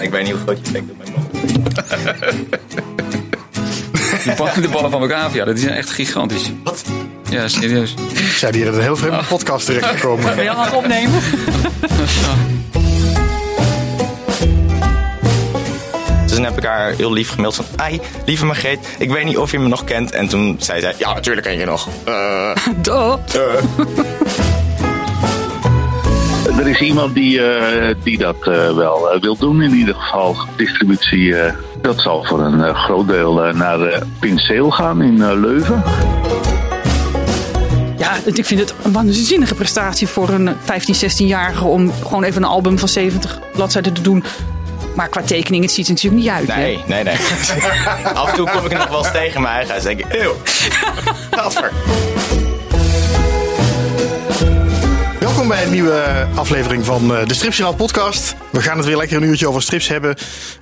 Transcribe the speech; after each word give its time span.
ik 0.00 0.10
weet 0.10 0.22
niet 0.22 0.32
hoe 0.32 0.40
groot 0.40 0.58
je 0.66 0.72
bek 0.72 0.82
op 0.90 0.98
mijn 0.98 1.12
mond. 1.12 1.30
Die 4.24 4.34
ballen, 4.34 4.62
de 4.62 4.68
ballen 4.68 4.90
van 4.90 5.00
Batavia, 5.00 5.44
dat 5.44 5.58
zijn 5.58 5.74
echt 5.74 5.90
gigantisch. 5.90 6.50
Wat? 6.64 6.84
Ja, 7.30 7.48
serieus. 7.48 7.94
Zijn 8.36 8.54
hier 8.54 8.66
in 8.66 8.74
een 8.74 8.80
heel 8.80 8.96
vreemde 8.96 9.20
podcast 9.28 9.66
terechtgekomen. 9.66 10.34
Ben 10.36 10.44
je 10.44 10.50
al 10.50 10.56
aan 10.56 10.64
het 10.64 10.74
opnemen? 10.74 11.20
Dus 16.24 16.40
toen 16.40 16.50
heb 16.50 16.56
ik 16.58 16.64
haar 16.64 16.92
heel 16.92 17.12
lief 17.12 17.30
gemaild 17.30 17.54
van... 17.54 17.64
Ai, 17.76 18.00
lieve 18.26 18.44
Margreet, 18.46 18.78
ik 18.98 19.10
weet 19.10 19.24
niet 19.24 19.36
of 19.36 19.50
je 19.50 19.58
me 19.58 19.68
nog 19.68 19.84
kent. 19.84 20.10
En 20.10 20.28
toen 20.28 20.56
zei 20.60 20.80
zij... 20.80 20.94
Ja, 20.98 21.14
natuurlijk 21.14 21.46
ken 21.46 21.58
je 21.58 21.64
nog. 21.64 21.88
Eh, 22.04 22.56
Duh. 22.82 23.14
Er 26.58 26.68
is 26.68 26.80
iemand 26.80 27.14
die, 27.14 27.42
eh, 27.42 27.94
die 28.02 28.18
dat 28.18 28.36
eh, 28.40 28.74
wel 28.74 29.12
eh, 29.12 29.20
wil 29.20 29.36
doen, 29.36 29.62
in 29.62 29.74
ieder 29.74 29.94
geval. 29.94 30.36
Distributie, 30.56 31.34
dat 31.82 32.00
zal 32.00 32.24
voor 32.24 32.40
een 32.40 32.74
groot 32.74 33.08
deel 33.08 33.34
naar 33.54 33.80
uh, 33.80 33.96
Pinseel 34.20 34.70
gaan 34.70 35.02
in 35.02 35.22
eh, 35.22 35.40
Leuven. 35.40 35.82
Ja, 37.98 38.16
ik 38.24 38.44
vind 38.44 38.60
het 38.60 38.74
een 38.82 38.92
waanzinnige 38.92 39.54
prestatie 39.54 40.06
voor 40.06 40.28
een 40.28 40.56
15, 40.64 40.94
16-jarige 40.94 41.64
om 41.64 41.92
gewoon 42.02 42.22
even 42.22 42.42
een 42.42 42.48
album 42.48 42.78
van 42.78 42.88
70 42.88 43.38
bladzijden 43.52 43.92
te 43.92 44.02
doen. 44.02 44.24
Maar 44.94 45.08
qua 45.08 45.22
tekening, 45.22 45.62
het 45.62 45.72
ziet 45.72 45.86
er 45.86 45.92
natuurlijk 45.92 46.22
niet 46.22 46.32
uit. 46.32 46.52
hè? 46.52 46.60
nee, 46.60 46.78
nee, 46.86 47.02
nee. 47.04 47.16
Af 48.14 48.30
en 48.30 48.34
toe 48.34 48.50
kom 48.50 48.64
ik 48.64 48.72
er 48.72 48.78
nog 48.78 48.88
wel 48.88 48.98
eens 48.98 49.12
tegen 49.12 49.42
mijn 49.42 49.54
eigen 49.54 49.70
huis. 49.70 49.84
En 49.84 49.96
denk 49.96 50.12
ik, 50.12 50.22
eeuw. 50.22 50.34
Welkom 55.42 55.60
bij 55.60 55.66
een 55.66 55.74
nieuwe 55.74 56.26
aflevering 56.34 56.84
van 56.84 57.16
eh, 57.16 57.26
de 57.26 57.34
Stripjournaal 57.34 57.74
podcast. 57.74 58.34
We 58.50 58.60
gaan 58.60 58.76
het 58.76 58.86
weer 58.86 58.96
lekker 58.96 59.16
een 59.16 59.22
uurtje 59.22 59.48
over 59.48 59.62
strips 59.62 59.88
hebben. 59.88 60.16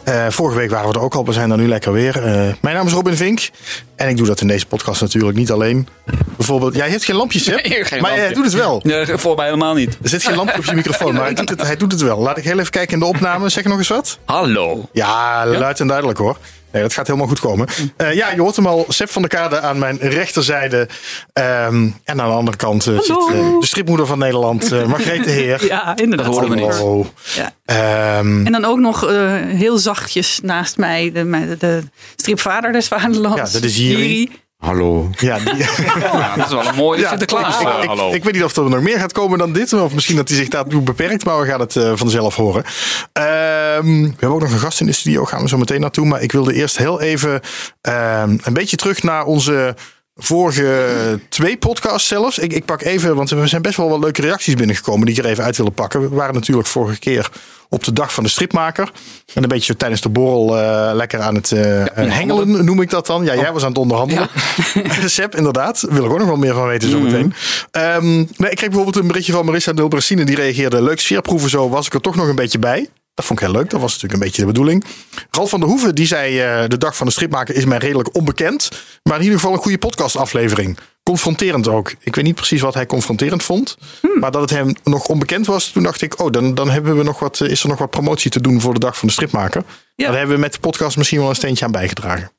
Eh, 0.04 0.26
vorige 0.28 0.58
week 0.58 0.70
waren 0.70 0.88
we 0.88 0.94
er 0.94 1.00
ook 1.00 1.14
al, 1.14 1.24
we 1.24 1.32
zijn 1.32 1.50
er 1.50 1.56
nu 1.56 1.68
lekker 1.68 1.92
weer. 1.92 2.16
Eh, 2.16 2.52
mijn 2.60 2.76
naam 2.76 2.86
is 2.86 2.92
Robin 2.92 3.16
Vink 3.16 3.50
en 3.96 4.08
ik 4.08 4.16
doe 4.16 4.26
dat 4.26 4.40
in 4.40 4.46
deze 4.46 4.66
podcast 4.66 5.00
natuurlijk 5.00 5.36
niet 5.36 5.50
alleen. 5.50 5.88
Bijvoorbeeld, 6.36 6.74
jij 6.74 6.90
hebt 6.90 7.04
geen 7.04 7.16
lampjes, 7.16 7.46
hè? 7.46 7.54
Nee, 7.54 7.84
geen 7.84 8.00
maar 8.00 8.10
hij 8.10 8.18
lampje. 8.20 8.34
doet 8.34 8.44
het 8.44 8.54
wel. 8.54 8.80
Nee, 8.84 9.06
voor 9.06 9.36
mij 9.36 9.44
helemaal 9.44 9.74
niet. 9.74 9.98
Er 10.02 10.08
zit 10.08 10.22
geen 10.22 10.36
lampje 10.36 10.58
op 10.58 10.64
je 10.64 10.74
microfoon, 10.74 11.14
maar 11.14 11.24
hij 11.24 11.34
doet, 11.34 11.48
het, 11.48 11.62
hij 11.62 11.76
doet 11.76 11.92
het 11.92 12.00
wel. 12.00 12.18
Laat 12.18 12.38
ik 12.38 12.44
heel 12.44 12.58
even 12.58 12.70
kijken 12.70 12.92
in 12.92 13.00
de 13.00 13.06
opname. 13.06 13.48
Zeg 13.48 13.64
nog 13.64 13.78
eens 13.78 13.88
wat. 13.88 14.18
Hallo. 14.24 14.88
Ja, 14.92 15.46
luid 15.46 15.80
en 15.80 15.86
duidelijk 15.86 16.18
hoor. 16.18 16.36
Nee, 16.72 16.82
dat 16.82 16.92
gaat 16.92 17.06
helemaal 17.06 17.28
goed 17.28 17.40
komen. 17.40 17.66
Eh, 17.96 18.14
ja, 18.14 18.30
je 18.30 18.40
hoort 18.40 18.56
hem 18.56 18.66
al. 18.66 18.84
Seb 18.88 19.10
van 19.10 19.22
der 19.22 19.30
Kade 19.30 19.60
aan 19.60 19.78
mijn 19.78 19.98
rechterzijde. 20.00 20.88
Ehm, 21.32 21.88
en 22.04 22.20
aan 22.20 22.28
de 22.28 22.34
andere 22.34 22.56
kant 22.56 22.86
eh, 22.86 22.98
zit 22.98 23.08
eh, 23.16 23.58
de 23.60 23.66
stripmoeder 23.66 24.06
van 24.06 24.18
Nederland, 24.18 24.86
Margrethe 24.86 25.30
Heer. 25.40 25.64
Ja, 25.66 25.96
inderdaad. 25.96 26.26
Dat 26.26 26.34
hoorden 26.34 26.50
we 26.58 26.64
niet. 26.64 26.74
Hallo. 26.74 27.06
Ja. 27.34 27.52
Ehm, 27.64 28.46
En 28.46 28.52
dan 28.52 28.64
ook 28.64 28.78
nog 28.78 29.06
eh, 29.06 29.32
heel 29.36 29.78
zachtjes 29.78 30.40
naast 30.42 30.76
mij 30.76 31.12
de, 31.12 31.30
de, 31.48 31.56
de 31.58 31.82
stripvader 32.16 32.72
des 32.72 32.88
vaderlands. 32.88 33.36
Ja, 33.52 33.58
dat 33.58 33.62
is 33.70 33.76
Jiri. 33.76 34.30
Hallo. 34.60 35.10
ja, 35.16 35.38
die, 35.38 35.56
Ja, 36.00 36.36
dat 36.36 36.46
is 36.46 36.52
wel 36.52 36.66
een 36.66 36.74
mooie 36.74 37.06
Sinterklaas. 37.06 37.60
ik, 37.60 37.66
eh, 37.66 37.82
ik, 37.82 37.88
hallo. 37.88 38.12
ik 38.12 38.24
weet 38.24 38.32
niet 38.32 38.44
of 38.44 38.56
er 38.56 38.70
nog 38.70 38.80
meer 38.80 38.98
gaat 38.98 39.12
komen 39.12 39.38
dan 39.38 39.52
dit. 39.52 39.72
Of 39.72 39.94
misschien 39.94 40.16
dat 40.16 40.28
hij 40.28 40.36
zich 40.36 40.48
daartoe 40.48 40.82
beperkt. 40.82 41.24
Maar 41.24 41.40
we 41.40 41.46
gaan 41.46 41.60
het 41.60 41.76
eh, 41.76 41.92
vanzelf 41.94 42.36
horen. 42.36 42.64
Ehm, 43.12 44.02
we 44.02 44.08
hebben 44.08 44.28
ook 44.28 44.40
nog 44.40 44.52
een 44.52 44.58
gast 44.58 44.80
in 44.80 44.86
de 44.86 44.92
studio. 44.92 45.24
Gaan 45.24 45.42
we 45.42 45.48
zo 45.48 45.58
meteen 45.58 45.80
naartoe. 45.80 46.06
Maar 46.06 46.22
ik 46.22 46.32
wilde 46.32 46.54
eerst 46.54 46.78
heel 46.78 47.00
even 47.00 47.40
ehm, 47.80 48.38
een 48.42 48.52
beetje 48.52 48.76
terug 48.76 49.02
naar 49.02 49.24
onze 49.24 49.74
vorige 50.20 51.20
twee 51.28 51.56
podcasts 51.56 52.08
zelfs. 52.08 52.38
Ik, 52.38 52.52
ik 52.52 52.64
pak 52.64 52.82
even, 52.82 53.16
want 53.16 53.30
er 53.30 53.48
zijn 53.48 53.62
best 53.62 53.76
wel 53.76 53.88
wat 53.88 54.00
leuke 54.00 54.20
reacties 54.20 54.54
binnengekomen 54.54 55.06
die 55.06 55.16
ik 55.16 55.24
er 55.24 55.30
even 55.30 55.44
uit 55.44 55.56
willen 55.56 55.72
pakken. 55.72 56.00
We 56.00 56.08
waren 56.08 56.34
natuurlijk 56.34 56.68
vorige 56.68 56.98
keer 56.98 57.30
op 57.68 57.84
de 57.84 57.92
dag 57.92 58.14
van 58.14 58.24
de 58.24 58.30
stripmaker. 58.30 58.90
En 59.34 59.42
een 59.42 59.48
beetje 59.48 59.72
zo 59.72 59.74
tijdens 59.74 60.00
de 60.00 60.08
borrel 60.08 60.58
eh, 60.58 60.90
lekker 60.94 61.20
aan 61.20 61.34
het 61.34 61.52
eh, 61.52 61.84
hengelen, 61.94 62.64
noem 62.64 62.80
ik 62.80 62.90
dat 62.90 63.06
dan. 63.06 63.24
Ja, 63.24 63.34
jij 63.34 63.52
was 63.52 63.62
aan 63.62 63.68
het 63.68 63.78
onderhandelen. 63.78 64.28
Seb, 65.06 65.36
inderdaad. 65.36 65.86
Wil 65.90 66.04
ik 66.04 66.10
ook 66.10 66.18
nog 66.18 66.26
wel 66.26 66.36
meer 66.36 66.54
van 66.54 66.66
weten 66.66 66.90
zometeen. 66.90 67.34
Ehm, 67.70 68.14
nee, 68.14 68.50
ik 68.50 68.56
kreeg 68.56 68.68
bijvoorbeeld 68.68 68.96
een 68.96 69.06
berichtje 69.06 69.32
van 69.32 69.44
Marissa 69.44 69.72
Dilbracine. 69.72 70.24
Die 70.24 70.36
reageerde, 70.36 70.82
leuk 70.82 71.00
sfeerproeven 71.00 71.50
zo, 71.50 71.68
was 71.68 71.86
ik 71.86 71.94
er 71.94 72.00
toch 72.00 72.16
nog 72.16 72.28
een 72.28 72.34
beetje 72.34 72.58
bij. 72.58 72.88
Dat 73.20 73.28
vond 73.28 73.40
ik 73.40 73.46
heel 73.46 73.56
leuk. 73.56 73.70
Dat 73.70 73.80
was 73.80 73.92
natuurlijk 73.92 74.20
een 74.20 74.26
beetje 74.26 74.40
de 74.40 74.46
bedoeling. 74.46 74.84
Ralf 75.30 75.50
van 75.50 75.60
der 75.60 75.68
Hoeven, 75.68 75.94
die 75.94 76.06
zei, 76.06 76.40
eh, 76.40 76.68
de 76.68 76.78
dag 76.78 76.96
van 76.96 77.06
de 77.06 77.12
stripmaker 77.12 77.54
is 77.54 77.64
mij 77.64 77.78
redelijk 77.78 78.16
onbekend. 78.16 78.68
Maar 79.02 79.16
in 79.16 79.22
ieder 79.22 79.38
geval 79.38 79.54
een 79.54 79.62
goede 79.62 79.78
podcastaflevering. 79.78 80.78
Confronterend 81.02 81.68
ook. 81.68 81.94
Ik 82.00 82.14
weet 82.14 82.24
niet 82.24 82.34
precies 82.34 82.60
wat 82.60 82.74
hij 82.74 82.86
confronterend 82.86 83.42
vond. 83.42 83.76
Maar 84.20 84.30
dat 84.30 84.40
het 84.40 84.50
hem 84.50 84.74
nog 84.84 85.06
onbekend 85.06 85.46
was, 85.46 85.68
toen 85.68 85.82
dacht 85.82 86.02
ik, 86.02 86.20
oh, 86.20 86.30
dan, 86.30 86.54
dan 86.54 86.70
hebben 86.70 86.96
we 86.96 87.02
nog 87.02 87.18
wat, 87.18 87.40
is 87.40 87.62
er 87.62 87.68
nog 87.68 87.78
wat 87.78 87.90
promotie 87.90 88.30
te 88.30 88.40
doen 88.40 88.60
voor 88.60 88.74
de 88.74 88.80
dag 88.80 88.98
van 88.98 89.08
de 89.08 89.14
stripmaker. 89.14 89.64
Ja. 89.94 90.06
Daar 90.06 90.16
hebben 90.16 90.34
we 90.34 90.40
met 90.40 90.52
de 90.52 90.60
podcast 90.60 90.96
misschien 90.96 91.18
wel 91.18 91.28
een 91.28 91.34
steentje 91.34 91.64
aan 91.64 91.72
bijgedragen. 91.72 92.32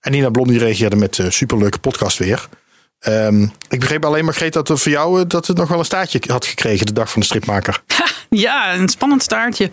En 0.00 0.12
Nina 0.12 0.30
Blom 0.30 0.48
die 0.48 0.58
reageerde 0.58 0.96
met 0.96 1.18
eh, 1.18 1.30
superleuke 1.30 1.78
podcast 1.78 2.18
weer. 2.18 2.48
Ehm, 2.98 3.42
ik 3.68 3.80
begreep 3.80 4.04
alleen, 4.04 4.24
Margreet, 4.24 4.52
dat 4.52 4.68
er 4.68 4.78
voor 4.78 4.92
jou 4.92 5.20
eh, 5.20 5.28
dat 5.28 5.46
het 5.46 5.56
nog 5.56 5.68
wel 5.68 5.78
een 5.78 5.84
staartje 5.84 6.20
had 6.26 6.46
gekregen 6.46 6.86
de 6.86 6.92
dag 6.92 7.10
van 7.10 7.20
de 7.20 7.26
stripmaker. 7.26 7.82
Ja, 8.36 8.74
een 8.74 8.88
spannend 8.88 9.22
staartje 9.22 9.68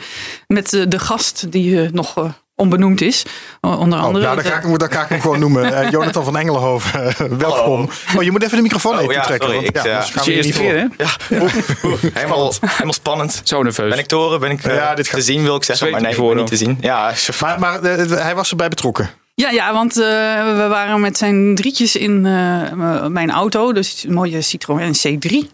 met 0.48 0.74
eh, 0.74 0.84
de 0.88 1.00
gast 1.00 1.52
die 1.52 1.82
eh, 1.84 1.92
nog 1.92 2.18
eh, 2.18 2.26
onbenoemd 2.56 3.02
is. 3.02 3.26
Onder 3.62 3.80
Oh, 4.00 4.04
andere. 4.06 4.26
nou, 4.26 4.36
dan 4.36 4.46
ga 4.46 4.58
ik 4.58 4.64
hem, 4.64 4.78
dan 4.78 4.92
ga 4.92 5.02
ik 5.04 5.10
hem 5.10 5.22
gewoon 5.22 5.40
noemen. 5.40 5.90
Jonathan 5.90 6.24
van 6.24 6.38
Engelenhoven, 6.38 7.04
eh, 7.06 7.26
welkom. 7.38 7.90
Oh, 8.18 8.24
je 8.24 8.32
moet 8.32 8.44
even 8.44 8.56
de 8.58 8.64
microfoon 8.64 8.96
Oh, 8.96 9.02
even 9.02 9.14
ja, 9.14 9.22
trekken. 9.22 9.50
sorry, 9.50 9.64
want, 9.66 9.78
ik, 9.78 9.84
ja, 9.84 9.92
anders 9.92 10.10
gaan 10.12 10.24
Het 10.24 10.28
is 10.28 10.36
we 10.36 10.48
eerste 10.48 10.62
keer, 10.62 10.76
hè? 10.78 11.04
Ja, 11.04 11.42
oeh, 11.42 11.54
oeh, 11.84 12.02
helemaal, 12.14 12.54
helemaal 12.66 12.94
spannend. 12.94 13.42
Zo 13.44 13.64
nerveus. 13.64 13.90
Ben 13.90 14.00
ik 14.00 14.06
te 14.08 14.16
horen? 14.16 14.40
Ben 14.40 14.52
ik 14.52 14.64
Ja, 14.64 14.96
dit 14.96 15.08
gaat- 15.08 15.20
te 15.20 15.26
zien, 15.26 15.44
wil 15.44 15.56
ik 15.56 15.64
zeggen. 15.64 15.78
Zweet 15.88 15.92
Maar 15.92 16.02
nee, 16.12 16.20
ik 16.20 16.28
ben 16.28 16.38
niet 16.38 16.48
te 16.48 16.58
zien. 16.58 16.78
Ja, 16.82 17.14
Maar, 17.42 17.60
maar 17.60 17.82
hij 18.10 18.36
was 18.36 18.50
erbij 18.50 18.68
betrokken. 18.70 19.10
Ja, 19.36 19.50
ja, 19.50 19.74
want 19.74 19.92
eh, 19.92 20.06
we 20.56 20.66
waren 20.70 21.00
met 21.02 21.18
zijn 21.18 21.56
drietjes 21.56 21.96
in 21.96 22.26
eh, 22.26 23.08
mijn 23.08 23.32
auto. 23.32 23.74
Dus 23.74 24.04
een 24.08 24.14
mooie 24.14 24.42
Citroën 24.42 24.94
C3. 25.08 25.48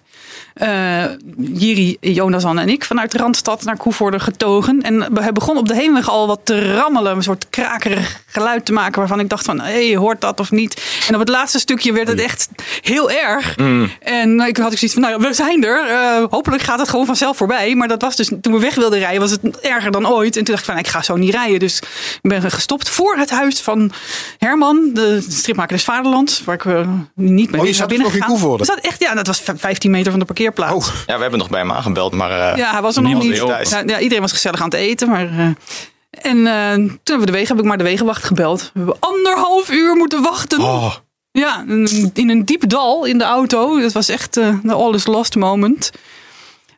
Eh 0.57 1.03
Jiri, 1.37 1.97
Jonathan 2.01 2.59
en 2.59 2.69
ik 2.69 2.85
vanuit 2.85 3.11
de 3.11 3.17
Randstad 3.17 3.63
naar 3.63 3.77
Koevoorde 3.77 4.19
getogen. 4.19 4.81
En 4.81 5.13
hij 5.13 5.31
begon 5.31 5.57
op 5.57 5.67
de 5.67 5.75
heenweg 5.75 6.09
al 6.09 6.27
wat 6.27 6.39
te 6.43 6.73
rammelen. 6.75 7.15
Een 7.15 7.23
soort 7.23 7.49
krakerig 7.49 8.21
geluid 8.25 8.65
te 8.65 8.73
maken 8.73 8.99
waarvan 8.99 9.19
ik 9.19 9.29
dacht 9.29 9.45
van... 9.45 9.59
hé, 9.59 9.87
hey, 9.87 9.95
hoort 9.95 10.21
dat 10.21 10.39
of 10.39 10.51
niet? 10.51 10.81
En 11.07 11.13
op 11.13 11.19
het 11.19 11.29
laatste 11.29 11.59
stukje 11.59 11.93
werd 11.93 12.07
het 12.07 12.19
echt 12.19 12.49
heel 12.81 13.11
erg. 13.11 13.55
En 13.99 14.39
ik 14.39 14.57
had 14.57 14.71
ik 14.71 14.77
zoiets 14.77 14.93
van, 14.93 15.01
nou 15.01 15.21
ja, 15.21 15.27
we 15.27 15.33
zijn 15.33 15.63
er. 15.63 15.85
Eh, 15.89 16.23
hopelijk 16.29 16.61
gaat 16.61 16.79
het 16.79 16.89
gewoon 16.89 17.05
vanzelf 17.05 17.37
voorbij. 17.37 17.75
Maar 17.75 17.87
dat 17.87 18.01
was 18.01 18.15
dus, 18.15 18.31
toen 18.41 18.53
we 18.53 18.59
weg 18.59 18.75
wilden 18.75 18.99
rijden, 18.99 19.19
was 19.21 19.31
het 19.31 19.59
erger 19.59 19.91
dan 19.91 20.07
ooit. 20.07 20.37
En 20.37 20.43
toen 20.43 20.55
dacht 20.55 20.67
ik 20.67 20.73
van, 20.73 20.79
ik 20.83 20.87
ga 20.87 21.01
zo 21.01 21.15
niet 21.15 21.33
rijden. 21.33 21.59
Dus 21.59 21.77
ik 22.21 22.29
ben 22.29 22.51
gestopt 22.51 22.89
voor 22.89 23.15
het 23.17 23.29
huis 23.29 23.61
van 23.61 23.91
Herman, 24.37 24.89
de 24.93 25.25
stripmaker 25.29 25.75
des 25.75 25.85
Vaderlands. 25.85 26.43
Waar 26.43 26.55
ik 26.55 26.65
eh, 26.65 26.87
niet 27.15 27.51
mee 27.51 27.61
Oh, 27.61 27.67
je 27.67 27.73
zat 27.73 27.87
binnen 27.87 28.07
nog 28.07 28.15
in. 28.15 28.21
Koevoorde? 28.23 28.65
Zat 28.65 28.79
echt, 28.79 28.99
ja, 29.01 29.13
dat 29.13 29.27
was 29.27 29.39
v- 29.41 29.49
15 29.55 29.91
meter 29.91 30.11
van 30.11 30.19
de 30.19 30.25
parkeerplaats. 30.51 30.89
Oh, 30.89 30.95
ja, 31.05 31.15
we 31.15 31.21
hebben 31.21 31.39
nog 31.39 31.49
bij 31.49 31.59
hem 31.59 31.71
aangebeld, 31.71 32.13
maar 32.13 32.31
eh, 32.31 32.57
Ja, 32.57 32.71
hij 32.71 32.81
was 32.81 32.95
er 32.95 33.01
nog 33.01 33.23
niet. 33.23 33.43
Ja, 33.85 33.99
iedereen 33.99 34.21
was 34.21 34.31
gezellig 34.31 34.59
aan 34.61 34.69
het 34.69 34.79
eten. 34.79 35.09
Maar, 35.09 35.29
eh, 35.29 35.45
en 36.09 36.47
eh, 36.47 36.73
toen 36.73 36.99
hebben 37.03 37.19
we 37.19 37.25
de 37.25 37.31
wegen, 37.31 37.47
heb 37.47 37.59
ik 37.59 37.69
maar 37.69 37.77
de 37.77 37.83
wegenwacht 37.83 38.23
gebeld. 38.23 38.61
We 38.73 38.79
hebben 38.79 38.97
anderhalf 38.99 39.69
uur 39.71 39.95
moeten 39.95 40.21
wachten. 40.21 40.59
oh. 40.59 40.93
Ja, 41.31 41.63
in 42.13 42.29
een 42.29 42.45
diep 42.45 42.69
dal 42.69 43.05
in 43.05 43.17
de 43.17 43.23
auto. 43.23 43.79
Dat 43.81 43.91
was 43.91 44.09
echt 44.09 44.33
de 44.33 44.73
all 44.73 44.93
is 44.93 45.05
lost 45.05 45.35
moment. 45.35 45.91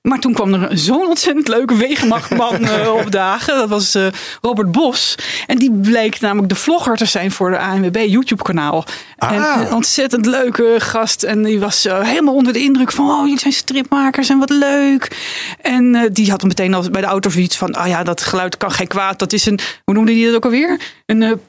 Maar 0.02 0.20
toen 0.20 0.34
kwam 0.34 0.54
er 0.54 0.78
zo'n 0.78 1.08
ontzettend 1.08 1.48
leuke 1.48 1.76
wegenmachtman 1.76 2.66
eh, 2.66 2.94
opdagen. 2.94 3.56
Dat 3.56 3.70
was 3.70 3.96
eh, 3.96 4.08
Robert 4.42 4.72
Bos. 4.72 5.16
En 5.48 5.58
die 5.58 5.72
bleek 5.72 6.20
namelijk 6.20 6.50
de 6.50 6.56
vlogger 6.56 6.96
te 6.98 7.06
zijn 7.06 7.32
voor 7.32 7.50
de 7.50 7.60
ANWB 7.60 7.96
YouTube 8.08 8.44
kanaal. 8.44 8.86
En 9.18 9.44
Ah. 9.44 9.62
een 9.62 9.74
ontzettend 9.74 10.26
leuke 10.26 10.76
gast. 10.78 11.24
En 11.24 11.44
die 11.44 11.60
was 11.60 11.86
eh, 11.86 12.02
helemaal 12.02 12.36
onder 12.36 12.54
de 12.54 12.60
indruk 12.60 12.92
van... 12.92 13.10
oh, 13.10 13.24
jullie 13.24 13.40
zijn 13.40 13.54
stripmakers 13.54 14.30
en 14.30 14.40
wat 14.40 14.50
leuk. 14.50 15.18
En 15.62 16.10
die 16.14 16.30
had 16.30 16.44
meteen 16.44 16.74
al 16.74 16.90
bij 16.90 17.02
de 17.02 17.08
auto 17.08 17.30
zoiets 17.30 17.58
van... 17.58 17.74
ah 17.74 17.88
ja, 17.88 18.04
dat 18.04 18.22
geluid 18.22 18.58
kan 18.58 18.72
geen 18.72 18.88
kwaad. 18.88 19.20
Dat 19.20 19.34
is 19.34 19.46
een, 19.46 19.60
hoe 19.84 19.94
noemde 19.94 20.12
die 20.12 20.26
dat 20.26 20.36
ook 20.36 20.46
alweer? 20.46 20.80
Een... 21.06 21.42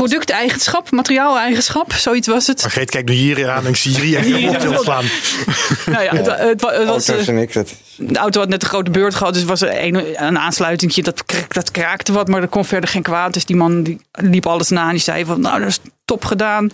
Producteigenschap, 0.00 0.90
materiaaleigenschap, 0.90 1.92
zoiets 1.92 2.28
was 2.28 2.46
het. 2.46 2.62
Margreet 2.62 2.90
kijkt 2.90 3.08
nu 3.08 3.14
hier 3.14 3.50
aan 3.50 3.62
en 3.64 3.68
ik 3.70 3.76
zie 3.76 4.00
hier 4.00 4.16
echt 4.18 4.26
helemaal 4.26 4.54
op 4.54 4.76
te 4.76 4.82
slaan. 4.82 5.04
Nou 5.94 6.02
ja, 6.04 6.14
het, 6.14 6.26
het, 6.26 6.38
het 6.38 6.60
was, 6.60 7.08
Auto's 7.08 7.26
eh, 7.26 7.28
en 7.28 7.38
ik. 7.38 7.52
Dat. 7.52 7.74
de 7.96 8.18
auto 8.18 8.40
had 8.40 8.48
net 8.48 8.62
een 8.62 8.68
grote 8.68 8.90
beurt 8.90 9.14
gehad, 9.14 9.34
dus 9.34 9.44
was 9.44 9.60
er 9.62 9.82
een, 9.84 10.24
een 10.26 10.38
aansluitingje, 10.38 11.02
dat, 11.02 11.24
krak- 11.24 11.54
dat 11.54 11.70
kraakte 11.70 12.12
wat, 12.12 12.28
maar 12.28 12.42
er 12.42 12.48
kon 12.48 12.64
verder 12.64 12.90
geen 12.90 13.02
kwaad. 13.02 13.32
Dus 13.32 13.44
die 13.44 13.56
man 13.56 13.82
die 13.82 14.00
liep 14.12 14.46
alles 14.46 14.68
na 14.68 14.84
en 14.84 14.90
die 14.90 15.00
zei 15.00 15.24
van, 15.24 15.40
nou, 15.40 15.58
dat 15.58 15.68
is 15.68 15.80
top 16.04 16.24
gedaan. 16.24 16.70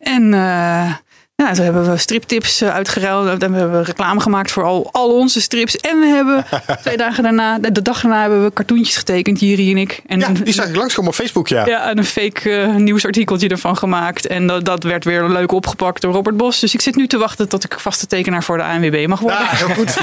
En 0.00 0.34
eh, 0.34 0.92
Ja, 1.36 1.52
toen 1.52 1.64
hebben 1.64 1.90
we 1.90 1.96
striptips 1.96 2.60
eh, 2.60 2.74
uitgeruild. 2.74 3.40
Dan 3.40 3.52
hebben 3.54 3.78
we 3.78 3.84
reclame 3.84 4.20
gemaakt 4.20 4.50
voor 4.50 4.64
al, 4.64 4.88
al 4.92 5.12
onze 5.18 5.40
strips. 5.40 5.76
En 5.76 6.00
we 6.00 6.06
hebben 6.06 6.44
twee 6.82 6.96
dagen 6.96 7.22
daarna, 7.22 7.58
de, 7.58 7.82
dag 7.82 8.00
daarna 8.00 8.20
hebben 8.20 8.44
we 8.44 8.52
cartoontjes 8.52 8.96
getekend, 8.96 9.40
Jiri 9.40 9.70
en 9.70 9.76
ik. 9.76 10.00
En 10.06 10.18
Ja, 10.20 10.28
een- 10.28 10.34
die 10.44 10.52
zag 10.54 10.68
ik 10.68 10.76
langskomen 10.76 11.10
op 11.10 11.16
Facebook, 11.16 11.48
ja. 11.48 11.66
ja, 11.66 11.88
en 11.90 11.98
een 11.98 12.04
fake 12.04 12.50
eh, 12.50 12.74
nieuwsartikeltje 12.74 13.48
ervan 13.48 13.76
gemaakt. 13.76 14.26
En 14.26 14.46
dat, 14.46 14.64
dat 14.64 14.82
werd 14.82 15.04
weer 15.04 15.28
leuk 15.28 15.52
opgepakt 15.52 16.00
door 16.02 16.12
Robert 16.12 16.36
Bos. 16.36 16.60
Dus 16.60 16.74
ik 16.74 16.80
zit 16.80 16.96
nu 16.96 17.06
te 17.06 17.18
wachten 17.18 17.48
tot 17.48 17.64
ik 17.64 17.80
vaste 17.80 18.06
tekenaar 18.06 18.44
voor 18.44 18.56
de 18.56 18.62
ANWB 18.64 19.06
mag 19.08 19.20
worden. 19.20 19.38
Ja, 19.40 19.46
heel 19.56 19.68
goed. 19.74 19.94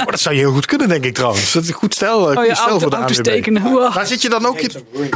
Oh, 0.00 0.06
dat 0.06 0.20
zou 0.20 0.34
je 0.34 0.40
heel 0.40 0.52
goed 0.52 0.66
kunnen, 0.66 0.88
denk 0.88 1.04
ik 1.04 1.14
trouwens. 1.14 1.52
Dat 1.52 1.62
is 1.62 1.68
een 1.68 1.74
goed 1.74 1.94
stel, 1.94 2.30
eh, 2.30 2.30
oh 2.30 2.36
goed 2.38 2.46
ja, 2.46 2.54
stel 2.54 2.66
auto, 2.68 2.80
voor 2.80 2.90
de 2.90 2.96
ANWB. 2.96 3.22
tekenen. 3.22 3.62
Wow. 3.62 3.94
Daar 3.94 4.06
zit 4.06 4.22
je 4.22 4.28
dan 4.28 4.46
ook 4.46 4.60
in. 4.60 4.70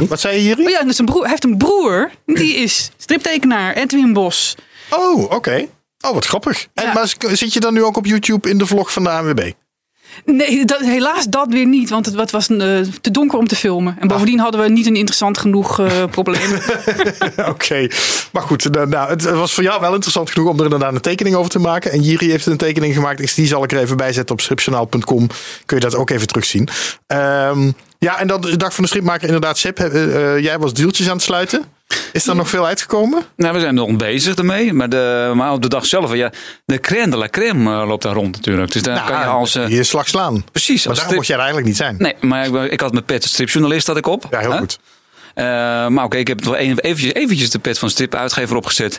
Wat 0.09 0.21
zei 0.21 0.35
je 0.35 0.41
hier? 0.41 0.59
Oh 0.59 0.69
ja, 0.71 0.81
en 0.81 0.95
zijn 0.95 1.07
broer, 1.07 1.21
hij 1.21 1.31
heeft 1.31 1.45
een 1.45 1.57
broer. 1.57 2.11
Die 2.27 2.55
is 2.55 2.91
striptekenaar, 2.97 3.75
Edwin 3.75 4.13
Bos. 4.13 4.55
Oh, 4.97 5.31
oké. 5.31 5.67
Oh, 6.07 6.13
wat 6.13 6.27
grappig. 6.27 6.67
En, 6.75 6.85
Ja. 6.85 6.93
maar 6.93 7.15
zit 7.33 7.53
je 7.53 7.61
dan 7.61 7.75
nu 7.75 7.83
ook 7.83 7.97
op 7.97 8.07
YouTube 8.07 8.51
in 8.51 8.59
de 8.59 8.67
vlog 8.67 8.93
van 8.93 9.03
de 9.03 9.11
ANWB? 9.11 9.51
Nee, 10.25 10.65
dat, 10.65 10.81
helaas 10.81 11.25
dat 11.25 11.47
weer 11.49 11.67
niet. 11.67 11.91
Want 11.91 12.07
het, 12.07 12.31
was 12.31 12.49
eh, 12.49 12.57
te 13.01 13.11
donker 13.11 13.39
om 13.39 13.47
te 13.47 13.57
filmen. 13.57 13.97
En 14.01 14.09
bovendien 14.09 14.39
hadden 14.39 14.61
we 14.61 14.69
niet 14.69 14.87
een 14.87 14.97
interessant 14.97 15.39
genoeg 15.39 15.81
eh, 15.81 16.05
probleem. 16.11 16.59
Oké, 17.49 17.89
maar 18.33 18.43
goed. 18.43 18.71
nou, 18.71 18.89
Nou, 18.89 19.11
het 19.11 19.23
was 19.31 19.53
voor 19.53 19.63
jou 19.63 19.81
wel 19.81 19.93
interessant 19.93 20.31
genoeg 20.31 20.49
om 20.49 20.59
er 20.59 20.65
inderdaad 20.65 20.95
een 20.95 21.01
tekening 21.01 21.37
over 21.37 21.51
te 21.51 21.59
maken. 21.59 21.93
En 21.93 22.01
Jiri 22.01 22.31
heeft 22.31 22.47
een 22.47 22.57
tekening 22.57 22.95
gemaakt. 22.95 23.19
Dus 23.19 23.35
die 23.35 23.47
zal 23.47 23.65
ik 23.65 23.73
er 23.73 23.79
even 23.79 23.97
bij 23.97 24.13
zetten 24.13 24.35
op 24.35 24.41
stripjournaal.com. 24.41 25.27
Kun 25.67 25.77
je 25.77 25.83
dat 25.83 25.95
ook 25.95 26.11
even 26.11 26.27
terugzien. 26.27 26.69
Ehm, 27.07 27.71
ja, 27.99 28.19
en 28.19 28.27
dan 28.27 28.41
de 28.41 28.57
dag 28.57 28.75
van 28.75 28.83
de 28.85 28.89
stripmaker 28.91 29.27
inderdaad. 29.27 29.59
Sip, 29.59 29.79
eh, 29.79 30.35
eh, 30.35 30.43
jij 30.43 30.59
was 30.59 30.75
deeltjes 30.75 31.09
aan 31.09 31.15
het 31.15 31.23
sluiten. 31.25 31.65
Is 32.13 32.27
er 32.27 32.37
nog 32.37 32.49
veel 32.49 32.67
uitgekomen? 32.67 33.23
Nou, 33.37 33.55
we 33.55 33.61
zijn 33.61 33.75
nog 33.75 33.97
bezig 33.97 34.35
ermee. 34.35 34.73
Maar, 34.73 34.89
de, 34.89 35.33
maar 35.35 35.53
op 35.53 35.63
de 35.63 35.69
dag 35.69 35.87
zelf, 35.87 36.15
ja, 36.15 36.33
de 36.65 36.81
crème 36.81 37.11
de 37.11 37.17
la 37.17 37.29
crème 37.29 37.71
eh, 37.81 37.87
loopt 37.87 38.03
daar 38.03 38.15
rond 38.15 38.37
natuurlijk. 38.37 38.73
Dus 38.73 38.83
dan 38.83 39.05
kan 39.05 39.19
je 39.19 39.25
als... 39.25 39.55
eh, 39.55 39.69
je 39.69 39.83
slag 39.83 40.09
slaan. 40.09 40.45
precies. 40.53 40.87
Maar 40.87 40.95
daarom 40.95 41.15
mocht 41.15 41.27
jij 41.27 41.37
er 41.37 41.43
eigenlijk 41.43 41.73
niet 41.73 41.81
zijn. 41.81 41.97
Nee, 41.99 42.15
maar 42.21 42.47
ik, 42.47 42.73
ik 42.73 42.81
had 42.81 42.93
mijn 42.93 43.05
pet 43.05 43.25
stripjournalist 43.25 43.87
had 43.87 43.97
ik 43.97 44.07
op. 44.07 44.27
Ja, 44.31 44.39
heel 44.39 44.53
hè? 44.53 44.59
goed. 44.59 44.79
Eh, 45.35 45.45
maar 45.87 46.05
oké, 46.05 46.17
ik 46.17 46.29
heb 46.29 46.45
wel 46.45 46.57
even, 46.57 46.79
eventjes, 46.83 47.13
eventjes 47.13 47.51
de 47.51 47.59
pet 47.59 47.79
van 47.79 47.91
stripuitgever 47.91 48.57
opgezet. 48.57 48.99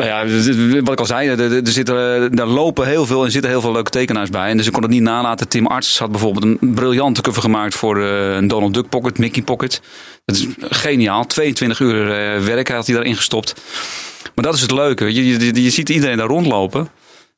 Nou 0.00 0.08
ja, 0.08 0.24
d- 0.24 0.52
d- 0.52 0.80
wat 0.84 0.92
ik 0.92 0.98
al 1.00 1.06
zei, 1.06 1.28
er, 1.28 1.40
er, 1.40 1.52
er 1.52 1.72
zitten, 1.72 2.36
daar 2.36 2.46
lopen 2.46 2.86
heel 2.86 3.06
veel 3.06 3.24
en 3.24 3.30
zitten 3.30 3.50
heel 3.50 3.60
veel 3.60 3.72
leuke 3.72 3.90
tekenaars 3.90 4.30
bij. 4.30 4.48
En 4.50 4.56
dus 4.56 4.66
ik 4.66 4.72
kon 4.72 4.82
het 4.82 4.90
niet 4.90 5.02
nalaten. 5.02 5.48
Tim 5.48 5.66
Arts 5.66 5.98
had 5.98 6.10
bijvoorbeeld 6.10 6.44
een 6.44 6.74
briljante 6.74 7.20
cover 7.22 7.42
gemaakt 7.42 7.74
voor 7.74 8.02
eh, 8.02 8.34
een 8.34 8.48
Donald 8.48 8.74
Duck 8.74 8.88
Pocket, 8.88 9.18
Mickey 9.18 9.42
Pocket. 9.42 9.80
Dat 10.24 10.36
is 10.36 10.46
geniaal. 10.60 11.26
22 11.26 11.80
uur 11.80 12.10
eh, 12.10 12.44
werk 12.44 12.68
had 12.68 12.86
hij 12.86 12.94
daarin 12.94 13.16
gestopt. 13.16 13.54
Maar 14.34 14.44
dat 14.44 14.54
is 14.54 14.60
het 14.60 14.70
leuke. 14.70 15.14
Je, 15.14 15.62
je 15.62 15.70
ziet 15.70 15.88
iedereen 15.88 16.16
daar 16.16 16.26
rondlopen. 16.26 16.88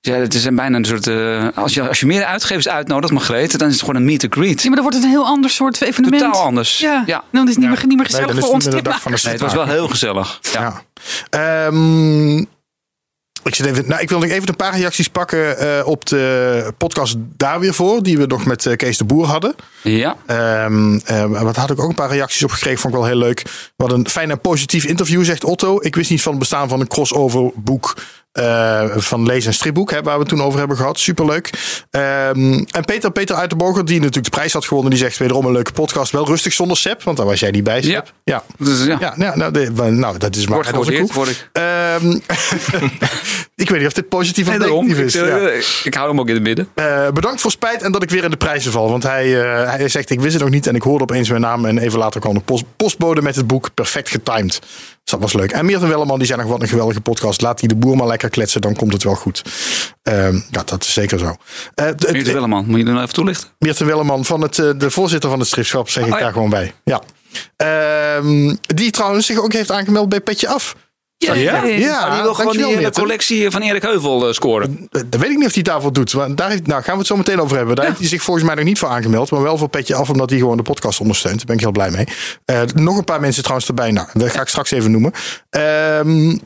Ja, 0.01 0.15
het 0.15 0.35
is 0.35 0.45
een 0.45 0.55
bijna 0.55 0.77
een 0.77 0.85
soort. 0.85 1.07
eh, 1.07 1.47
als, 1.55 1.75
je, 1.75 1.89
als 1.89 2.01
je 2.01 2.07
meer 2.07 2.25
uitgevers 2.25 2.69
uitnodigt, 2.69 3.13
Margreet, 3.13 3.59
dan 3.59 3.67
is 3.69 3.73
het 3.75 3.81
gewoon 3.83 3.97
een 3.97 4.05
meet 4.05 4.23
and 4.25 4.33
greet. 4.35 4.63
Ja, 4.63 4.67
maar 4.67 4.75
dan 4.75 4.83
wordt 4.83 4.97
het 4.97 5.05
een 5.05 5.11
heel 5.11 5.27
ander 5.27 5.51
soort 5.51 5.83
evenement. 5.83 6.23
Totaal 6.23 6.43
anders. 6.43 6.79
Ja, 6.79 7.03
Ja. 7.07 7.25
dan 7.33 7.43
is 7.49 7.55
het 7.55 7.59
niet 7.59 7.69
meer, 7.69 7.79
niet 7.79 7.87
meer 7.89 7.97
Nee, 7.97 8.05
gezellig 8.07 8.27
dan 8.27 8.37
is 8.37 8.45
voor 8.45 8.55
het 8.55 8.55
ons 8.55 8.65
niet 8.65 8.75
meer 8.75 8.83
de 8.83 8.89
dag 8.91 9.03
van 9.03 9.13
de 9.13 9.19
Nee, 9.23 9.33
het 9.33 9.43
was 9.43 9.53
wel 9.55 9.67
heel 9.67 9.89
gezellig. 9.89 10.39
Ja. 10.53 10.83
Ja. 11.31 11.67
Ehm, 11.67 12.37
ik, 13.43 13.55
zit 13.55 13.67
even, 13.67 13.89
nou, 13.89 14.01
ik 14.01 14.09
wil 14.09 14.19
nog 14.19 14.31
even 14.31 14.49
een 14.49 14.57
paar 14.57 14.77
reacties 14.77 15.09
pakken 15.09 15.59
eh, 15.59 15.87
op 15.87 16.07
de 16.07 16.73
podcast 16.79 17.15
daar 17.19 17.61
weer 17.61 17.75
voor. 17.75 18.03
Die 18.03 18.19
we 18.19 18.27
nog 18.27 18.45
met 18.45 18.67
eh, 18.67 18.77
Kees 18.77 18.99
de 18.99 19.05
Boer 19.05 19.27
hadden. 19.27 19.55
ja. 19.83 20.17
Ehm, 20.27 20.99
eh, 21.05 21.43
wat 21.43 21.57
had 21.57 21.71
ik 21.71 21.81
ook 21.81 21.89
een 21.89 21.95
paar 21.95 22.11
reacties 22.11 22.43
op 22.45 22.51
gekregen. 22.51 22.79
Vond 22.81 22.95
ik 22.95 23.01
wel 23.01 23.09
heel 23.09 23.19
leuk. 23.19 23.43
Wat 23.77 23.93
een 23.93 24.09
fijn 24.09 24.31
en 24.31 24.41
positief 24.41 24.85
interview, 24.85 25.25
zegt 25.25 25.45
Otto. 25.45 25.79
Ik 25.81 25.95
wist 25.97 26.11
niet 26.11 26.23
van 26.23 26.31
het 26.31 26.41
bestaan 26.41 26.69
van 26.69 26.81
een 26.81 26.87
crossover 26.89 27.51
boek. 27.55 27.97
Eh, 28.33 28.85
van 28.97 29.27
lees- 29.27 29.47
en 29.47 29.55
stripboek, 29.55 29.91
hè, 29.91 30.03
waar 30.03 30.15
we 30.15 30.21
het 30.21 30.29
toen 30.29 30.43
over 30.43 30.59
hebben 30.59 30.77
gehad. 30.77 30.99
Superleuk. 30.99 31.51
Ehm, 31.91 32.53
en 32.71 32.85
Peter, 32.85 33.11
Peter 33.13 33.37
Uiterboger, 33.37 33.85
die 33.85 33.97
natuurlijk 33.99 34.25
de 34.25 34.31
prijs 34.31 34.53
had 34.53 34.65
gewonnen, 34.67 34.91
die 34.91 35.01
zegt 35.01 35.17
wederom 35.19 35.47
een 35.47 35.53
leuke 35.53 35.73
podcast. 35.73 36.13
Wel 36.13 36.27
rustig 36.27 36.53
zonder 36.53 36.77
Sep, 36.77 37.03
want 37.03 37.17
daar 37.17 37.27
was 37.27 37.41
jij 37.41 37.51
niet 37.51 37.65
bij. 37.65 37.83
Sep. 37.83 37.91
Ja. 37.93 38.05
ja. 38.59 38.65
Dus 38.67 38.85
ja. 38.85 38.97
Ja, 39.01 39.13
nou, 39.17 39.37
nou, 39.39 39.53
de- 39.53 39.71
nou, 39.91 40.19
dat 40.19 40.37
is 40.37 40.45
maar 40.47 40.55
Wordt 40.55 40.69
gewaardeerd, 40.69 41.13
word 41.15 41.29
ik. 41.29 41.49
Ehm, 41.53 42.11
ik 43.55 43.69
weet 43.71 43.79
niet 43.79 43.87
of 43.87 43.93
dit 43.93 44.09
positief 44.09 44.49
of 44.49 44.59
Nee, 44.59 44.69
negatief 44.71 44.99
is. 44.99 45.15
eh, 45.15 45.27
Ja. 45.27 45.49
ik 45.85 45.95
hou 45.95 46.09
hem 46.09 46.21
ook 46.21 46.29
in 46.29 46.35
het 46.35 46.43
midden. 46.43 46.69
Eh, 46.75 47.09
bedankt 47.11 47.41
voor 47.41 47.51
spijt 47.51 47.83
en 47.83 47.93
dat 47.93 48.03
ik 48.03 48.11
weer 48.11 48.25
in 48.25 48.31
de 48.31 48.37
prijzen 48.37 48.73
val. 48.73 48.91
Want 48.91 49.03
hij, 49.03 49.29
hij 49.69 49.89
zegt, 49.89 50.11
ik 50.11 50.21
wist 50.21 50.33
het 50.33 50.43
nog 50.43 50.51
niet 50.53 50.67
en 50.67 50.75
ik 50.75 50.83
hoorde 50.83 51.03
opeens 51.03 51.29
mijn 51.29 51.41
naam. 51.41 51.65
En 51.65 51.79
even 51.79 51.99
later 51.99 52.21
kwam 52.21 52.35
de 52.35 52.41
post, 52.41 52.65
postbode 52.77 53.23
met 53.23 53.37
het 53.37 53.47
boek. 53.47 53.75
Perfect 53.75 54.09
getimed. 54.11 54.59
Dus 55.09 55.19
dat 55.19 55.31
was 55.33 55.41
leuk. 55.41 55.53
En 55.53 55.65
Meerten 55.67 55.89
Welleman, 55.89 56.19
die 56.19 56.27
zei 56.27 56.41
nog 56.41 56.51
wat 56.51 56.63
een 56.63 56.69
geweldige 56.69 57.01
podcast. 57.01 57.41
Laat 57.41 57.59
die 57.61 57.69
de 57.69 57.77
boer 57.77 57.97
maar 57.97 58.07
lekker 58.07 58.29
kletsen, 58.31 58.61
dan 58.61 58.75
komt 58.77 58.93
het 58.93 59.03
wel 59.03 59.15
goed. 59.15 59.43
Ehm, 60.03 60.35
ja, 60.51 60.63
dat 60.65 60.83
is 60.85 60.93
zeker 60.93 61.19
zo. 61.19 61.37
Eh, 61.75 61.89
d- 61.89 62.13
Meert 62.13 62.25
d- 62.25 62.33
Welleman, 62.33 62.65
moet 62.67 62.79
je 62.79 62.85
er 62.85 62.91
nou 62.91 63.03
even 63.03 63.15
toelichten? 63.15 63.49
Meerten 63.59 63.87
Welleman, 63.87 64.25
van 64.25 64.41
het, 64.41 64.59
eh, 64.59 64.71
de 64.77 64.91
voorzitter 64.91 65.31
van 65.31 65.39
het 65.39 65.49
stripschap, 65.49 65.89
zeg 65.89 66.05
ik 66.07 66.13
Oh, 66.13 66.19
ja. 66.19 66.25
daar 66.25 66.33
gewoon 66.33 66.51
bij. 66.51 66.73
Ja. 66.85 67.03
Ehm, 67.57 68.55
die 68.61 68.91
trouwens 68.91 69.27
zich 69.27 69.39
ook 69.39 69.53
heeft 69.53 69.71
aangemeld 69.71 70.09
bij 70.09 70.21
Petje 70.21 70.49
Af. 70.49 70.77
Ja, 71.19 71.35
Ja, 71.35 71.65
ja, 71.65 71.77
ja. 71.77 72.11
die 72.15 72.23
wil 72.23 72.35
gewoon 72.35 72.57
die 72.57 72.67
hele 72.67 72.91
collectie 72.91 73.51
van 73.51 73.63
Erik 73.63 73.83
Heuvel 73.83 74.27
eh, 74.27 74.33
scoren. 74.33 74.89
Dat 74.91 75.21
weet 75.21 75.31
ik 75.31 75.37
niet 75.37 75.47
of 75.47 75.53
hij 75.53 75.53
het 75.55 75.65
daarvoor 75.65 75.93
doet. 75.93 76.13
Want 76.13 76.37
daar 76.37 76.51
heeft, 76.51 76.67
nou, 76.67 76.83
gaan 76.83 76.93
we 76.93 76.99
het 76.99 77.07
zo 77.07 77.17
meteen 77.17 77.41
over 77.41 77.57
hebben. 77.57 77.77
Daar 77.77 77.85
heeft 77.85 77.99
hij 77.99 78.09
zich 78.09 78.23
volgens 78.23 78.47
mij 78.47 78.55
nog 78.55 78.65
niet 78.65 78.79
voor 78.79 78.89
aangemeld. 78.89 79.31
Maar 79.31 79.43
wel 79.43 79.59
voor 79.59 79.69
petje 79.69 79.95
af, 79.95 80.11
omdat 80.11 80.31
hij 80.31 80.39
gewoon 80.39 80.57
de 80.57 80.63
podcast 80.63 81.01
ondersteunt. 81.01 81.37
Daar 81.37 81.47
ben 81.47 81.55
ik 81.55 81.61
heel 81.63 81.73
blij 81.73 81.91
mee. 81.91 82.07
Eh, 82.45 82.63
nog 82.75 82.97
een 82.99 83.05
paar 83.05 83.21
mensen 83.21 83.43
trouwens 83.43 83.69
erbij. 83.69 83.91
Nou, 83.91 84.09
dat 84.13 84.31
ga 84.31 84.41
ik 84.41 84.49
straks 84.49 84.71
even 84.71 84.91
noemen. 84.91 85.13
Ehm 85.51 86.37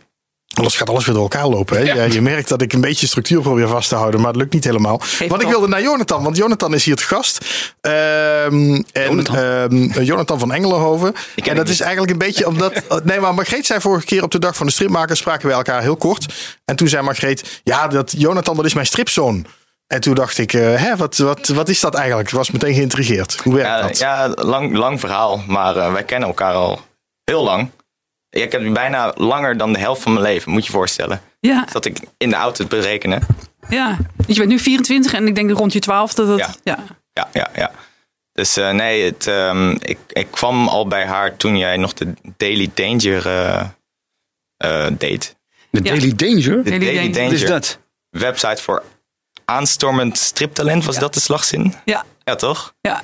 Anders 0.54 0.76
gaat 0.76 0.88
alles 0.88 1.04
weer 1.04 1.14
door 1.14 1.22
elkaar 1.22 1.46
lopen. 1.48 1.76
Hè? 1.76 1.82
Ja. 1.82 2.04
je 2.04 2.20
merkt 2.22 2.48
dat 2.48 2.62
ik 2.62 2.72
een 2.72 2.80
beetje 2.80 3.06
structuur 3.06 3.40
probeer 3.40 3.68
vast 3.68 3.88
te 3.88 3.94
houden. 3.94 4.20
Maar 4.20 4.28
het 4.28 4.38
lukt 4.40 4.52
niet 4.52 4.64
helemaal. 4.64 5.00
want 5.28 5.42
ik 5.42 5.48
wilde 5.48 5.68
naar 5.68 5.82
Jonathan. 5.82 6.22
Want 6.22 6.36
Jonathan 6.36 6.74
is 6.74 6.84
hier 6.84 6.96
te 6.96 7.04
gast. 7.04 7.44
Ehm, 7.80 7.92
en, 7.92 8.82
Jonathan. 8.92 9.36
Jonathan. 9.68 10.04
Jonathan 10.04 10.38
van 10.38 10.52
Engelenhoven. 10.52 11.14
En 11.34 11.54
dat 11.56 11.64
niet. 11.64 11.74
is 11.74 11.80
eigenlijk 11.80 12.12
een 12.12 12.18
beetje 12.18 12.46
omdat... 12.46 12.72
Nee, 13.04 13.20
maar 13.20 13.34
Margreet 13.34 13.66
zei 13.66 13.80
vorige 13.80 14.06
keer 14.06 14.22
op 14.22 14.30
de 14.30 14.38
dag 14.38 14.56
van 14.56 14.66
de 14.66 14.72
stripmakers... 14.72 15.18
spraken 15.18 15.48
we 15.48 15.54
elkaar 15.54 15.82
heel 15.82 15.96
kort. 15.96 16.34
En 16.64 16.76
toen 16.76 16.88
zei 16.88 17.02
Margreet... 17.02 17.60
Ja, 17.64 17.88
dat 17.88 18.14
Jonathan, 18.16 18.56
dat 18.56 18.64
is 18.64 18.74
mijn 18.74 18.86
stripzoon. 18.86 19.46
En 19.86 20.00
toen 20.00 20.14
dacht 20.14 20.38
ik, 20.38 20.52
eh, 20.52 20.74
hè, 20.74 20.96
wat, 20.96 21.16
wat, 21.16 21.48
wat 21.48 21.68
is 21.68 21.80
dat 21.80 21.94
eigenlijk? 21.94 22.28
Ik 22.28 22.34
was 22.34 22.50
meteen 22.50 22.74
geïntrigeerd. 22.74 23.40
Hoe 23.42 23.54
werkt 23.54 23.68
Ja, 23.68 23.82
dat? 23.82 23.98
ja 23.98 24.44
lang, 24.46 24.76
lang 24.76 25.00
verhaal, 25.00 25.42
maar 25.46 25.76
eh, 25.76 25.92
wij 25.92 26.04
kennen 26.04 26.28
elkaar 26.28 26.54
al 26.54 26.80
heel 27.24 27.44
lang. 27.44 27.70
Ik 28.40 28.52
heb 28.52 28.72
bijna 28.72 29.12
langer 29.16 29.56
dan 29.56 29.72
de 29.72 29.78
helft 29.78 30.02
van 30.02 30.12
mijn 30.12 30.24
leven, 30.24 30.52
moet 30.52 30.60
je 30.60 30.66
je 30.72 30.76
voorstellen. 30.76 31.20
Ja, 31.40 31.66
Dat 31.72 31.84
ik 31.84 31.98
in 32.18 32.28
de 32.28 32.36
auto 32.36 32.62
het 32.62 32.68
berekenen. 32.68 33.26
ja. 33.68 33.98
Je 34.26 34.34
bent 34.34 34.48
nu 34.48 34.58
24 34.58 35.12
en 35.14 35.26
ik 35.26 35.34
denk 35.34 35.50
rond 35.50 35.72
je 35.72 35.78
12 35.78 36.14
dat 36.14 36.28
het... 36.28 36.38
Ja. 36.38 36.54
Ja. 36.62 36.78
Ja, 37.12 37.28
ja, 37.32 37.48
ja. 37.54 37.70
Dus 38.32 38.56
eh, 38.56 38.70
nee, 38.70 39.04
het, 39.04 39.26
ehm, 39.26 39.70
ik, 39.70 39.98
ik 40.08 40.26
kwam 40.30 40.68
al 40.68 40.86
bij 40.86 41.06
haar 41.06 41.36
toen 41.36 41.56
jij 41.58 41.76
nog 41.76 41.92
de 41.92 42.12
Daily 42.36 42.70
Danger 42.74 43.26
eh, 43.26 43.64
eh, 44.56 44.92
deed. 44.98 45.36
De 45.70 45.80
Ja. 45.82 45.90
Daily 45.90 46.14
Danger? 46.14 46.64
De 46.64 46.70
Daily 46.70 46.84
Daily, 46.94 47.12
Danger. 47.12 47.32
Is 47.32 47.46
dat? 47.46 47.78
Website 48.10 48.62
voor 48.62 48.82
aanstormend 49.44 50.18
striptalent, 50.18 50.84
was 50.84 50.98
dat 50.98 51.14
de 51.14 51.20
slagzin? 51.20 51.74
Ja. 51.84 52.04
Ja, 52.24 52.34
toch? 52.34 52.74
Ja. 52.80 53.00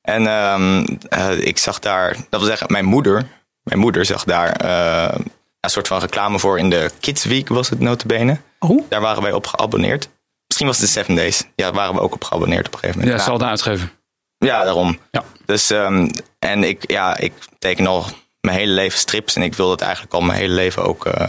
En 0.00 0.26
ehm, 0.26 0.84
eh, 1.08 1.38
ik 1.38 1.58
zag 1.58 1.78
daar, 1.78 2.12
dat 2.30 2.40
wil 2.40 2.48
zeggen, 2.48 2.66
mijn 2.72 2.84
moeder, 2.84 3.26
mijn 3.66 3.78
moeder 3.80 4.04
zag 4.04 4.24
daar 4.24 4.50
eh, 4.52 5.18
een 5.60 5.70
soort 5.70 5.88
van 5.88 5.98
reclame 6.00 6.38
voor 6.38 6.58
in 6.58 6.70
de 6.70 6.90
Kids 7.00 7.24
Week, 7.24 7.48
was 7.48 7.68
het 7.68 7.80
notabene. 7.80 8.40
Oh. 8.58 8.82
Daar 8.88 9.00
waren 9.00 9.22
wij 9.22 9.32
op 9.32 9.46
geabonneerd. 9.46 10.08
Misschien 10.46 10.66
was 10.66 10.76
het 10.78 10.86
de 10.86 10.92
Seven 10.92 11.14
Days. 11.14 11.38
Ja, 11.40 11.64
daar 11.64 11.72
waren 11.72 11.94
we 11.94 12.00
ook 12.00 12.14
op 12.14 12.24
geabonneerd 12.24 12.66
op 12.66 12.72
een 12.72 12.78
gegeven 12.78 13.00
Ja, 13.00 13.06
moment. 13.06 13.24
zal 13.24 13.36
Nou, 13.36 13.44
de 13.44 13.50
uitgeven. 13.50 13.90
ja, 14.38 14.64
daarom. 14.64 14.98
Ja. 15.10 15.24
Dus, 15.44 15.70
ehm, 15.70 16.08
en 16.38 16.64
ik, 16.64 16.90
ja, 16.90 17.16
ik 17.16 17.32
teken 17.58 17.86
al 17.86 18.04
mijn 18.40 18.56
hele 18.58 18.72
leven 18.72 18.98
strips. 18.98 19.34
En 19.36 19.42
ik 19.42 19.54
wil 19.54 19.68
dat 19.68 19.80
eigenlijk 19.80 20.14
al 20.14 20.20
mijn 20.20 20.38
hele 20.38 20.54
leven 20.54 20.82
ook 20.84 21.06
eh, 21.06 21.28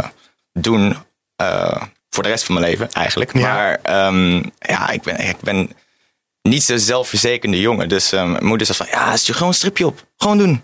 doen. 0.53 0.98
eh, 1.36 1.82
voor 2.10 2.24
de 2.24 2.29
rest 2.29 2.44
van 2.44 2.56
mijn 2.56 2.67
leven 2.67 2.91
eigenlijk. 2.91 3.34
Ja. 3.38 3.53
Maar 3.53 3.79
ehm, 3.82 4.44
ja, 4.60 4.89
ik 4.89 5.01
ben, 5.01 5.20
ik 5.20 5.39
ben 5.39 5.70
niet 6.41 6.63
zo 6.63 6.77
zelfverzekerde 6.77 7.60
jongen. 7.60 7.89
Dus 7.89 8.12
ehm, 8.12 8.32
mijn 8.32 8.46
moeder 8.46 8.67
zei 8.67 8.77
van, 8.77 8.88
ja, 8.91 9.17
stuur 9.17 9.34
gewoon 9.34 9.50
een 9.50 9.56
stripje 9.58 9.86
op. 9.86 10.03
Gewoon 10.17 10.38
doen. 10.38 10.63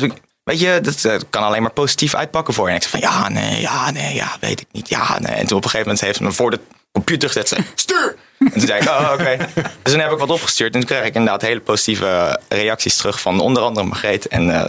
Ik- 0.00 0.12
weet 0.50 0.60
je, 0.60 0.80
dat 0.82 1.04
eh, 1.04 1.20
kan 1.30 1.42
alleen 1.42 1.62
maar 1.62 1.70
positief 1.72 2.14
uitpakken 2.14 2.54
voor 2.54 2.64
je. 2.64 2.70
En 2.70 2.76
ik 2.80 2.88
zei 2.88 3.02
van, 3.02 3.12
ja, 3.12 3.28
nee, 3.28 3.60
ja, 3.60 3.90
nee, 3.90 4.14
ja, 4.14 4.36
weet 4.40 4.60
ik 4.60 4.66
niet. 4.72 4.88
Ja, 4.88 5.18
nee. 5.18 5.32
En 5.32 5.46
toen 5.46 5.56
op 5.56 5.64
een 5.64 5.70
gegeven 5.70 5.78
moment 5.80 6.00
heeft 6.00 6.16
ze 6.16 6.22
me 6.22 6.32
voor 6.32 6.50
de 6.50 6.60
computer 6.92 7.28
gezet. 7.28 7.48
Zei, 7.48 7.64
stuur! 7.74 8.16
En 8.38 8.50
toen 8.52 8.60
zei 8.66 8.80
ik, 8.80 8.88
oh, 8.88 9.10
oké. 9.12 9.36
Dus 9.82 9.92
toen 9.92 10.00
heb 10.00 10.10
ik 10.12 10.18
wat 10.18 10.30
opgestuurd. 10.30 10.74
En 10.74 10.80
toen 10.80 10.88
kreeg 10.88 11.04
ik 11.04 11.14
inderdaad 11.14 11.42
hele 11.42 11.60
positieve 11.60 12.40
reacties 12.48 12.96
terug 12.96 13.20
van 13.20 13.40
onder 13.40 13.62
andere 13.62 13.86
Margreet. 13.86 14.26
En 14.28 14.54
eh, 14.54 14.68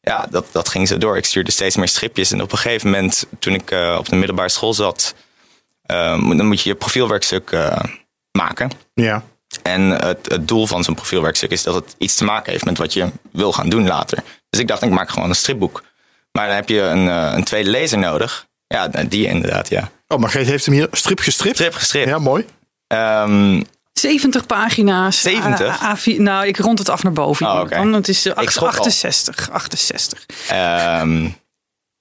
ja, 0.00 0.26
dat, 0.30 0.46
dat 0.52 0.68
ging 0.68 0.88
zo 0.88 0.98
door. 0.98 1.16
Ik 1.16 1.24
stuurde 1.24 1.50
steeds 1.50 1.76
meer 1.76 1.88
stripjes. 1.88 2.32
En 2.32 2.42
op 2.42 2.52
een 2.52 2.58
gegeven 2.58 2.90
moment, 2.90 3.26
toen 3.38 3.54
ik 3.54 3.70
eh, 3.70 3.96
op 3.98 4.08
de 4.08 4.16
middelbare 4.16 4.48
school 4.48 4.74
zat... 4.74 5.14
moet- 6.16 6.36
dan 6.36 6.46
moet 6.46 6.60
je 6.62 6.68
je 6.68 6.74
profielwerkstuk 6.74 7.56
maken. 8.32 8.70
Ja. 8.94 9.22
En 9.64 9.80
het, 9.90 10.18
het 10.28 10.48
doel 10.48 10.66
van 10.66 10.84
zo'n 10.84 10.94
profielwerkstuk 10.94 11.50
is 11.50 11.62
dat 11.62 11.74
het 11.74 11.94
iets 11.98 12.14
te 12.14 12.24
maken 12.24 12.52
heeft 12.52 12.64
met 12.64 12.78
wat 12.78 12.92
je 12.92 13.06
wil 13.32 13.52
gaan 13.52 13.68
doen 13.68 13.86
later. 13.86 14.18
Dus 14.50 14.60
ik 14.60 14.68
dacht, 14.68 14.82
ik 14.82 14.90
maak 14.90 15.10
gewoon 15.10 15.28
een 15.28 15.34
stripboek. 15.34 15.82
Maar 16.32 16.46
dan 16.46 16.54
heb 16.56 16.68
je 16.68 16.80
een, 16.80 17.08
eh, 17.08 17.32
een 17.34 17.44
tweede 17.44 17.70
lezer 17.70 17.98
nodig. 17.98 18.46
Ja, 18.66 18.88
die 18.88 19.26
inderdaad, 19.26 19.68
ja. 19.68 19.90
Oh, 20.08 20.18
Margreet 20.18 20.46
heeft 20.46 20.64
hem 20.66 20.74
hier 20.74 20.88
strip 20.92 21.18
gestript. 21.20 21.54
Strip 21.56 21.74
gestript. 21.74 22.08
Ja, 22.08 22.18
mooi. 22.18 22.46
Ehm, 22.86 23.62
70 23.92 24.46
pagina's. 24.46 25.20
70? 25.20 25.82
A- 25.82 25.96
A4 25.96 26.16
nou, 26.20 26.46
ik 26.46 26.56
rond 26.58 26.78
het 26.78 26.88
af 26.88 27.02
naar 27.02 27.12
boven. 27.12 27.46
Oh, 27.46 27.60
oké. 27.60 27.74
Dan, 27.74 27.92
het 27.92 28.08
is 28.08 28.26
eh, 28.26 28.42
Ik 28.42 28.50
schrok 28.50 28.68
al. 28.68 28.78
68. 28.78 29.50
68. 29.50 30.26
ehm, 30.48 31.22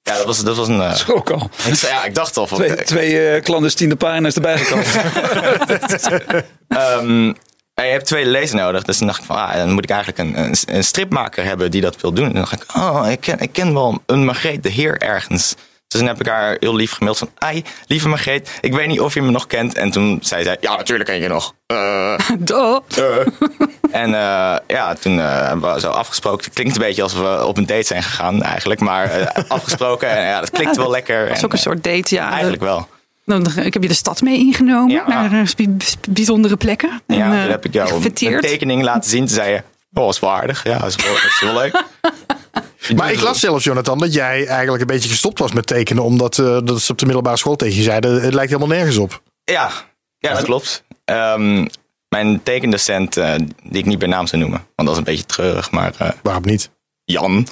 ja, 0.02 0.16
dat 0.18 0.26
was, 0.26 0.44
dat 0.44 0.56
was 0.58 0.68
een... 0.68 0.82
eh, 0.82 1.10
Ook 1.10 1.30
al. 1.32 1.50
ik, 1.66 1.76
zei- 1.76 1.94
ja, 1.94 2.04
ik 2.04 2.16
dacht 2.16 2.38
al 2.38 2.48
van... 2.48 2.58
Twee, 2.58 2.76
twee 2.84 3.30
eh, 3.30 3.42
clandestine 3.44 3.96
pagina's 3.96 4.36
erbij 4.36 4.58
gekomen. 4.58 4.86
Ehm, 6.68 7.34
je 7.76 7.82
hebt 7.82 8.06
twee 8.06 8.26
lezers 8.26 8.52
nodig. 8.62 8.84
Dus 8.84 8.98
dan 8.98 9.08
dacht 9.08 9.20
ik 9.20 9.26
van, 9.26 9.36
ah, 9.36 9.54
dan 9.54 9.72
moet 9.72 9.84
ik 9.84 9.90
eigenlijk 9.90 10.20
een, 10.20 10.44
een, 10.44 10.56
een 10.66 10.84
stripmaker 10.84 11.44
hebben 11.44 11.72
die 11.72 11.82
dat 11.82 12.02
wil 12.02 12.14
doen. 12.14 12.26
En 12.26 12.32
dan 12.34 12.42
dacht 12.42 12.54
ik, 12.64 12.76
oh, 12.76 13.06
ik 13.10 13.20
ken, 13.22 13.40
ik 13.40 13.52
ken 13.54 13.74
wel 13.74 14.02
een 14.06 14.26
Margreet 14.26 14.64
de 14.64 14.70
Heer 14.70 14.98
ergens. 15.02 15.56
Dus 15.88 16.00
dan 16.02 16.08
heb 16.10 16.20
ik 16.20 16.28
haar 16.28 16.58
heel 16.60 16.76
lief 16.76 16.92
gemaild 16.92 17.18
van, 17.18 17.30
ai, 17.38 17.64
lieve 17.88 18.08
Margreet, 18.10 18.58
ik 18.62 18.74
weet 18.74 18.88
niet 18.88 19.00
of 19.00 19.14
je 19.14 19.22
me 19.22 19.32
nog 19.32 19.48
kent. 19.48 19.76
En 19.76 19.92
toen 19.92 20.20
zei 20.22 20.44
zij, 20.44 20.58
ja, 20.60 20.76
natuurlijk 20.76 21.10
ken 21.10 21.20
je 21.22 21.28
nog. 21.28 21.54
Eh, 21.74 22.20
Duh. 22.40 22.78
en 23.92 24.14
eh, 24.14 24.56
ja, 24.68 24.94
toen 25.00 25.20
eh, 25.20 25.48
hebben 25.48 25.74
we 25.74 25.80
zo 25.80 25.90
afgesproken. 25.90 26.46
Het 26.46 26.54
klinkt 26.54 26.76
een 26.76 26.82
beetje 26.82 27.04
alsof 27.04 27.20
we 27.20 27.46
op 27.46 27.58
een 27.58 27.66
date 27.66 27.84
zijn 27.84 28.04
gegaan 28.04 28.42
eigenlijk. 28.44 28.80
Maar 28.80 29.12
eh, 29.12 29.44
afgesproken 29.48 30.10
en 30.10 30.26
ja, 30.26 30.40
dat 30.40 30.50
klinkt 30.50 30.76
wel 30.76 30.90
lekker. 30.90 31.28
Dat 31.28 31.38
is 31.38 31.46
ook 31.46 31.52
een 31.52 31.58
soort 31.58 31.84
date, 31.84 32.16
ja. 32.16 32.26
eh, 32.26 32.32
Eigenlijk 32.32 32.62
wel. 32.62 32.88
Dan, 33.26 33.48
ik 33.58 33.74
heb 33.74 33.82
je 33.82 33.88
de 33.88 33.94
stad 33.94 34.22
mee 34.22 34.38
ingenomen. 34.38 34.92
Ja. 34.92 35.08
Naar 35.08 35.32
eh, 35.32 35.68
bijzondere 36.10 36.58
plekken. 36.58 37.02
En, 37.08 37.18
Ja, 37.18 37.34
eh, 37.34 37.42
toen 37.42 37.52
heb 37.52 37.66
ik 37.66 37.74
jou 37.74 38.04
een, 38.04 38.42
tekening 38.42 38.84
laten 38.84 39.10
zien. 39.10 39.26
Toen 39.26 39.36
zei 39.36 39.52
je, 39.52 39.64
oh, 39.94 40.08
is 40.08 40.20
wel 40.20 40.32
aardig. 40.32 40.64
Ja, 40.64 40.86
is 40.86 40.96
wel, 40.96 41.14
is 41.14 41.42
wel 41.42 41.54
leuk. 41.54 41.84
Maar 42.96 43.12
ik 43.12 43.22
las 43.22 43.40
zelfs, 43.40 43.64
Jonathan, 43.64 43.98
dat 43.98 44.14
jij 44.14 44.48
eigenlijk 44.48 44.82
een 44.82 44.88
beetje 44.88 45.10
gestopt 45.10 45.40
was 45.40 45.52
met 45.52 45.68
tekenen. 45.68 46.04
Omdat 46.04 46.40
eh, 46.40 46.60
dat 46.64 46.82
ze 46.82 46.92
op 46.92 46.98
de 46.98 47.06
middelbare 47.06 47.38
school 47.38 47.56
tegen 47.56 47.76
je 47.76 47.84
zeiden, 47.84 48.22
het 48.22 48.34
lijkt 48.34 48.52
helemaal 48.52 48.76
nergens 48.76 48.98
op. 48.98 49.22
Ja, 49.44 49.72
ja 50.18 50.34
dat 50.34 50.44
klopt. 50.44 50.84
Ehm, 51.06 51.68
mijn 52.10 52.44
tekendocent, 52.44 53.18
eh, 53.18 53.34
die 53.64 53.80
ik 53.80 53.86
niet 53.86 54.00
bij 54.00 54.08
naam 54.08 54.28
zou 54.28 54.42
noemen, 54.42 54.66
want 54.76 54.88
dat 54.88 54.92
is 54.92 54.98
een 54.98 55.04
beetje 55.04 55.26
treurig, 55.26 55.72
maar 55.72 55.94
eh, 55.98 56.10
Waarom 56.24 56.46
niet? 56.46 56.70
Jan. 57.14 57.48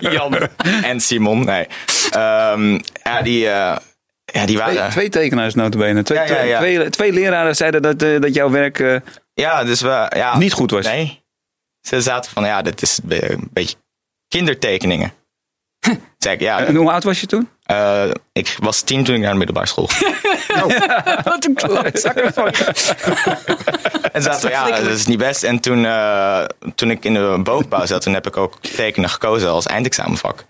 Jan. 0.14 0.36
En 0.82 1.00
Simon, 1.00 1.44
nee. 1.44 1.66
Ehm, 2.10 2.78
ja, 3.02 3.22
die, 3.22 3.48
eh, 3.48 3.76
ja, 4.24 4.46
die 4.46 4.56
Twee, 4.56 4.56
waren... 4.56 4.90
twee 4.90 5.08
tekenaars 5.08 5.54
notabene. 5.54 6.02
Twee, 6.02 6.18
Ja, 6.18 6.24
ja, 6.24 6.42
ja. 6.42 6.58
Twee, 6.58 6.76
twee, 6.76 6.90
twee 6.90 7.12
leraren 7.12 7.56
zeiden 7.56 7.82
dat, 7.82 8.02
eh, 8.02 8.20
dat 8.20 8.34
jouw 8.34 8.50
werk 8.50 8.78
eh, 8.78 8.96
Ja, 9.34 9.64
dus 9.64 9.80
we... 9.80 10.10
Ja, 10.16 10.38
niet 10.38 10.52
goed 10.52 10.70
was. 10.70 10.86
Nee. 10.86 11.20
Ze 11.80 12.00
zaten 12.00 12.30
van, 12.30 12.44
ja, 12.44 12.62
dit 12.62 12.82
is 12.82 13.00
een 13.08 13.48
beetje 13.52 13.76
kindertekeningen. 14.28 15.12
Zeg 16.18 16.40
ja, 16.40 16.64
En 16.64 16.74
hoe 16.74 16.90
oud 16.90 17.04
was 17.04 17.20
je 17.20 17.26
toen? 17.26 17.48
eh, 17.64 18.10
ik 18.32 18.56
was 18.58 18.80
tien 18.80 19.04
toen 19.04 19.14
ik 19.14 19.20
naar 19.20 19.30
de 19.30 19.36
middelbare 19.36 19.66
school 19.66 19.86
ging. 19.86 20.16
Wat 21.24 21.44
een 21.44 21.54
klootzakker 21.54 22.32
van. 22.32 22.46
En 24.12 24.22
zaten 24.22 24.46
we, 24.46 24.50
ja, 24.50 24.70
dat 24.70 24.86
is 24.86 25.06
niet 25.06 25.18
best. 25.18 25.42
En 25.42 25.60
toen, 25.60 25.84
eh, 25.84 26.44
toen 26.74 26.90
ik 26.90 27.04
in 27.04 27.14
de 27.14 27.40
bovenbouw 27.42 27.86
zat, 27.86 28.02
toen 28.02 28.14
heb 28.14 28.26
ik 28.26 28.36
ook 28.36 28.60
tekenen 28.60 29.10
gekozen 29.10 29.50
als 29.50 29.66
eindexamenvak. 29.66 30.44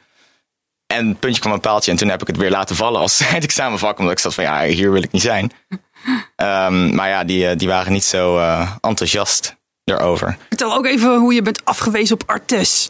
En 0.86 1.08
het 1.08 1.20
puntje 1.20 1.40
kwam 1.40 1.52
een 1.52 1.60
paaltje 1.60 1.90
en 1.90 1.96
toen 1.96 2.08
heb 2.08 2.20
ik 2.20 2.26
het 2.26 2.36
weer 2.36 2.50
laten 2.50 2.76
vallen 2.76 3.00
als 3.00 3.20
eindexamenvak. 3.20 3.98
Omdat 3.98 4.12
ik 4.12 4.18
zat 4.18 4.34
van, 4.34 4.44
ja, 4.44 4.64
hier 4.64 4.92
wil 4.92 5.02
ik 5.02 5.12
niet 5.12 5.22
zijn. 5.22 5.52
Ehm, 6.36 6.94
maar 6.94 7.08
ja, 7.08 7.24
die, 7.24 7.48
eh, 7.48 7.56
die 7.56 7.68
waren 7.68 7.92
niet 7.92 8.04
zo 8.04 8.38
eh, 8.38 8.70
enthousiast 8.80 9.56
erover. 9.84 10.36
Vertel 10.48 10.74
ook 10.74 10.86
even 10.86 11.16
hoe 11.16 11.34
je 11.34 11.42
bent 11.42 11.64
afgewezen 11.64 12.14
op 12.14 12.22
Artes. 12.26 12.88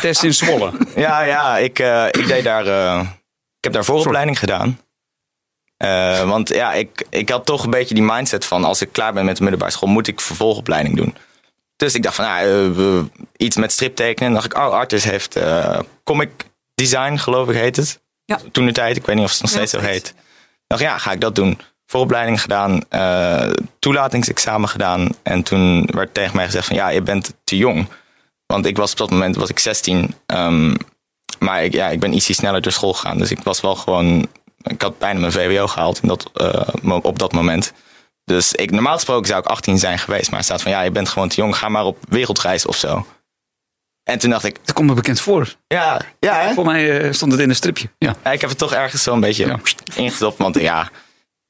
Test 0.00 0.22
in 0.22 0.34
Zwolle. 0.34 0.72
Ja, 0.96 1.20
ja, 1.22 1.58
ik, 1.58 1.78
eh, 1.78 2.06
ik 2.06 2.26
deed 2.26 2.44
daar. 2.44 2.66
eh, 2.66 3.00
ik 3.58 3.64
heb 3.64 3.72
daar 3.72 3.84
vooropleiding 3.84 4.38
gedaan. 4.38 4.80
Eh, 5.76 6.28
want 6.28 6.48
ja, 6.48 6.72
ik, 6.72 7.06
ik 7.10 7.28
had 7.28 7.46
toch 7.46 7.64
een 7.64 7.70
beetje 7.70 7.94
die 7.94 8.02
mindset 8.02 8.44
van 8.44 8.64
als 8.64 8.82
ik 8.82 8.92
klaar 8.92 9.12
ben 9.12 9.24
met 9.24 9.36
de 9.36 9.42
middelbare 9.42 9.72
school, 9.72 9.88
moet 9.88 10.06
ik 10.06 10.20
vervolgopleiding 10.20 10.96
doen. 10.96 11.16
Dus 11.76 11.94
ik 11.94 12.02
dacht 12.02 12.14
van 12.14 12.24
nou, 12.24 13.08
iets 13.36 13.56
met 13.56 13.72
striptekenen. 13.72 14.28
En 14.28 14.34
dacht 14.34 14.46
ik, 14.46 14.56
oh, 14.56 14.70
Artis 14.72 15.04
heeft 15.04 15.36
eh, 15.36 15.78
comic 16.04 16.30
design, 16.74 17.16
geloof 17.16 17.48
ik 17.48 17.54
heet 17.56 17.76
het. 17.76 18.00
Ja. 18.24 18.38
Toen 18.52 18.66
de 18.66 18.72
tijd, 18.72 18.96
ik 18.96 19.06
weet 19.06 19.16
niet 19.16 19.24
of 19.24 19.30
het 19.32 19.40
nog 19.42 19.50
Ja, 19.50 19.56
steeds 19.56 19.72
zo 19.72 19.80
heet. 19.80 20.08
Ik 20.08 20.14
dacht 20.66 20.82
ja, 20.82 20.98
ga 20.98 21.12
ik 21.12 21.20
dat 21.20 21.34
doen. 21.34 21.60
Vooropleiding 21.86 22.40
gedaan, 22.40 22.84
eh, 22.88 23.50
toelatingsexamen 23.78 24.68
gedaan. 24.68 25.08
En 25.22 25.42
toen 25.42 25.88
werd 25.92 26.14
tegen 26.14 26.36
mij 26.36 26.44
gezegd 26.44 26.66
van 26.66 26.76
ja, 26.76 26.88
je 26.88 27.02
bent 27.02 27.34
te 27.44 27.56
jong. 27.56 27.88
Want 28.50 28.66
ik 28.66 28.76
was 28.76 28.90
op 28.90 28.96
dat 28.98 29.10
moment 29.10 29.36
was 29.36 29.48
ik 29.48 29.58
16. 29.58 30.14
ehm, 30.26 30.74
maar 31.38 31.64
ik, 31.64 31.72
ja, 31.72 31.88
ik 31.88 32.00
ben 32.00 32.12
ietsje 32.12 32.32
sneller 32.32 32.62
door 32.62 32.72
school 32.72 32.92
gegaan. 32.92 33.18
Dus 33.18 33.30
ik 33.30 33.42
was 33.42 33.60
wel 33.60 33.74
gewoon. 33.74 34.28
Ik 34.62 34.82
had 34.82 34.98
bijna 34.98 35.20
mijn 35.20 35.32
VWO 35.32 35.66
gehaald 35.66 35.98
in 36.02 36.08
dat, 36.08 36.30
eh, 36.34 36.96
op 37.02 37.18
dat 37.18 37.32
moment. 37.32 37.72
Dus 38.24 38.52
ik, 38.52 38.70
normaal 38.70 38.94
gesproken 38.94 39.26
zou 39.26 39.40
ik 39.40 39.46
18 39.46 39.78
zijn 39.78 39.98
geweest. 39.98 40.28
Maar 40.28 40.38
het 40.38 40.48
staat 40.48 40.62
van 40.62 40.70
ja, 40.70 40.80
je 40.82 40.90
bent 40.90 41.08
gewoon 41.08 41.28
te 41.28 41.36
jong. 41.36 41.56
Ga 41.56 41.68
maar 41.68 41.84
op 41.84 41.98
wereldreis 42.08 42.66
of 42.66 42.76
zo. 42.76 43.06
En 44.02 44.18
toen 44.18 44.30
dacht 44.30 44.44
ik, 44.44 44.56
Dat 44.64 44.74
komt 44.74 44.88
me 44.88 44.94
bekend 44.94 45.20
voor. 45.20 45.54
ja, 45.66 46.00
ja 46.20 46.34
hè? 46.40 46.54
Voor 46.54 46.64
mij 46.64 47.00
eh, 47.00 47.12
stond 47.12 47.32
het 47.32 47.40
in 47.40 47.48
een 47.48 47.54
stripje. 47.54 47.90
Ja. 47.98 48.14
Ja, 48.24 48.30
ik 48.32 48.40
heb 48.40 48.50
het 48.50 48.58
toch 48.58 48.72
ergens 48.72 49.02
zo 49.02 49.12
een 49.12 49.20
beetje 49.20 49.46
Ja. 49.46 49.58
ingestopt. 49.94 50.38
Want 50.38 50.60
ja, 50.60 50.82
ik 50.82 50.90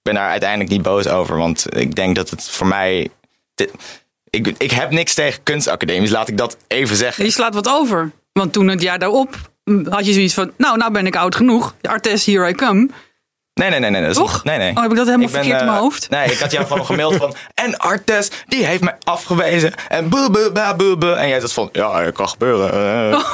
ben 0.02 0.14
daar 0.14 0.30
uiteindelijk 0.30 0.70
niet 0.70 0.82
boos 0.82 1.06
over. 1.08 1.36
Want 1.36 1.76
ik 1.76 1.94
denk 1.94 2.16
dat 2.16 2.30
het 2.30 2.50
voor 2.50 2.66
mij. 2.66 3.08
dit- 3.54 3.99
ik, 4.30 4.54
ik 4.58 4.70
heb 4.70 4.90
niks 4.90 5.14
tegen 5.14 5.42
kunstacademies, 5.42 6.10
laat 6.10 6.28
ik 6.28 6.36
dat 6.36 6.56
even 6.66 6.96
zeggen. 6.96 7.24
Je 7.24 7.30
slaat 7.30 7.54
wat 7.54 7.68
over. 7.68 8.10
Want 8.32 8.52
toen 8.52 8.68
het 8.68 8.82
jaar 8.82 8.98
daarop 8.98 9.36
had 9.88 10.06
je 10.06 10.12
zoiets 10.12 10.34
van... 10.34 10.52
Nou, 10.56 10.76
nou 10.76 10.92
ben 10.92 11.06
ik 11.06 11.16
oud 11.16 11.34
genoeg. 11.34 11.74
Artes, 11.82 12.26
here 12.26 12.48
I 12.48 12.52
come. 12.52 12.88
Nee, 13.60 13.70
nee, 13.70 13.90
nee, 13.90 14.00
nee. 14.00 14.12
Toch? 14.12 14.44
nee, 14.44 14.58
nee. 14.58 14.70
Oh, 14.76 14.82
heb 14.82 14.90
ik 14.90 14.96
dat 14.96 15.06
helemaal 15.06 15.26
Ik 15.26 15.32
ben, 15.32 15.42
verkeerd 15.42 15.60
in 15.60 15.66
mijn 15.66 15.78
eh, 15.78 15.82
hoofd? 15.82 16.10
Nee, 16.10 16.30
ik 16.30 16.38
had 16.38 16.52
jou 16.52 16.66
gewoon 16.66 16.86
gemaild 16.86 17.16
van. 17.16 17.34
En 17.54 17.78
Artes, 17.78 18.30
die 18.46 18.64
heeft 18.64 18.82
mij 18.82 18.96
afgewezen. 19.04 19.72
En 19.88 20.08
buh, 20.08 20.28
buh, 20.28 20.52
buh, 20.52 20.76
buh, 20.76 20.98
buh. 20.98 21.20
En 21.22 21.28
jij 21.28 21.40
zat 21.40 21.52
van. 21.52 21.68
Ja, 21.72 22.04
dat 22.04 22.14
kan 22.14 22.28
gebeuren. 22.28 22.72
eh. 23.12 23.32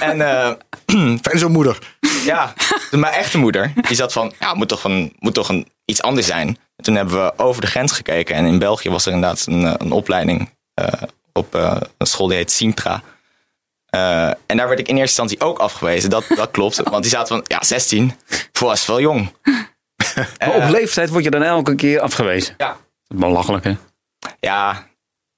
en 0.10 0.20
eh, 0.20 0.50
Fijn 1.22 1.38
zo'n 1.38 1.52
moeder. 1.52 1.78
ja, 2.24 2.52
mijn 2.90 3.12
echte 3.14 3.38
moeder, 3.38 3.72
die 3.88 3.96
zat 3.96 4.12
van, 4.12 4.32
ja, 4.38 4.54
moet 4.54 4.68
toch, 4.68 4.84
een, 4.84 5.12
moet 5.18 5.34
toch 5.34 5.48
een, 5.48 5.66
iets 5.84 6.02
anders 6.02 6.26
zijn. 6.26 6.48
En 6.76 6.84
toen 6.84 6.94
hebben 6.94 7.24
we 7.24 7.32
over 7.36 7.60
de 7.60 7.66
grens 7.66 7.92
gekeken. 7.92 8.34
En 8.34 8.44
in 8.44 8.58
België 8.58 8.90
was 8.90 9.06
er 9.06 9.12
inderdaad 9.12 9.44
een, 9.46 9.62
een 9.80 9.92
opleiding 9.92 10.50
eh, 10.74 10.86
op 11.32 11.54
eh, 11.54 11.76
een 11.98 12.06
school 12.06 12.26
die 12.28 12.36
heet 12.36 12.50
Sintra. 12.50 13.02
Eh, 13.90 14.26
en 14.46 14.56
daar 14.56 14.68
werd 14.68 14.78
ik 14.80 14.88
in 14.88 14.96
eerste 14.96 15.20
instantie 15.22 15.40
ook 15.40 15.58
afgewezen. 15.58 16.10
Dat, 16.10 16.24
dat 16.28 16.50
klopt. 16.50 16.80
Want 16.90 17.02
die 17.02 17.12
zaten 17.12 17.28
van, 17.36 17.44
ja, 17.46 17.62
16. 17.62 18.12
Voor 18.52 18.68
was 18.68 18.86
wel 18.86 19.00
jong. 19.00 19.32
Maar 20.38 20.54
op 20.54 20.68
leeftijd 20.68 21.08
word 21.10 21.24
je 21.24 21.30
dan 21.30 21.42
elke 21.42 21.74
keer 21.74 22.00
afgewezen. 22.00 22.54
Ja. 22.56 22.76
Belachelijk, 23.14 23.64
hè? 23.64 23.76
Ja. 24.40 24.86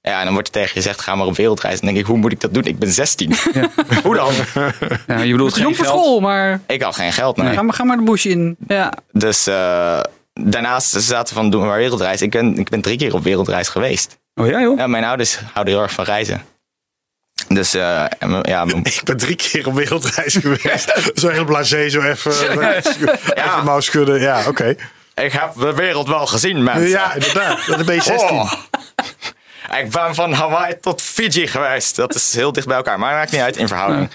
Ja, 0.01 0.17
en 0.17 0.23
dan 0.23 0.33
wordt 0.33 0.47
er 0.47 0.53
tegen 0.53 0.69
je 0.69 0.73
gezegd, 0.73 1.01
ga 1.01 1.15
maar 1.15 1.25
op 1.25 1.35
wereldreis. 1.35 1.79
En 1.79 1.85
dan 1.85 1.93
denk 1.93 2.05
ik, 2.05 2.11
hoe 2.11 2.17
moet 2.17 2.31
ik 2.31 2.39
dat 2.39 2.53
doen? 2.53 2.63
Ik 2.63 2.79
ben 2.79 2.89
16. 2.91 3.33
hoe 4.03 4.15
dan? 4.15 4.33
Ja, 5.07 5.19
je 5.19 5.31
bedoelt 5.31 5.53
geen 5.53 5.63
Jong 5.63 5.75
voor 5.75 5.85
geld. 5.85 5.99
school, 5.99 6.19
maar 6.19 6.59
Ik 6.67 6.81
had 6.81 6.95
geen 6.95 7.11
geld, 7.13 7.37
nee. 7.37 7.53
ga, 7.53 7.61
maar 7.61 7.73
ga 7.73 7.83
maar 7.83 7.97
de 7.97 8.03
bush 8.03 8.25
in. 8.25 8.55
Ja. 8.67 8.93
Dus 9.11 9.47
eh, 9.47 9.99
daarnaast 10.33 10.89
ze 10.89 10.99
zaten 10.99 11.35
van, 11.35 11.49
doen 11.49 11.61
we 11.61 11.67
maar 11.67 11.77
wereldreis. 11.77 12.21
Ik 12.21 12.31
ben, 12.31 12.57
ik 12.57 12.69
ben 12.69 12.81
drie 12.81 12.97
keer 12.97 13.13
op 13.13 13.23
wereldreis 13.23 13.67
geweest. 13.67 14.19
Oh 14.35 14.47
ja, 14.47 14.61
joh. 14.61 14.77
Ja, 14.77 14.87
mijn 14.87 15.03
ouders 15.03 15.39
houden 15.53 15.73
heel 15.73 15.83
erg 15.83 15.91
van 15.91 16.05
reizen. 16.05 16.41
Dus 17.47 17.73
eh, 17.73 18.03
mijn- 18.19 18.43
ja, 18.47 18.65
Ik 18.83 19.01
ben 19.03 19.17
drie 19.17 19.35
keer 19.35 19.67
op 19.67 19.73
wereldreis 19.73 20.35
geweest. 20.35 20.93
zo 21.21 21.29
heel 21.29 21.45
blasé, 21.45 21.89
zo 21.89 22.01
even, 22.01 22.31
even 22.51 23.55
de 23.55 23.61
mouw 23.63 23.79
schudden. 23.79 24.19
Ja, 24.19 24.43
oké. 24.47 24.75
ik 25.15 25.31
heb 25.31 25.53
de 25.55 25.73
wereld 25.73 26.07
wel 26.07 26.27
gezien, 26.27 26.63
mensen. 26.63 26.89
Ja, 26.89 27.13
inderdaad. 27.13 27.65
Dan 27.65 27.85
ben 27.85 27.95
je 27.95 28.01
16. 28.01 28.29
Oh. 28.29 28.51
Ik 29.79 29.91
ben 29.91 30.15
van 30.15 30.33
Hawaii 30.33 30.79
tot 30.79 31.01
Fiji 31.01 31.47
geweest. 31.47 31.95
Dat 31.95 32.15
is 32.15 32.33
heel 32.35 32.51
dicht 32.51 32.67
bij 32.67 32.75
elkaar, 32.75 32.99
maar 32.99 33.13
maakt 33.15 33.31
niet 33.31 33.41
uit 33.41 33.57
in 33.57 33.67
verhouding. 33.67 34.09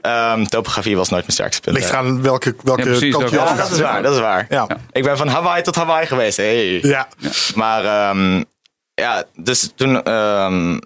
Ehm, 0.00 0.44
topografie 0.44 0.96
was 0.96 1.08
nooit 1.08 1.22
mijn 1.22 1.32
sterkste 1.34 1.60
punt. 1.60 1.76
Ligt 1.76 1.88
eraan 1.90 2.22
welke, 2.22 2.56
welke 2.62 2.80
Ja, 2.82 2.86
precies, 2.88 3.14
kant 3.16 3.30
je 3.30 3.36
Ja, 3.36 3.54
dat 3.54 3.70
is 3.70 3.80
waar, 3.80 4.02
dat 4.02 4.14
is 4.14 4.20
waar. 4.20 4.46
Ja. 4.48 4.66
Ik 4.92 5.02
ben 5.02 5.16
van 5.16 5.28
Hawaii 5.28 5.62
tot 5.62 5.74
Hawaii 5.74 6.06
geweest. 6.06 6.36
Hey. 6.36 6.80
Ja. 6.82 7.08
Maar 7.54 7.84
ehm, 7.84 8.42
ja, 8.94 9.24
dus 9.34 9.70
toen 9.76 10.02
ehm, 10.02 10.78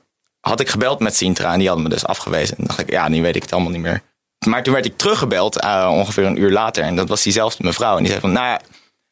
had 0.49 0.61
ik 0.61 0.69
gebeld 0.69 1.01
met 1.01 1.17
Sintra 1.17 1.53
en 1.53 1.59
die 1.59 1.67
hadden 1.69 1.87
me 1.87 1.93
dus 1.93 2.07
afgewezen. 2.07 2.57
En 2.57 2.65
dacht 2.65 2.79
ik, 2.79 2.91
ja, 2.91 3.09
nu 3.09 3.23
weet 3.23 3.37
ik 3.37 3.43
het 3.43 3.53
allemaal 3.53 3.71
niet 3.71 3.81
meer. 3.81 4.03
Maar 4.47 4.63
toen 4.63 4.73
werd 4.73 4.87
ik 4.87 4.97
teruggebeld, 4.97 5.61
eh, 5.61 5.89
ongeveer 5.93 6.25
een 6.25 6.41
uur 6.41 6.51
later. 6.51 6.85
En 6.85 6.97
dat 6.97 7.09
was 7.09 7.23
diezelfde 7.23 7.65
mevrouw. 7.65 7.93
En 7.93 7.99
die 7.99 8.09
zei 8.09 8.21
van, 8.21 8.33
nou 8.33 8.47
ja, 8.47 8.61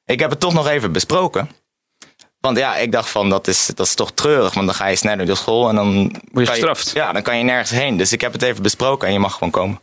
ik 0.04 0.20
heb 0.20 0.30
het 0.30 0.40
toch 0.40 0.52
nog 0.52 0.66
even 0.68 0.92
besproken. 0.92 1.50
Want 2.40 2.56
ja, 2.58 2.76
ik 2.76 2.92
dacht 2.92 3.08
van, 3.10 3.28
dat 3.28 3.48
is, 3.48 3.66
dat 3.66 3.86
is 3.86 3.94
toch 3.94 4.12
treurig. 4.12 4.54
Want 4.54 4.66
dan 4.66 4.74
ga 4.74 4.86
je 4.86 4.96
sneller 4.96 5.26
door 5.26 5.36
school 5.36 5.68
en 5.68 5.74
dan... 5.74 6.14
Word 6.32 6.46
je 6.46 6.52
gestraft. 6.52 6.90
ja, 6.90 7.12
dan 7.12 7.22
kan 7.22 7.38
je 7.38 7.44
nergens 7.44 7.70
heen. 7.70 7.96
Dus 7.96 8.12
ik 8.12 8.20
heb 8.20 8.32
het 8.32 8.42
even 8.42 8.62
besproken 8.62 9.06
en 9.06 9.12
je 9.12 9.18
mag 9.18 9.32
gewoon 9.32 9.50
komen. 9.50 9.80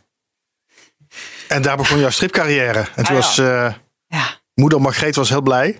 En 1.48 1.62
daar 1.62 1.76
begon 1.76 1.98
jouw 1.98 2.10
stripcarrière. 2.10 2.78
En 2.78 3.04
toen 3.04 3.16
Ah, 3.16 3.22
was 3.22 3.38
eh, 3.38 3.72
ja. 4.06 4.26
moeder 4.54 4.80
Margreet 4.80 5.16
was 5.16 5.28
heel 5.28 5.40
blij. 5.42 5.78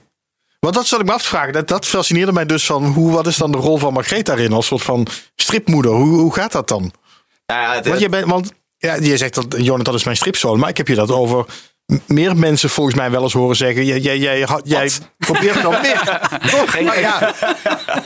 Want 0.61 0.75
dat 0.75 0.87
zat 0.87 1.01
ik 1.01 1.07
me 1.07 1.13
af 1.13 1.23
te 1.23 1.29
vragen. 1.29 1.53
Dat, 1.53 1.69
dat 1.69 1.87
fascineerde 1.87 2.33
mij 2.33 2.47
dus 2.47 2.67
van 2.67 2.85
hoe, 2.85 3.13
wat 3.13 3.27
is 3.27 3.37
dan 3.37 3.53
de 3.53 3.59
rol 3.59 3.79
van 3.79 3.93
Margreet 3.93 4.27
daarin? 4.27 4.53
Als 4.53 4.67
soort 4.67 4.83
van 4.83 5.07
stripmoeder. 5.37 5.93
Hoe, 5.93 6.19
hoe 6.19 6.35
gaat 6.35 6.53
dat 6.53 6.69
dan? 6.69 6.93
Nou 7.47 7.61
ja, 7.63 7.75
het- 7.75 7.87
Want, 7.89 8.01
je 8.01 8.09
bent, 8.09 8.27
want 8.27 8.53
Ja, 8.79 8.95
je 8.95 9.17
zegt 9.17 9.35
dat 9.35 9.55
Jonathan 9.59 9.95
is 9.95 10.05
mijn 10.05 10.17
stripzoon, 10.17 10.59
maar 10.59 10.69
ik 10.69 10.77
heb 10.77 10.89
je 10.89 10.95
dat 10.95 11.11
over 11.11 11.45
meer 12.07 12.37
mensen 12.37 12.71
volgens 12.71 12.97
mij 12.97 13.11
wel 13.11 13.23
eens 13.23 13.33
horen 13.33 13.57
zeggen. 13.57 13.85
Jij, 13.85 13.99
jij, 14.01 14.19
jij, 14.19 14.41
had- 14.41 14.61
jij 14.65 14.91
probeert 15.19 15.63
wel 15.63 15.71
meer. 15.83 16.21
Toch? 16.51 16.81
Maar 16.81 17.01
ja, 17.01 17.35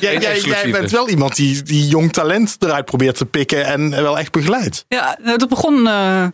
jij, 0.01 0.19
jij, 0.19 0.41
jij 0.41 0.71
bent 0.71 0.91
wel 0.91 1.09
iemand 1.09 1.37
die, 1.37 1.63
die 1.63 1.87
jong 1.89 2.13
talent 2.13 2.57
eruit 2.59 2.85
probeert 2.85 3.17
te 3.17 3.27
pikken 3.27 3.65
en 3.67 3.91
wel 3.91 4.19
echt 4.19 4.33
begeleidt. 4.33 4.85
Ja, 4.89 5.19
nou, 5.23 5.39
dat 5.39 5.49
begon 5.49 5.87
eh 5.89 6.27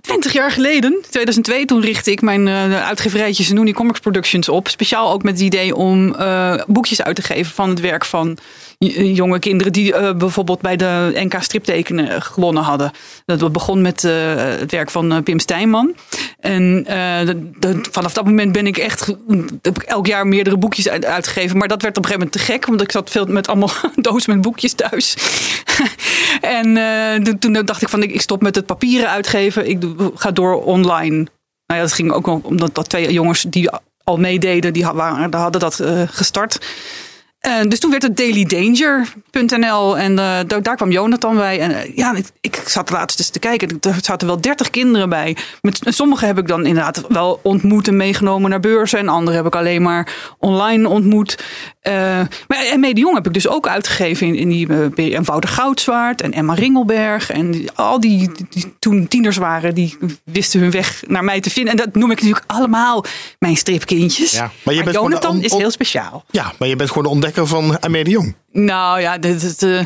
20 0.00 0.32
jaar 0.32 0.50
geleden, 0.50 1.04
2002. 1.10 1.64
Toen 1.64 1.80
richtte 1.80 2.10
ik 2.10 2.20
mijn 2.20 2.48
eh 2.48 2.86
uitgeverijtje 2.86 3.44
Comics 3.72 4.00
Productions 4.00 4.48
op. 4.48 4.68
Speciaal 4.68 5.12
ook 5.12 5.22
met 5.22 5.32
het 5.32 5.42
idee 5.42 5.74
om 5.74 6.14
eh, 6.14 6.62
boekjes 6.66 7.02
uit 7.02 7.16
te 7.16 7.22
geven 7.22 7.54
van 7.54 7.68
het 7.68 7.80
werk 7.80 8.04
van 8.04 8.38
jonge 8.78 9.38
kinderen 9.38 9.72
die 9.72 9.94
eh, 9.94 10.14
bijvoorbeeld 10.14 10.60
bij 10.60 10.76
de 10.76 11.10
NK 11.14 11.42
striptekenen 11.42 12.22
gewonnen 12.22 12.62
hadden. 12.62 12.90
Dat 13.24 13.52
begon 13.52 13.80
met 13.82 14.04
eh, 14.04 14.12
het 14.36 14.70
werk 14.70 14.90
van 14.90 15.12
eh, 15.12 15.22
Pim 15.22 15.38
Stijnman. 15.38 15.94
En 16.40 16.84
eh, 16.86 17.34
vanaf 17.90 18.12
dat 18.12 18.24
moment 18.24 18.52
ben 18.52 18.66
ik 18.66 18.76
echt 18.76 19.06
heb 19.62 19.76
ik 19.76 19.82
elk 19.82 20.06
jaar 20.06 20.26
meerdere 20.26 20.56
boekjes 20.56 20.88
uit- 20.88 21.04
uitgegeven. 21.04 21.56
Maar 21.58 21.68
dat 21.68 21.82
werd 21.82 21.96
op 21.96 22.04
een 22.04 22.10
gegeven 22.10 22.28
moment 22.28 22.46
te 22.46 22.52
gek, 22.52 22.66
want 22.66 22.80
ik 22.80 22.92
zat 22.92 23.10
veel 23.10 23.26
met 23.26 23.48
allemaal 23.48 23.70
doos 23.96 24.26
met 24.26 24.40
boekjes 24.40 24.72
thuis. 24.72 25.16
en 26.40 26.76
eh, 26.76 27.32
toen- 27.34 27.64
dacht 27.64 27.82
ik 27.82 27.88
van 27.88 28.02
ik, 28.02 28.20
stop 28.20 28.42
met 28.42 28.54
het 28.54 28.66
papieren 28.66 29.10
uitgeven. 29.10 29.68
Ik 29.68 29.82
ga 30.14 30.30
door 30.30 30.62
online. 30.62 31.26
Nou 31.66 31.80
ja, 31.80 31.86
dat 31.86 31.92
ging 31.92 32.12
ook 32.12 32.44
omdat 32.44 32.74
dat 32.74 32.88
twee 32.88 33.12
jongens 33.12 33.42
die 33.48 33.70
al 34.04 34.16
meededen, 34.16 34.72
die 34.72 34.84
hadden 34.84 35.60
dat 35.60 35.80
eh, 35.80 36.02
gestart. 36.06 36.58
Eh, 37.46 37.52
dus 37.68 37.78
toen 37.78 37.90
werd 37.90 38.02
het 38.02 38.16
dailydanger.nl 38.16 39.98
en 39.98 40.18
eh, 40.18 40.38
daar, 40.46 40.62
daar 40.62 40.76
kwam 40.76 40.90
Jonathan 40.90 41.36
bij. 41.36 41.60
En 41.60 41.70
eh, 41.82 41.96
ja, 41.96 42.14
ik, 42.14 42.26
ik 42.40 42.62
zat 42.66 42.90
laatst 42.90 43.18
eens 43.18 43.28
te 43.28 43.38
kijken. 43.38 43.78
Er 43.80 43.94
zaten 44.02 44.26
wel 44.26 44.40
30 44.40 44.70
kinderen 44.70 45.08
bij. 45.08 45.36
Met, 45.62 45.80
sommige 45.84 46.26
heb 46.26 46.38
ik 46.38 46.48
dan 46.48 46.66
inderdaad 46.66 47.04
wel 47.08 47.40
ontmoet 47.42 47.88
en 47.88 47.96
meegenomen 47.96 48.50
naar 48.50 48.60
beurzen. 48.60 48.98
En 48.98 49.08
andere 49.08 49.36
heb 49.36 49.46
ik 49.46 49.56
alleen 49.56 49.82
maar 49.82 50.34
online 50.38 50.88
ontmoet. 50.88 51.44
Maar 52.48 52.64
en 52.72 52.80
Mede 52.80 53.00
Jong 53.00 53.14
heb 53.14 53.26
ik 53.26 53.32
dus 53.32 53.48
ook 53.48 53.68
uitgegeven 53.68 54.26
in, 54.26 54.34
in 54.34 54.48
die 54.94 55.14
en 55.14 55.24
Wouter 55.24 55.50
Goudzwaard 55.50 56.20
en 56.22 56.32
Emma 56.32 56.54
Ringelberg. 56.54 57.30
En 57.30 57.50
die- 57.50 57.70
al 57.74 58.00
die, 58.00 58.30
die 58.50 58.74
toen 58.78 59.08
tieners 59.08 59.36
waren, 59.36 59.74
die 59.74 59.98
wisten 60.24 60.60
hun 60.60 60.70
weg 60.70 61.02
naar 61.06 61.24
mij 61.24 61.40
te 61.40 61.50
vinden. 61.50 61.70
En 61.72 61.76
dat 61.84 61.94
noem 61.94 62.10
ik 62.10 62.16
natuurlijk 62.20 62.44
allemaal 62.52 63.04
mijn 63.38 63.56
stripkindjes. 63.56 64.32
Ja, 64.32 64.50
maar 64.62 64.74
je 64.74 64.82
bent 64.82 64.96
gewoon 64.96 65.10
Jonathan 65.10 65.36
on- 65.36 65.42
is 65.42 65.52
heel 65.52 65.70
speciaal. 65.70 66.24
Ja, 66.30 66.52
maar 66.58 66.68
je 66.68 66.76
bent 66.76 66.88
gewoon 66.88 67.04
de 67.04 67.10
ontdekker 67.10 67.35
van 67.44 67.82
Amelie 67.82 68.12
Jong. 68.12 68.34
Nou 68.52 69.00
ja, 69.00 69.12
het, 69.20 69.42
het, 69.42 69.62
eh, 69.62 69.80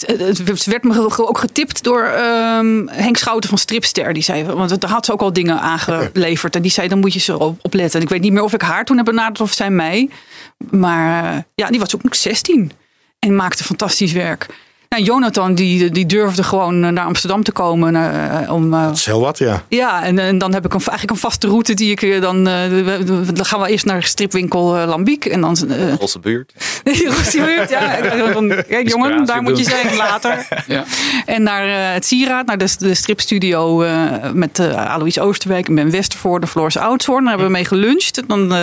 het- 0.00 0.64
werd 0.64 0.84
me 0.84 1.18
ook 1.28 1.38
getipt 1.38 1.82
door 1.82 2.02
ehm, 2.04 2.86
Henk 2.86 3.16
Schouten 3.16 3.48
van 3.48 3.58
Stripster. 3.58 4.12
Die 4.12 4.22
zei, 4.22 4.44
want 4.44 4.80
daar 4.80 4.90
had 4.90 5.04
ze 5.04 5.12
ook 5.12 5.20
al 5.20 5.32
dingen 5.32 5.60
aangeleverd. 5.60 6.56
En 6.56 6.62
die 6.62 6.70
zei, 6.70 6.88
dan 6.88 6.98
moet 6.98 7.12
je 7.12 7.20
ze 7.20 7.38
op, 7.38 7.74
letten. 7.74 7.98
En 8.00 8.06
ik 8.06 8.12
weet 8.12 8.20
niet 8.20 8.32
meer 8.32 8.42
of 8.42 8.52
ik 8.52 8.62
haar 8.62 8.84
toen 8.84 8.96
heb 8.96 9.04
benaderd 9.06 9.40
of 9.40 9.52
zij 9.52 9.70
mij. 9.70 10.08
Maar 10.70 11.32
eh, 11.34 11.40
ja, 11.54 11.68
die 11.68 11.80
was 11.80 11.94
ook 11.94 12.02
nog 12.02 12.14
16. 12.16 12.72
En 13.18 13.36
maakte 13.36 13.64
fantastisch 13.64 14.12
werk. 14.12 14.46
Nou, 14.88 15.02
Jonathan 15.02 15.54
die, 15.54 15.90
die 15.90 16.06
durfde 16.06 16.42
gewoon 16.42 16.84
eh, 16.84 16.90
naar 16.90 17.04
Amsterdam 17.04 17.42
te 17.42 17.52
komen. 17.52 17.96
eh, 17.96 18.52
om, 18.52 18.74
eh, 18.74 18.82
Dat 18.84 18.96
is 18.96 19.06
heel 19.06 19.20
wat, 19.20 19.38
ja. 19.38 19.62
ja, 19.68 20.02
en, 20.04 20.18
en 20.18 20.38
dan 20.38 20.54
heb 20.54 20.64
ik 20.64 20.72
een, 20.74 20.80
eigenlijk 20.80 21.10
een 21.10 21.16
vaste 21.16 21.46
route 21.46 21.74
die 21.74 21.90
ik 21.96 22.20
dan. 22.20 22.48
eh, 22.48 22.62
dan 23.34 23.44
gaan 23.44 23.60
we 23.60 23.68
eerst 23.68 23.84
naar 23.84 24.02
stripwinkel 24.02 24.64
Lambiek. 24.86 25.24
En 25.24 25.40
dan. 25.40 25.56
Rosse 26.00 27.40
buurt. 27.40 27.70
Ja. 27.70 27.94
Ik 27.94 28.18
dacht 28.18 28.32
van, 28.32 28.48
Kijk, 28.48 28.88
jongen, 28.88 29.24
daar 29.26 29.42
moet 29.42 29.58
je 29.58 29.64
zijn 29.64 29.96
later. 29.96 30.46
Ja. 30.66 30.84
En 31.26 31.42
naar 31.42 31.66
eh, 31.68 31.92
het 31.94 32.04
Sieraad, 32.06 32.46
naar 32.46 32.58
de, 32.58 32.74
de 32.78 32.94
stripstudio 32.94 33.82
eh, 33.82 34.02
met 34.32 34.58
eh 34.58 34.92
Alois 34.94 35.18
Oosterwijk 35.18 35.68
en 35.68 35.74
Ben 35.74 35.90
Westervoort, 35.90 36.48
Floris 36.48 36.76
Oudshoorn. 36.78 37.20
Daar 37.20 37.28
hebben 37.28 37.46
we 37.46 37.52
mee 37.52 37.64
geluncht. 37.64 38.22
Dan, 38.28 38.54
eh, 38.54 38.60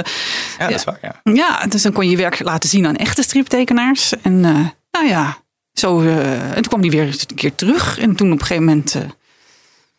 Ja, 0.60 0.68
dat 0.68 0.70
is 0.76 0.84
waar, 0.84 0.98
ja. 1.02 1.34
ja, 1.34 1.66
dus 1.70 1.82
dan 1.82 1.92
kon 1.92 2.04
je 2.06 2.10
je 2.12 2.18
werk 2.18 2.40
laten 2.44 2.70
zien 2.70 2.88
aan 2.88 2.96
echte 2.96 3.22
striptekenaars. 3.24 4.14
En 4.22 4.46
eh, 4.46 4.52
nou 4.92 5.08
ja, 5.08 5.38
zo. 5.74 6.02
eh, 6.02 6.42
en 6.42 6.54
toen 6.54 6.64
kwam 6.68 6.82
hij 6.82 6.90
weer 6.90 7.06
eens 7.06 7.26
een 7.28 7.36
keer 7.36 7.56
terug. 7.56 8.00
En 8.00 8.16
toen 8.16 8.32
op 8.32 8.40
een 8.40 8.46
gegeven 8.46 8.64
moment 8.66 8.96
eh, 8.96 9.02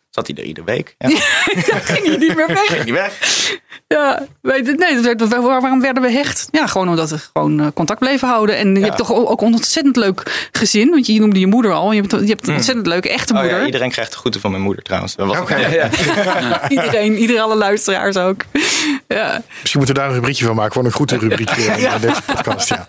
Zat 0.09 0.27
hij 0.27 0.35
er 0.35 0.43
iedere 0.43 0.65
week. 0.65 0.95
Ja. 0.97 1.09
ging 1.93 2.05
hij 2.07 2.17
niet 2.17 2.35
meer 2.35 2.47
weg. 2.47 2.65
Ging 2.65 2.83
hij 2.83 2.93
weg. 2.93 3.19
Ja, 3.87 4.25
weet 4.41 4.67
het, 4.67 4.77
nee, 4.79 4.95
dat 5.01 5.03
werd- 5.03 5.27
waar- 5.27 5.61
waarom 5.61 5.81
werden 5.81 6.03
we 6.03 6.11
hecht? 6.11 6.47
Ja, 6.51 6.67
gewoon 6.67 6.89
omdat 6.89 7.09
we 7.09 7.17
gewoon 7.33 7.59
eh, 7.59 7.67
contact 7.73 7.99
bleven 7.99 8.27
houden. 8.27 8.57
En 8.57 8.75
je 8.75 8.83
hebt 8.83 8.97
toch 8.97 9.13
ook 9.13 9.41
een 9.41 9.53
ontzettend 9.53 9.95
leuk 9.95 10.47
gezin. 10.51 10.89
Want 10.89 11.05
je 11.05 11.19
noemde 11.19 11.39
je 11.39 11.47
moeder 11.47 11.71
al. 11.71 11.91
Je 11.91 11.99
hebt, 12.01 12.11
je 12.11 12.25
hebt 12.27 12.47
een 12.47 12.53
ontzettend 12.53 12.87
leuke 12.87 13.09
echte 13.09 13.33
Oh, 13.33 13.39
moeder. 13.39 13.59
ja, 13.59 13.65
iedereen 13.65 13.91
krijgt 13.91 14.11
de 14.11 14.17
groeten 14.17 14.41
van 14.41 14.51
mijn 14.51 14.63
moeder 14.63 14.83
trouwens. 14.83 15.15
Dat 15.15 15.27
was 15.27 15.49
ja, 15.49 15.57
ja. 15.67 15.89
Iedereen, 16.69 17.17
ieder 17.17 17.39
alle 17.39 17.55
luisteraars 17.55 18.17
ook. 18.17 18.41
Ja. 19.07 19.41
Misschien 19.59 19.79
moeten 19.79 19.95
we 19.95 20.01
daar 20.01 20.07
een 20.09 20.15
rubriekje 20.15 20.45
van 20.45 20.55
maken. 20.55 20.71
Gewoon 20.71 20.87
een 20.87 20.93
groete 20.93 21.17
rubriekje 21.17 21.63
in 21.93 22.01
deze 22.01 22.21
podcast. 22.25 22.69
Ja. 22.69 22.87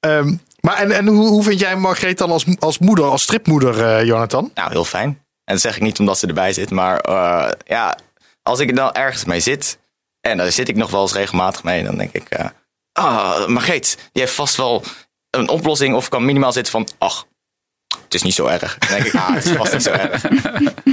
Ehm, 0.00 0.34
maar 0.64 0.76
en, 0.76 0.92
en 0.92 1.06
hoe, 1.06 1.28
hoe 1.28 1.42
vind 1.42 1.60
jij 1.60 1.76
Margreet 1.76 2.18
dan 2.18 2.30
als, 2.30 2.44
als 2.58 2.78
moeder, 2.78 3.04
als 3.04 3.22
stripmoeder, 3.22 3.84
eh, 3.84 4.04
Jonathan? 4.04 4.50
Nou, 4.54 4.70
heel 4.70 4.84
fijn. 4.84 5.08
En 5.44 5.54
dat 5.54 5.60
zeg 5.60 5.76
ik 5.76 5.82
niet 5.82 5.98
omdat 5.98 6.18
ze 6.18 6.26
erbij 6.26 6.52
zit. 6.52 6.70
Maar 6.70 6.98
eh, 7.00 7.50
ja, 7.66 7.98
als 8.42 8.58
ik 8.58 8.68
er 8.68 8.74
dan 8.74 8.92
ergens 8.92 9.24
mee 9.24 9.40
zit. 9.40 9.78
En 10.20 10.36
daar 10.36 10.52
zit 10.52 10.68
ik 10.68 10.76
nog 10.76 10.90
wel 10.90 11.02
eens 11.02 11.12
regelmatig 11.12 11.62
mee. 11.62 11.84
Dan 11.84 11.96
denk 11.96 12.12
ik, 12.12 12.28
eh 12.28 12.46
ah, 12.92 13.46
Margreet, 13.46 13.96
die 14.12 14.22
heeft 14.22 14.34
vast 14.34 14.56
wel 14.56 14.82
een 15.30 15.48
oplossing. 15.48 15.94
Of 15.94 16.08
kan 16.08 16.24
minimaal 16.24 16.52
zitten 16.52 16.72
van, 16.72 16.88
ach, 16.98 17.26
het 18.04 18.14
is 18.14 18.22
niet 18.22 18.34
zo 18.34 18.46
erg. 18.46 18.76
Dan 18.78 18.88
denk 18.98 19.04
ik, 19.04 19.14
ah, 19.14 19.34
het 19.34 19.44
is 19.44 19.50
vast 19.50 19.72
niet 19.72 19.82
zo 19.82 19.90
erg. 19.90 20.22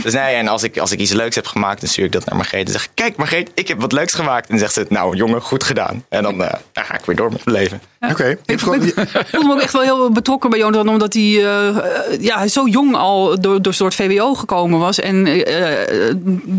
Dus 0.03 0.13
nee, 0.13 0.35
en 0.35 0.47
als 0.47 0.63
ik, 0.63 0.77
als 0.77 0.91
ik 0.91 0.99
iets 0.99 1.11
leuks 1.11 1.35
heb 1.35 1.45
gemaakt, 1.47 1.79
dan 1.81 1.89
stuur 1.89 2.05
ik 2.05 2.11
dat 2.11 2.25
naar 2.25 2.35
Margreet. 2.35 2.65
En 2.65 2.71
zeg 2.71 2.83
ik, 2.83 2.89
kijk 2.93 3.15
Margreet, 3.15 3.51
ik 3.53 3.67
heb 3.67 3.81
wat 3.81 3.91
leuks 3.91 4.13
gemaakt. 4.13 4.43
En 4.45 4.49
dan 4.49 4.59
zegt 4.59 4.73
ze, 4.73 4.85
nou 4.89 5.15
jongen, 5.15 5.41
goed 5.41 5.63
gedaan. 5.63 6.05
En 6.09 6.23
dan, 6.23 6.43
eh, 6.43 6.53
dan 6.71 6.83
ga 6.85 6.93
ik 6.93 7.05
weer 7.05 7.15
door 7.15 7.31
met 7.31 7.45
mijn 7.45 7.57
leven. 7.57 7.81
Oké. 8.09 8.37
gewoon- 8.45 8.83
Ik 8.83 8.93
voelde 9.27 9.47
me 9.47 9.53
ook 9.53 9.61
echt 9.61 9.73
wel 9.73 9.81
heel 9.81 10.11
betrokken 10.11 10.49
bij 10.49 10.59
Jonathan. 10.59 10.89
Omdat 10.89 11.13
hij 11.13 11.23
eh, 11.23 11.67
eh, 11.67 11.75
ja, 12.21 12.47
zo 12.47 12.67
jong 12.67 12.95
al 12.95 13.39
door, 13.41 13.61
door 13.61 13.73
soort 13.73 13.95
VWO 13.95 14.33
gekomen 14.33 14.79
was. 14.79 14.99
En 14.99 15.23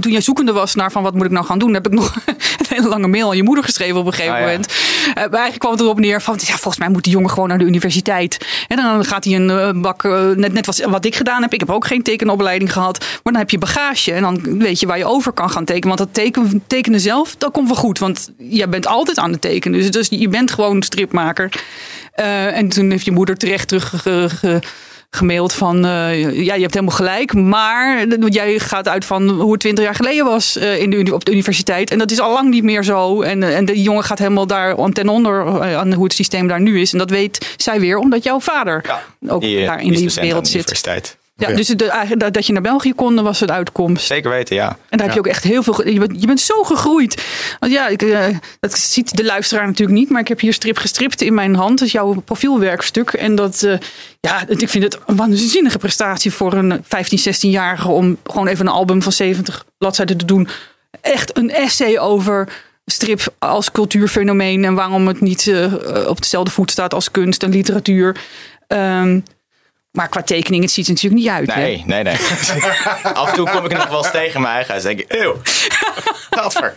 toen 0.00 0.12
jij 0.12 0.20
zoekende 0.20 0.52
was 0.52 0.74
naar 0.74 0.92
van 0.92 1.02
wat 1.02 1.14
moet 1.14 1.24
ik 1.24 1.30
nou 1.30 1.44
gaan 1.46 1.58
doen. 1.58 1.74
Heb 1.74 1.86
ik 1.86 1.92
nog 1.92 2.14
een 2.26 2.36
hele 2.68 2.88
lange 2.88 3.08
mail 3.08 3.30
aan 3.30 3.36
je 3.36 3.42
moeder 3.42 3.64
geschreven 3.64 3.96
op 3.96 4.06
een 4.06 4.12
gegeven 4.12 4.34
Ah, 4.34 4.40
ja. 4.40 4.44
moment. 4.46 4.66
Eh, 4.66 5.14
maar 5.14 5.22
eigenlijk 5.24 5.58
kwam 5.58 5.72
het 5.72 5.80
erop 5.80 5.98
neer 5.98 6.22
van 6.22 6.34
ja, 6.40 6.52
volgens 6.52 6.78
mij 6.78 6.88
moet 6.88 7.04
die 7.04 7.12
jongen 7.12 7.30
gewoon 7.30 7.48
naar 7.48 7.58
de 7.58 7.64
universiteit. 7.64 8.38
En 8.68 8.76
dan 8.76 9.04
gaat 9.04 9.24
hij 9.24 9.34
een 9.34 9.80
bak, 9.82 10.02
net, 10.36 10.52
net 10.52 10.66
wat, 10.66 10.78
wat 10.78 11.04
ik 11.04 11.14
gedaan 11.14 11.42
heb. 11.42 11.52
Ik 11.52 11.60
heb 11.60 11.70
ook 11.70 11.86
geen 11.86 12.02
tekenopleiding 12.02 12.72
gehad. 12.72 12.98
Maar 12.98 13.32
dan 13.32 13.36
heb 13.36 13.50
je 13.50 13.58
bagage. 13.58 14.12
En 14.12 14.22
dan 14.22 14.58
weet 14.58 14.80
je 14.80 14.86
waar 14.86 14.98
je 14.98 15.04
over 15.04 15.32
kan 15.32 15.50
gaan 15.50 15.64
tekenen. 15.64 15.96
Want 15.96 15.98
dat 15.98 16.14
teken, 16.14 16.62
tekenen 16.66 17.00
zelf, 17.00 17.34
dat 17.38 17.52
komt 17.52 17.66
wel 17.66 17.76
goed. 17.76 17.98
Want 17.98 18.30
jij 18.38 18.68
bent 18.68 18.86
altijd 18.86 19.18
aan 19.18 19.32
het 19.32 19.40
tekenen. 19.40 19.78
Dus, 19.78 19.90
dus 19.90 20.08
je 20.10 20.28
bent 20.28 20.50
gewoon 20.50 20.82
stripmaker. 20.82 21.52
Eh, 22.12 22.56
en 22.56 22.68
toen 22.68 22.90
heeft 22.90 23.04
je 23.04 23.12
moeder 23.12 23.36
terecht 23.36 23.68
terug 23.68 24.06
gemaild 25.16 25.52
van... 25.52 25.84
eh, 25.84 26.44
ja, 26.44 26.54
je 26.54 26.60
hebt 26.60 26.74
helemaal 26.74 26.96
gelijk. 26.96 27.34
Maar 27.34 28.06
jij 28.28 28.58
gaat 28.58 28.88
uit 28.88 29.04
van 29.04 29.28
hoe 29.28 29.50
het 29.52 29.60
twintig 29.60 29.84
jaar 29.84 29.94
geleden 29.94 30.24
was 30.24 30.56
eh, 30.56 30.80
in 30.80 30.90
de, 30.90 31.14
op 31.14 31.24
de 31.24 31.32
universiteit. 31.32 31.90
En 31.90 31.98
dat 31.98 32.10
is 32.10 32.20
al 32.20 32.32
lang 32.32 32.50
niet 32.50 32.62
meer 32.62 32.84
zo. 32.84 33.22
En, 33.22 33.42
eh, 33.42 33.56
en 33.56 33.64
de 33.64 33.82
jongen 33.82 34.04
gaat 34.04 34.18
helemaal 34.18 34.46
daar 34.46 34.90
ten 34.92 35.08
onder 35.08 35.62
aan 35.76 35.92
hoe 35.92 36.04
het 36.04 36.12
systeem 36.12 36.46
daar 36.46 36.60
nu 36.60 36.80
is. 36.80 36.92
En 36.92 36.98
dat 36.98 37.10
weet 37.10 37.54
zij 37.56 37.80
weer 37.80 37.98
omdat 37.98 38.24
jouw 38.24 38.40
vader 38.40 38.84
Ja, 38.86 39.02
ook 39.32 39.40
die, 39.40 39.64
daar 39.66 39.82
in 39.82 39.92
die 39.92 40.10
wereld 40.14 40.48
zit. 40.48 41.20
Ja, 41.48 41.56
dus 41.56 41.66
de, 41.66 41.84
eigenlijk 41.90 42.20
dat- 42.20 42.34
dat 42.34 42.46
je 42.46 42.52
naar 42.52 42.62
België 42.62 42.92
kon, 42.94 43.22
was 43.22 43.40
het 43.40 43.50
uitkomst. 43.50 44.06
Zeker 44.06 44.30
weten, 44.30 44.56
ja. 44.56 44.68
En 44.88 44.98
daar 44.98 45.06
heb 45.06 45.12
je 45.14 45.18
ook 45.20 45.26
echt 45.26 45.44
heel 45.44 45.62
veel. 45.62 45.88
Je 45.88 45.98
bent, 45.98 46.20
je 46.20 46.26
bent 46.26 46.40
zo 46.40 46.62
gegroeid. 46.62 47.24
Want 47.58 47.72
ja, 47.72 47.88
ik, 47.88 48.02
eh, 48.02 48.26
dat 48.60 48.78
ziet 48.78 49.16
de 49.16 49.24
luisteraar 49.24 49.66
natuurlijk 49.66 49.98
niet. 49.98 50.10
Maar 50.10 50.20
ik 50.20 50.28
heb 50.28 50.40
hier 50.40 50.52
strip 50.52 50.76
gestript 50.78 51.20
in 51.22 51.34
mijn 51.34 51.54
hand. 51.54 51.78
Dat 51.78 51.86
is 51.86 51.92
jouw 51.92 52.14
profielwerkstuk. 52.14 53.10
En 53.12 53.34
dat, 53.34 53.62
eh, 53.62 53.78
ja, 54.20 54.44
ik 54.48 54.68
vind 54.68 54.84
het 54.84 54.98
een 55.06 55.16
waanzinnige 55.16 55.78
prestatie 55.78 56.32
voor 56.32 56.52
een 56.52 56.84
15, 56.88 57.18
16-jarige. 57.18 57.88
Om 57.88 58.16
gewoon 58.24 58.46
even 58.46 58.66
een 58.66 58.72
album 58.72 59.02
van 59.02 59.12
70 59.12 59.64
bladzijden 59.78 60.16
te 60.16 60.24
doen. 60.24 60.48
Echt 61.00 61.36
een 61.36 61.50
essay 61.50 61.98
over 61.98 62.48
strip 62.86 63.34
als 63.38 63.70
cultuurfenomeen. 63.72 64.64
En 64.64 64.74
waarom 64.74 65.06
het 65.06 65.20
niet 65.20 65.46
eh, 65.46 65.72
op 66.08 66.20
dezelfde 66.20 66.50
voet 66.50 66.70
staat 66.70 66.94
als 66.94 67.10
kunst 67.10 67.42
en 67.42 67.50
literatuur. 67.50 68.16
Ehm, 68.66 69.20
maar 69.92 70.08
qua 70.08 70.22
tekening, 70.22 70.62
het 70.62 70.72
ziet 70.72 70.86
er 70.86 70.92
natuurlijk 70.92 71.22
niet 71.22 71.30
uit. 71.32 71.52
hè? 71.54 71.60
Nee, 71.60 71.82
nee, 71.86 72.02
nee. 72.02 72.14
Af 73.14 73.28
en 73.28 73.34
toe 73.34 73.50
kom 73.50 73.64
ik 73.64 73.72
er 73.72 73.78
nog 73.78 73.88
wel 73.88 73.98
eens 73.98 74.10
tegen 74.10 74.40
mijn 74.40 74.54
eigen 74.54 74.70
huis. 74.70 74.82
Denk 74.84 75.00
ik, 75.00 75.04
eeuw. 75.08 75.36
Gadver. 76.36 76.74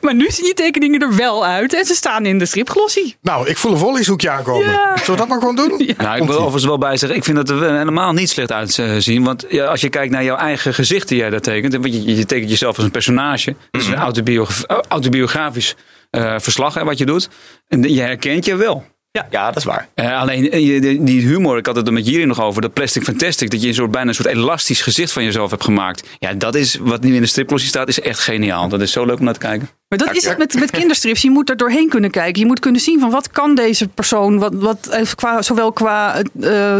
Maar 0.00 0.14
nu 0.14 0.30
zien 0.30 0.46
je 0.46 0.54
tekeningen 0.54 1.00
er 1.00 1.16
wel 1.16 1.44
uit. 1.46 1.74
En 1.74 1.84
ze 1.84 1.94
staan 1.94 2.26
in 2.26 2.38
de 2.38 2.46
stripglossie. 2.46 3.16
Nou, 3.22 3.48
ik 3.48 3.56
voel 3.58 3.72
een 3.72 3.78
volleyzoekje 3.78 4.30
aankomen. 4.30 4.70
Ja. 4.70 4.96
Zullen 4.96 5.10
we 5.10 5.16
dat 5.16 5.28
maar 5.28 5.38
gewoon 5.38 5.56
doen? 5.56 5.94
Nou, 5.96 6.16
ik 6.20 6.26
wil 6.26 6.36
overigens 6.36 6.64
wel 6.64 6.78
bij 6.78 6.96
zeggen, 6.96 7.18
ik 7.18 7.24
vind 7.24 7.36
dat 7.36 7.50
er 7.50 7.76
helemaal 7.78 8.12
niet 8.12 8.30
slecht 8.30 8.52
uitzien. 8.52 9.24
Want 9.24 9.44
ja, 9.48 9.64
als 9.64 9.80
je 9.80 9.88
kijkt 9.88 10.12
naar 10.12 10.24
jouw 10.24 10.36
eigen 10.36 10.74
gezicht 10.74 11.08
die 11.08 11.18
jij 11.18 11.30
daar 11.30 11.40
tekent. 11.40 11.72
Want 11.72 11.94
je, 11.94 12.16
je 12.16 12.24
tekent 12.26 12.50
jezelf 12.50 12.76
als 12.76 12.84
een 12.84 12.90
personage. 12.90 13.56
Dat 13.70 13.80
is 13.80 13.86
een 13.88 13.94
autobiogra- 13.94 14.82
autobiografisch 14.88 15.74
eh, 16.10 16.34
verslag 16.38 16.74
hè, 16.74 16.84
wat 16.84 16.98
je 16.98 17.06
doet. 17.06 17.28
En 17.68 17.82
je 17.94 18.00
herkent 18.00 18.44
je 18.44 18.56
wel. 18.56 18.84
Ja, 19.12 19.46
dat 19.46 19.56
is 19.56 19.64
waar. 19.64 19.88
Eh, 19.94 20.20
alleen 20.20 20.50
eh, 20.50 20.98
die 21.00 21.26
humor, 21.26 21.58
ik 21.58 21.66
had 21.66 21.76
het 21.76 21.86
er 21.86 21.92
met 21.92 22.06
Jiri 22.06 22.24
nog 22.24 22.40
over, 22.40 22.62
dat 22.62 22.72
plastic 22.72 23.02
fantastic, 23.02 23.50
dat 23.50 23.62
je 23.62 23.68
een 23.68 23.74
soort, 23.74 23.90
bijna 23.90 24.08
een 24.08 24.14
soort 24.14 24.28
elastisch 24.28 24.82
gezicht 24.82 25.12
van 25.12 25.24
jezelf 25.24 25.50
hebt 25.50 25.64
gemaakt. 25.64 26.08
Ja, 26.18 26.34
dat 26.34 26.54
is 26.54 26.76
wat 26.80 27.02
nu 27.02 27.14
in 27.14 27.20
de 27.20 27.26
striplossie 27.26 27.68
staat, 27.68 27.88
is 27.88 28.00
echt 28.00 28.18
geniaal. 28.18 28.68
Dat 28.68 28.80
is 28.80 28.92
zo 28.92 29.04
leuk 29.04 29.18
om 29.18 29.24
naar 29.24 29.34
te 29.34 29.40
kijken. 29.40 29.68
Maar 29.92 30.06
dat 30.06 30.16
is 30.16 30.24
het 30.24 30.38
met, 30.38 30.54
met 30.58 30.70
kinderstrips. 30.70 31.22
Je 31.22 31.30
moet 31.30 31.50
er 31.50 31.56
doorheen 31.56 31.88
kunnen 31.88 32.10
kijken. 32.10 32.40
Je 32.40 32.46
moet 32.46 32.60
kunnen 32.60 32.80
zien 32.80 33.00
van 33.00 33.10
wat 33.10 33.30
kan 33.30 33.54
deze 33.54 33.88
persoon. 33.88 34.38
Wat, 34.38 34.54
wat, 34.54 34.86
eh, 34.86 35.06
qua, 35.14 35.42
zowel 35.42 35.72
qua 35.72 36.22
eh, 36.40 36.78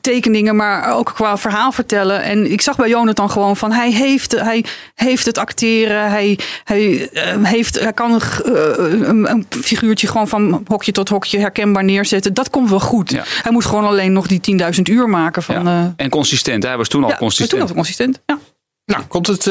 tekeningen, 0.00 0.56
maar 0.56 0.94
ook 0.94 1.12
qua 1.14 1.38
verhaal 1.38 1.72
vertellen. 1.72 2.22
En 2.22 2.50
ik 2.52 2.60
zag 2.60 2.76
bij 2.76 2.88
Jonathan 2.88 3.30
gewoon 3.30 3.56
van 3.56 3.72
hij 3.72 3.92
heeft, 3.92 4.32
hij 4.40 4.64
heeft 4.94 5.26
het 5.26 5.38
acteren. 5.38 6.10
Hij, 6.10 6.38
hij, 6.64 7.08
eh, 7.08 7.44
heeft, 7.44 7.80
hij 7.80 7.92
kan 7.92 8.12
een, 8.12 9.08
een, 9.08 9.30
een 9.30 9.46
figuurtje 9.50 10.06
gewoon 10.06 10.28
van 10.28 10.64
hokje 10.66 10.92
tot 10.92 11.08
hokje 11.08 11.38
herkenbaar 11.38 11.84
neerzetten. 11.84 12.34
Dat 12.34 12.50
komt 12.50 12.70
wel 12.70 12.80
goed. 12.80 13.10
Ja. 13.10 13.22
Hij 13.42 13.52
moet 13.52 13.64
gewoon 13.64 13.84
alleen 13.84 14.12
nog 14.12 14.26
die 14.26 14.60
10.000 14.76 14.82
uur 14.82 15.08
maken 15.08 15.42
van... 15.42 15.64
Ja. 15.64 15.92
En 15.96 16.10
consistent, 16.10 16.62
hij 16.62 16.76
was 16.76 16.88
toen 16.88 17.04
al 17.04 17.10
ja, 17.10 17.16
consistent. 17.16 17.50
toen 17.50 17.60
het 17.60 17.72
consistent. 17.72 18.20
Ja. 18.26 18.38
Nou, 18.84 19.02
komt 19.08 19.26
het 19.26 19.50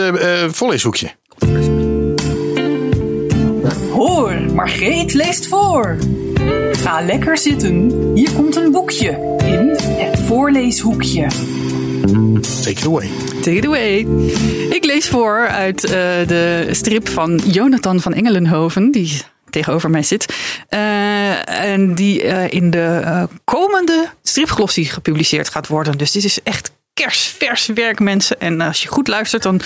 voorleeshoekje. 0.51 1.11
Hoor, 1.37 1.82
Margreet 4.53 5.13
leest 5.13 5.47
voor. 5.47 5.97
Ga 6.71 7.01
lekker 7.01 7.37
zitten. 7.37 7.91
Hier 8.13 8.31
komt 8.31 8.55
een 8.55 8.71
boekje 8.71 9.37
in 9.45 9.69
het 9.79 10.19
voorleeshoekje. 10.19 11.27
Take 12.63 12.79
it 12.79 12.85
away. 12.85 13.09
Take 13.41 13.55
it 13.55 13.65
away. 13.65 13.97
Ik 14.69 14.85
lees 14.85 15.09
voor 15.09 15.47
uit 15.47 15.83
eh, 15.83 15.91
de 16.27 16.67
strip 16.71 17.09
van 17.09 17.41
Jonathan 17.45 18.01
van 18.01 18.13
Engelenhoven, 18.13 18.91
die 18.91 19.21
tegenover 19.49 19.89
mij 19.89 20.03
zit. 20.03 20.35
Eh, 20.69 21.71
en 21.71 21.95
die 21.95 22.23
eh, 22.23 22.51
in 22.51 22.69
de 22.69 23.27
komende 23.43 24.09
stripglossie 24.21 24.85
gepubliceerd 24.85 25.49
gaat 25.49 25.67
worden. 25.67 25.97
Dus 25.97 26.11
dit 26.11 26.23
is 26.23 26.41
echt 26.43 26.71
kersvers 26.93 27.67
werk, 27.67 27.99
mensen. 27.99 28.39
En 28.39 28.61
als 28.61 28.81
je 28.81 28.87
goed 28.87 29.07
luistert, 29.07 29.43
dan 29.43 29.61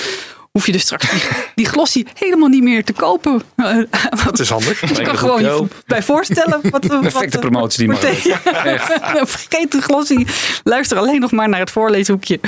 hoef 0.58 0.66
je 0.66 0.72
dus 0.72 0.82
straks 0.82 1.10
die, 1.12 1.22
die 1.56 1.66
glossie 1.66 2.08
helemaal 2.14 2.50
niet 2.50 2.64
meer 2.64 2.84
te 2.84 2.94
kopen. 2.94 3.42
Dat 4.26 4.40
is 4.40 4.50
handig. 4.50 4.98
Je 4.98 5.02
kan 5.04 5.18
gewoon 5.18 5.42
je 5.44 5.66
bij 5.86 6.04
voorstellen. 6.04 6.60
Wat, 6.70 6.86
wat, 6.86 7.02
Perfecte 7.02 7.40
promotie 7.40 7.80
die 7.88 7.88
wat- 7.96 8.04
Margreet. 8.04 8.82
Vergeet 9.30 9.72
de 9.72 9.82
glossie. 9.82 10.28
Luister 10.64 10.98
alleen 10.98 11.20
nog 11.20 11.32
maar 11.32 11.50
naar 11.50 11.60
het 11.60 11.72
voorleeshoekje. 11.72 12.40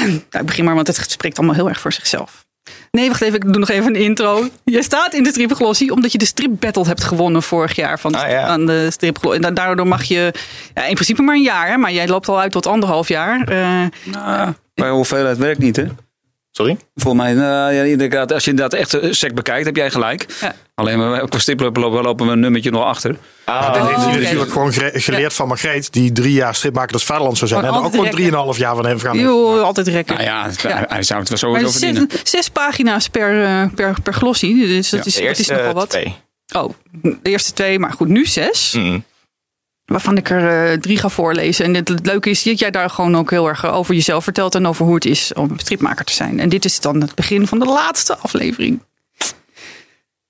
Nou, 0.00 0.14
ik 0.30 0.46
begin 0.46 0.64
maar, 0.64 0.74
want 0.74 0.86
het 0.86 1.04
spreekt 1.10 1.38
allemaal 1.38 1.54
heel 1.56 1.68
erg 1.68 1.80
voor 1.80 1.92
zichzelf. 1.92 2.46
Nee, 2.90 3.08
wacht 3.08 3.20
even. 3.22 3.34
Ik 3.34 3.42
doe 3.42 3.58
nog 3.58 3.68
even 3.68 3.94
een 3.94 4.00
intro. 4.02 4.48
Je 4.64 4.82
staat 4.82 5.14
in 5.14 5.22
de 5.22 5.28
stripglossie 5.30 5.92
omdat 5.92 6.12
je 6.12 6.18
de 6.18 6.24
strip 6.24 6.50
battle 6.60 6.86
hebt 6.86 7.04
gewonnen 7.04 7.42
vorig 7.42 7.76
jaar 7.76 7.98
van 8.00 8.14
Ah, 8.14 8.30
ja. 8.30 8.42
aan 8.42 8.66
de 8.66 8.90
stripglossie. 8.90 9.44
En 9.44 9.54
da- 9.54 9.62
daardoor 9.64 9.86
mag 9.86 10.02
je 10.04 10.32
ja, 10.74 10.84
in 10.84 10.94
principe 10.94 11.22
maar 11.22 11.34
een 11.34 11.42
jaar, 11.42 11.68
hè, 11.68 11.76
maar 11.76 11.92
jij 11.92 12.08
loopt 12.08 12.28
al 12.28 12.40
uit 12.40 12.52
tot 12.52 12.66
anderhalf 12.66 13.08
jaar. 13.08 13.40
Eh, 13.48 13.82
Nou, 14.04 14.52
bij 14.80 14.90
hoeveelheid 14.90 15.38
werkt 15.38 15.58
niet, 15.58 15.76
hè? 15.76 15.84
Sorry? 16.52 16.76
Volgens 16.94 17.22
mij, 17.24 17.34
nou, 17.34 17.72
ja, 17.72 17.82
inderdaad, 17.82 18.32
als 18.32 18.44
je 18.44 18.50
inderdaad 18.50 18.80
echt 18.80 18.92
een 18.92 19.14
sec 19.14 19.34
bekijkt, 19.34 19.66
heb 19.66 19.76
jij 19.76 19.90
gelijk. 19.90 20.26
Ja. 20.40 20.54
Alleen 20.74 21.10
we- 21.10 21.28
qua 21.28 21.38
striplopen 21.38 21.82
lopen, 21.82 22.02
lopen 22.02 22.26
we 22.26 22.32
een 22.32 22.40
nummertje 22.40 22.70
nog 22.70 22.84
achter. 22.84 23.16
Ah, 23.44 23.66
Dat 23.74 23.86
heeft 23.86 23.96
hij 24.02 24.06
oké. 24.14 24.22
natuurlijk 24.22 24.52
gewoon 24.52 24.72
geleerd 24.92 25.32
van 25.32 25.48
Margreet, 25.48 25.92
die 25.92 26.12
drie 26.12 26.32
jaar 26.32 26.54
stripmaker 26.54 26.92
des 26.92 27.04
Vaderland 27.04 27.38
zou 27.38 27.50
zijn. 27.50 27.64
En 27.64 27.70
ook 27.70 27.90
gewoon 27.90 28.10
drieënhalf 28.10 28.58
jaar 28.58 28.74
van 28.76 28.86
hem 28.86 28.98
gaan. 28.98 29.18
joh, 29.18 29.62
altijd 29.62 29.88
rekken. 29.88 30.14
Nou 30.14 30.26
ja, 30.26 30.48
hij 30.88 31.02
zou 31.02 31.20
het 31.20 31.40
wel 31.40 31.50
Maar 31.50 31.60
sowieso 31.60 31.66
is 31.66 31.72
verdienen. 31.72 32.08
zes, 32.10 32.30
zes 32.30 32.48
pagina's 32.48 33.08
per, 33.08 33.44
eh, 33.44 33.62
per, 33.74 33.94
per 34.02 34.14
glossie. 34.14 34.66
Dus 34.66 34.90
dat, 34.90 35.00
Ja, 35.00 35.06
is, 35.06 35.14
de 35.14 35.20
dat 35.22 35.30
is 35.30 35.38
eerste 35.38 35.54
nogal 35.54 35.72
wat. 35.74 35.90
twee. 35.90 36.14
Oh, 36.56 36.72
de 37.02 37.16
eerste 37.22 37.52
twee, 37.52 37.78
maar 37.78 37.92
goed, 37.92 38.08
nu 38.08 38.26
zes. 38.26 38.72
Mm. 38.76 39.04
Waarvan 39.90 40.16
ik 40.16 40.30
er 40.30 40.70
eh, 40.70 40.78
drie 40.78 40.98
ga 40.98 41.08
voorlezen. 41.08 41.64
En 41.64 41.74
het, 41.74 41.88
het 41.88 42.06
leuke 42.06 42.30
is 42.30 42.42
dat 42.42 42.58
jij 42.58 42.70
daar 42.70 42.90
gewoon 42.90 43.16
ook 43.16 43.30
heel 43.30 43.48
erg 43.48 43.66
over 43.66 43.94
jezelf 43.94 44.24
vertelt. 44.24 44.54
En 44.54 44.66
over 44.66 44.84
hoe 44.84 44.94
het 44.94 45.04
is 45.04 45.32
om 45.34 45.58
stripmaker 45.58 46.04
te 46.04 46.12
zijn. 46.12 46.40
En 46.40 46.48
dit 46.48 46.64
is 46.64 46.80
dan 46.80 47.00
het 47.00 47.14
begin 47.14 47.46
van 47.46 47.58
de 47.58 47.64
laatste 47.64 48.16
aflevering. 48.16 48.80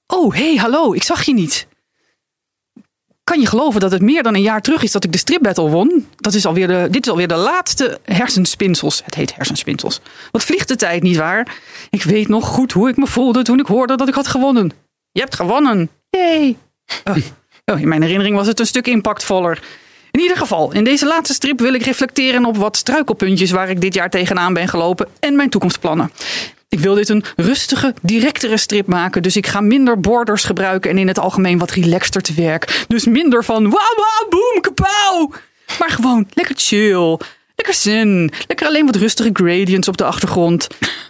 Oh, 0.06 0.34
hey, 0.34 0.56
hallo, 0.56 0.92
ik 0.92 1.02
zag 1.02 1.22
je 1.22 1.34
niet. 1.34 1.66
Kan 3.24 3.40
je 3.40 3.46
geloven 3.46 3.80
dat 3.80 3.90
het 3.90 4.02
meer 4.02 4.22
dan 4.22 4.34
een 4.34 4.42
jaar 4.42 4.62
terug 4.62 4.82
is 4.82 4.92
dat 4.92 5.04
ik 5.04 5.12
de 5.12 5.18
stripbattle 5.18 5.68
won? 5.68 6.06
Dat 6.16 6.34
is 6.34 6.46
alweer 6.46 6.66
de, 6.66 6.88
dit 6.90 7.04
is 7.04 7.10
alweer 7.10 7.28
de 7.28 7.34
laatste 7.34 8.00
hersenspinsels. 8.04 9.02
Het 9.04 9.14
heet 9.14 9.34
hersenspinsels. 9.34 10.00
Wat 10.30 10.44
vliegt 10.44 10.68
de 10.68 10.76
tijd, 10.76 11.02
niet 11.02 11.16
waar? 11.16 11.56
Ik 11.90 12.02
weet 12.02 12.28
nog 12.28 12.46
goed 12.46 12.72
hoe 12.72 12.88
ik 12.88 12.96
me 12.96 13.06
voelde 13.06 13.42
toen 13.42 13.58
ik 13.58 13.66
hoorde 13.66 13.96
dat 13.96 14.08
ik 14.08 14.14
had 14.14 14.28
gewonnen. 14.28 14.72
Je 15.12 15.20
hebt 15.20 15.34
gewonnen. 15.34 15.90
Yay. 16.10 16.56
Oh, 17.70 17.80
in 17.80 17.88
mijn 17.88 18.02
herinnering 18.02 18.37
was 18.37 18.46
het 18.46 18.61
een 18.61 18.66
stuk 18.66 18.87
impactvoller. 18.87 19.62
In 20.11 20.20
ieder 20.20 20.37
geval, 20.37 20.72
in 20.72 20.85
deze 20.85 21.06
laatste 21.06 21.35
strip 21.35 21.61
wil 21.61 21.74
ik 21.74 21.83
reflecteren 21.83 22.44
op 22.44 22.56
wat 22.56 22.76
struikelpuntjes 22.76 23.50
waar 23.50 23.70
ik 23.70 23.80
dit 23.80 23.94
jaar 23.94 24.11
tegenaan 24.11 24.52
ben 24.52 24.68
gelopen 24.68 25.09
en 25.20 25.37
mijn 25.37 25.50
toekomstplannen. 25.50 26.11
Ik 26.68 26.80
wil 26.80 26.94
dit 26.94 27.09
een 27.09 27.24
rustige, 27.37 27.94
directere 28.02 28.56
strip 28.56 28.87
maken, 28.87 29.22
dus 29.22 29.37
ik 29.37 29.46
ga 29.46 29.61
minder 29.61 30.00
borders 30.00 30.44
gebruiken 30.44 30.90
en 30.90 30.98
in 30.98 31.09
het 31.09 31.18
algemeen 31.18 31.59
wat 31.59 31.70
relaxter 31.70 32.22
te 32.22 32.35
werk. 32.35 32.85
Dus 32.88 33.06
minder 33.06 33.44
van 33.44 33.62
wauw, 33.62 33.94
wauw, 33.96 34.28
boom, 34.28 34.61
kapauw. 34.61 35.33
Maar 35.78 35.90
gewoon 35.90 36.28
lekker 36.35 36.54
chill, 36.59 37.18
lekker 37.60 37.82
zen, 37.82 38.30
lekker 38.46 38.66
alleen 38.66 38.86
wat 38.86 38.96
rustige 38.96 39.30
gradients 39.32 39.88
op 39.88 39.96
de 39.96 40.04
achtergrond. 40.04 40.66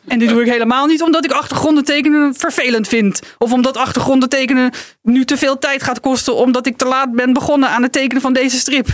En 0.06 0.18
dit 0.18 0.28
doe 0.28 0.40
ik 0.40 0.50
helemaal 0.50 0.86
niet 0.86 1.02
omdat 1.02 1.24
ik 1.24 1.30
achtergronden 1.30 1.84
tekenen 1.84 2.34
vervelend 2.34 2.88
vind. 2.88 3.22
Of 3.38 3.52
omdat 3.52 3.76
achtergronden 3.76 4.28
tekenen 4.28 4.72
nu 5.02 5.24
te 5.24 5.36
veel 5.36 5.58
tijd 5.58 5.82
gaat 5.82 6.00
kosten 6.00 6.36
omdat 6.36 6.66
ik 6.66 6.76
te 6.76 6.84
laat 6.84 7.12
ben 7.12 7.32
begonnen 7.32 7.68
aan 7.68 7.82
het 7.82 7.92
tekenen 7.92 8.22
van 8.22 8.32
deze 8.32 8.58
strip. 8.58 8.86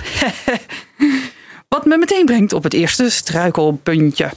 Wat 1.69 1.85
me 1.85 1.97
meteen 1.97 2.25
brengt 2.25 2.53
op 2.53 2.63
het 2.63 2.75
eerste 2.75 3.11
struikelpuntje. 3.11 4.31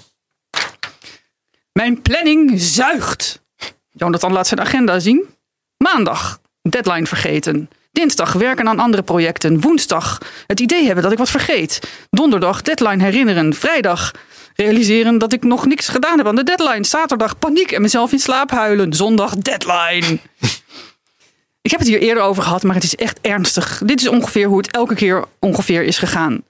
Mijn 1.71 2.01
planning 2.01 2.61
zuigt. 2.61 3.41
Jonathan 3.89 4.31
laat 4.31 4.47
zijn 4.47 4.59
agenda 4.59 4.99
zien. 4.99 5.25
Maandag, 5.77 6.41
deadline 6.61 7.05
vergeten. 7.05 7.69
Dinsdag 7.91 8.33
werken 8.33 8.67
aan 8.67 8.79
andere 8.79 9.03
projecten. 9.03 9.61
Woensdag 9.61 10.17
het 10.47 10.59
idee 10.59 10.85
hebben 10.85 11.03
dat 11.03 11.11
ik 11.11 11.17
wat 11.17 11.29
vergeet. 11.29 11.79
Donderdag 12.09 12.61
deadline 12.61 13.03
herinneren. 13.03 13.53
Vrijdag 13.53 14.11
realiseren 14.55 15.17
dat 15.17 15.33
ik 15.33 15.43
nog 15.43 15.65
niks 15.65 15.87
gedaan 15.87 16.17
heb 16.17 16.27
aan 16.27 16.35
de 16.35 16.43
deadline. 16.43 16.85
Zaterdag 16.85 17.39
paniek 17.39 17.71
en 17.71 17.81
mezelf 17.81 18.11
in 18.11 18.19
slaap 18.19 18.51
huilen. 18.51 18.93
Zondag 18.93 19.35
deadline. 19.35 20.19
Ik 21.61 21.71
heb 21.71 21.79
het 21.79 21.89
hier 21.89 21.99
eerder 21.99 22.23
over 22.23 22.43
gehad, 22.43 22.63
maar 22.63 22.75
het 22.75 22.83
is 22.83 22.95
echt 22.95 23.19
ernstig. 23.21 23.81
Dit 23.85 24.01
is 24.01 24.07
ongeveer 24.07 24.47
hoe 24.47 24.57
het 24.57 24.71
elke 24.71 24.95
keer 24.95 25.25
ongeveer 25.39 25.83
is 25.83 25.97
gegaan. 25.97 26.43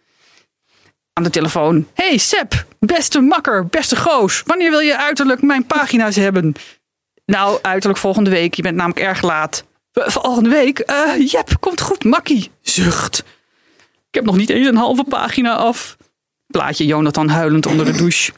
Aan 1.14 1.24
de 1.24 1.30
telefoon. 1.30 1.88
Hey 1.94 2.18
Seb, 2.18 2.66
beste 2.80 3.20
makker, 3.20 3.66
beste 3.68 3.96
goos. 3.96 4.44
Wanneer 4.46 4.70
wil 4.70 4.80
je 4.80 4.98
uiterlijk 4.98 5.42
mijn 5.42 5.66
pagina's 5.66 6.16
hebben? 6.16 6.54
Nou, 7.26 7.60
uiterlijk 7.62 8.00
volgende 8.00 8.30
week. 8.30 8.54
Je 8.54 8.62
bent 8.62 8.76
namelijk 8.76 9.00
erg 9.00 9.22
laat. 9.22 9.64
"V- 10.08 10.12
Volgende 10.12 10.50
week? 10.50 10.80
Eh, 10.80 11.30
jep, 11.32 11.50
komt 11.60 11.82
goed, 11.82 12.04
makkie. 12.04 12.52
Zucht. 12.62 13.18
Ik 14.10 14.16
heb 14.16 14.26
nog 14.26 14.38
niet 14.38 14.50
eens 14.50 14.68
een 14.68 14.76
halve 14.76 15.04
pagina 15.04 15.56
af. 15.56 15.98
Plaatje 16.48 16.86
Jonathan 16.86 17.28
huilend 17.30 17.66
onder 17.66 17.86
de 17.86 17.92
douche. 17.92 18.32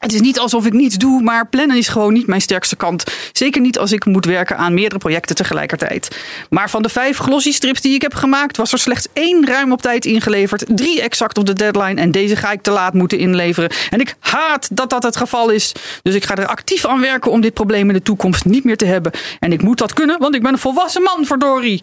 Het 0.00 0.12
is 0.12 0.20
niet 0.20 0.38
alsof 0.38 0.66
ik 0.66 0.72
niets 0.72 0.96
doe, 0.96 1.22
maar 1.22 1.48
plannen 1.48 1.76
is 1.76 1.88
gewoon 1.88 2.12
niet 2.12 2.26
mijn 2.26 2.40
sterkste 2.40 2.76
kant. 2.76 3.04
Zeker 3.32 3.60
niet 3.60 3.78
als 3.78 3.92
ik 3.92 4.04
moet 4.04 4.24
werken 4.24 4.56
aan 4.56 4.74
meerdere 4.74 4.98
projecten 4.98 5.36
tegelijkertijd. 5.36 6.16
Maar 6.50 6.70
van 6.70 6.82
de 6.82 6.88
vijf 6.88 7.16
glossy 7.16 7.52
strips 7.52 7.80
die 7.80 7.94
ik 7.94 8.02
heb 8.02 8.14
gemaakt, 8.14 8.56
was 8.56 8.72
er 8.72 8.78
slechts 8.78 9.08
één 9.12 9.46
ruim 9.46 9.72
op 9.72 9.82
tijd 9.82 10.04
ingeleverd. 10.04 10.64
Drie 10.68 11.02
exact 11.02 11.38
op 11.38 11.46
de 11.46 11.52
deadline 11.52 12.00
en 12.00 12.10
deze 12.10 12.36
ga 12.36 12.52
ik 12.52 12.62
te 12.62 12.70
laat 12.70 12.94
moeten 12.94 13.18
inleveren. 13.18 13.70
En 13.90 14.00
ik 14.00 14.14
haat 14.18 14.68
dat 14.76 14.90
dat 14.90 15.02
het 15.02 15.16
geval 15.16 15.50
is. 15.50 15.72
Dus 16.02 16.14
ik 16.14 16.24
ga 16.24 16.36
er 16.36 16.46
actief 16.46 16.86
aan 16.86 17.00
werken 17.00 17.30
om 17.30 17.40
dit 17.40 17.54
probleem 17.54 17.88
in 17.88 17.94
de 17.94 18.02
toekomst 18.02 18.44
niet 18.44 18.64
meer 18.64 18.76
te 18.76 18.86
hebben. 18.86 19.12
En 19.38 19.52
ik 19.52 19.62
moet 19.62 19.78
dat 19.78 19.92
kunnen, 19.92 20.18
want 20.18 20.34
ik 20.34 20.42
ben 20.42 20.52
een 20.52 20.58
volwassen 20.58 21.02
man, 21.02 21.24
verdorie. 21.26 21.82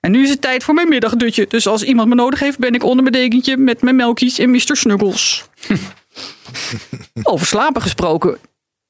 En 0.00 0.10
nu 0.10 0.22
is 0.22 0.30
het 0.30 0.40
tijd 0.40 0.64
voor 0.64 0.74
mijn 0.74 0.88
middagdutje. 0.88 1.46
Dus 1.48 1.66
als 1.66 1.82
iemand 1.82 2.08
me 2.08 2.14
nodig 2.14 2.40
heeft, 2.40 2.58
ben 2.58 2.74
ik 2.74 2.84
onder 2.84 3.02
mijn 3.02 3.14
dekentje 3.14 3.56
met 3.56 3.82
mijn 3.82 3.96
melkies 3.96 4.38
en 4.38 4.50
Mr. 4.50 4.76
Snuggles. 4.76 5.44
Over 7.22 7.46
slapen 7.46 7.82
gesproken. 7.82 8.38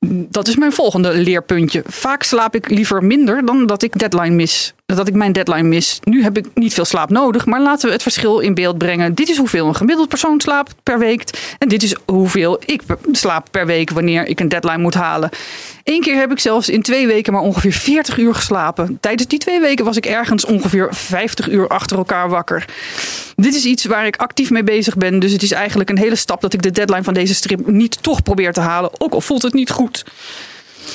Dat 0.08 0.48
is 0.48 0.56
mijn 0.56 0.72
volgende 0.72 1.14
leerpuntje. 1.14 1.82
Vaak 1.86 2.22
slaap 2.22 2.54
ik 2.54 2.70
liever 2.70 3.04
minder 3.04 3.46
dan 3.46 3.66
dat 3.66 3.82
ik 3.82 3.98
deadline 3.98 4.34
mis. 4.34 4.74
Dat 4.96 5.08
ik 5.08 5.14
mijn 5.14 5.32
deadline 5.32 5.68
mis. 5.68 5.98
Nu 6.02 6.22
heb 6.22 6.38
ik 6.38 6.46
niet 6.54 6.74
veel 6.74 6.84
slaap 6.84 7.10
nodig, 7.10 7.46
maar 7.46 7.60
laten 7.60 7.86
we 7.86 7.92
het 7.92 8.02
verschil 8.02 8.38
in 8.38 8.54
beeld 8.54 8.78
brengen. 8.78 9.14
Dit 9.14 9.28
is 9.28 9.36
hoeveel 9.36 9.66
een 9.66 9.74
gemiddeld 9.74 10.08
persoon 10.08 10.40
slaapt 10.40 10.74
per 10.82 10.98
week. 10.98 11.24
En 11.58 11.68
dit 11.68 11.82
is 11.82 11.94
hoeveel 12.04 12.60
ik 12.66 12.82
slaap 13.12 13.46
per 13.50 13.66
week 13.66 13.90
wanneer 13.90 14.26
ik 14.26 14.40
een 14.40 14.48
deadline 14.48 14.78
moet 14.78 14.94
halen. 14.94 15.30
Eén 15.84 16.00
keer 16.00 16.16
heb 16.16 16.30
ik 16.30 16.38
zelfs 16.38 16.68
in 16.68 16.82
twee 16.82 17.06
weken 17.06 17.32
maar 17.32 17.42
ongeveer 17.42 17.72
40 17.72 18.18
uur 18.18 18.34
geslapen. 18.34 18.98
Tijdens 19.00 19.28
die 19.28 19.38
twee 19.38 19.60
weken 19.60 19.84
was 19.84 19.96
ik 19.96 20.06
ergens 20.06 20.44
ongeveer 20.44 20.88
50 20.90 21.48
uur 21.48 21.68
achter 21.68 21.96
elkaar 21.96 22.28
wakker. 22.28 22.64
Dit 23.36 23.54
is 23.54 23.64
iets 23.64 23.84
waar 23.84 24.06
ik 24.06 24.16
actief 24.16 24.50
mee 24.50 24.64
bezig 24.64 24.96
ben. 24.96 25.18
Dus 25.18 25.32
het 25.32 25.42
is 25.42 25.52
eigenlijk 25.52 25.90
een 25.90 25.98
hele 25.98 26.16
stap 26.16 26.40
dat 26.40 26.52
ik 26.52 26.62
de 26.62 26.70
deadline 26.70 27.02
van 27.02 27.14
deze 27.14 27.34
strip 27.34 27.66
niet 27.66 28.02
toch 28.02 28.22
probeer 28.22 28.52
te 28.52 28.60
halen. 28.60 28.90
Ook 29.00 29.12
al 29.12 29.20
voelt 29.20 29.42
het 29.42 29.52
niet 29.52 29.70
goed. 29.70 30.04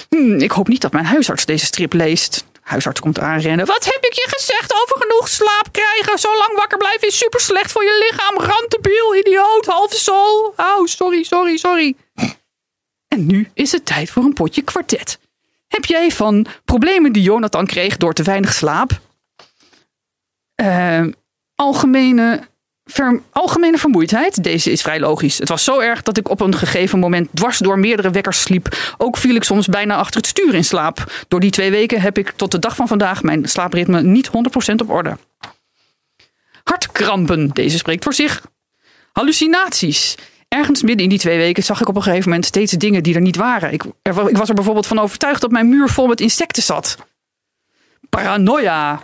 Hmm, 0.09 0.39
ik 0.39 0.51
hoop 0.51 0.67
niet 0.67 0.81
dat 0.81 0.91
mijn 0.91 1.05
huisarts 1.05 1.45
deze 1.45 1.65
strip 1.65 1.93
leest. 1.93 2.45
Huisarts 2.67 2.99
komt 2.99 3.19
aanrennen. 3.19 3.65
Wat 3.65 3.85
heb 3.85 4.03
ik 4.05 4.13
je 4.13 4.27
gezegd 4.29 4.73
over 4.73 4.95
genoeg 4.99 5.27
slaap 5.27 5.67
krijgen? 5.71 6.19
Zo 6.19 6.35
lang 6.35 6.55
wakker 6.55 6.77
blijven 6.77 7.07
is 7.07 7.17
super 7.17 7.39
slecht 7.39 7.71
voor 7.71 7.83
je 7.83 8.07
lichaam. 8.09 8.37
Rantebiel, 8.37 9.15
idioot, 9.15 9.65
halve 9.65 9.95
sol. 9.95 10.53
Oh, 10.57 10.85
sorry, 10.85 11.23
sorry, 11.23 11.57
sorry. 11.57 11.95
En 13.07 13.25
nu 13.25 13.49
is 13.53 13.71
het 13.71 13.85
tijd 13.85 14.09
voor 14.09 14.23
een 14.23 14.33
potje 14.33 14.61
kwartet. 14.61 15.19
Heb 15.67 15.85
jij 15.85 16.11
van 16.11 16.45
problemen 16.65 17.11
die 17.11 17.23
Jonathan 17.23 17.65
kreeg 17.65 17.97
door 17.97 18.13
te 18.13 18.23
weinig 18.23 18.53
slaap? 18.53 18.91
Eh, 20.55 21.05
algemene, 21.55 22.47
algemene 23.31 23.77
vermoeidheid. 23.77 24.43
Deze 24.43 24.71
is 24.71 24.81
vrij 24.81 24.99
logisch. 24.99 25.37
Het 25.37 25.49
was 25.49 25.63
zo 25.63 25.79
erg 25.79 26.01
dat 26.01 26.17
ik 26.17 26.29
op 26.29 26.41
een 26.41 26.55
gegeven 26.55 26.99
moment 26.99 27.29
dwars 27.33 27.57
door 27.57 27.79
meerdere 27.79 28.09
wekkers 28.09 28.41
sliep. 28.41 28.77
Ook 28.97 29.17
viel 29.17 29.35
ik 29.35 29.43
soms 29.43 29.67
bijna 29.67 29.95
achter 29.95 30.17
het 30.17 30.27
stuur 30.27 30.53
in 30.53 30.63
slaap. 30.63 31.25
Door 31.27 31.39
die 31.39 31.51
twee 31.51 31.71
weken 31.71 32.01
heb 32.01 32.17
ik 32.17 32.31
tot 32.35 32.51
de 32.51 32.59
dag 32.59 32.75
van 32.75 32.87
vandaag 32.87 33.23
mijn 33.23 33.49
slaapritme 33.49 34.01
niet 34.01 34.27
100% 34.27 34.31
op 34.75 34.89
orde. 34.89 35.17
Hartkrampen. 36.63 37.49
Deze 37.53 37.77
spreekt 37.77 38.03
voor 38.03 38.13
zich. 38.13 38.41
Hallucinaties. 39.11 40.15
Ergens 40.47 40.81
midden 40.81 41.03
in 41.03 41.09
die 41.09 41.19
twee 41.19 41.37
weken 41.37 41.63
zag 41.63 41.81
ik 41.81 41.87
op 41.87 41.95
een 41.95 42.03
gegeven 42.03 42.29
moment 42.29 42.45
steeds 42.45 42.71
dingen 42.71 43.03
die 43.03 43.15
er 43.15 43.21
niet 43.21 43.35
waren. 43.35 43.73
Ik, 43.73 43.83
ik 44.01 44.37
was 44.37 44.49
er 44.49 44.55
bijvoorbeeld 44.55 44.87
van 44.87 44.99
overtuigd 44.99 45.41
dat 45.41 45.51
mijn 45.51 45.69
muur 45.69 45.89
vol 45.89 46.07
met 46.07 46.21
insecten 46.21 46.63
zat. 46.63 46.97
Paranoia. 48.09 49.03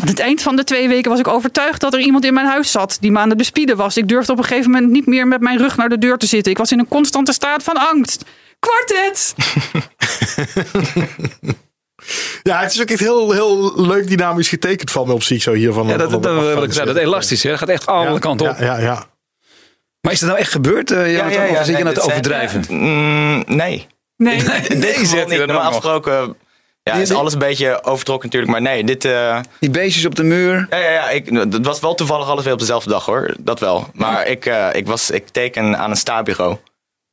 Aan 0.00 0.08
het 0.08 0.18
eind 0.20 0.42
van 0.42 0.56
de 0.56 0.64
twee 0.64 0.88
weken 0.88 1.10
was 1.10 1.20
ik 1.20 1.28
overtuigd 1.28 1.80
dat 1.80 1.94
er 1.94 2.00
iemand 2.00 2.24
in 2.24 2.34
mijn 2.34 2.46
huis 2.46 2.70
zat 2.70 2.96
die 3.00 3.10
me 3.12 3.18
aan 3.18 3.28
het 3.28 3.38
bespieden 3.38 3.76
was. 3.76 3.96
Ik 3.96 4.08
durfde 4.08 4.32
op 4.32 4.38
een 4.38 4.44
gegeven 4.44 4.70
moment 4.70 4.90
niet 4.92 5.06
meer 5.06 5.26
met 5.28 5.40
mijn 5.40 5.58
rug 5.58 5.76
naar 5.76 5.88
de 5.88 5.98
deur 5.98 6.16
te 6.16 6.26
zitten. 6.26 6.52
Ik 6.52 6.58
was 6.58 6.72
in 6.72 6.78
een 6.78 6.88
constante 6.88 7.32
staat 7.32 7.62
van 7.62 7.76
angst. 7.76 8.24
Kwartet! 8.58 9.34
Ja, 12.42 12.60
het 12.60 12.72
is 12.74 12.80
ook 12.80 12.88
echt 12.88 13.00
heel, 13.00 13.32
heel 13.32 13.80
leuk 13.86 14.08
dynamisch 14.08 14.48
getekend 14.48 14.90
van 14.90 15.06
me 15.06 15.12
op 15.12 15.22
zich 15.22 15.42
zo 15.42 15.52
hier 15.52 15.72
van. 15.72 15.86
Ja, 15.86 15.96
dat, 15.96 16.10
dat, 16.10 16.22
dat, 16.22 16.32
afgang. 16.36 16.54
wil 16.54 16.62
ik 16.62 16.72
zeggen, 16.72 16.94
dat 16.94 17.02
elastisch, 17.02 17.42
hè? 17.42 17.50
dat 17.50 17.58
gaat 17.58 17.68
echt 17.68 17.86
alle 17.86 18.12
Ja, 18.12 18.18
kanten 18.18 18.50
op. 18.50 18.58
Ja, 18.58 18.64
ja, 18.64 18.78
ja. 18.78 19.04
Maar 20.00 20.12
is 20.12 20.18
dat 20.20 20.28
nou 20.28 20.40
echt 20.40 20.50
gebeurd? 20.50 20.90
eh 20.90 21.16
ja, 21.16 21.28
ja, 21.28 21.60
of 21.60 21.66
zit 21.66 21.76
je 21.76 21.82
nou 21.82 21.94
te 21.94 22.00
overdrijven? 22.00 22.64
Mm, 22.68 23.42
nee. 23.46 23.86
Nee. 24.16 24.42
Dan 24.44 24.48
Normaal 24.48 25.40
ook 25.40 25.46
nog. 25.46 25.56
afgesproken 25.56 26.36
ja, 26.90 26.94
is 26.94 27.12
alles 27.12 27.32
een 27.32 27.38
beetje 27.38 27.84
overtrokken 27.84 28.24
natuurlijk. 28.30 28.52
Maar 28.52 28.62
nee, 28.62 28.84
dit... 28.84 29.04
eh, 29.04 29.40
Die 29.60 29.70
beestjes 29.70 30.04
op 30.04 30.14
de 30.14 30.22
muur. 30.22 30.66
Ja, 30.70 30.76
ja, 30.76 30.90
ja. 30.90 31.10
Ik, 31.10 31.26
het 31.26 31.66
was 31.66 31.80
wel 31.80 31.94
toevallig 31.94 32.28
alles 32.28 32.44
weer 32.44 32.52
op 32.52 32.58
dezelfde 32.58 32.90
dag 32.90 33.04
hoor. 33.04 33.34
Dat 33.38 33.60
wel. 33.60 33.88
Maar 33.92 34.26
ik, 34.26 34.46
eh, 34.46 34.68
ik, 34.72 34.86
was, 34.86 35.10
ik 35.10 35.28
teken 35.28 35.78
aan 35.78 35.90
een 35.90 35.96
stabureau. 35.96 36.56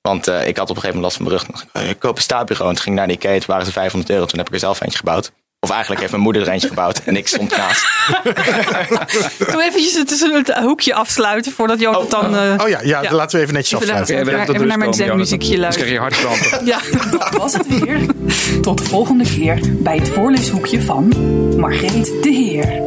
Want 0.02 0.28
eh, 0.28 0.48
ik 0.48 0.58
had 0.58 0.70
op 0.70 0.76
een 0.76 0.82
gegeven 0.82 1.02
moment 1.02 1.04
last 1.04 1.16
van 1.18 1.26
mijn 1.26 1.64
rug. 1.74 1.84
Ik, 1.84 1.90
ik 1.90 2.00
koop 2.00 2.16
een 2.16 2.22
stabureau. 2.22 2.70
En 2.70 2.76
toen 2.76 2.84
ging 2.84 2.96
ik 2.96 3.02
naar 3.02 3.08
de 3.08 3.14
Ikea. 3.26 3.38
Toen 3.38 3.48
waren 3.48 3.66
ze 3.66 3.72
500 3.72 4.12
euro. 4.12 4.26
Toen 4.26 4.38
heb 4.38 4.48
ik 4.48 4.54
er 4.54 4.60
zelf 4.60 4.82
eentje 4.82 4.98
gebouwd. 4.98 5.32
Of 5.64 5.70
eigenlijk 5.70 6.00
heeft 6.00 6.12
mijn 6.12 6.24
moeder 6.24 6.42
er 6.42 6.48
eentje 6.50 6.68
gebouwd. 6.68 7.02
En 7.06 7.16
ik 7.18 7.28
stond 7.28 7.58
naast. 7.58 7.86
Doe 9.52 9.64
eventjes 9.64 9.94
het, 9.98 10.10
het 10.46 10.58
hoekje 10.58 10.94
afsluiten 10.94 11.52
voordat 11.52 11.80
Jonathan... 11.80 12.36
eh, 12.36 12.54
Oh 12.64 12.70
ja, 12.70 12.80
ja, 12.84 13.02
Ja. 13.02 13.12
laten 13.14 13.38
we 13.38 13.44
even 13.44 13.54
netjes 13.56 13.82
Even 13.82 13.94
afsluiten. 13.96 14.16
laten- 14.38 14.48
Ja, 14.48 14.54
even 14.56 14.68
naar 14.68 14.78
mijn 14.78 14.94
zenmuziekje 14.94 15.58
Dan 15.60 15.70
krijg 15.72 15.90
luisteren. 15.90 15.94
je 15.94 16.00
hartkrampen. 16.00 16.66
Ja. 16.66 16.80
Dat 17.12 17.30
was 17.38 17.54
het 17.54 17.68
weer. 17.80 18.00
Tot 18.62 18.78
de 18.78 18.84
volgende 18.84 19.24
keer 19.24 19.60
bij 19.64 19.96
het 19.98 20.10
voorleeshoekje 20.10 20.82
van 20.82 21.14
Margreet 21.58 22.06
de 22.22 22.30
Heer. 22.30 22.82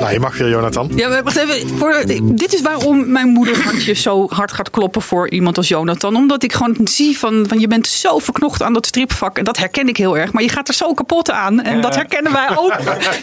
Nou, 0.00 0.12
je 0.12 0.20
mag 0.20 0.38
weer, 0.38 0.48
Jonathan. 0.48 0.90
Ja, 0.94 1.22
wacht 1.22 1.36
even. 1.36 1.78
Voor, 1.78 2.04
dit 2.22 2.54
is 2.54 2.60
waarom 2.60 3.10
mijn 3.10 3.28
moeder 3.28 3.62
hartje 3.62 3.92
zo 3.92 4.26
hard 4.28 4.52
gaat 4.52 4.70
kloppen 4.70 5.02
voor 5.02 5.30
iemand 5.30 5.56
als 5.56 5.68
Jonathan. 5.68 6.16
Omdat 6.16 6.42
ik 6.42 6.52
gewoon 6.52 6.76
zie 6.84 7.18
van, 7.18 7.44
van 7.48 7.60
je 7.60 7.68
bent 7.68 7.86
zo 7.86 8.18
verknocht 8.18 8.62
aan 8.62 8.72
dat 8.72 8.86
stripvak. 8.86 9.38
En 9.38 9.44
dat 9.44 9.56
herken 9.56 9.88
ik 9.88 9.96
heel 9.96 10.18
erg. 10.18 10.32
Maar 10.32 10.42
je 10.42 10.48
gaat 10.48 10.68
er 10.68 10.74
zo 10.74 10.94
kapot 10.94 11.30
aan. 11.30 11.62
En 11.62 11.80
dat 11.80 11.94
herkennen 11.94 12.32
wij 12.32 12.56
ook. 12.56 12.74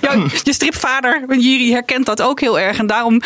Ja, 0.02 0.14
je 0.44 0.54
stripvader, 0.54 1.38
Jiri, 1.38 1.72
herkent 1.72 2.06
dat 2.06 2.22
ook 2.22 2.40
heel 2.40 2.60
erg. 2.60 2.78
En 2.78 2.88
daarom 2.88 3.22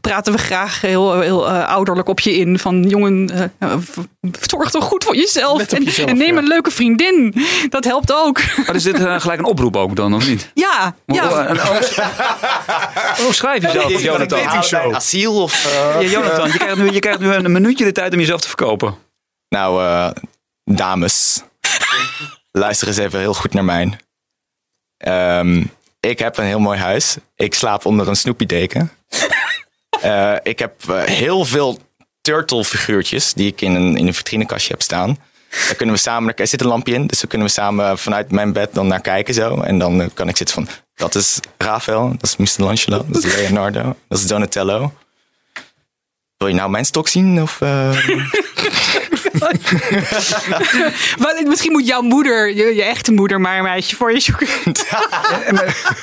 praten 0.00 0.32
we 0.32 0.38
graag 0.38 0.80
heel, 0.80 1.20
heel 1.20 1.48
eh, 1.48 1.68
ouderlijk 1.68 2.08
op 2.08 2.20
je 2.20 2.36
in. 2.36 2.58
Van 2.58 2.82
jongen, 2.82 3.30
eh, 3.30 3.42
eh, 3.58 3.78
zorg 4.40 4.70
toch 4.70 4.84
goed 4.84 5.04
voor 5.04 5.16
jezelf. 5.16 5.58
Let 5.58 5.72
op 5.72 5.78
en, 5.78 5.84
jezelf, 5.84 6.08
en 6.08 6.16
neem 6.16 6.34
ja. 6.34 6.40
een 6.40 6.46
leuke 6.46 6.70
vriendin. 6.70 7.34
Dat 7.68 7.84
helpt 7.84 8.12
ook. 8.12 8.40
Maar 8.66 8.74
is 8.74 8.82
dit 8.82 8.94
eh, 8.94 9.20
gelijk 9.20 9.38
een 9.38 9.44
oproep 9.44 9.76
ook 9.76 9.96
dan, 9.96 10.14
of 10.14 10.28
niet? 10.28 10.50
Ja, 10.54 10.94
ja. 11.06 11.54
Hoe, 13.22 13.32
schrijf 13.34 13.62
je 13.62 13.70
zelf, 13.70 14.02
Jonathan? 14.02 14.38
Asiel 14.94 15.42
of... 15.42 15.64
eh, 15.64 16.02
Ja, 16.02 16.08
Jonathan, 16.08 16.46
je 16.52 16.58
krijgt, 16.58 16.76
nu, 16.76 16.90
je 16.90 16.98
krijgt 16.98 17.18
nu 17.20 17.32
een 17.32 17.52
minuutje 17.52 17.84
de 17.84 17.92
tijd 17.92 18.12
om 18.12 18.18
jezelf 18.18 18.40
te 18.40 18.46
verkopen. 18.48 18.94
Nou, 19.48 19.82
eh, 19.84 20.10
dames. 20.64 21.42
Luister 22.50 22.88
eens 22.88 22.96
even 22.96 23.18
heel 23.20 23.34
goed 23.34 23.52
naar 23.52 23.64
mij. 23.64 23.98
Ehm, 24.96 25.64
ik 26.00 26.18
heb 26.18 26.38
een 26.38 26.44
heel 26.44 26.58
mooi 26.60 26.78
huis. 26.78 27.16
Ik 27.36 27.54
slaap 27.54 27.84
onder 27.86 28.08
een 28.08 28.16
snoepiedeken. 28.16 28.90
Eh 30.00 30.34
ik 30.42 30.58
heb 30.58 30.72
heel 31.04 31.44
veel 31.44 31.78
turtle 32.20 32.64
figuurtjes 32.64 33.32
die 33.34 33.46
ik 33.46 33.60
in 33.60 33.74
een, 33.74 33.96
in 33.96 34.06
een 34.06 34.14
vitrinekastje 34.14 34.70
heb 34.72 34.82
staan. 34.82 35.18
Daar 35.66 35.74
kunnen 35.74 35.94
we 35.94 36.00
samen, 36.00 36.34
er 36.34 36.46
zit 36.46 36.60
een 36.60 36.66
lampje 36.66 36.94
in, 36.94 37.06
dus 37.06 37.18
daar 37.20 37.28
kunnen 37.28 37.46
we 37.46 37.52
samen 37.52 37.98
vanuit 37.98 38.30
mijn 38.30 38.52
bed 38.52 38.74
dan 38.74 38.86
naar 38.86 39.00
kijken 39.00 39.34
zo. 39.34 39.60
En 39.60 39.78
dan 39.78 40.10
kan 40.14 40.28
ik 40.28 40.36
zitten 40.36 40.54
van, 40.54 40.68
dat 40.94 41.14
is 41.14 41.40
Rafael, 41.58 42.08
dat 42.08 42.22
is 42.22 42.36
Michelangelo, 42.36 43.04
dat 43.08 43.24
is 43.24 43.36
Leonardo, 43.36 43.96
dat 44.08 44.18
is 44.18 44.26
Donatello. 44.26 44.92
Wil 46.36 46.48
je 46.48 46.54
nou 46.54 46.70
mijn 46.70 46.84
stok 46.84 47.08
zien? 47.08 47.42
Of, 47.42 47.60
eh? 47.60 48.08
Maar 51.18 51.42
misschien 51.46 51.72
moet 51.72 51.86
jouw 51.86 52.00
moeder, 52.00 52.54
je, 52.54 52.74
je 52.74 52.82
echte 52.82 53.12
moeder, 53.12 53.40
maar 53.40 53.56
een 53.56 53.62
meisje 53.62 53.96
voor 53.96 54.12
je 54.12 54.20
zoeken. 54.20 54.46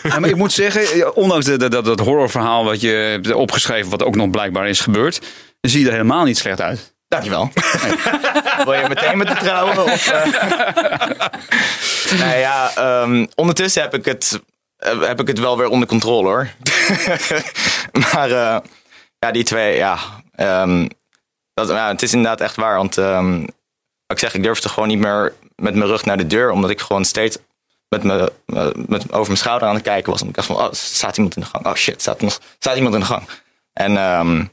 Ja, 0.04 0.20
maar 0.20 0.30
ik 0.30 0.36
moet 0.36 0.52
zeggen, 0.54 1.16
ondanks 1.16 1.46
de, 1.46 1.58
de- 1.58 1.70
dat, 1.70 1.86
dat 1.86 2.00
horrorverhaal 2.00 2.64
wat 2.64 2.82
je 2.82 2.90
hebt 2.90 3.34
opgeschreven, 3.34 3.90
wat 3.90 4.04
ook 4.04 4.16
nog 4.16 4.30
blijkbaar 4.30 4.68
is 4.70 4.80
gebeurd, 4.80 5.22
zie 5.62 5.80
je 5.80 5.86
er 5.86 5.92
helemaal 5.92 6.24
niet 6.24 6.38
slecht 6.38 6.62
uit. 6.62 6.94
Dankjewel. 7.08 7.52
Wil 8.66 8.74
je 8.74 8.86
meteen 8.88 9.18
met 9.18 9.30
me 9.30 9.36
trouwen? 9.36 9.84
Of, 9.84 10.08
eh? 10.08 10.26
nou 12.20 12.38
ja, 12.38 12.72
ehm, 12.76 13.26
ondertussen 13.36 13.82
heb 13.82 13.94
ik, 13.94 14.06
het, 14.06 14.40
heb 14.82 15.20
ik 15.20 15.28
het 15.28 15.40
wel 15.40 15.58
weer 15.58 15.68
onder 15.68 15.88
controle 15.88 16.28
hoor. 16.28 16.50
maar 18.14 18.32
eh, 18.32 18.58
ja, 19.20 19.32
die 19.32 19.44
twee, 19.44 19.76
ja. 19.76 19.98
ehm, 20.32 20.88
dat, 21.54 21.70
ja. 21.70 21.88
Het 21.88 22.02
is 22.02 22.14
inderdaad 22.14 22.42
echt 22.42 22.56
waar. 22.56 22.78
Want 22.78 22.98
ehm, 22.98 23.44
ik 24.08 24.20
zeg, 24.20 24.34
ik 24.34 24.44
durfde 24.44 24.70
gewoon 24.70 24.90
niet 24.90 25.00
meer 25.00 25.34
met 25.56 25.76
mijn 25.76 25.90
rug 25.90 26.06
naar 26.06 26.18
de 26.18 26.28
deur. 26.28 26.52
Omdat 26.52 26.70
ik 26.70 26.82
gewoon 26.82 27.06
steeds 27.06 27.38
met 27.90 28.04
me, 28.04 28.32
eh, 28.46 28.68
met, 28.88 29.12
over 29.12 29.26
mijn 29.26 29.38
schouder 29.38 29.68
aan 29.68 29.76
het 29.76 29.84
kijken 29.84 30.12
was. 30.12 30.22
En 30.22 30.28
ik 30.28 30.36
dacht 30.36 30.48
van, 30.48 30.56
oh, 30.56 30.72
staat 30.72 31.18
iemand 31.18 31.36
in 31.36 31.42
de 31.42 31.48
gang? 31.48 31.66
Oh 31.66 31.74
shit, 31.74 32.02
staat, 32.02 32.42
staat 32.60 32.76
iemand 32.76 32.94
in 32.94 33.00
de 33.00 33.06
gang? 33.06 33.28
En 33.74 33.98
ehm, 33.98 34.46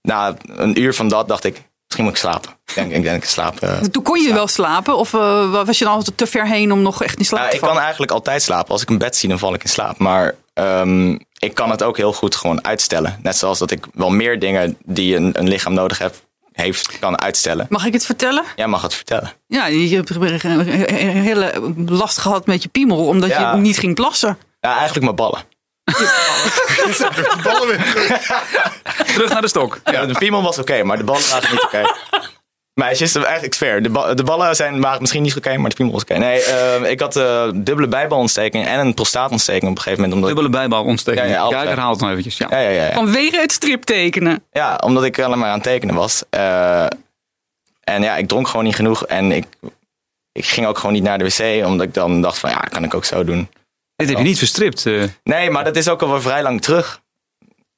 na 0.00 0.36
een 0.46 0.80
uur 0.80 0.94
van 0.94 1.08
dat 1.08 1.28
dacht 1.28 1.44
ik, 1.44 1.62
misschien 1.96 2.04
moet 2.04 2.12
ik 2.14 2.20
slapen. 2.20 2.50
Ik 2.66 2.74
denk, 2.74 2.92
ik 2.92 3.02
denk 3.02 3.22
ik 3.22 3.28
slaap. 3.28 3.60
eh. 3.60 3.78
Toen 3.78 4.02
kon 4.02 4.20
je 4.22 4.32
wel 4.32 4.46
slapen? 4.48 4.96
Of 4.96 5.14
eh, 5.14 5.64
was 5.64 5.78
je 5.78 5.84
dan 5.84 5.94
altijd 5.94 6.16
te 6.16 6.26
ver 6.26 6.46
heen 6.46 6.72
om 6.72 6.82
nog 6.82 7.02
echt 7.02 7.18
in 7.18 7.24
slaap 7.24 7.42
Ja, 7.44 7.48
te 7.48 7.54
ik 7.54 7.60
kan 7.62 7.78
eigenlijk 7.78 8.12
altijd 8.12 8.42
slapen. 8.42 8.72
Als 8.72 8.82
ik 8.82 8.88
een 8.90 8.98
bed 8.98 9.16
zie, 9.16 9.28
dan 9.28 9.38
val 9.38 9.54
ik 9.54 9.62
in 9.62 9.68
slaap. 9.68 9.98
Maar 9.98 10.34
ehm, 10.54 11.10
ik 11.38 11.54
kan 11.54 11.70
het 11.70 11.82
ook 11.82 11.96
heel 11.96 12.12
goed 12.12 12.34
gewoon 12.36 12.64
uitstellen. 12.64 13.18
Net 13.22 13.36
zoals 13.36 13.58
dat 13.58 13.70
ik 13.70 13.86
wel 13.94 14.10
meer 14.10 14.38
dingen 14.38 14.76
die 14.84 15.16
een, 15.16 15.30
een 15.38 15.48
lichaam 15.48 15.74
nodig 15.74 15.98
heb, 15.98 16.14
heeft, 16.52 16.98
kan 16.98 17.20
uitstellen. 17.20 17.66
Mag 17.68 17.84
ik 17.86 17.92
het 17.92 18.04
vertellen? 18.06 18.44
Jij 18.56 18.66
mag 18.66 18.82
het 18.82 18.94
vertellen. 18.94 19.32
Ja, 19.46 19.66
je 19.66 19.96
hebt 19.96 20.10
een 20.10 21.22
hele 21.22 21.74
last 21.86 22.18
gehad 22.18 22.46
met 22.46 22.62
je 22.62 22.68
piemel, 22.68 23.06
omdat 23.06 23.28
Ja. 23.28 23.54
je 23.54 23.60
niet 23.60 23.78
ging 23.78 23.94
plassen. 23.94 24.38
Ja, 24.60 24.72
eigenlijk 24.76 25.04
mijn 25.04 25.16
ballen. 25.16 25.42
Ballen 27.42 27.66
weer 27.68 27.78
terug. 29.14 29.32
Naar 29.32 29.40
de 29.42 29.48
stok. 29.48 29.80
Ja, 29.84 30.06
de 30.06 30.18
piemel 30.18 30.42
was 30.42 30.58
oké, 30.58 30.82
maar 30.82 30.96
de 30.96 31.04
ballen 31.04 31.30
waren 31.30 31.50
niet 31.50 31.62
oké. 31.64 31.82
Meisjes, 32.74 33.14
eigenlijk 33.14 33.54
fair. 33.54 33.82
De, 33.82 33.88
ba- 33.90 34.14
de 34.14 34.22
ballen 34.22 34.56
zijn, 34.56 34.80
waren 34.80 35.00
misschien 35.00 35.22
niet 35.22 35.36
oké, 35.36 35.56
maar 35.56 35.68
de 35.70 35.76
piemel 35.76 35.92
was 35.92 36.02
oké. 36.02 36.16
Nee, 36.18 36.42
eh, 36.42 36.90
ik 36.90 37.00
had 37.00 37.16
eh 37.16 37.48
dubbele 37.54 37.88
bijbalontsteking 37.88 38.66
en 38.66 38.78
een 38.80 38.94
prostaatontsteking 38.94 39.70
op 39.70 39.76
een 39.76 39.82
gegeven 39.82 39.96
moment. 40.02 40.14
Omdat 40.14 40.28
Dubbele 40.36 40.58
bijbal 40.58 40.84
ontsteking. 40.84 41.24
Ja, 41.26 41.30
Ja, 41.30 41.36
ja, 41.36 41.42
altijd. 41.42 41.62
ik 41.62 41.68
herhaal 41.68 41.90
het 41.90 42.00
nog 42.00 42.10
eventjes. 42.10 42.36
Ja. 42.36 42.46
ja, 42.50 42.58
ja, 42.58 42.68
ja, 42.68 42.84
ja. 42.86 42.92
Vanwege 42.92 43.36
het 43.40 43.52
striptekenen. 43.52 44.42
Ja, 44.52 44.76
omdat 44.84 45.04
ik 45.04 45.18
alleen 45.20 45.38
maar 45.38 45.48
aan 45.48 45.54
het 45.54 45.62
tekenen 45.62 45.94
was. 45.94 46.22
Eh, 46.30 46.86
en 47.80 48.02
ja, 48.02 48.16
ik 48.16 48.28
dronk 48.28 48.48
gewoon 48.48 48.64
niet 48.64 48.74
genoeg. 48.74 49.06
En 49.06 49.32
ik, 49.32 49.46
ik 50.32 50.44
ging 50.46 50.66
ook 50.66 50.78
gewoon 50.78 50.92
niet 50.92 51.02
naar 51.02 51.18
de 51.18 51.24
wc. 51.24 51.66
Omdat 51.66 51.86
ik 51.86 51.94
dan 51.94 52.20
dacht 52.22 52.38
van, 52.38 52.50
ja, 52.50 52.56
kan 52.60 52.84
ik 52.84 52.94
ook 52.94 53.04
zo 53.04 53.24
doen. 53.24 53.48
Dit 53.96 54.08
heb 54.08 54.18
je 54.18 54.24
niet 54.24 54.38
verstript. 54.38 54.84
Nee, 55.22 55.50
maar 55.50 55.64
dat 55.64 55.76
is 55.76 55.88
ook 55.88 56.02
alweer 56.02 56.22
vrij 56.22 56.42
lang 56.42 56.62
terug. 56.62 57.00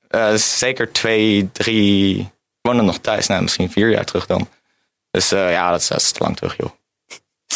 Eh, 0.09 0.35
zeker 0.35 0.93
twee, 0.93 1.51
drie... 1.53 2.19
Ik 2.21 2.73
woonde 2.73 2.83
nog 2.83 2.99
thuis. 2.99 3.27
Nou, 3.27 3.43
misschien 3.43 3.71
vier 3.71 3.91
jaar 3.91 4.05
terug 4.05 4.27
dan. 4.27 4.49
Dus 5.11 5.33
eh, 5.33 5.51
ja, 5.51 5.71
dat 5.71 5.81
is, 5.81 5.89
dat 5.89 6.01
is 6.01 6.11
te 6.11 6.23
lang 6.23 6.37
terug, 6.37 6.57
joh. 6.57 6.71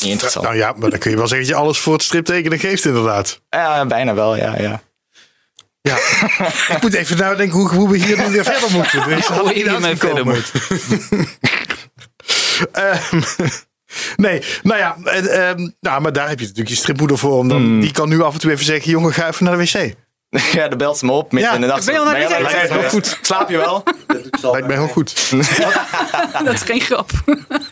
Niet 0.00 0.10
interessant. 0.10 0.44
Nou 0.44 0.56
ja, 0.56 0.72
maar 0.76 0.90
dan 0.90 0.98
kun 0.98 1.10
je 1.10 1.16
wel 1.16 1.26
zeggen 1.28 1.46
dat 1.46 1.56
je 1.56 1.62
alles 1.62 1.78
voor 1.78 1.92
het 1.92 2.02
striptekenen 2.02 2.58
geeft 2.58 2.84
inderdaad. 2.84 3.40
Ja, 3.48 3.86
bijna 3.86 4.14
wel, 4.14 4.36
ja, 4.36 4.58
ja. 4.58 4.82
Ja. 5.80 5.96
ik 6.74 6.78
moet 6.80 6.94
even 6.94 7.16
nadenken 7.16 7.58
hoe, 7.58 7.68
hoe 7.68 7.90
we 7.90 7.96
hier 7.96 8.18
nu 8.18 8.30
weer 8.30 8.44
verder 8.44 8.70
moeten. 8.70 9.08
Dus 9.08 9.26
Hoe 9.26 9.52
hiermee 9.52 9.96
verder 9.96 10.24
moet. 10.24 10.52
Ehm, 12.72 13.20
Nee, 14.16 14.42
nou 14.62 14.78
ja, 14.78 14.96
eh, 15.04 15.48
ehm, 15.48 15.68
nou, 15.80 16.00
maar 16.00 16.12
daar 16.12 16.28
heb 16.28 16.38
je 16.38 16.44
natuurlijk 16.44 16.70
je 16.70 16.80
stripmoeder 16.80 17.18
voor. 17.18 17.38
Om 17.38 17.48
dan, 17.48 17.80
Die 17.80 17.92
kan 17.92 18.08
nu 18.08 18.22
af 18.22 18.34
en 18.34 18.40
toe 18.40 18.50
even 18.50 18.64
zeggen, 18.64 18.90
jongen, 18.90 19.12
ga 19.12 19.28
even 19.28 19.44
naar 19.44 19.56
de 19.56 19.62
wc. 19.64 19.94
ja, 20.53 20.69
de 20.69 20.77
belt 20.77 20.99
ze 20.99 21.05
me 21.05 21.12
op 21.12 21.33
midden 21.33 21.51
Ja, 21.51 21.57
in 21.57 21.61
de 21.62 21.66
nacht. 21.66 21.85
ben 21.85 21.95
je 21.95 22.01
al 22.01 22.07
naar 22.07 22.14
Ben 22.14 22.23
je 22.23 22.29
de 22.29 22.35
de 22.43 22.57
Heel 22.57 22.88
geweest? 22.90 23.19
Slaap 23.23 23.51
je 23.51 23.57
wel? 23.57 23.83
Lijkt 24.53 24.66
mij 24.66 24.77
heel 24.77 24.88
goed. 24.88 25.31
Dat 26.45 26.55
is 26.55 26.62
geen 26.62 26.81
grap. 26.81 27.11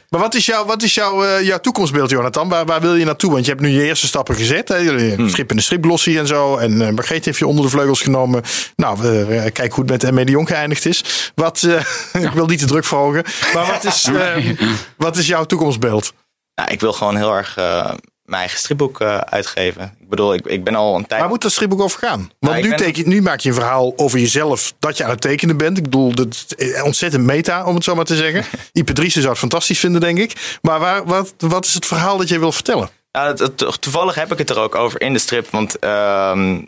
Maar 0.08 0.20
wat 0.20 0.34
is, 0.34 0.46
jouw, 0.46 0.64
wat 0.64 0.82
is 0.82 0.94
jouw, 0.94 1.24
eh, 1.24 1.46
jouw 1.46 1.58
toekomstbeeld, 1.58 2.10
Jonathan? 2.10 2.48
Waar, 2.48 2.64
waar 2.66 2.80
wil 2.80 2.94
je 2.94 3.04
naartoe? 3.04 3.30
Want 3.32 3.44
je 3.44 3.50
hebt 3.50 3.62
nu 3.62 3.68
je 3.68 3.82
eerste 3.82 4.06
stappen 4.06 4.34
gezet. 4.34 4.68
Hè? 4.68 4.76
Jullie 4.76 5.14
Hmm. 5.14 5.28
Strip 5.28 5.50
in 5.50 5.56
de 5.56 5.62
striplossie 5.62 6.18
en 6.18 6.26
zo. 6.26 6.56
En 6.56 6.72
uh, 6.72 6.88
Margreet 6.88 7.24
heeft 7.24 7.38
je 7.38 7.46
onder 7.46 7.64
de 7.64 7.70
vleugels 7.70 8.00
genomen. 8.00 8.42
Nou, 8.76 9.26
eh, 9.28 9.52
kijk 9.52 9.72
hoe 9.72 9.84
het 9.86 10.12
met 10.12 10.26
de 10.26 10.32
Jong 10.32 10.48
geëindigd 10.48 10.86
is. 10.86 11.32
Wat, 11.34 11.62
eh, 11.62 12.22
ik 12.22 12.30
wil 12.30 12.46
niet 12.46 12.58
te 12.58 12.66
druk 12.66 12.84
verhogen. 12.84 13.24
Maar 13.54 13.66
wat 13.66 13.84
is, 13.84 14.04
eh, 14.04 14.58
wat 14.96 15.16
is 15.16 15.26
jouw 15.26 15.44
toekomstbeeld? 15.44 16.12
Nou, 16.54 16.70
ik 16.70 16.80
wil 16.80 16.92
gewoon 16.92 17.16
heel 17.16 17.34
erg 17.34 17.56
eh, 17.56 17.90
mijn 18.28 18.40
eigen 18.40 18.58
stripboek 18.58 19.00
eh, 19.00 19.16
uitgeven. 19.18 19.96
Ik 20.00 20.08
bedoel, 20.08 20.34
ik, 20.34 20.46
ik 20.46 20.64
ben 20.64 20.74
al 20.74 20.96
een 20.96 21.06
tijd... 21.06 21.20
Waar 21.20 21.28
moet 21.30 21.42
dat 21.42 21.52
stripboek 21.52 21.80
over 21.80 21.98
gaan? 21.98 22.18
Want 22.18 22.52
Nou, 22.52 22.62
nu, 22.62 22.68
ben- 22.68 22.76
teken, 22.78 23.08
nu 23.08 23.22
maak 23.22 23.40
je 23.40 23.48
een 23.48 23.54
verhaal 23.54 23.92
over 23.96 24.18
jezelf 24.18 24.74
dat 24.78 24.96
je 24.96 25.04
aan 25.04 25.10
het 25.10 25.20
tekenen 25.20 25.56
bent. 25.56 25.76
Ik 25.76 25.82
bedoel, 25.82 26.14
dat 26.14 26.26
is 26.56 26.82
ontzettend 26.82 27.24
meta, 27.24 27.64
om 27.64 27.74
het 27.74 27.84
zo 27.84 27.94
maar 27.94 28.04
te 28.04 28.16
zeggen. 28.16 28.44
Ipe 28.72 28.92
Driessen 28.92 29.20
zou 29.20 29.32
het 29.32 29.40
fantastisch 29.40 29.78
vinden, 29.78 30.00
denk 30.00 30.18
ik. 30.18 30.58
Maar 30.62 30.80
waar, 30.80 31.04
wat, 31.04 31.34
wat 31.38 31.64
is 31.64 31.74
het 31.74 31.86
verhaal 31.86 32.16
dat 32.16 32.28
jij 32.28 32.38
wil 32.40 32.52
vertellen? 32.52 32.88
Het- 33.12 33.80
toevallig 33.80 34.14
heb 34.14 34.32
ik 34.32 34.38
het 34.38 34.50
er 34.50 34.58
ook 34.58 34.74
over 34.74 35.00
in 35.00 35.12
de 35.12 35.18
strip. 35.18 35.50
Want 35.50 35.78
ehm, 35.78 36.60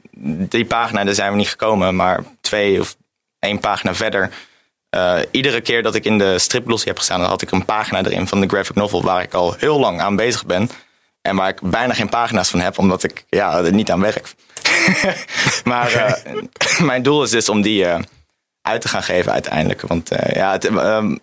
die 0.48 0.64
pagina, 0.64 1.04
daar 1.04 1.14
zijn 1.14 1.30
we 1.30 1.36
niet 1.36 1.48
gekomen. 1.48 1.96
Maar 1.96 2.24
twee 2.40 2.80
of 2.80 2.96
één 3.38 3.58
pagina 3.60 3.94
verder. 3.94 4.30
eh, 4.90 5.18
iedere 5.30 5.60
keer 5.60 5.82
dat 5.82 5.94
ik 5.94 6.04
in 6.04 6.18
de 6.18 6.38
striplossie 6.38 6.88
heb 6.88 6.98
gestaan, 6.98 7.20
dan 7.20 7.28
had 7.28 7.42
ik 7.42 7.50
een 7.50 7.64
pagina 7.64 8.04
erin 8.04 8.26
van 8.28 8.40
de 8.40 8.46
graphic 8.48 8.74
novel 8.76 9.02
waar 9.02 9.22
ik 9.22 9.34
al 9.34 9.54
heel 9.58 9.78
lang 9.80 10.00
aan 10.00 10.16
bezig 10.16 10.46
ben. 10.46 10.70
En 11.22 11.36
waar 11.36 11.48
ik 11.48 11.60
bijna 11.60 11.94
geen 11.94 12.08
pagina's 12.08 12.50
van 12.50 12.60
heb, 12.60 12.78
omdat 12.78 13.02
ik 13.02 13.24
ja, 13.28 13.58
er 13.58 13.72
niet 13.72 13.90
aan 13.90 14.00
werk. 14.00 14.34
maar 15.64 15.92
eh, 15.92 16.34
mijn 16.82 17.02
doel 17.02 17.22
is 17.22 17.30
dus 17.30 17.48
om 17.48 17.62
die 17.62 17.84
eh, 17.86 17.98
uit 18.62 18.80
te 18.80 18.88
gaan 18.88 19.02
geven 19.02 19.32
uiteindelijk. 19.32 19.80
Want 19.80 20.10
eh, 20.10 20.34
ja, 20.34 20.52
het, 20.52 20.64
ehm, 20.64 21.16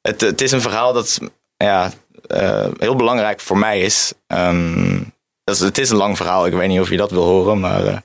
het, 0.00 0.20
het 0.20 0.40
is 0.40 0.52
een 0.52 0.60
verhaal 0.60 0.92
dat 0.92 1.18
ja, 1.56 1.90
eh, 2.26 2.66
heel 2.78 2.96
belangrijk 2.96 3.40
voor 3.40 3.58
mij 3.58 3.80
is. 3.80 4.12
Ehm, 4.26 4.98
dat 5.44 5.54
is. 5.54 5.60
Het 5.60 5.78
is 5.78 5.90
een 5.90 5.96
lang 5.96 6.16
verhaal, 6.16 6.46
ik 6.46 6.52
weet 6.52 6.68
niet 6.68 6.80
of 6.80 6.90
je 6.90 6.96
dat 6.96 7.10
wil 7.10 7.24
horen, 7.24 7.60
maar... 7.60 7.86
eh, 7.86 7.96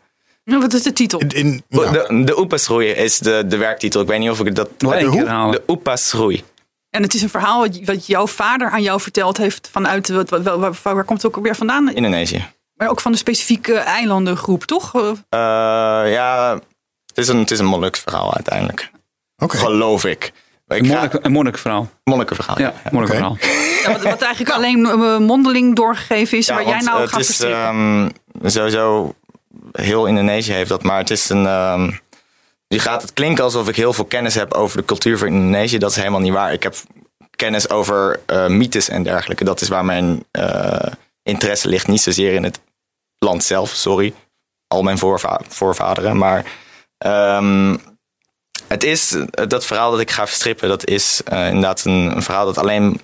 Nou, 0.43 0.61
Wat 0.61 0.73
is 0.73 0.83
de 0.83 0.93
titel? 0.93 1.19
In, 1.19 1.29
in, 1.29 1.63
nou, 1.69 1.91
de, 1.91 2.23
de 2.23 2.39
Oepasroei 2.39 2.87
is 2.89 3.17
de, 3.19 3.43
de 3.47 3.57
werktitel. 3.57 4.01
Ik 4.01 4.07
weet 4.07 4.19
niet 4.19 4.29
of 4.29 4.39
ik 4.39 4.55
dat... 4.55 4.69
Nog 4.77 4.93
één 4.93 5.05
hoe? 5.05 5.51
De 5.51 5.63
Oepasroei. 5.67 6.43
En 6.95 7.01
het 7.01 7.13
is 7.13 7.21
een 7.21 7.29
verhaal 7.29 7.67
wat, 7.85 8.07
jouw 8.07 8.27
vader 8.27 8.69
aan 8.69 8.81
jou 8.81 9.01
verteld 9.01 9.37
heeft 9.37 9.69
vanuit, 9.71 10.09
wat, 10.09 10.29
wat, 10.29 10.43
waar, 10.43 10.57
waar, 10.59 10.73
waar 10.83 11.03
komt 11.03 11.21
het 11.21 11.35
ook 11.35 11.43
weer 11.43 11.55
vandaan? 11.55 11.93
Indonesië. 11.93 12.45
Maar 12.73 12.89
ook 12.89 13.01
van 13.01 13.11
de 13.11 13.17
specifieke 13.17 13.73
eilandengroep, 13.77 14.63
toch? 14.63 14.95
Eh, 14.95 15.39
ja, 16.11 16.53
het 17.05 17.17
is 17.17 17.27
een, 17.27 17.37
het 17.39 17.51
is 17.51 17.59
een 17.59 17.65
Molukse 17.65 18.01
verhaal 18.01 18.33
uiteindelijk. 18.33 18.91
Oké. 19.37 19.57
Geloof 19.57 20.05
ik. 20.05 20.23
ik 20.67 20.79
Een 20.81 20.85
ga- 20.85 20.93
monnik, 20.93 21.13
een 21.25 21.31
monnikverhaal. 21.31 21.89
monnikenverhaal. 22.03 22.59
Ja, 22.59 22.73
monnikverhaal. 22.91 23.37
ja, 23.83 23.91
wat, 23.91 24.03
wat 24.03 24.21
eigenlijk 24.29 24.55
alleen 24.55 24.85
eh, 24.85 25.17
mondeling 25.17 25.75
doorgegeven 25.75 26.37
is, 26.37 26.45
Ja, 26.45 26.53
waar 26.55 26.67
jij 26.67 26.79
nou 26.79 27.01
het 27.01 27.09
gaat 27.11 27.19
is 27.19 27.39
ehm, 27.41 28.09
sowieso 28.43 29.13
heel 29.71 30.05
Indonesië 30.05 30.51
heeft 30.53 30.69
dat, 30.69 30.83
maar 30.83 30.97
het 30.97 31.09
is 31.09 31.29
een. 31.29 31.45
ehm 31.45 31.91
je 32.67 32.79
gaat 32.79 33.01
het 33.01 33.13
klinken 33.13 33.43
alsof 33.43 33.67
ik 33.67 33.75
heel 33.75 33.93
veel 33.93 34.05
kennis 34.05 34.35
heb 34.35 34.53
over 34.53 34.77
de 34.77 34.85
cultuur 34.85 35.17
van 35.17 35.27
Indonesië. 35.27 35.77
Dat 35.77 35.89
is 35.89 35.95
helemaal 35.95 36.19
niet 36.19 36.33
waar. 36.33 36.53
Ik 36.53 36.63
heb 36.63 36.75
kennis 37.35 37.69
over 37.69 38.19
eh, 38.25 38.47
mythes 38.47 38.89
en 38.89 39.03
dergelijke. 39.03 39.43
Dat 39.43 39.61
is 39.61 39.67
waar 39.67 39.85
mijn 39.85 40.25
eh, 40.31 40.91
interesse 41.23 41.67
ligt. 41.67 41.87
Niet 41.87 42.01
zozeer 42.01 42.33
in 42.33 42.43
het 42.43 42.59
land 43.17 43.43
zelf, 43.43 43.69
sorry. 43.69 44.13
Al 44.67 44.81
mijn 44.81 44.97
voorva- 44.97 45.41
voorvaderen. 45.47 46.17
Maar 46.17 46.45
ehm, 46.97 47.77
het 48.67 48.83
is 48.83 49.15
dat 49.47 49.65
verhaal 49.65 49.91
dat 49.91 49.99
ik 49.99 50.11
ga 50.11 50.27
verstrippen. 50.27 50.69
Dat 50.69 50.87
is 50.87 51.21
eh, 51.23 51.47
inderdaad 51.47 51.85
een, 51.85 52.15
een 52.15 52.23
verhaal 52.23 52.45
dat 52.45 52.57
alleen 52.57 53.01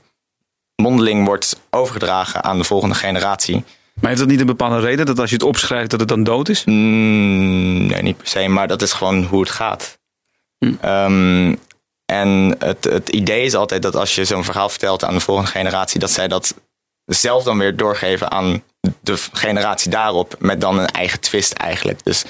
mondeling 0.76 1.26
wordt 1.26 1.60
overgedragen 1.70 2.44
aan 2.44 2.58
de 2.58 2.64
volgende 2.64 2.96
generatie. 2.96 3.64
Maar 4.02 4.10
heeft 4.10 4.20
dat 4.20 4.30
niet 4.30 4.40
een 4.40 4.46
bepaalde 4.46 4.80
reden 4.80 5.06
dat 5.06 5.20
als 5.20 5.30
je 5.30 5.36
het 5.36 5.46
opschrijft 5.46 5.90
dat 5.90 6.00
het 6.00 6.10
dan 6.10 6.24
dood 6.24 6.50
is? 6.50 6.64
Mm, 6.66 7.86
nee, 7.86 8.02
niet 8.02 8.18
per 8.18 8.28
se, 8.28 8.48
maar 8.48 8.68
dat 8.68 8.82
is 8.82 8.94
gewoon 8.94 9.24
hoe 9.24 9.40
het 9.40 9.50
gaat. 9.50 10.00
Hm. 10.58 10.74
Ehm, 10.82 11.56
en 12.06 12.56
het, 12.60 12.84
het 12.84 13.10
idee 13.10 13.46
is 13.46 13.56
altijd 13.56 13.82
dat 13.82 13.96
als 13.96 14.16
je 14.16 14.26
zo'n 14.26 14.44
verhaal 14.44 14.70
vertelt 14.70 15.04
aan 15.04 15.14
de 15.14 15.20
volgende 15.20 15.52
generatie, 15.52 16.00
dat 16.00 16.12
zij 16.12 16.28
dat 16.28 16.56
zelf 17.06 17.44
dan 17.44 17.58
weer 17.58 17.76
doorgeven 17.76 18.32
aan 18.32 18.64
de 19.02 19.18
generatie 19.32 19.92
daarop, 19.92 20.36
met 20.40 20.62
dan 20.62 20.80
een 20.80 20.88
eigen 20.88 21.20
twist 21.20 21.54
eigenlijk. 21.54 22.04
Dus 22.04 22.24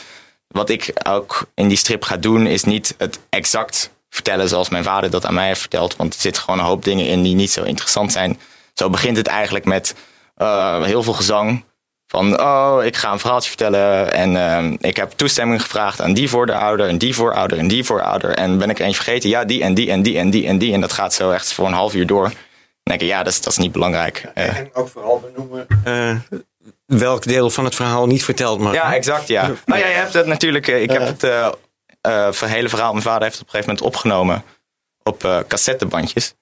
wat 0.48 0.70
ik 0.70 0.94
ook 1.08 1.48
in 1.56 1.68
die 1.68 1.78
strip 1.78 2.04
ga 2.04 2.18
doen, 2.18 2.48
is 2.48 2.64
niet 2.64 2.96
het 2.98 3.20
exact 3.30 3.92
vertellen 4.10 4.50
zoals 4.50 4.70
mijn 4.70 4.84
vader 4.84 5.10
dat 5.10 5.26
aan 5.26 5.34
mij 5.34 5.48
heeft 5.48 5.60
verteld. 5.60 5.96
Want 5.96 6.14
er 6.14 6.22
zitten 6.22 6.44
gewoon 6.44 6.60
een 6.60 6.66
hoop 6.66 6.84
dingen 6.84 7.06
in 7.06 7.22
die 7.22 7.36
niet 7.36 7.52
zo 7.52 7.64
interessant 7.64 8.12
zijn. 8.12 8.40
Zo 8.74 8.90
begint 8.90 9.18
het 9.18 9.28
eigenlijk 9.28 9.66
met 9.66 9.96
eh, 10.42 10.84
heel 10.84 11.04
veel 11.04 11.14
gezang. 11.14 11.64
Van, 12.08 12.40
oh, 12.42 12.80
ik 12.84 12.96
ga 12.96 13.12
een 13.12 13.20
verhaaltje 13.20 13.50
vertellen. 13.50 14.14
En 14.14 14.36
eh, 14.36 14.90
ik 14.90 14.98
heb 14.98 15.12
toestemming 15.12 15.62
gevraagd 15.62 16.02
aan 16.02 16.14
die 16.14 16.30
voorouder 16.30 16.88
en 16.88 16.98
die 16.98 17.16
voorouder 17.16 17.58
en 17.58 17.68
die 17.68 17.84
voorouder. 17.84 18.36
En 18.36 18.58
ben 18.58 18.70
ik 18.70 18.80
er 18.80 18.86
eentje 18.86 19.02
vergeten? 19.04 19.30
Ja, 19.30 19.46
die 19.46 19.62
en 19.64 19.74
die 19.74 19.92
en 19.92 20.02
die 20.02 20.18
en 20.18 20.30
die 20.30 20.48
en 20.48 20.58
die. 20.58 20.74
En 20.74 20.82
dat 20.82 20.92
gaat 20.94 21.14
zo 21.14 21.32
echt 21.32 21.54
voor 21.54 21.68
een 21.68 21.74
half 21.74 21.94
uur 21.94 22.08
door. 22.08 22.24
Dan 22.24 22.34
denk 22.84 23.02
ik, 23.02 23.08
ja, 23.08 23.24
dat 23.24 23.34
is, 23.34 23.42
dat 23.42 23.52
is 23.54 23.58
niet 23.60 23.72
belangrijk. 23.72 24.26
Eh, 24.34 24.58
En 24.58 24.70
ook 24.74 24.90
vooral 24.90 25.20
benoemen 25.20 25.68
eh, 25.84 26.16
welk 26.86 27.24
deel 27.24 27.50
van 27.50 27.66
het 27.66 27.76
verhaal 27.76 28.08
niet 28.08 28.24
verteld 28.24 28.60
mag. 28.60 28.74
Ja, 28.74 28.94
exact, 28.96 29.28
ja. 29.28 29.52
Nou 29.66 29.80
ja, 29.82 29.88
je 29.88 29.94
hebt 29.94 30.14
het 30.14 30.26
natuurlijk... 30.26 30.68
eh, 30.68 30.82
Ik 30.82 30.92
heb 30.92 31.02
het 31.06 31.24
eh, 31.24 31.48
eh, 32.02 32.32
hele 32.42 32.70
verhaal... 32.70 32.92
Mijn 32.92 33.04
vader 33.04 33.22
heeft 33.24 33.34
het 33.34 33.42
op 33.42 33.54
een 33.54 33.60
gegeven 33.62 33.76
moment 33.76 33.96
opgenomen 33.96 34.44
op 35.04 35.24
eh, 35.24 35.38
cassettebandjes. 35.48 36.34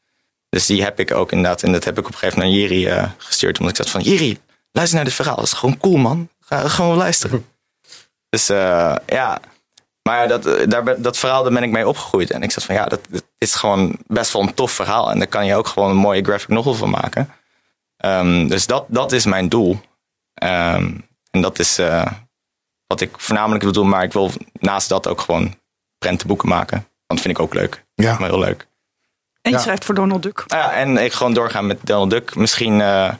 Dus 0.49 0.65
die 0.65 0.83
heb 0.83 0.99
ik 0.99 1.13
ook 1.13 1.31
inderdaad... 1.31 1.63
En 1.63 1.71
dat 1.71 1.83
heb 1.83 1.97
ik 1.97 2.05
op 2.05 2.11
een 2.11 2.17
gegeven 2.17 2.39
moment 2.39 2.59
naar 2.59 2.67
Jiri 2.67 2.87
eh, 2.87 3.09
gestuurd. 3.17 3.59
Omdat 3.59 3.77
ik 3.77 3.83
zat 3.83 3.91
van... 3.91 4.01
Jiri, 4.01 4.39
luister 4.71 4.95
naar 4.95 5.05
dit 5.05 5.13
verhaal. 5.13 5.35
Dat 5.35 5.45
is 5.45 5.53
gewoon 5.53 5.77
cool, 5.77 5.97
man. 5.97 6.29
Ga 6.39 6.67
gewoon 6.67 6.97
luisteren. 6.97 7.45
Dus 8.29 8.49
eh, 8.49 8.95
ja... 9.05 9.39
Maar 10.01 10.27
dat, 10.27 10.45
eh, 10.45 10.67
daar, 10.67 11.01
dat 11.01 11.17
verhaal, 11.17 11.43
daar 11.43 11.51
ben 11.53 11.63
ik 11.63 11.71
mee 11.71 11.87
opgegroeid. 11.87 12.31
En 12.31 12.43
ik 12.43 12.51
zat 12.51 12.63
van, 12.63 12.75
ja, 12.75 12.85
dat, 12.85 12.99
dat 13.09 13.23
is 13.37 13.55
gewoon 13.55 13.97
best 14.07 14.33
wel 14.33 14.41
een 14.41 14.53
tof 14.53 14.71
verhaal. 14.71 15.11
En 15.11 15.17
daar 15.17 15.27
kan 15.27 15.45
je 15.45 15.55
ook 15.55 15.67
gewoon 15.67 15.89
een 15.89 15.95
mooie 15.95 16.23
graphic 16.23 16.47
novel 16.47 16.73
van 16.73 16.89
maken. 16.89 17.33
Ehm, 17.97 18.47
dus 18.47 18.67
dat, 18.67 18.85
dat 18.87 19.11
is 19.11 19.25
mijn 19.25 19.49
doel. 19.49 19.79
Ehm, 20.33 20.97
en 21.31 21.41
dat 21.41 21.59
is 21.59 21.79
wat 22.87 23.01
ik 23.01 23.09
voornamelijk 23.17 23.63
wil 23.63 23.71
doen. 23.71 23.89
Maar 23.89 24.03
ik 24.03 24.13
wil 24.13 24.31
naast 24.53 24.89
dat 24.89 25.07
ook 25.07 25.21
gewoon 25.21 25.55
prentenboeken 25.97 26.49
maken. 26.49 26.77
Want 26.77 26.87
dat 27.05 27.21
vind 27.21 27.37
ik 27.37 27.39
ook 27.39 27.53
leuk. 27.53 27.85
Ja. 27.93 28.19
Maar 28.19 28.29
heel 28.29 28.39
leuk. 28.39 28.68
En 29.41 29.51
je 29.51 29.57
Ja. 29.57 29.63
schrijft 29.63 29.85
voor 29.85 29.95
Donald 29.95 30.23
Duck. 30.23 30.43
Ja, 30.47 30.73
en 30.73 30.97
ik 30.97 31.13
gewoon 31.13 31.33
doorgaan 31.33 31.67
met 31.67 31.79
Donald 31.83 32.09
Duck. 32.09 32.35
Misschien, 32.35 32.81
eh, 32.81 33.13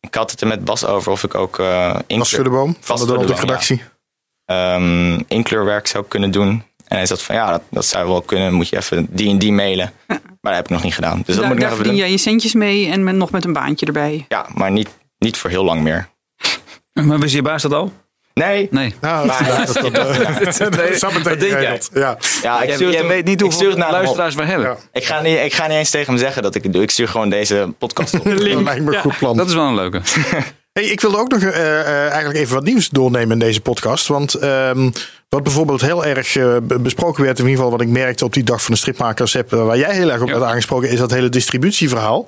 ik 0.00 0.14
had 0.14 0.30
het 0.30 0.40
er 0.40 0.46
met 0.46 0.64
Bas 0.64 0.84
over 0.84 1.12
of 1.12 1.24
ik 1.24 1.34
ook 1.34 1.58
eh 1.58 1.96
Bas 2.08 2.28
Schuddeboom 2.28 2.76
van 2.80 2.96
de 2.98 3.06
Donald 3.06 3.26
Duck 3.28 3.38
redactie. 3.38 3.82
ehm, 4.44 5.20
inkleurwerk 5.28 5.86
zou 5.86 6.04
kunnen 6.08 6.30
doen. 6.30 6.62
En 6.86 6.96
hij 6.96 7.06
zat 7.06 7.22
van, 7.22 7.34
ja, 7.34 7.50
dat, 7.50 7.62
dat 7.70 7.84
zou 7.86 8.08
wel 8.08 8.22
kunnen. 8.22 8.52
Moet 8.52 8.68
je 8.68 8.76
even 8.76 9.06
die 9.10 9.30
en 9.30 9.38
die 9.38 9.52
mailen. 9.52 9.92
Maar 10.06 10.18
dat 10.40 10.54
heb 10.54 10.64
ik 10.64 10.70
nog 10.70 10.82
niet 10.82 10.94
gedaan. 10.94 11.22
Dus 11.24 11.36
dat 11.36 11.44
moet 11.44 11.54
ik 11.54 11.60
daar 11.60 11.70
nog 11.70 11.78
even 11.78 11.84
verdien 11.84 11.96
jij 11.96 12.10
je 12.10 12.18
centjes 12.18 12.54
mee 12.54 12.90
en 12.90 13.04
met, 13.04 13.14
nog 13.14 13.30
met 13.30 13.44
een 13.44 13.52
baantje 13.52 13.86
erbij. 13.86 14.24
Ja, 14.28 14.46
maar 14.54 14.70
niet, 14.70 14.88
niet 15.18 15.36
voor 15.36 15.50
heel 15.50 15.64
lang 15.64 15.80
meer. 15.82 16.08
Maar 16.92 17.18
wist 17.18 17.34
je 17.34 17.42
baas 17.42 17.62
dat 17.62 17.72
al? 17.72 17.92
Nee. 18.38 18.68
Nee. 18.70 18.94
Nou, 19.00 19.26
dat, 19.28 19.66
dat, 19.66 19.94
dat, 19.94 20.58
dat, 20.58 20.72
dat 20.72 20.88
is 20.88 21.00
denk 21.00 21.40
jij? 21.40 21.80
Ja. 21.92 22.18
Ja, 22.42 22.62
ik 22.62 22.72
stuur 22.74 22.86
het 22.86 22.96
jij 22.96 23.06
weet 23.06 23.24
niet 23.24 23.42
ik 23.42 23.52
stuur 23.52 23.66
hoeveel 23.66 23.68
het 23.68 23.78
naar 23.78 23.90
luisteraars 23.90 24.34
we 24.34 24.44
hebben. 24.44 24.66
Ja. 24.68 24.76
Ik 24.92 25.04
ga, 25.04 25.20
niet, 25.20 25.38
ik 25.38 25.54
ga 25.54 25.66
niet 25.66 25.76
eens 25.76 25.90
tegen 25.90 26.12
hem 26.12 26.18
zeggen 26.22 26.42
dat 26.42 26.54
ik 26.54 26.62
het 26.62 26.72
doe. 26.72 26.82
Ik 26.82 26.90
stuur 26.90 27.08
gewoon 27.08 27.30
deze 27.30 27.74
podcast 27.78 28.14
op. 28.14 28.24
Dat 28.24 28.38
lijkt 28.38 28.82
me 28.84 28.94
een 28.94 29.00
goed 29.00 29.18
plan. 29.18 29.36
Dat 29.36 29.48
is 29.48 29.54
wel 29.54 29.66
een 29.66 29.74
leuke. 29.74 30.00
Hey, 30.72 30.84
ik 30.86 31.00
wilde 31.00 31.18
ook 31.18 31.28
nog 31.30 31.42
eh, 31.42 31.80
eh, 31.80 32.00
eigenlijk 32.10 32.36
even 32.38 32.54
wat 32.54 32.64
nieuws 32.64 32.88
doornemen 32.88 33.30
in 33.32 33.38
deze 33.38 33.60
podcast. 33.60 34.06
Want 34.06 34.34
ehm, 34.34 34.90
wat 35.28 35.42
bijvoorbeeld 35.42 35.80
heel 35.80 36.04
erg 36.04 36.36
eh, 36.36 36.56
be- 36.62 36.78
besproken 36.78 37.24
werd, 37.24 37.38
in 37.38 37.44
ieder 37.44 37.56
geval 37.56 37.70
wat 37.78 37.86
ik 37.86 37.92
merkte 37.92 38.24
op 38.24 38.32
die 38.32 38.42
dag 38.44 38.62
van 38.62 38.72
de 38.74 38.80
stripmakers, 38.80 39.32
heb, 39.32 39.52
eh, 39.52 39.64
waar 39.66 39.78
jij 39.78 39.94
heel 39.94 40.10
erg 40.10 40.20
op 40.20 40.28
Ja. 40.28 40.38
werd 40.38 40.50
aangesproken, 40.50 40.88
is 40.90 40.98
dat 40.98 41.10
hele 41.10 41.28
distributieverhaal. 41.28 42.26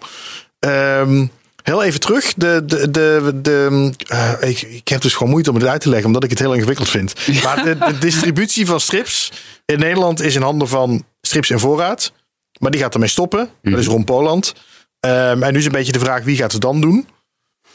Ehm, 0.58 1.26
heel 1.62 1.82
even 1.82 2.00
terug. 2.00 2.34
De, 2.36 2.62
de, 2.66 2.90
de, 2.90 3.38
de, 3.42 3.90
eh, 4.08 4.32
ik, 4.48 4.62
ik 4.62 4.88
heb 4.88 5.00
dus 5.00 5.14
gewoon 5.14 5.30
moeite 5.32 5.50
om 5.50 5.56
het 5.56 5.66
uit 5.66 5.80
te 5.80 5.88
leggen, 5.88 6.06
omdat 6.06 6.24
ik 6.24 6.30
het 6.30 6.38
heel 6.38 6.54
ingewikkeld 6.54 6.88
vind. 6.88 7.14
Maar 7.44 7.64
de, 7.64 7.78
de 7.78 7.98
distributie 7.98 8.66
van 8.66 8.80
strips 8.80 9.32
in 9.64 9.78
Nederland 9.78 10.20
is 10.20 10.34
in 10.34 10.42
handen 10.42 10.68
van 10.68 11.04
Strips 11.20 11.50
en 11.50 11.60
Voorraad. 11.60 12.12
Maar 12.58 12.70
die 12.70 12.80
gaat 12.80 12.94
ermee 12.94 13.08
stoppen. 13.08 13.50
Dat 13.62 13.78
is 13.78 13.86
Ron 13.86 14.04
Poland. 14.04 14.54
Ehm, 15.00 15.42
en 15.42 15.52
nu 15.52 15.58
is 15.58 15.64
een 15.64 15.72
beetje 15.72 15.92
de 15.92 15.98
vraag, 15.98 16.22
wie 16.24 16.36
gaat 16.36 16.52
het 16.52 16.60
dan 16.60 16.80
doen? 16.80 17.08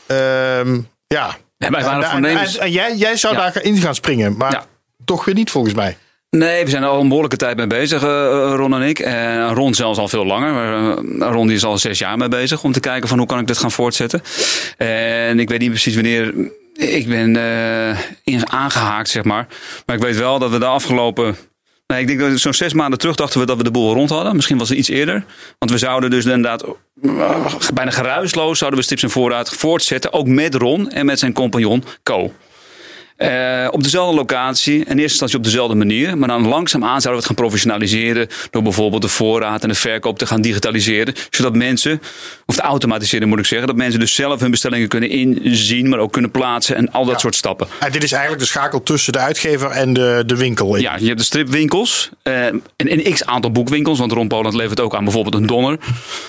Ehm, 0.05 0.79
ja. 1.07 1.37
Waren 1.57 2.03
En- 2.03 2.25
en, 2.25 2.59
en 2.59 2.71
jij, 2.71 2.95
jij 2.95 3.15
zou 3.17 3.35
Ja. 3.35 3.39
daarin 3.51 3.77
gaan 3.77 3.95
springen, 3.95 4.37
maar 4.37 4.51
Ja. 4.51 4.65
toch 5.05 5.25
weer 5.25 5.35
niet 5.35 5.51
volgens 5.51 5.73
mij. 5.73 5.97
Nee, 6.37 6.63
we 6.63 6.69
zijn 6.69 6.83
er 6.83 6.89
al 6.89 6.99
een 6.99 7.07
behoorlijke 7.07 7.37
tijd 7.37 7.57
mee 7.57 7.67
bezig, 7.67 8.03
eh, 8.03 8.53
Ron 8.55 8.73
en 8.73 8.81
ik. 8.81 8.99
En 8.99 9.53
Ron 9.53 9.73
zelfs 9.73 9.99
al 9.99 10.07
veel 10.07 10.25
langer. 10.25 10.73
Eh, 10.73 11.31
Ron 11.31 11.47
die 11.47 11.55
is 11.55 11.63
al 11.63 11.77
zes 11.77 11.99
jaar 11.99 12.17
mee 12.17 12.27
bezig 12.27 12.63
om 12.63 12.71
te 12.71 12.79
kijken 12.79 13.09
van 13.09 13.17
hoe 13.17 13.27
kan 13.27 13.39
ik 13.39 13.47
dit 13.47 13.57
gaan 13.57 13.71
voortzetten. 13.71 14.21
En 14.77 15.39
ik 15.39 15.49
weet 15.49 15.59
niet 15.59 15.69
precies 15.69 15.93
wanneer 15.93 16.33
ik 16.73 17.07
ben 17.07 17.35
eh, 18.25 18.41
aangehaakt, 18.43 19.09
zeg 19.09 19.23
maar. 19.23 19.47
Maar 19.85 19.95
ik 19.95 20.01
weet 20.01 20.17
wel 20.17 20.39
dat 20.39 20.51
we 20.51 20.59
de 20.59 20.65
afgelopen... 20.65 21.35
Nee, 21.87 21.99
ik 21.99 22.07
denk 22.07 22.19
dat 22.19 22.39
zo'n 22.39 22.53
zes 22.53 22.73
maanden 22.73 22.99
terug 22.99 23.15
dachten 23.15 23.39
we 23.39 23.45
dat 23.45 23.57
we 23.57 23.63
de 23.63 23.71
boel 23.71 23.93
rond 23.93 24.09
hadden. 24.09 24.35
Misschien 24.35 24.57
was 24.57 24.69
het 24.69 24.77
iets 24.77 24.89
eerder. 24.89 25.25
Want 25.59 25.71
we 25.71 25.77
zouden 25.77 26.09
dus 26.09 26.25
inderdaad 26.25 26.63
eh, 26.63 27.45
bijna 27.73 27.91
geruisloos 27.91 28.57
zouden 28.57 28.79
we 28.79 28.85
Stips 28.85 29.03
en 29.03 29.09
Voorraad 29.09 29.49
voortzetten. 29.49 30.13
Ook 30.13 30.27
met 30.27 30.55
Ron 30.55 30.91
en 30.91 31.05
met 31.05 31.19
zijn 31.19 31.33
compagnon 31.33 31.83
Co. 32.03 32.33
Eh, 33.15 33.67
op 33.71 33.83
dezelfde 33.83 34.15
locatie, 34.15 34.75
in 34.75 34.85
eerste 34.85 35.01
instantie 35.01 35.37
op 35.37 35.43
dezelfde 35.43 35.75
manier. 35.75 36.17
Maar 36.17 36.27
dan 36.27 36.47
langzaamaan 36.47 37.01
zouden 37.01 37.11
we 37.11 37.15
het 37.17 37.25
gaan 37.25 37.35
professionaliseren. 37.35 38.27
Door 38.51 38.61
bijvoorbeeld 38.61 39.01
de 39.01 39.07
voorraad 39.07 39.63
en 39.63 39.69
de 39.69 39.75
verkoop 39.75 40.17
te 40.19 40.25
gaan 40.25 40.41
digitaliseren. 40.41 41.13
Zodat 41.29 41.55
mensen, 41.55 42.01
of 42.45 42.55
te 42.55 42.61
automatiseren 42.61 43.27
moet 43.27 43.39
ik 43.39 43.45
zeggen. 43.45 43.67
Dat 43.67 43.75
mensen 43.77 43.99
dus 43.99 44.15
zelf 44.15 44.39
hun 44.39 44.51
bestellingen 44.51 44.87
kunnen 44.87 45.09
inzien. 45.09 45.89
Maar 45.89 45.99
ook 45.99 46.11
kunnen 46.11 46.31
plaatsen 46.31 46.75
en 46.75 46.91
al 46.91 47.05
dat 47.05 47.19
soort 47.19 47.35
stappen. 47.35 47.67
En 47.79 47.91
dit 47.91 48.03
is 48.03 48.11
eigenlijk 48.11 48.41
de 48.41 48.47
schakel 48.47 48.83
tussen 48.83 49.13
de 49.13 49.19
uitgever 49.19 49.69
en 49.71 49.93
de, 49.93 50.23
de 50.25 50.35
winkel. 50.37 50.75
Ja, 50.77 50.95
je 50.99 51.05
hebt 51.07 51.19
de 51.19 51.25
stripwinkels. 51.25 52.09
eh, 52.23 52.45
en 52.45 52.61
een 52.77 53.13
x 53.13 53.25
aantal 53.25 53.51
boekwinkels. 53.51 53.99
Want 53.99 54.11
Ron 54.11 54.27
Poland 54.27 54.53
levert 54.55 54.79
ook 54.79 54.95
aan 54.95 55.03
bijvoorbeeld 55.03 55.35
een 55.35 55.45
Donner. 55.45 55.77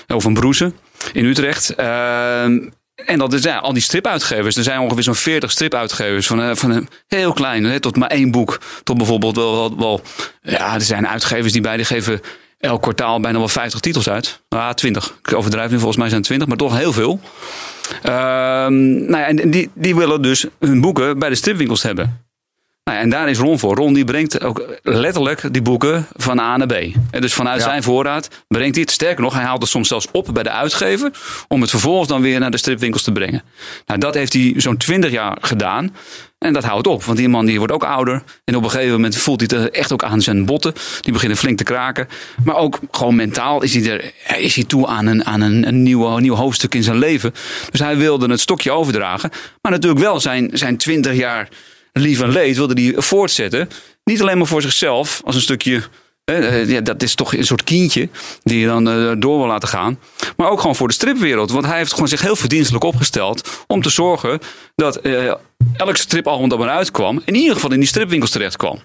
Of 0.07 0.23
een 0.25 0.33
Broeze 0.33 0.71
in 1.13 1.25
Utrecht. 1.25 1.75
Ehm, 1.75 2.57
en 3.05 3.17
dat 3.17 3.33
is 3.33 3.43
ja, 3.43 3.57
al 3.57 3.73
die 3.73 3.81
stripuitgevers. 3.81 4.55
Er 4.55 4.63
zijn 4.63 4.79
ongeveer 4.79 5.03
zo'n 5.03 5.15
40 5.15 5.51
stripuitgevers. 5.51 6.27
Van, 6.27 6.41
eh, 6.41 6.55
van 6.55 6.87
heel 7.07 7.33
klein, 7.33 7.79
tot 7.79 7.95
maar 7.95 8.09
één 8.09 8.31
boek. 8.31 8.59
Tot 8.83 8.97
bijvoorbeeld 8.97 9.35
wel, 9.35 9.77
wel, 9.77 10.01
Ja, 10.41 10.73
er 10.73 10.81
zijn 10.81 11.07
uitgevers 11.07 11.53
die 11.53 11.61
bij 11.61 11.75
die 11.75 11.85
geven 11.85 12.21
elk 12.59 12.81
kwartaal 12.81 13.19
bijna 13.19 13.37
wel 13.37 13.47
50 13.47 13.79
titels 13.79 14.09
uit. 14.09 14.41
Ah, 14.49 14.69
20. 14.69 15.17
Ik 15.23 15.33
overdrijf 15.33 15.69
nu, 15.69 15.75
volgens 15.75 15.97
mij 15.97 16.07
zijn 16.07 16.19
het 16.19 16.27
20, 16.27 16.47
maar 16.47 16.57
toch 16.57 16.77
heel 16.77 16.93
veel. 16.93 17.19
Ehm, 18.01 19.05
nou 19.05 19.17
ja, 19.17 19.25
en 19.25 19.49
die, 19.49 19.69
die 19.73 19.95
willen 19.95 20.21
dus 20.21 20.45
hun 20.59 20.81
boeken 20.81 21.19
bij 21.19 21.29
de 21.29 21.35
stripwinkels 21.35 21.83
hebben. 21.83 22.26
Nou 22.87 22.99
ja, 22.99 23.05
en 23.05 23.09
daar 23.09 23.29
is 23.29 23.37
Ron 23.37 23.59
voor. 23.59 23.75
Ron 23.75 23.93
die 23.93 24.05
brengt 24.05 24.43
ook 24.43 24.65
letterlijk 24.83 25.53
die 25.53 25.61
boeken 25.61 26.07
van 26.15 26.39
A 26.39 26.57
naar 26.57 26.67
B. 26.67 26.73
En 27.11 27.21
dus 27.21 27.33
vanuit 27.33 27.59
Ja. 27.59 27.63
zijn 27.67 27.83
voorraad 27.83 28.27
brengt 28.47 28.75
hij 28.75 28.83
het. 28.83 28.91
Sterker 28.93 29.23
nog, 29.23 29.33
hij 29.33 29.43
haalt 29.43 29.61
het 29.61 29.71
soms 29.71 29.87
zelfs 29.87 30.07
op 30.11 30.29
bij 30.33 30.43
de 30.43 30.49
uitgever. 30.49 31.11
Om 31.47 31.61
het 31.61 31.69
vervolgens 31.69 32.07
dan 32.07 32.21
weer 32.21 32.39
naar 32.39 32.51
de 32.51 32.57
stripwinkels 32.57 33.03
te 33.03 33.11
brengen. 33.11 33.43
Nou, 33.85 33.99
dat 33.99 34.13
heeft 34.13 34.33
hij 34.33 34.53
zo'n 34.57 34.77
20 34.77 35.11
jaar 35.11 35.37
gedaan. 35.41 35.95
En 36.39 36.53
dat 36.53 36.63
houdt 36.63 36.87
op. 36.87 37.03
Want 37.03 37.17
die 37.17 37.29
man 37.29 37.45
die 37.45 37.57
wordt 37.57 37.73
ook 37.73 37.83
ouder. 37.83 38.23
En 38.43 38.55
op 38.55 38.63
een 38.63 38.69
gegeven 38.69 38.91
moment 38.91 39.17
voelt 39.17 39.51
hij 39.51 39.59
het 39.59 39.71
echt 39.71 39.91
ook 39.93 40.03
aan 40.03 40.21
zijn 40.21 40.45
botten. 40.45 40.73
Die 41.01 41.13
beginnen 41.13 41.37
flink 41.37 41.57
te 41.57 41.63
kraken. 41.63 42.07
Maar 42.43 42.55
ook 42.55 42.79
gewoon 42.91 43.15
mentaal 43.15 43.63
is 43.63 43.73
hij, 43.73 43.91
er, 43.91 44.13
is 44.37 44.55
hij 44.55 44.63
toe 44.63 44.87
aan, 44.87 45.05
een, 45.05 45.25
aan 45.25 45.41
een, 45.41 45.67
een, 45.67 45.83
nieuw, 45.83 46.05
een 46.05 46.21
nieuw 46.21 46.35
hoofdstuk 46.35 46.75
in 46.75 46.83
zijn 46.83 46.97
leven. 46.97 47.33
Dus 47.71 47.79
hij 47.79 47.97
wilde 47.97 48.29
het 48.29 48.39
stokje 48.39 48.71
overdragen. 48.71 49.29
Maar 49.61 49.71
natuurlijk 49.71 50.01
wel 50.01 50.19
zijn, 50.19 50.49
zijn 50.53 50.77
20 50.77 51.13
jaar 51.13 51.47
lief 51.99 52.21
en 52.21 52.31
leed 52.31 52.55
wilde 52.55 52.81
hij 52.81 53.01
voortzetten. 53.01 53.69
Niet 54.03 54.21
alleen 54.21 54.37
maar 54.37 54.47
voor 54.47 54.61
zichzelf, 54.61 55.21
als 55.25 55.35
een 55.35 55.41
stukje. 55.41 55.83
eh, 56.23 56.69
ja, 56.69 56.81
dat 56.81 57.03
is 57.03 57.15
toch 57.15 57.33
een 57.33 57.45
soort 57.45 57.63
kindje 57.63 58.09
die 58.43 58.59
je 58.59 58.65
dan 58.65 58.89
eh, 58.89 59.11
door 59.17 59.37
wil 59.37 59.47
laten 59.47 59.67
gaan. 59.67 59.99
Maar 60.37 60.49
ook 60.49 60.59
gewoon 60.59 60.75
voor 60.75 60.87
de 60.87 60.93
stripwereld. 60.93 61.51
Want 61.51 61.65
hij 61.65 61.77
heeft 61.77 61.93
gewoon 61.93 62.07
zich 62.07 62.21
heel 62.21 62.35
verdienstelijk 62.35 62.83
opgesteld 62.83 63.63
om 63.67 63.81
te 63.81 63.89
zorgen 63.89 64.39
dat 64.75 64.95
eh, 64.95 65.33
elk 65.77 65.97
stripalbum 65.97 66.49
dat 66.49 66.59
maar 66.59 66.69
uitkwam, 66.69 67.21
in 67.25 67.35
ieder 67.35 67.53
geval 67.55 67.71
in 67.71 67.79
die 67.79 67.87
stripwinkels 67.87 68.31
terecht 68.31 68.57
kwam. 68.57 68.79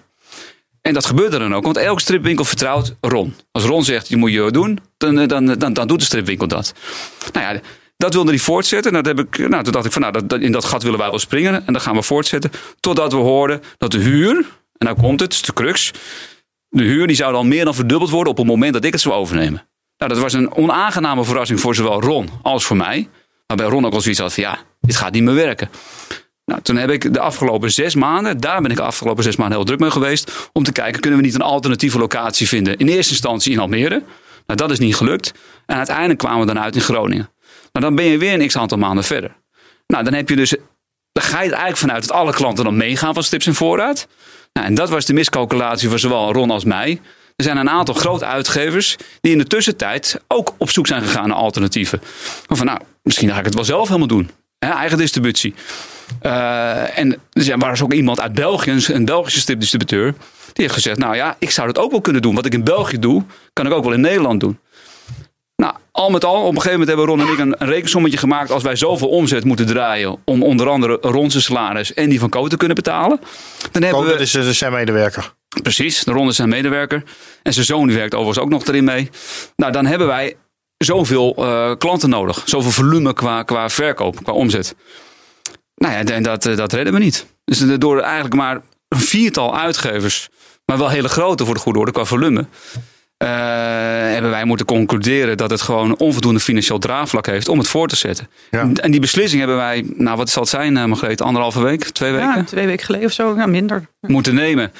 En 0.81 0.93
dat 0.93 1.05
gebeurde 1.05 1.37
dan 1.37 1.55
ook, 1.55 1.63
want 1.63 1.77
elke 1.77 2.01
stripwinkel 2.01 2.45
vertrouwt 2.45 2.95
Ron. 3.01 3.35
Als 3.51 3.63
Ron 3.63 3.83
zegt, 3.83 4.07
je 4.07 4.17
moet 4.17 4.31
je 4.31 4.51
doen, 4.51 4.79
dan, 4.97 5.27
dan, 5.27 5.45
dan, 5.45 5.73
dan 5.73 5.87
doet 5.87 5.99
de 5.99 6.05
stripwinkel 6.05 6.47
dat. 6.47 6.73
Nou 7.33 7.53
ja, 7.53 7.61
dat 7.97 8.13
wilde 8.13 8.29
hij 8.29 8.39
voortzetten. 8.39 8.95
En 8.95 9.03
dat 9.03 9.17
heb 9.17 9.27
ik, 9.27 9.37
nou, 9.49 9.63
toen 9.63 9.73
dacht 9.73 9.85
ik 9.85 9.91
van, 9.91 10.01
nou, 10.01 10.13
dat, 10.13 10.29
dat- 10.29 10.39
in 10.39 10.51
dat 10.51 10.65
gat 10.65 10.83
willen 10.83 10.99
wij 10.99 11.09
wel 11.09 11.19
springen. 11.19 11.67
En 11.67 11.73
dat 11.73 11.81
gaan 11.81 11.95
we 11.95 12.01
voortzetten. 12.03 12.51
Totdat 12.79 13.11
we 13.11 13.17
hoorden 13.17 13.61
dat 13.77 13.91
de 13.91 13.97
huur, 13.99 14.35
en 14.77 14.85
nou 14.85 14.97
komt 14.99 15.19
het, 15.19 15.21
het 15.21 15.33
is 15.33 15.41
de 15.41 15.53
crux. 15.53 15.91
De 16.69 16.83
huur 16.83 17.07
die 17.07 17.15
zou 17.15 17.33
dan 17.33 17.47
meer 17.47 17.65
dan 17.65 17.75
verdubbeld 17.75 18.09
worden 18.09 18.31
op 18.31 18.37
het 18.37 18.47
moment 18.47 18.73
dat 18.73 18.83
ik 18.83 18.91
het 18.91 19.01
zou 19.01 19.15
overnemen. 19.15 19.67
Nou, 19.97 20.11
dat 20.13 20.21
was 20.21 20.33
een 20.33 20.53
onaangename 20.55 21.23
verrassing 21.23 21.59
voor 21.59 21.75
zowel 21.75 22.01
Ron 22.01 22.29
als 22.41 22.65
voor 22.65 22.77
mij. 22.77 23.09
Waarbij 23.47 23.65
Ron 23.67 23.85
ook 23.85 23.93
al 23.93 24.01
zoiets 24.01 24.19
had 24.19 24.33
van, 24.33 24.43
ja, 24.43 24.57
dit 24.81 24.95
gaat 24.95 25.13
niet 25.13 25.23
meer 25.23 25.33
werken. 25.33 25.69
Nou, 26.45 26.61
toen 26.61 26.75
heb 26.75 26.89
ik 26.89 27.13
de 27.13 27.19
afgelopen 27.19 27.71
zes 27.71 27.95
maanden, 27.95 28.37
daar 28.39 28.61
ben 28.61 28.71
ik 28.71 28.77
de 28.77 28.83
afgelopen 28.83 29.23
zes 29.23 29.35
maanden 29.35 29.57
heel 29.57 29.65
druk 29.65 29.79
mee 29.79 29.91
geweest, 29.91 30.49
om 30.53 30.63
te 30.63 30.71
kijken, 30.71 31.01
kunnen 31.01 31.19
we 31.19 31.25
niet 31.25 31.35
een 31.35 31.41
alternatieve 31.41 31.97
locatie 31.99 32.47
vinden? 32.47 32.77
In 32.77 32.87
eerste 32.87 33.11
instantie 33.11 33.51
in 33.51 33.59
Almere. 33.59 34.03
Nou, 34.45 34.59
dat 34.59 34.71
is 34.71 34.79
niet 34.79 34.95
gelukt. 34.95 35.31
En 35.65 35.77
uiteindelijk 35.77 36.19
kwamen 36.19 36.39
we 36.39 36.53
dan 36.53 36.59
uit 36.63 36.75
in 36.75 36.81
Groningen. 36.81 37.29
Nou, 37.73 37.85
dan 37.85 37.95
ben 37.95 38.05
je 38.05 38.17
weer 38.17 38.33
een 38.41 38.47
x 38.47 38.57
aantal 38.57 38.77
maanden 38.77 39.03
verder. 39.03 39.31
Nou, 39.87 40.03
dan 40.03 40.13
heb 40.13 40.29
je 40.29 40.35
dus, 40.35 40.49
dan 41.11 41.23
ga 41.23 41.37
je 41.41 41.45
er 41.47 41.51
eigenlijk 41.51 41.77
vanuit 41.77 42.07
dat 42.07 42.11
alle 42.17 42.33
klanten 42.33 42.63
dan 42.63 42.77
meegaan 42.77 43.13
van 43.13 43.23
Stips 43.23 43.47
en 43.47 43.55
Voorraad. 43.55 44.07
Nou, 44.53 44.67
en 44.67 44.73
dat 44.75 44.89
was 44.89 45.05
de 45.05 45.13
miscalculatie 45.13 45.89
voor 45.89 45.99
zowel 45.99 46.31
Ron 46.33 46.51
als 46.51 46.63
mij. 46.63 47.01
Er 47.35 47.43
zijn 47.43 47.57
een 47.57 47.69
aantal 47.69 47.93
grote 47.95 48.25
uitgevers 48.25 48.95
die 49.21 49.31
in 49.31 49.37
de 49.37 49.43
tussentijd 49.47 50.21
ook 50.27 50.55
op 50.57 50.69
zoek 50.69 50.87
zijn 50.87 51.01
gegaan 51.01 51.27
naar 51.27 51.37
alternatieven. 51.37 51.99
Van 52.47 52.65
nou, 52.65 52.79
misschien 53.03 53.29
ga 53.29 53.39
ik 53.39 53.45
het 53.45 53.53
wel 53.55 53.63
zelf 53.63 53.87
helemaal 53.87 54.07
doen. 54.07 54.29
Eigen 54.59 54.97
distributie. 54.97 55.53
Eh, 56.21 56.97
en 56.99 57.11
er 57.31 57.43
zijn- 57.43 57.59
was 57.59 57.81
ook 57.81 57.93
iemand 57.93 58.19
uit 58.19 58.33
België, 58.33 58.71
een- 58.87 59.05
Belgische 59.05 59.39
stripdistributeur. 59.39 60.11
Die 60.11 60.63
heeft 60.63 60.73
gezegd, 60.73 60.97
nou 60.97 61.15
ja, 61.15 61.35
ik 61.39 61.49
zou 61.51 61.67
dat 61.67 61.77
ook 61.83 61.91
wel 61.91 62.01
kunnen 62.01 62.21
doen. 62.21 62.35
Wat 62.35 62.45
ik 62.45 62.53
in 62.53 62.63
België 62.63 62.99
doe, 62.99 63.23
kan 63.53 63.65
ik 63.65 63.71
ook 63.71 63.83
wel 63.83 63.93
in 63.93 64.01
Nederland 64.01 64.39
doen. 64.39 64.59
Nou, 65.55 65.73
al 65.91 66.09
met 66.09 66.25
al, 66.25 66.41
op 66.41 66.55
een 66.55 66.61
gegeven 66.61 66.71
moment 66.71 66.87
hebben 66.87 67.05
Ron 67.05 67.21
en 67.21 67.33
ik 67.33 67.39
een, 67.39 67.55
een 67.61 67.67
rekensommetje 67.67 68.17
gemaakt. 68.17 68.51
Als 68.51 68.63
wij 68.63 68.75
zoveel 68.75 69.09
omzet 69.09 69.43
moeten 69.43 69.65
draaien 69.65 70.17
om 70.25 70.43
onder 70.43 70.69
andere 70.69 70.97
Ron's 71.01 71.43
salaris 71.43 71.93
en 71.93 72.09
die 72.09 72.19
van 72.19 72.29
Co 72.29 72.47
te 72.47 72.57
kunnen 72.57 72.75
betalen. 72.75 73.19
Dan 73.71 73.83
hebben 73.83 74.03
we, 74.03 74.09
dat 74.09 74.19
is 74.19 74.35
eh, 74.35 74.43
zijn 74.43 74.71
medewerker. 74.71 75.33
Precies, 75.61 76.03
Ron 76.03 76.27
is 76.27 76.35
zijn 76.35 76.49
medewerker. 76.49 77.03
En 77.43 77.53
zijn 77.53 77.65
zoon 77.65 77.87
die 77.87 77.97
werkt 77.97 78.13
overigens 78.13 78.45
ook 78.45 78.51
nog 78.51 78.65
erin 78.65 78.83
mee. 78.83 79.09
Nou, 79.55 79.71
dan 79.71 79.85
hebben 79.85 80.07
wij 80.07 80.35
zoveel 80.77 81.35
eh, 81.37 81.71
klanten 81.77 82.09
nodig. 82.09 82.41
Zoveel 82.45 82.71
volume 82.71 83.13
qua, 83.13 83.43
qua 83.43 83.69
verkoop, 83.69 84.23
qua 84.23 84.33
omzet. 84.33 84.75
Nou 85.75 85.93
ja, 85.93 86.13
en 86.13 86.23
dat, 86.23 86.45
eh, 86.45 86.55
dat 86.55 86.73
redden 86.73 86.93
we 86.93 86.99
niet. 86.99 87.25
Dus 87.45 87.59
door 87.77 87.99
eigenlijk 87.99 88.35
maar 88.35 88.61
een 88.87 88.99
viertal 88.99 89.57
uitgevers, 89.57 90.29
maar 90.65 90.77
wel 90.77 90.89
hele 90.89 91.09
grote 91.09 91.45
voor 91.45 91.53
de 91.53 91.59
goede 91.59 91.79
orde 91.79 91.91
qua 91.91 92.05
volume. 92.05 92.45
Eh, 93.23 93.29
hebben 94.13 94.31
wij 94.31 94.45
moeten 94.45 94.65
concluderen 94.65 95.37
dat 95.37 95.49
het 95.49 95.61
gewoon 95.61 95.97
onvoldoende 95.97 96.39
financieel 96.39 96.79
draagvlak 96.79 97.25
heeft 97.25 97.49
om 97.49 97.57
het 97.57 97.67
voor 97.67 97.87
te 97.87 97.95
zetten. 97.95 98.27
Ja. 98.51 98.69
En 98.73 98.91
die 98.91 98.99
beslissing 98.99 99.39
hebben 99.39 99.57
wij, 99.57 99.85
nou 99.95 100.17
wat 100.17 100.29
zal 100.29 100.41
het 100.41 100.51
zijn, 100.51 100.75
uh, 100.75 100.85
Margreet, 100.85 101.21
anderhalve 101.21 101.61
week, 101.61 101.83
twee 101.83 102.11
weken? 102.11 102.35
Ja, 102.35 102.43
twee 102.43 102.65
weken 102.65 102.85
geleden 102.85 103.07
of 103.07 103.13
zo. 103.13 103.35
Ja, 103.35 103.45
minder. 103.45 103.87
moeten 104.01 104.35
nemen. 104.35 104.71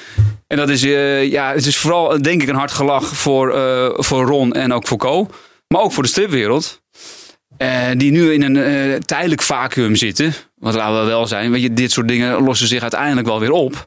En 0.46 0.56
dat 0.56 0.68
is, 0.68 0.82
eh, 0.82 1.30
ja, 1.30 1.52
het 1.52 1.66
is 1.66 1.76
vooral 1.76 2.22
denk 2.22 2.42
ik 2.42 2.48
een 2.48 2.54
hard 2.54 2.72
gelach 2.72 3.06
voor, 3.16 3.54
eh, 3.54 3.90
voor 3.96 4.24
Ron 4.24 4.52
en 4.52 4.72
ook 4.72 4.86
voor 4.86 4.98
Co. 4.98 5.30
Maar 5.68 5.80
ook 5.80 5.92
voor 5.92 6.02
de 6.02 6.08
stripwereld. 6.08 6.82
Die 7.96 8.10
nu 8.10 8.32
in 8.32 8.42
een 8.42 8.56
eh, 8.56 8.98
tijdelijk 8.98 9.42
vacuüm 9.42 9.96
zitten. 9.96 10.34
Want 10.54 10.74
laten 10.74 11.00
we 11.00 11.06
wel 11.06 11.26
zijn, 11.26 11.50
weet 11.50 11.62
je, 11.62 11.72
dit 11.72 11.92
soort 11.92 12.08
dingen 12.08 12.42
lossen 12.42 12.68
zich 12.68 12.82
uiteindelijk 12.82 13.26
wel 13.26 13.40
weer 13.40 13.50
op. 13.50 13.86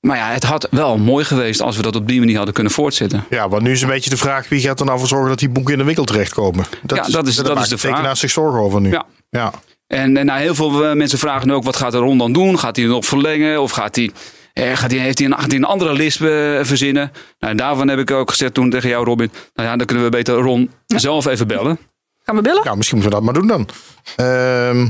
Maar 0.00 0.16
ja, 0.16 0.28
het 0.30 0.44
had 0.44 0.68
wel 0.70 0.98
mooi 0.98 1.24
geweest 1.24 1.60
als 1.60 1.76
we 1.76 1.82
dat 1.82 1.96
op 1.96 2.08
die 2.08 2.18
manier 2.18 2.36
hadden 2.36 2.54
kunnen 2.54 2.72
voortzetten. 2.72 3.24
Ja, 3.30 3.48
want 3.48 3.62
nu 3.62 3.70
is 3.72 3.82
een 3.82 3.88
beetje 3.88 4.10
de 4.10 4.16
vraag 4.16 4.48
wie 4.48 4.60
gaat 4.60 4.80
er 4.80 4.86
nou 4.86 4.98
voor 4.98 5.08
zorgen 5.08 5.28
dat 5.28 5.38
die 5.38 5.48
boeken 5.48 5.72
in 5.72 5.78
de 5.78 5.84
winkel 5.84 6.04
terechtkomen. 6.04 6.64
Dat 6.82 6.98
Ja, 6.98 7.12
dat 7.12 7.26
is- 7.26 7.36
daar 7.36 7.44
dat 7.54 7.62
is 7.62 7.68
de 7.68 7.78
vraag. 7.78 8.16
zich 8.16 8.30
zorgen 8.30 8.60
over 8.60 8.80
nu. 8.80 8.90
Ja. 8.90 9.06
ja. 9.30 9.52
En, 9.86 10.16
en 10.16 10.26
nou, 10.26 10.40
heel 10.40 10.54
veel 10.54 10.84
eh, 10.86 10.94
mensen 10.96 11.18
vragen 11.18 11.48
nu 11.48 11.54
ook, 11.54 11.64
wat 11.64 11.76
gaat 11.76 11.92
de 11.92 11.98
Ron 11.98 12.18
dan 12.18 12.32
doen? 12.32 12.58
Gaat 12.58 12.76
hij 12.76 12.84
nog 12.84 13.04
verlengen? 13.06 13.62
Of 13.62 13.70
gaat 13.70 13.96
hij, 13.96 14.10
eh, 14.52 14.76
gaat 14.76 14.90
hij, 14.90 15.00
heeft 15.00 15.18
hij 15.18 15.26
een, 15.26 15.34
gaat 15.38 15.46
hij 15.46 15.56
een 15.56 15.64
andere 15.64 15.92
list 15.92 16.20
eh, 16.20 16.26
verzinnen? 16.62 17.12
Nou, 17.38 17.52
en 17.52 17.56
daarvan 17.56 17.88
heb 17.88 17.98
ik 17.98 18.10
ook 18.10 18.30
gezegd 18.30 18.54
toen 18.54 18.70
tegen 18.70 18.88
jou, 18.88 19.04
Robin. 19.04 19.30
Nou 19.54 19.68
ja, 19.68 19.76
dan 19.76 19.86
kunnen 19.86 20.04
we 20.04 20.10
beter 20.10 20.34
Ron 20.34 20.70
zelf 20.86 21.26
even 21.26 21.46
bellen. 21.46 21.78
Gaan 22.24 22.36
we 22.36 22.42
bellen? 22.42 22.64
Nou, 22.64 22.76
misschien 22.76 22.98
moeten 22.98 23.18
we 23.18 23.24
dat 23.24 23.34
maar 23.34 23.42
doen 23.42 23.48
dan. 23.48 23.68
Ehm 24.16 24.86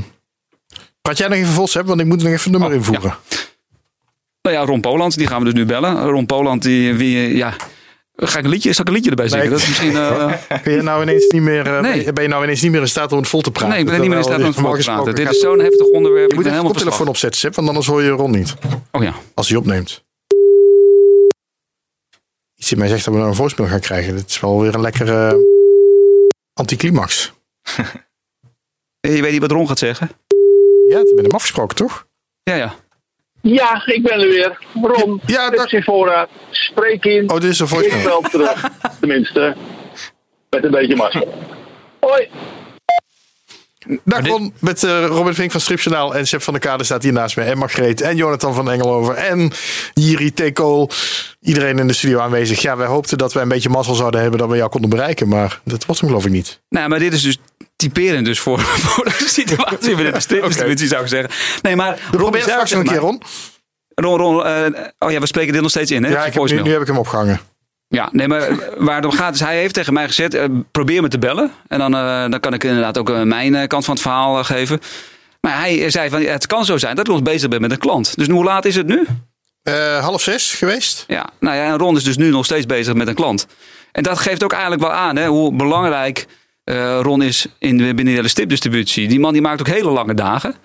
praat 1.01 1.17
jij 1.17 1.27
nog 1.27 1.37
even 1.37 1.53
vol, 1.53 1.67
Seb, 1.67 1.85
want 1.85 1.99
ik 1.99 2.05
moet 2.05 2.23
nog 2.23 2.31
even 2.31 2.45
een 2.45 2.51
nummer 2.51 2.69
Oh, 2.69 2.75
invoeren. 2.75 3.15
Nou 4.49 4.61
ja, 4.61 4.67
Ron 4.67 4.81
Poland, 4.81 5.17
die 5.17 5.27
gaan 5.27 5.39
we 5.39 5.45
dus 5.45 5.53
nu 5.53 5.65
bellen. 5.65 6.09
Ron 6.09 6.25
Poland, 6.25 6.61
die, 6.61 6.93
wie, 6.93 7.35
ja... 7.35 7.55
Ga 8.15 8.37
ik 8.37 8.43
een 8.43 8.49
liedje, 8.49 8.73
zal 8.73 8.81
ik 8.81 8.87
een 8.87 8.93
liedje 8.95 9.09
erbij 9.09 9.27
zingen? 9.27 9.43
Nee. 9.43 9.53
Dat 9.53 9.61
is 9.61 9.67
misschien... 9.67 9.93
Ben 10.63 10.73
je 10.73 10.81
nou 10.81 11.01
ineens 11.01 11.27
niet 11.27 11.41
meer, 11.41 11.75
eh, 11.75 11.81
Nee. 11.81 12.13
ben 12.13 12.23
je 12.23 12.29
nou 12.29 12.43
ineens 12.43 12.61
niet 12.61 12.71
meer 12.71 12.81
in 12.81 12.87
staat 12.87 13.11
om 13.11 13.17
het 13.17 13.27
vol 13.27 13.41
te 13.41 13.51
praten? 13.51 13.69
nee, 13.69 13.79
ik 13.79 13.85
ben 13.85 13.99
niet 13.99 14.09
meer 14.09 14.17
in 14.17 14.23
staat 14.23 14.39
om 14.39 14.45
het 14.45 14.55
voor 14.55 14.77
te 14.77 14.83
praten. 14.83 15.15
Dit 15.15 15.29
is 15.29 15.39
zo'n 15.39 15.59
heftig 15.59 15.87
onderwerp. 15.87 16.29
Je 16.29 16.35
moet 16.35 16.45
ik 16.45 16.51
ben 16.51 16.61
even 16.61 16.63
de 16.63 16.69
helemaal 16.69 16.71
koptelefoon 16.71 17.05
verslag. 17.05 17.31
opzetten, 17.31 17.53
want 17.53 17.67
anders 17.67 17.87
hoor 17.87 18.01
je 18.01 18.09
Ron 18.09 18.31
niet. 18.31 18.55
Oh 18.91 19.03
ja. 19.03 19.13
Als 19.33 19.49
hij 19.49 19.57
opneemt. 19.57 20.03
Iets 22.55 22.71
in 22.71 22.77
mij 22.77 22.87
zegt 22.87 23.05
dat 23.05 23.13
we 23.13 23.19
nou 23.19 23.31
een 23.31 23.37
voorspel 23.37 23.65
gaan 23.65 23.79
krijgen. 23.79 24.15
Dit 24.15 24.29
is 24.29 24.39
wel 24.39 24.61
weer 24.61 24.73
een 24.75 24.81
lekkere 24.81 25.45
anticlimax. 26.53 27.33
Je 28.99 29.21
weet 29.21 29.31
niet 29.31 29.41
wat 29.41 29.51
Ron 29.51 29.67
gaat 29.67 29.79
zeggen? 29.79 30.09
Ja, 30.89 30.95
dat 30.95 31.15
ben 31.15 31.23
hem 31.23 31.33
afgesproken, 31.33 31.75
toch? 31.75 32.07
Ja, 32.43 32.55
ja. 32.55 32.75
Ja, 33.41 33.81
ik 33.85 34.03
ben 34.03 34.19
er 34.19 34.27
weer. 34.27 34.57
Ron, 34.81 35.21
Ja, 35.25 35.43
ja, 35.43 35.49
dat- 35.49 35.71
in 35.71 35.83
voorraad. 35.83 36.29
Spreek 36.51 37.05
in. 37.05 37.29
Oh, 37.29 37.39
dit 37.39 37.49
is 37.49 37.59
een 37.59 37.65
Ik 37.65 37.71
voicemail. 37.71 38.03
wel 38.07 38.21
terug. 38.21 38.69
Tenminste, 38.99 39.55
met 40.49 40.63
een 40.63 40.71
beetje 40.71 40.95
mazzel. 40.95 41.33
Hoi. 41.99 42.27
Dag 44.05 44.27
Ron, 44.27 44.53
met 44.59 44.83
eh, 44.83 45.05
Robin 45.05 45.33
Vink 45.33 45.51
van 45.51 45.59
Stripjournaal 45.61 46.15
en 46.15 46.27
Sepp 46.27 46.41
van 46.41 46.53
der 46.53 46.61
Kade 46.61 46.83
staat 46.83 47.03
hier 47.03 47.13
naast 47.13 47.37
me. 47.37 47.43
En 47.43 47.57
Margreet 47.57 48.01
en 48.01 48.15
Jonathan 48.15 48.53
van 48.53 48.71
Engelover 48.71 49.15
en 49.15 49.51
Jiri 49.93 50.31
T. 50.33 50.53
Kool. 50.53 50.89
Iedereen 51.41 51.79
in 51.79 51.87
de 51.87 51.93
studio 51.93 52.19
aanwezig. 52.19 52.61
Ja, 52.61 52.77
wij 52.77 52.87
hoopten 52.87 53.17
dat 53.17 53.33
wij 53.33 53.43
een 53.43 53.49
beetje 53.49 53.69
mazzel 53.69 53.93
zouden 53.95 54.21
hebben 54.21 54.39
dat 54.39 54.49
we 54.49 54.55
jou 54.55 54.69
konden 54.69 54.89
bereiken. 54.89 55.27
Maar 55.27 55.59
dat 55.63 55.85
was 55.85 55.99
hem 55.99 56.09
geloof 56.09 56.25
ik 56.25 56.31
niet. 56.31 56.61
Nou, 56.69 56.89
maar 56.89 56.99
dit 56.99 57.13
is 57.13 57.21
dus 57.21 57.37
typerend 57.79 58.25
dus 58.25 58.39
voor, 58.39 58.59
voor 58.85 59.03
de 59.03 59.25
situatie 59.27 59.95
binnen 59.95 60.13
de 60.13 60.19
stripdistributie, 60.19 60.87
zou 60.87 61.01
ik 61.01 61.07
zeggen. 61.07 61.29
Nee, 61.61 61.75
maar 61.75 61.99
proberen 62.11 62.47
zei 62.47 62.51
straks 62.51 62.71
een 62.71 62.83
keer, 62.83 62.97
Ron. 62.97 63.21
Ron, 63.95 64.17
Ron, 64.17 64.45
eh, 64.45 64.65
oh 64.99 65.11
ja, 65.11 65.19
we 65.19 65.25
spreken 65.25 65.53
dit 65.53 65.61
nog 65.61 65.71
steeds 65.71 65.91
in, 65.91 66.03
hè? 66.03 66.09
Ja, 66.09 66.25
ik 66.25 66.33
heb, 66.33 66.63
nu, 66.63 66.71
heb 66.71 66.81
ik 66.81 66.87
hem 66.87 66.97
opgehangen. 66.97 67.39
Ja, 67.87 68.09
nee, 68.11 68.27
maar 68.27 68.49
waar 68.77 68.95
het 68.95 69.05
om 69.05 69.11
gaat 69.11 69.33
is, 69.33 69.39
hij 69.39 69.57
heeft 69.57 69.73
tegen 69.73 69.93
mij 69.93 70.07
gezegd, 70.07 70.33
eh, 70.33 70.45
probeer 70.71 71.01
me 71.01 71.07
te 71.07 71.19
bellen. 71.19 71.51
En 71.67 71.79
dan, 71.79 71.95
eh, 71.95 72.29
dan 72.29 72.39
kan 72.39 72.53
ik 72.53 72.63
inderdaad 72.63 72.97
ook 72.97 73.25
mijn 73.25 73.67
kant 73.67 73.85
van 73.85 73.93
het 73.93 74.03
verhaal 74.03 74.43
geven. 74.43 74.79
Maar 75.41 75.59
hij 75.59 75.89
zei 75.89 76.09
van, 76.09 76.21
het 76.21 76.47
kan 76.47 76.65
zo 76.65 76.77
zijn 76.77 76.95
dat 76.95 77.07
ik 77.07 77.13
nog 77.13 77.23
bezig 77.23 77.49
ben 77.49 77.61
met 77.61 77.71
een 77.71 77.77
klant. 77.77 78.17
Dus 78.17 78.27
hoe 78.27 78.43
laat 78.43 78.65
is 78.65 78.75
het 78.75 78.87
nu? 78.87 79.05
Half 80.01 80.21
zes 80.21 80.53
geweest. 80.53 81.03
Ja, 81.07 81.29
nou 81.39 81.55
ja, 81.55 81.65
en 81.65 81.77
Ron 81.77 81.95
is 81.95 82.03
dus 82.03 82.17
nu 82.17 82.29
nog 82.29 82.45
steeds 82.45 82.65
bezig 82.65 82.93
met 82.93 83.07
een 83.07 83.15
klant. 83.15 83.47
En 83.91 84.03
dat 84.03 84.19
geeft 84.19 84.43
ook 84.43 84.51
eigenlijk 84.51 84.81
wel 84.81 84.91
aan 84.91 85.15
hè, 85.15 85.27
hoe 85.27 85.55
belangrijk 85.55 86.27
eh, 86.69 86.99
Ron 87.01 87.21
is 87.21 87.45
in, 87.59 87.95
binnen 87.95 88.23
de 88.23 88.27
stipdistributie. 88.27 89.07
Die 89.07 89.19
man 89.19 89.33
die 89.33 89.41
maakt 89.41 89.59
ook 89.59 89.67
hele 89.67 89.89
lange 89.89 90.13
dagen. 90.13 90.55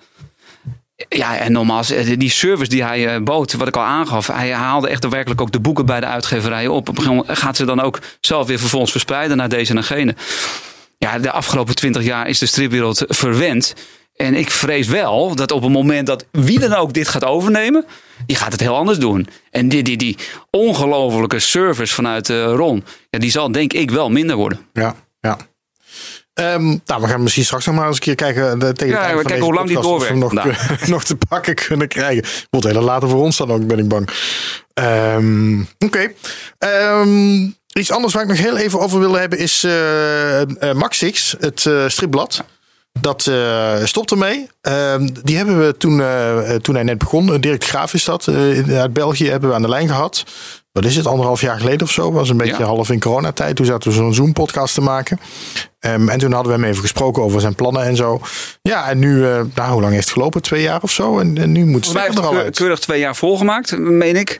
Ja, 1.09 1.37
en 1.37 1.51
nogmaals, 1.51 1.91
eh, 1.91 2.19
die 2.19 2.29
service 2.29 2.69
die 2.69 2.83
hij 2.83 3.07
eh, 3.07 3.21
bood, 3.21 3.53
wat 3.53 3.67
ik 3.67 3.75
al 3.75 3.83
aangaf, 3.83 4.27
hij 4.27 4.51
haalde 4.51 4.87
echt 4.87 5.01
daadwerkelijk 5.01 5.41
ook 5.41 5.51
de 5.51 5.59
boeken 5.59 5.85
bij 5.85 5.99
de 5.99 6.05
uitgeverijen 6.05 6.71
op. 6.71 6.77
Op 6.77 6.87
een 6.87 6.95
gegeven 6.95 7.15
moment 7.15 7.39
gaat 7.39 7.55
ze 7.55 7.65
dan 7.65 7.81
ook 7.81 7.99
zelf 8.19 8.47
weer 8.47 8.59
vervolgens 8.59 8.91
verspreiden 8.91 9.37
naar 9.37 9.49
deze 9.49 9.73
en 9.73 9.83
gene. 9.83 10.15
Ja, 10.97 11.19
de 11.19 11.31
afgelopen 11.31 11.75
twintig 11.75 12.03
jaar 12.03 12.27
is 12.27 12.39
de 12.39 12.45
stripwereld 12.45 13.03
verwend. 13.07 13.73
En 14.15 14.35
ik 14.35 14.51
vrees 14.51 14.87
wel 14.87 15.35
dat 15.35 15.51
op 15.51 15.61
het 15.61 15.71
moment 15.71 16.07
dat 16.07 16.25
wie 16.31 16.59
dan 16.59 16.73
ook 16.73 16.93
dit 16.93 17.07
gaat 17.07 17.25
overnemen, 17.25 17.85
die 18.25 18.35
gaat 18.35 18.51
het 18.51 18.61
heel 18.61 18.75
anders 18.75 18.99
doen. 18.99 19.27
En 19.51 19.69
die, 19.69 19.83
die, 19.83 19.97
die 19.97 20.17
ongelofelijke 20.49 21.39
service 21.39 21.93
vanuit 21.93 22.29
Ron, 22.29 22.83
ja, 23.09 23.19
die 23.19 23.31
zal 23.31 23.51
denk 23.51 23.73
ik 23.73 23.91
wel 23.91 24.09
minder 24.09 24.35
worden. 24.35 24.59
Ja, 24.73 24.95
ja. 25.19 25.37
Ehm, 26.35 26.65
nou, 26.85 27.01
we 27.01 27.07
gaan 27.07 27.23
misschien 27.23 27.45
straks 27.45 27.65
nog 27.65 27.75
maar 27.75 27.87
eens 27.87 27.95
een 27.95 28.01
keer 28.01 28.15
kijken. 28.15 28.59
De, 28.59 28.73
tegen 28.73 28.93
Ja, 28.95 29.01
we 29.01 29.05
van 29.07 29.15
kijken 29.15 29.29
deze 29.31 29.43
hoe 29.43 29.53
lang 29.53 29.67
die 29.67 29.77
of 29.79 29.83
we 30.01 30.05
hem 30.07 30.19
doorwerkt 30.19 30.57
nog, 30.79 30.87
nog 30.95 31.03
te 31.03 31.15
pakken 31.29 31.55
kunnen 31.55 31.87
krijgen. 31.87 32.23
Wordt 32.49 32.67
heel 32.67 32.81
later 32.81 33.09
voor 33.09 33.21
ons 33.21 33.37
dan 33.37 33.51
ook, 33.51 33.67
ben 33.67 33.79
ik 33.79 33.87
bang. 33.87 34.09
Ehm, 34.73 35.59
Oké. 35.79 36.11
Ehm, 36.57 37.43
iets 37.73 37.91
anders 37.91 38.13
waar 38.13 38.23
ik 38.23 38.29
nog 38.29 38.37
heel 38.37 38.57
even 38.57 38.79
over 38.79 38.99
wilde 38.99 39.19
hebben 39.19 39.39
is 39.39 39.63
eh 39.63 40.41
eh, 40.41 40.47
Maxix, 40.75 41.35
het 41.39 41.65
eh, 41.65 41.83
stripblad. 41.87 42.43
Dat 42.99 43.27
eh 43.27 43.75
stopt 43.83 44.11
ermee. 44.11 44.47
Die 45.23 45.37
hebben 45.37 45.65
we 45.65 45.77
toen, 45.77 46.01
eh, 46.01 46.53
eh, 46.53 46.61
toen 46.61 46.75
hij 46.75 46.83
net 46.83 46.97
begon. 46.97 47.33
eh, 47.33 47.39
Dirk 47.41 47.63
Graaf 47.63 47.93
is 47.93 48.03
dat. 48.03 48.27
eh, 48.27 48.79
uit 48.79 48.93
België 48.93 49.29
hebben 49.29 49.49
we 49.49 49.55
aan 49.55 49.61
de 49.61 49.69
lijn 49.69 49.87
gehad. 49.87 50.23
Wat 50.75 50.85
is 50.85 50.95
het? 50.95 51.07
Anderhalf 51.07 51.41
jaar 51.41 51.59
geleden 51.59 51.81
of 51.81 51.91
zo. 51.91 52.11
Was 52.11 52.29
een 52.29 52.37
beetje 52.37 52.57
Ja. 52.57 52.65
half 52.65 52.89
in 52.89 52.99
coronatijd. 52.99 53.55
Toen 53.55 53.65
zaten 53.65 53.89
we 53.89 53.95
zo'n 53.95 54.13
Zoom 54.13 54.33
podcast 54.33 54.73
te 54.73 54.81
maken. 54.81 55.19
Ehm, 55.79 56.09
en 56.09 56.19
toen 56.19 56.31
hadden 56.31 56.53
we 56.53 56.59
hem 56.59 56.69
even 56.69 56.81
gesproken 56.81 57.23
over 57.23 57.41
zijn 57.41 57.55
plannen 57.55 57.83
en 57.83 57.95
zo. 57.95 58.21
Ja, 58.61 58.89
en 58.89 58.99
nu, 58.99 59.25
eh, 59.25 59.41
nou, 59.55 59.71
hoe 59.71 59.81
lang 59.81 59.93
heeft 59.93 60.05
het 60.05 60.13
gelopen? 60.13 60.41
Twee 60.41 60.61
jaar 60.61 60.81
of 60.81 60.91
zo? 60.91 61.19
En, 61.19 61.37
en 61.37 61.51
nu 61.51 61.65
moet 61.65 61.85
het 61.87 61.99
heeft 61.99 62.17
er 62.17 62.25
al 62.25 62.35
uit. 62.37 62.55
keurig 62.57 62.79
twee 62.79 62.99
jaar 62.99 63.15
volgemaakt, 63.15 63.77
meen 63.77 64.15
ik. 64.15 64.39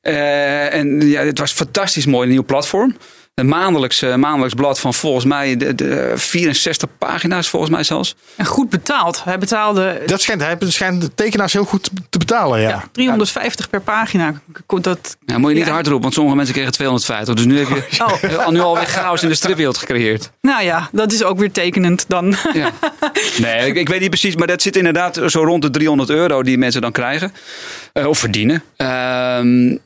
Eh, 0.00 0.74
en 0.74 1.00
ja, 1.08 1.22
het 1.24 1.38
was 1.38 1.52
fantastisch 1.52 2.06
mooi, 2.06 2.26
een 2.26 2.32
nieuw 2.32 2.44
platform. 2.44 2.96
Een 3.34 3.48
maandelijks, 3.48 4.02
eh, 4.02 4.14
maandelijks 4.14 4.54
blad 4.54 4.80
van 4.80 4.94
volgens 4.94 5.24
mij 5.24 5.56
de, 5.56 5.74
de 5.74 6.12
64 6.16 6.88
pagina's, 6.98 7.48
volgens 7.48 7.70
mij 7.72 7.82
zelfs. 7.84 8.14
En 8.36 8.44
goed 8.46 8.68
betaald. 8.70 9.24
Hij 9.24 9.38
betaalde 9.38 10.02
Dat 10.06 10.20
schijnt, 10.20 10.40
hij 10.42 10.56
schijnt 10.60 11.00
de 11.00 11.14
tekenaars 11.14 11.52
heel 11.52 11.64
goed 11.64 11.90
te 12.10 12.18
betalen, 12.18 12.60
ja. 12.60 12.68
ja, 12.68 12.84
350 12.92 13.70
per 13.70 13.80
pagina. 13.80 14.34
Dat, 14.80 15.16
Ja, 15.26 15.38
moet 15.38 15.50
je 15.50 15.56
niet 15.56 15.66
Ja. 15.66 15.72
hard 15.72 15.84
roepen, 15.86 16.02
want 16.02 16.14
sommige 16.14 16.36
mensen 16.36 16.54
kregen 16.54 16.72
250. 16.72 17.34
Dus 17.34 17.44
nu 17.44 17.58
heb 17.58 17.68
je 17.68 18.04
oh, 18.38 18.38
al 18.46 18.50
nu 18.52 18.60
alweer 18.60 18.86
chaos 18.86 19.22
in 19.22 19.28
de 19.28 19.34
stripwereld 19.34 19.76
gecreëerd. 19.78 20.30
nou 20.40 20.62
ja, 20.64 20.88
dat 20.92 21.12
is 21.12 21.22
ook 21.24 21.38
weer 21.38 21.52
tekenend 21.52 22.04
dan. 22.08 22.36
Ja. 22.52 22.70
Nee, 23.38 23.66
ik, 23.68 23.74
ik 23.76 23.88
weet 23.88 24.00
niet 24.00 24.08
precies, 24.10 24.36
maar 24.36 24.46
dat 24.46 24.62
zit 24.62 24.76
inderdaad 24.76 25.20
zo 25.26 25.44
rond 25.44 25.62
de 25.62 25.70
300 25.70 26.10
euro 26.10 26.42
die 26.42 26.58
mensen 26.58 26.80
dan 26.80 26.92
krijgen. 26.92 27.32
eh, 27.92 28.06
of 28.06 28.18
verdienen. 28.18 28.62
Ehm, 28.76 29.76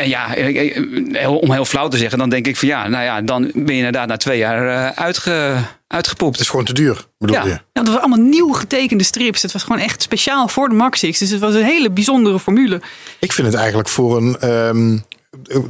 ja, 0.00 0.34
ik- 0.34 0.56
ik- 0.56 1.16
heel- 1.16 1.38
om 1.38 1.52
heel 1.52 1.64
flauw 1.64 1.88
te 1.88 1.96
zeggen, 1.96 2.18
dan 2.18 2.28
denk 2.28 2.46
ik 2.46 2.56
van 2.56 2.68
ja, 2.68 2.88
nou 2.88 3.04
ja, 3.04 3.20
dan 3.22 3.50
ben 3.54 3.64
je 3.74 3.76
inderdaad 3.76 4.08
na 4.08 4.16
twee 4.16 4.38
jaar 4.38 4.68
eh, 4.68 5.02
uitge, 5.02 5.54
uitgepoept. 5.86 6.32
Het 6.32 6.40
is 6.40 6.48
gewoon 6.48 6.64
te 6.64 6.72
duur, 6.72 7.06
bedoel 7.18 7.36
Ja. 7.36 7.42
je? 7.44 7.50
Ja, 7.50 7.58
dat 7.72 7.86
waren 7.86 8.00
allemaal 8.00 8.26
nieuw 8.26 8.52
getekende 8.52 9.04
strips. 9.04 9.42
Het 9.42 9.52
was 9.52 9.62
gewoon 9.62 9.78
echt 9.80 10.02
speciaal 10.02 10.48
voor 10.48 10.68
de 10.68 10.74
Maxix. 10.74 11.18
Dus 11.18 11.30
het 11.30 11.40
was 11.40 11.54
een 11.54 11.64
hele 11.64 11.90
bijzondere 11.90 12.40
formule. 12.40 12.80
Ik 13.18 13.32
vind 13.32 13.46
het 13.46 13.56
eigenlijk 13.56 13.88
voor 13.88 14.16
een... 14.16 14.36
ehm, 14.40 14.98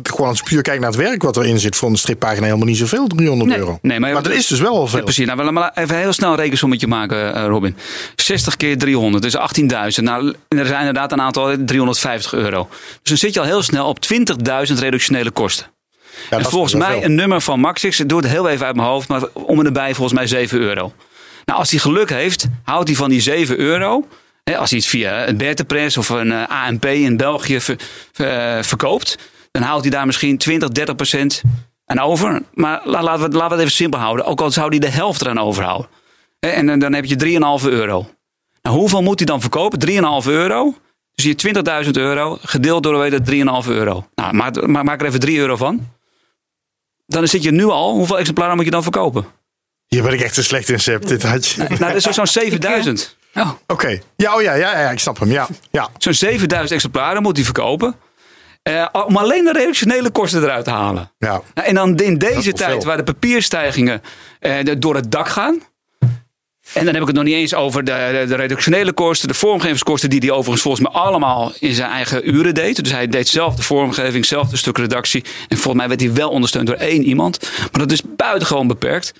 gewoon 0.03 0.29
als 0.29 0.39
ik 0.39 0.45
puur 0.45 0.63
kijk 0.63 0.81
naar 0.81 0.89
het 0.91 0.99
werk 0.99 1.23
wat 1.23 1.37
erin 1.37 1.59
zit 1.59 1.77
voor 1.77 1.89
een 1.89 1.97
strippagina 1.97 2.45
helemaal 2.47 2.67
niet 2.67 2.77
zoveel, 2.77 3.07
300 3.07 3.51
Nee. 3.51 3.59
euro. 3.59 3.79
Nee, 3.83 4.01
maar- 4.01 4.13
maar 4.13 4.23
dat 4.23 4.33
is 4.33 4.47
dus 4.47 4.61
wel 4.61 4.87
veel. 4.87 4.99
Ja, 4.99 5.05
precies. 5.05 5.27
Nou, 5.27 5.45
we 5.45 5.51
maar 5.51 5.71
even 5.75 5.97
heel 5.99 6.13
snel 6.13 6.31
een 6.31 6.37
rekensommetje 6.37 6.87
maken, 6.87 7.35
eh, 7.35 7.45
Robin. 7.47 7.77
60 8.17 8.57
keer 8.57 8.79
300, 8.79 9.23
dus 9.23 9.37
18.000. 9.37 10.07
Nou, 10.07 10.35
er 10.49 10.67
zijn 10.67 10.79
inderdaad 10.79 11.13
een 11.13 11.21
aantal 11.21 11.57
350 11.67 12.33
euro. 12.35 12.69
Dus 12.71 12.99
dan 13.03 13.17
zit 13.17 13.35
je 13.35 13.41
al 13.41 13.47
heel 13.47 13.63
snel 13.63 13.87
op 13.87 14.01
20.000 14.01 14.79
reductionele 14.79 15.31
kosten. 15.31 15.67
Ja, 16.31 16.39
en 16.39 16.45
volgens 16.45 16.75
mij 16.75 16.93
veel. 16.93 17.03
een 17.05 17.15
nummer 17.15 17.41
van 17.41 17.61
Maxix, 17.61 18.01
ik 18.01 18.09
doe 18.09 18.21
het 18.21 18.29
heel 18.31 18.49
even 18.49 18.67
uit 18.67 18.77
mijn 18.77 18.89
hoofd, 18.89 19.09
maar 19.09 19.23
om 19.33 19.59
en 19.59 19.67
erbij 19.67 19.95
volgens 19.95 20.19
mij 20.19 20.27
7 20.27 20.59
euro. 20.59 20.93
Nou, 21.45 21.59
als 21.59 21.71
hij 21.71 21.81
geluk 21.81 22.11
heeft, 22.11 22.47
houdt 22.65 22.89
hij 22.89 22.97
van 22.97 23.11
die 23.11 23.21
7 23.21 23.59
euro. 23.59 24.07
Hè, 24.45 24.57
als 24.57 24.71
hij 24.71 24.79
het 24.79 24.89
via 24.89 25.29
een 25.29 25.37
Bertepress 25.37 25.97
of 25.97 26.09
een 26.09 26.33
eh, 26.33 26.43
ANP 26.67 26.85
in 26.87 27.17
België 27.17 27.61
ver- 27.61 27.77
ver- 28.13 28.57
eh, 28.57 28.63
verkoopt, 28.63 29.19
dan 29.53 29.63
houdt 29.63 29.83
hij 29.83 29.91
daar 29.91 30.07
misschien 30.07 30.39
20, 30.39 30.69
30 30.69 30.95
procent 30.97 31.43
aan 31.87 31.99
over. 31.99 32.43
Maar 32.55 32.81
la- 32.85 33.03
laten 33.03 33.31
we, 33.31 33.37
laten 33.37 33.49
we 33.49 33.55
het 33.55 33.59
even 33.63 33.71
simpel 33.73 34.01
houden. 34.01 34.25
Ook 34.25 34.41
al 34.41 34.51
zou 34.51 34.69
hij 34.69 34.79
de 34.79 34.89
helft 34.89 35.21
eraan 35.21 35.39
overhouden. 35.39 35.89
En 36.41 36.79
dan- 36.79 36.93
heb 36.93 37.05
je 37.05 37.17
3,5 37.17 37.67
euro. 37.69 38.11
Nou, 38.63 38.77
hoeveel 38.77 39.03
moet 39.03 39.19
hij 39.19 39.27
dan 39.27 39.41
verkopen? 39.41 39.79
3,5 39.79 40.27
euro. 40.27 40.75
Dus 41.15 41.25
je 41.25 41.35
20.000 41.35 41.97
euro 41.97 42.39
gedeeld 42.43 42.83
door 42.83 43.05
het, 43.05 43.25
3,5 43.25 43.69
euro. 43.69 44.07
Nou, 44.15 44.33
maak, 44.35 44.67
maak 44.67 45.01
er 45.01 45.07
even 45.07 45.21
3 45.21 45.39
euro 45.39 45.57
van. 45.57 45.89
Dan 47.07 47.29
zit 47.29 47.43
je 47.43 47.51
nu 47.51 47.65
al. 47.65 47.93
Hoeveel 47.95 48.19
exemplaren 48.19 48.57
moet 48.57 48.65
je 48.65 48.71
dan 48.71 48.83
verkopen? 48.83 49.25
Hier 49.87 50.03
ben 50.03 50.13
ik 50.13 50.21
echt 50.21 50.35
te 50.35 50.43
slecht 50.43 50.69
in, 50.69 50.81
Seb. 50.81 51.07
Dit 51.07 51.23
had 51.23 51.47
je. 51.47 51.63
Nou, 51.63 51.79
dat 51.79 51.95
is 51.95 52.03
zo'n 52.05 52.27
7000. 52.43 53.17
Oh, 53.35 53.51
Oké. 53.67 54.01
Ja, 54.17 54.35
oh 54.37 54.43
ja, 54.43 54.55
ja, 54.55 54.81
ja, 54.81 54.91
ik 54.91 54.99
snap 54.99 55.19
hem. 55.19 55.31
Ja, 55.31 55.49
ja. 55.71 55.89
Zo'n 55.99 56.15
7000 56.15 56.71
exemplaren 56.73 57.23
moet 57.23 57.37
hij 57.37 57.45
verkopen. 57.45 57.95
Eh, 58.63 58.87
om 58.93 59.17
alleen 59.17 59.45
de 59.45 59.53
redactionele 59.53 60.11
kosten 60.11 60.43
eruit 60.43 60.65
te 60.65 60.71
halen. 60.71 61.11
ja. 61.19 61.43
Nou, 61.55 61.69
en 61.69 61.75
dan 61.75 61.97
in 61.97 62.19
deze 62.19 62.53
tijd 62.53 62.71
veel. 62.71 62.85
waar 62.85 62.97
de 62.97 63.03
papierstijgingen 63.03 64.03
eh, 64.41 64.57
door 64.79 64.95
het 64.95 65.11
dak 65.11 65.29
gaan. 65.29 65.63
En 66.73 66.85
dan 66.85 66.95
heb 66.95 67.03
ik 67.03 67.07
het 67.07 67.17
nog 67.17 67.25
niet 67.25 67.35
eens 67.35 67.55
over 67.55 67.85
de, 67.85 68.09
de, 68.21 68.27
de 68.29 68.35
redactionele 68.35 68.93
kosten, 68.93 69.29
de 69.29 69.35
vormgevingskosten, 69.35 70.11
die 70.11 70.21
hij 70.21 70.31
overigens 70.31 70.63
volgens 70.63 70.83
mij 70.89 71.03
allemaal 71.03 71.53
in 71.59 71.75
zijn 71.75 71.91
eigen 71.91 72.35
uren 72.35 72.55
deed. 72.55 72.83
Dus 72.85 72.93
hij 72.93 73.07
deed 73.07 73.29
zelf 73.29 73.55
de 73.55 73.63
vormgeving, 73.63 74.25
zelf 74.25 74.49
de 74.49 74.57
stuk 74.57 74.79
redactie. 74.79 75.25
En 75.49 75.57
volgens 75.57 75.75
mij 75.75 75.89
werd 75.89 76.01
hij 76.01 76.13
wel 76.13 76.31
ondersteund 76.31 76.67
door 76.67 76.77
één 76.77 77.05
iemand. 77.05 77.51
Maar 77.59 77.81
dat 77.81 77.93
is 77.93 78.03
buitengewoon 78.17 78.67
beperkt. 78.67 79.13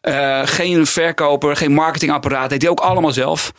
Eh, 0.00 0.40
geen 0.44 0.86
verkoper, 0.86 1.56
geen 1.56 1.72
marketingapparaat, 1.72 2.50
deed 2.50 2.62
hij 2.62 2.70
ook 2.70 2.80
allemaal 2.80 3.12
zelf. 3.12 3.52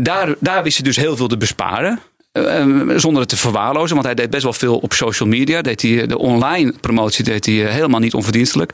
Daar, 0.00 0.34
daar 0.38 0.62
wist 0.62 0.76
hij 0.76 0.86
dus 0.86 0.96
heel 0.96 1.16
veel 1.16 1.28
te 1.28 1.36
besparen. 1.36 2.00
Eh, 2.34 2.60
eh, 2.60 2.98
zonder 2.98 3.20
het 3.20 3.28
te 3.28 3.36
verwaarlozen, 3.36 3.94
want 3.94 4.06
hij 4.06 4.14
deed 4.14 4.30
best 4.30 4.42
wel 4.42 4.52
veel 4.52 4.78
op 4.78 4.92
social 4.92 5.28
media. 5.28 5.62
Deed 5.62 5.82
hij, 5.82 6.00
eh, 6.00 6.08
de 6.08 6.18
online 6.18 6.74
promotie 6.80 7.24
deed 7.24 7.46
hij 7.46 7.66
eh, 7.66 7.72
helemaal 7.72 8.00
niet 8.00 8.14
onverdienstelijk. 8.14 8.72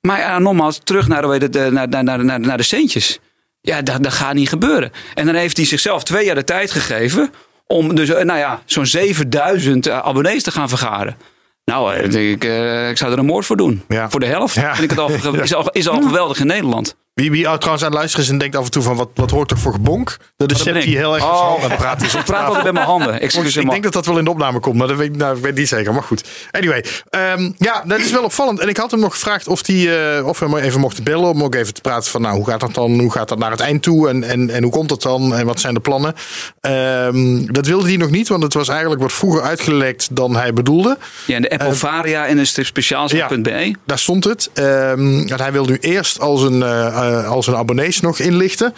Maar 0.00 0.18
ja, 0.18 0.38
nogmaals, 0.38 0.80
terug 0.84 1.08
naar, 1.08 1.24
eh, 1.24 1.66
naar, 1.66 1.88
naar, 1.88 2.24
naar, 2.24 2.40
naar, 2.40 2.56
de 2.56 2.62
centjes. 2.62 3.18
Ja, 3.60 3.82
dat, 3.82 4.02
dat 4.02 4.12
gaat 4.12 4.34
niet 4.34 4.48
gebeuren. 4.48 4.92
En 5.14 5.26
dan 5.26 5.34
heeft 5.34 5.56
hij 5.56 5.66
zichzelf 5.66 6.02
twee 6.02 6.24
jaar 6.24 6.34
de 6.34 6.44
tijd 6.44 6.70
gegeven 6.70 7.32
om 7.66 7.94
dus, 7.94 8.08
nou 8.08 8.38
ja, 8.38 8.62
zo'n 8.64 8.86
7000 8.86 9.86
eh, 9.86 9.98
abonnees 9.98 10.42
te 10.42 10.50
gaan 10.50 10.68
vergaren. 10.68 11.16
Nou, 11.64 11.94
ik, 11.96 12.44
ik 12.90 12.96
zou 12.96 13.12
er 13.12 13.18
een 13.18 13.26
moord 13.26 13.46
voor 13.46 13.56
doen. 13.56 13.82
Ja. 13.88 14.10
Voor 14.10 14.20
de 14.20 14.26
helft. 14.26 14.54
Ja. 14.54 14.74
Vind 14.74 14.90
ik 14.90 14.98
het 14.98 14.98
al, 14.98 15.10
is, 15.42 15.54
al, 15.54 15.70
is 15.70 15.88
al 15.88 16.02
geweldig 16.02 16.40
in 16.40 16.46
Nederland. 16.46 16.96
Wie, 17.20 17.30
wie 17.30 17.42
trouwens 17.42 17.82
aan 17.82 17.90
het 17.90 17.92
luisteren 17.98 18.24
is 18.26 18.30
en 18.32 18.38
denkt 18.38 18.56
af 18.56 18.64
en 18.64 18.70
toe 18.70 18.82
van 18.82 18.96
wat, 18.96 19.08
wat 19.14 19.30
hoort 19.30 19.48
toch 19.48 19.58
voor 19.58 19.72
gebonk? 19.72 20.16
Dat 20.36 20.50
is 20.50 20.62
Sepp 20.62 20.80
die 20.82 20.96
heel 20.96 21.14
erg 21.14 21.24
Oh. 21.24 21.76
praten 21.76 22.06
is. 22.06 22.14
Ik 22.14 22.24
praat 22.24 22.46
altijd 22.46 22.64
met 22.64 22.72
mijn 22.72 22.86
handen. 22.86 23.22
Ik 23.22 23.70
denk 23.70 23.82
dat 23.82 23.92
dat 23.92 24.06
wel 24.06 24.18
in 24.18 24.24
de 24.24 24.30
opname 24.30 24.60
komt, 24.60 24.76
maar 24.76 24.88
dat 24.88 24.96
weet, 24.96 25.08
ik- 25.08 25.16
nou, 25.16 25.36
ik 25.36 25.42
weet 25.42 25.54
niet 25.54 25.68
zeker. 25.68 25.92
Maar 25.92 26.02
goed. 26.02 26.24
Anyway, 26.50 26.84
ehm, 27.10 27.50
ja, 27.58 27.82
dat 27.86 27.98
is 27.98 28.10
wel 28.12 28.24
opvallend. 28.24 28.58
En 28.60 28.68
ik 28.68 28.76
had 28.76 28.90
hem 28.90 29.00
nog 29.00 29.12
gevraagd 29.12 29.48
of, 29.48 29.62
die, 29.62 29.96
eh, 29.96 30.26
of 30.26 30.38
we 30.38 30.44
hem 30.44 30.56
even 30.56 30.80
mochten 30.80 31.04
bellen. 31.04 31.28
Om 31.28 31.42
ook 31.42 31.54
even 31.54 31.74
te 31.74 31.80
praten 31.80 32.10
van, 32.10 32.20
nou, 32.22 32.36
hoe 32.36 32.46
gaat 32.46 32.60
dat 32.60 32.74
dan? 32.74 32.98
Hoe 33.00 33.12
gaat 33.12 33.28
dat 33.28 33.38
naar 33.38 33.50
het 33.50 33.60
eind 33.60 33.82
toe? 33.82 34.08
En, 34.08 34.24
en, 34.24 34.50
en 34.50 34.62
hoe 34.62 34.72
komt 34.72 34.88
dat 34.88 35.02
dan? 35.02 35.34
En 35.34 35.46
wat 35.46 35.60
zijn 35.60 35.74
de 35.74 35.80
plannen? 35.80 36.14
Ehm, 36.60 37.46
dat 37.52 37.66
wilde 37.66 37.86
hij 37.88 37.96
nog 37.96 38.10
niet, 38.10 38.28
want 38.28 38.42
het 38.42 38.54
was 38.54 38.68
eigenlijk 38.68 39.00
wat 39.02 39.12
vroeger 39.12 39.42
uitgelekt 39.42 40.16
dan 40.16 40.36
hij 40.36 40.52
bedoelde. 40.52 40.98
Ja, 41.26 41.34
en 41.36 41.42
de 41.42 41.50
Apple 41.50 41.74
Varia 41.74 42.26
en 42.26 42.38
een 42.38 42.46
strip 42.46 42.66
speciaalzaak.be. 42.66 43.74
Daar 43.86 43.98
stond 43.98 44.24
het. 44.24 44.50
En 44.54 45.30
hij 45.36 45.52
wil 45.52 45.64
nu 45.64 45.76
eerst 45.80 46.20
al 46.20 46.36
zijn, 46.36 46.62
eh, 46.62 47.09
eh, 47.18 47.28
al 47.30 47.42
zijn 47.42 47.56
abonnees 47.56 48.00
nog 48.00 48.18
inlichten. 48.18 48.74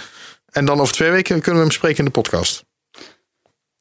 En 0.53 0.64
dan 0.64 0.80
over 0.80 0.95
twee 0.95 1.11
weken 1.11 1.41
kunnen 1.41 1.61
we 1.61 1.66
hem 1.66 1.70
spreken 1.76 1.99
in 1.99 2.05
de 2.05 2.11
podcast. 2.11 2.64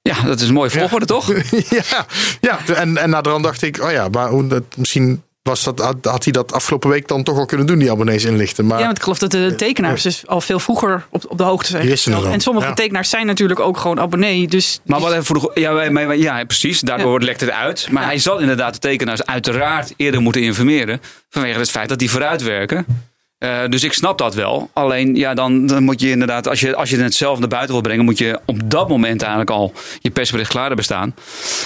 Ja, 0.02 0.22
dat 0.24 0.42
is 0.42 0.48
een 0.48 0.54
mooie 0.54 0.70
volgorde, 0.70 1.06
toch? 1.06 1.34
ja, 1.70 2.06
ja, 2.42 2.60
en, 2.76 2.98
en 2.98 3.10
naderhand 3.10 3.44
dacht 3.44 3.62
ik, 3.62 3.84
oh 3.84 3.92
ja, 3.92 4.08
maar 4.10 4.30
hoe 4.30 4.48
dat, 4.48 4.64
misschien 4.76 5.24
was 5.44 5.64
dat, 5.64 5.80
had, 5.80 5.96
had 6.02 6.24
hij 6.24 6.34
dat 6.34 6.54
afgelopen 6.54 6.90
week 6.90 7.08
dan 7.08 7.24
toch 7.24 7.36
wel 7.36 7.46
kunnen 7.46 7.66
doen, 7.68 7.80
die 7.80 7.92
abonnees 7.92 8.24
inlichten. 8.24 8.66
Maar 8.66 8.78
Ja, 8.80 8.86
want 8.86 8.98
ik 8.98 9.04
geloof 9.04 9.20
dat 9.20 9.32
de 9.32 9.54
tekenaars 9.56 10.02
dus 10.02 10.28
al 10.28 10.42
veel 10.42 10.60
vroeger 10.60 11.06
op, 11.10 11.26
op 11.28 11.38
de 11.38 11.44
hoogte 11.44 11.70
zijn. 11.70 11.88
Gesteld. 11.88 12.26
al. 12.26 12.32
En 12.32 12.40
sommige 12.40 12.68
Ja. 12.68 12.74
tekenaars 12.74 13.10
zijn 13.10 13.26
natuurlijk 13.26 13.60
ook 13.60 13.78
gewoon 13.78 14.00
abonnee. 14.00 14.48
Dus 14.48 14.80
Maar 14.86 15.00
wat 15.00 15.12
even 15.12 15.26
voor 15.26 15.40
de, 15.40 15.52
ja, 15.62 15.74
wij- 15.74 15.92
wij- 15.94 16.08
wij- 16.08 16.18
ja, 16.18 16.44
precies. 16.46 16.80
Daardoor 16.80 17.22
lekt 17.22 17.42
het 17.42 17.50
uit. 17.52 17.88
Maar 17.92 18.02
Ja. 18.02 18.08
hij 18.08 18.18
zal 18.20 18.40
inderdaad 18.40 18.74
de 18.74 18.80
tekenaars 18.80 19.26
uiteraard 19.26 19.94
eerder 19.98 20.22
moeten 20.22 20.42
informeren. 20.42 21.02
Vanwege 21.30 21.60
het 21.60 21.72
feit 21.72 21.90
dat 21.90 22.00
die 22.00 22.12
vooruitwerken. 22.12 22.86
Eh, 23.42 23.60
dus 23.70 23.84
ik 23.84 23.94
snap 23.94 24.18
dat 24.18 24.36
wel. 24.36 24.70
Alleen 24.74 25.16
ja, 25.16 25.34
dan, 25.34 25.66
dan 25.66 25.84
moet 25.84 26.02
je 26.02 26.10
inderdaad, 26.10 26.48
als 26.48 26.60
je, 26.60 26.76
als 26.76 26.90
je 26.90 26.98
het 26.98 27.14
zelf 27.14 27.40
naar 27.40 27.48
buiten 27.48 27.72
wil 27.74 27.82
brengen, 27.82 28.06
moet 28.06 28.18
je 28.18 28.40
op 28.46 28.70
dat 28.70 28.90
moment 28.90 29.22
eigenlijk 29.22 29.52
al 29.52 29.74
je 30.00 30.10
persbericht 30.10 30.50
klaar 30.50 30.68
hebben 30.68 30.86
staan. 30.86 31.16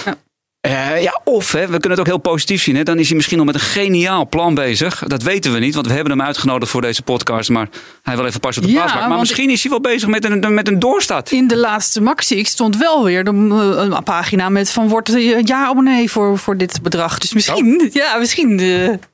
Ja. 0.04 0.16
Eh, 0.60 1.02
ja, 1.02 1.20
of 1.24 1.52
hè, 1.52 1.60
we 1.60 1.66
kunnen 1.66 1.90
het 1.90 2.00
ook 2.00 2.06
heel 2.06 2.18
positief 2.18 2.62
zien. 2.62 2.76
Hè, 2.76 2.82
dan 2.82 2.98
is 2.98 3.06
hij 3.06 3.16
misschien 3.16 3.36
nog 3.36 3.46
met 3.46 3.54
een 3.54 3.60
geniaal 3.60 4.28
plan 4.28 4.54
bezig. 4.54 5.02
Dat 5.06 5.22
weten 5.22 5.52
we 5.52 5.58
niet, 5.58 5.74
want 5.74 5.86
we 5.86 5.92
hebben 5.92 6.12
hem 6.12 6.26
uitgenodigd 6.26 6.70
voor 6.70 6.80
deze 6.80 7.02
podcast. 7.02 7.48
Maar 7.50 7.68
hij 8.02 8.16
wil 8.16 8.26
even 8.26 8.40
pas 8.40 8.56
op 8.56 8.62
de 8.62 8.68
Ja, 8.68 8.74
plaats 8.74 8.92
maken. 8.92 9.08
Maar 9.08 9.18
misschien 9.18 9.50
is 9.50 9.62
hij 9.62 9.70
wel 9.70 9.80
bezig 9.80 10.08
met 10.08 10.24
een, 10.24 10.54
met 10.54 10.68
een 10.68 10.78
doorstart. 10.78 11.30
in 11.32 11.46
de 11.46 11.56
laatste 11.56 12.02
Maxi 12.02 12.44
stond 12.44 12.76
wel 12.76 13.04
weer 13.04 13.24
de, 13.24 13.30
eh, 13.30 13.82
een 13.84 14.02
pagina 14.02 14.48
met 14.48 14.70
van 14.70 14.88
wordt 14.88 15.08
je 15.08 15.40
jaarabonnee 15.44 16.10
voor, 16.10 16.38
voor 16.38 16.56
dit 16.56 16.82
bedrag. 16.82 17.18
Dus 17.18 17.32
misschien, 17.34 17.88
ja, 17.92 18.16
misschien 18.16 18.48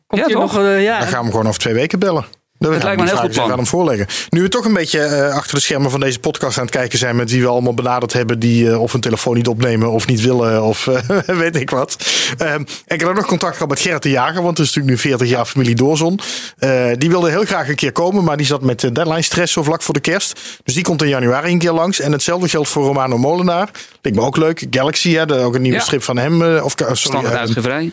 komt 0.06 0.20
Ja, 0.20 0.26
hier 0.26 0.38
nog. 0.38 0.54
ja. 0.56 0.98
dan 0.98 1.08
gaan 1.08 1.10
we 1.10 1.16
hem 1.16 1.30
gewoon 1.30 1.46
over 1.46 1.60
twee 1.60 1.74
weken 1.74 1.98
bellen. 1.98 2.24
Dat 2.62 2.82
lijkt 2.82 3.00
me 3.00 3.02
een 3.02 3.08
heel 3.08 3.16
goed 3.16 3.32
plan. 3.32 3.50
Hem 3.50 3.66
voorleggen. 3.66 4.06
Nu 4.28 4.42
we 4.42 4.48
toch 4.48 4.64
een 4.64 4.72
beetje 4.72 5.00
eh, 5.00 5.34
achter 5.34 5.54
de 5.54 5.60
schermen 5.60 5.90
van 5.90 6.00
deze 6.00 6.18
podcast 6.18 6.58
aan 6.58 6.64
het 6.64 6.72
kijken 6.74 6.98
zijn 6.98 7.16
met 7.16 7.30
wie 7.30 7.42
we 7.42 7.48
allemaal 7.48 7.74
benaderd 7.74 8.12
hebben 8.12 8.38
die 8.38 8.70
eh, 8.70 8.80
of 8.82 8.92
hun 8.92 9.00
telefoon 9.00 9.34
niet 9.34 9.48
opnemen 9.48 9.90
of 9.90 10.06
niet 10.06 10.20
willen 10.20 10.62
of 10.62 10.86
eh, 10.86 11.18
weet 11.38 11.56
ik 11.56 11.70
wat. 11.70 11.96
Ehm, 12.38 12.60
ik 12.86 13.00
heb 13.00 13.08
ook 13.08 13.14
nog 13.14 13.26
contact 13.26 13.52
gehad 13.52 13.68
met 13.68 13.80
Gerrit 13.80 14.02
de 14.02 14.10
Jager, 14.10 14.42
want 14.42 14.58
het 14.58 14.66
is 14.66 14.74
natuurlijk 14.74 15.02
nu 15.04 15.10
40 15.10 15.28
jaar 15.28 15.44
familie 15.44 15.74
Doorzon. 15.74 16.20
Die 16.96 17.10
wilde 17.10 17.30
heel 17.30 17.44
graag 17.44 17.68
een 17.68 17.74
keer 17.74 17.92
komen, 17.92 18.24
maar 18.24 18.36
die 18.36 18.46
zat 18.46 18.62
met 18.62 18.80
deadline 18.80 19.22
stress 19.22 19.52
zo 19.52 19.62
vlak 19.62 19.82
voor 19.82 19.94
de 19.94 20.00
kerst. 20.00 20.40
Dus 20.64 20.74
die 20.74 20.82
komt 20.84 21.02
in 21.02 21.08
januari 21.08 21.52
een 21.52 21.58
keer 21.58 21.72
langs. 21.72 22.00
En 22.00 22.12
hetzelfde 22.12 22.48
geldt 22.48 22.68
voor 22.68 22.84
Romano 22.84 23.18
Molenaar. 23.18 23.70
Lijkt 24.02 24.18
me 24.18 24.24
ook 24.24 24.36
leuk. 24.36 24.66
Galaxy, 24.70 25.12
hè, 25.14 25.44
ook 25.44 25.54
een 25.54 25.62
nieuwe 25.62 25.76
Ja. 25.76 25.82
strip 25.82 26.02
van 26.02 26.16
hem. 26.16 26.42
of, 26.42 26.74
sorry, 26.92 27.92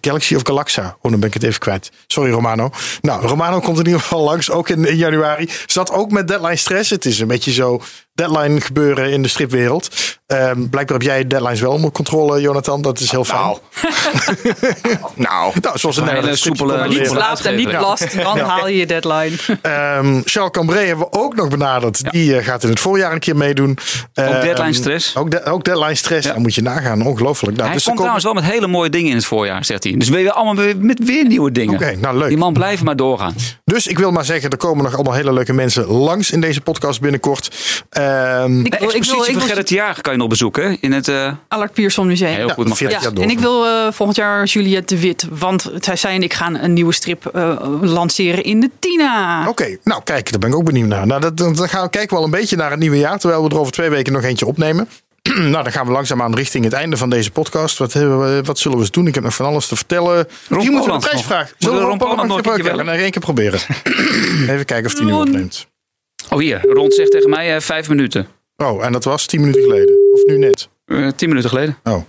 Galaxy 0.00 0.34
of 0.34 0.42
Galaxa. 0.44 0.96
Oh, 1.00 1.10
dan 1.10 1.20
ben 1.20 1.28
ik 1.28 1.34
het 1.34 1.42
even 1.42 1.60
kwijt. 1.60 1.90
Sorry, 2.06 2.30
Romano. 2.30 2.70
Nou, 3.00 3.26
Romano 3.26 3.60
komt 3.60 3.78
in 3.78 3.84
ieder 4.00 4.18
langs, 4.18 4.50
ook 4.50 4.68
in, 4.68 4.84
in 4.84 4.96
januari. 4.96 5.50
Zat 5.66 5.90
ook 5.90 6.10
met 6.10 6.28
deadline 6.28 6.56
stress. 6.56 6.90
Het 6.90 7.04
is 7.04 7.20
een 7.20 7.28
beetje 7.28 7.52
zo 7.52 7.82
deadline 8.14 8.60
gebeuren 8.60 9.10
in 9.10 9.22
de 9.22 9.28
stripwereld. 9.28 9.88
Ehm, 10.26 10.68
blijkbaar 10.68 10.98
heb 10.98 11.02
jij 11.06 11.26
deadlines 11.26 11.60
wel 11.60 11.72
onder 11.72 11.90
controle, 11.90 12.40
Jonathan. 12.40 12.82
Dat 12.82 13.00
is 13.00 13.10
heel 13.10 13.24
fijn. 13.24 13.40
Nou. 13.40 13.58
nou. 15.14 15.52
Nou, 15.60 15.78
zoals 15.78 15.96
een 15.96 16.08
hele 16.08 16.36
soepele- 16.36 16.88
niet 16.88 17.06
slaapt 17.06 17.44
en 17.46 17.56
niet 17.56 17.70
belast, 17.70 18.22
dan 18.22 18.38
haal 18.38 18.68
je 18.68 18.76
je 18.76 18.86
deadline. 18.86 19.30
Ehm, 19.62 20.20
Charles 20.24 20.50
Cambré 20.52 20.78
hebben 20.78 21.06
we 21.10 21.18
ook 21.18 21.34
nog 21.34 21.48
benaderd. 21.48 22.10
Die 22.12 22.36
eh, 22.36 22.44
gaat 22.44 22.62
in 22.62 22.68
het 22.70 22.80
voorjaar 22.80 23.12
een 23.12 23.18
keer 23.18 23.36
meedoen. 23.36 23.78
Ehm, 24.14 24.40
deadline 24.40 24.72
stress? 24.72 25.16
Ook, 25.16 25.30
de- 25.30 25.44
ook 25.44 25.64
deadline 25.64 25.94
stress. 25.94 26.26
Ja. 26.26 26.32
Dan 26.32 26.42
moet 26.42 26.54
je 26.54 26.62
nagaan. 26.62 27.06
Ongelooflijk. 27.06 27.56
Nou, 27.56 27.68
Hij 27.68 27.76
dus 27.76 27.86
er 27.86 27.92
komt 27.92 28.00
komen- 28.00 28.14
trouwens 28.14 28.24
wel 28.24 28.34
met 28.34 28.44
hele 28.44 28.66
mooie 28.66 28.90
dingen 28.90 29.10
in 29.10 29.16
het 29.16 29.24
voorjaar, 29.24 29.64
zegt 29.64 29.84
hij. 29.84 29.92
Dus 29.96 30.08
je 30.08 30.32
allemaal 30.32 30.64
weer, 30.64 30.76
met 30.76 31.04
weer 31.04 31.26
nieuwe 31.26 31.52
dingen. 31.52 31.74
Oké, 31.74 31.96
nou 31.96 32.18
leuk. 32.18 32.28
Die 32.28 32.38
man 32.38 32.52
blijft 32.52 32.82
maar 32.82 32.96
doorgaan. 32.96 33.34
Dus 33.64 33.86
ik 33.86 33.98
wil 33.98 34.10
maar 34.10 34.24
zeggen, 34.24 34.50
er 34.50 34.56
komen 34.56 34.84
nog 34.84 34.94
allemaal 34.94 35.12
hele 35.12 35.32
leuke 35.32 35.52
mensen 35.52 35.86
langs 35.86 36.30
in 36.30 36.40
deze 36.40 36.60
podcast 36.60 37.00
binnenkort. 37.00 37.50
Ehm, 37.90 38.64
Ik 38.64 38.74
wil, 38.78 38.88
ik 38.94 39.04
wil, 39.04 39.24
ik 39.24 39.38
wil 39.38 39.54
de 39.54 39.74
Jager 39.74 40.02
kan 40.02 40.13
je 40.14 40.20
nog 40.20 40.28
bezoeken. 40.28 40.76
In 40.80 40.92
het, 40.92 41.08
eh, 41.08 41.32
Allard 41.48 41.72
Pierson 41.72 42.06
Museum. 42.06 42.34
heel 42.34 42.48
Ja, 42.48 42.54
goed. 42.54 42.68
Mag 42.68 42.76
40 42.76 42.96
Ja, 42.98 43.02
jaar 43.04 43.14
door. 43.14 43.24
en 43.24 43.30
ik 43.30 43.38
wil 43.38 43.66
eh, 43.66 43.92
volgend 43.92 44.16
jaar 44.18 44.44
Juliette 44.44 44.94
de 44.94 45.00
Wit. 45.00 45.26
Want 45.30 45.70
zij 45.94 46.14
en 46.14 46.22
ik 46.22 46.32
gaan 46.32 46.58
een 46.58 46.72
nieuwe 46.72 46.92
strip 46.92 47.26
eh, 47.26 47.56
lanceren 47.80 48.44
in 48.44 48.60
de 48.60 48.70
Tina. 48.78 49.48
Oké, 49.48 49.76
nou 49.84 50.02
kijk, 50.04 50.30
daar 50.30 50.40
ben 50.40 50.48
ik 50.50 50.56
ook 50.56 50.64
benieuwd 50.64 50.88
naar. 50.88 51.06
Nou, 51.06 51.20
dat, 51.20 51.36
dan 51.36 51.56
gaan 51.68 51.82
we 51.82 51.90
kijken 51.90 52.08
we 52.08 52.14
wel 52.14 52.24
een 52.24 52.30
beetje 52.40 52.56
naar 52.56 52.70
het 52.70 52.80
nieuwe 52.80 52.98
jaar, 52.98 53.18
terwijl 53.18 53.42
we 53.42 53.50
er 53.50 53.58
over 53.58 53.72
twee 53.72 53.90
weken 53.90 54.12
nog 54.12 54.22
eentje 54.22 54.46
opnemen. 54.46 54.88
nou, 55.52 55.62
dan 55.62 55.72
gaan 55.72 55.86
we 55.86 55.92
langzaamaan 55.92 56.34
richting 56.34 56.64
het 56.64 56.72
einde 56.72 56.96
van 56.96 57.10
deze 57.10 57.30
podcast. 57.30 57.78
Wat, 57.78 57.92
hebben 57.92 58.20
we, 58.20 58.42
wat 58.42 58.58
zullen 58.58 58.76
we 58.76 58.82
eens 58.82 58.92
doen? 58.92 59.06
Ik 59.06 59.14
heb 59.14 59.24
nog 59.24 59.34
van 59.34 59.46
alles 59.46 59.66
te 59.66 59.76
vertellen. 59.76 60.26
Misschien 60.48 60.72
moeten 60.72 60.90
we 60.90 60.96
een 60.96 61.02
prijsvraag. 61.08 61.48
Moeten 61.50 61.68
we 61.68 61.74
Zullen 61.74 61.88
Ron 61.88 61.98
Polland 61.98 62.28
nog 62.28 62.36
gebruiken? 62.36 62.86
Nee, 62.86 62.98
één 63.00 63.10
keer 63.10 63.20
proberen. 63.20 63.60
Even 64.52 64.64
kijken 64.64 64.86
of 64.86 64.94
die 64.94 65.04
nu 65.04 65.12
opneemt. 65.12 65.66
Oh 66.30 66.38
hier, 66.38 66.60
Ron 66.62 66.90
zegt 66.90 67.10
tegen 67.10 67.30
mij 67.30 67.54
eh, 67.54 67.60
vijf 67.60 67.88
minuten. 67.88 68.26
Oh, 68.56 68.84
en 68.84 68.92
dat 68.92 69.04
was 69.04 69.26
tien 69.26 69.40
minuten 69.40 69.62
geleden. 69.62 69.98
Of 70.12 70.24
nu 70.24 70.38
net. 70.38 70.68
Eh, 70.84 71.08
tien 71.08 71.28
minuten 71.28 71.50
geleden. 71.50 71.76
Oh. 71.84 71.92
Nou, 71.92 72.04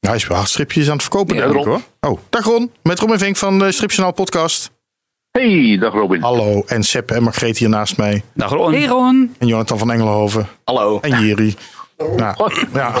hij 0.00 0.14
is 0.16 0.26
wel 0.26 0.44
stripjes 0.44 0.86
aan 0.86 0.92
het 0.92 1.02
verkopen, 1.02 1.34
Ja, 1.36 1.40
denk 1.46 1.54
ik 1.54 1.64
Ron. 1.64 1.82
hoor. 2.00 2.10
Oh, 2.12 2.18
dag 2.30 2.44
Ron. 2.44 2.72
Met 2.82 2.98
Ron 2.98 3.12
en 3.12 3.18
Vink 3.18 3.36
van 3.36 3.58
de 3.58 3.72
Stripjournaal 3.72 4.12
podcast. 4.12 4.70
Hey, 5.30 5.76
dag 5.80 5.92
Robin. 5.92 6.22
Hallo. 6.22 6.62
En 6.66 6.82
Sepp 6.82 7.10
en 7.10 7.22
Margreet 7.22 7.58
hier 7.58 7.68
naast 7.68 7.96
mij. 7.96 8.24
Dag 8.34 8.50
Ron. 8.50 8.72
Hey 8.72 8.86
Ron. 8.86 9.34
En 9.38 9.46
Jonathan 9.46 9.78
van 9.78 9.90
Engelhoven. 9.92 10.48
Hallo. 10.64 11.00
En 11.00 11.20
Jiri. 11.20 11.54
Nou, 12.16 12.52
ja. 12.72 12.94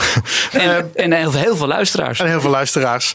En, 0.52 0.90
en 0.94 1.12
heel, 1.12 1.30
veel- 1.30 1.40
heel 1.40 1.56
veel 1.56 1.66
luisteraars. 1.66 2.20
En 2.20 2.26
heel 2.28 2.40
veel 2.40 2.50
luisteraars. 2.50 3.14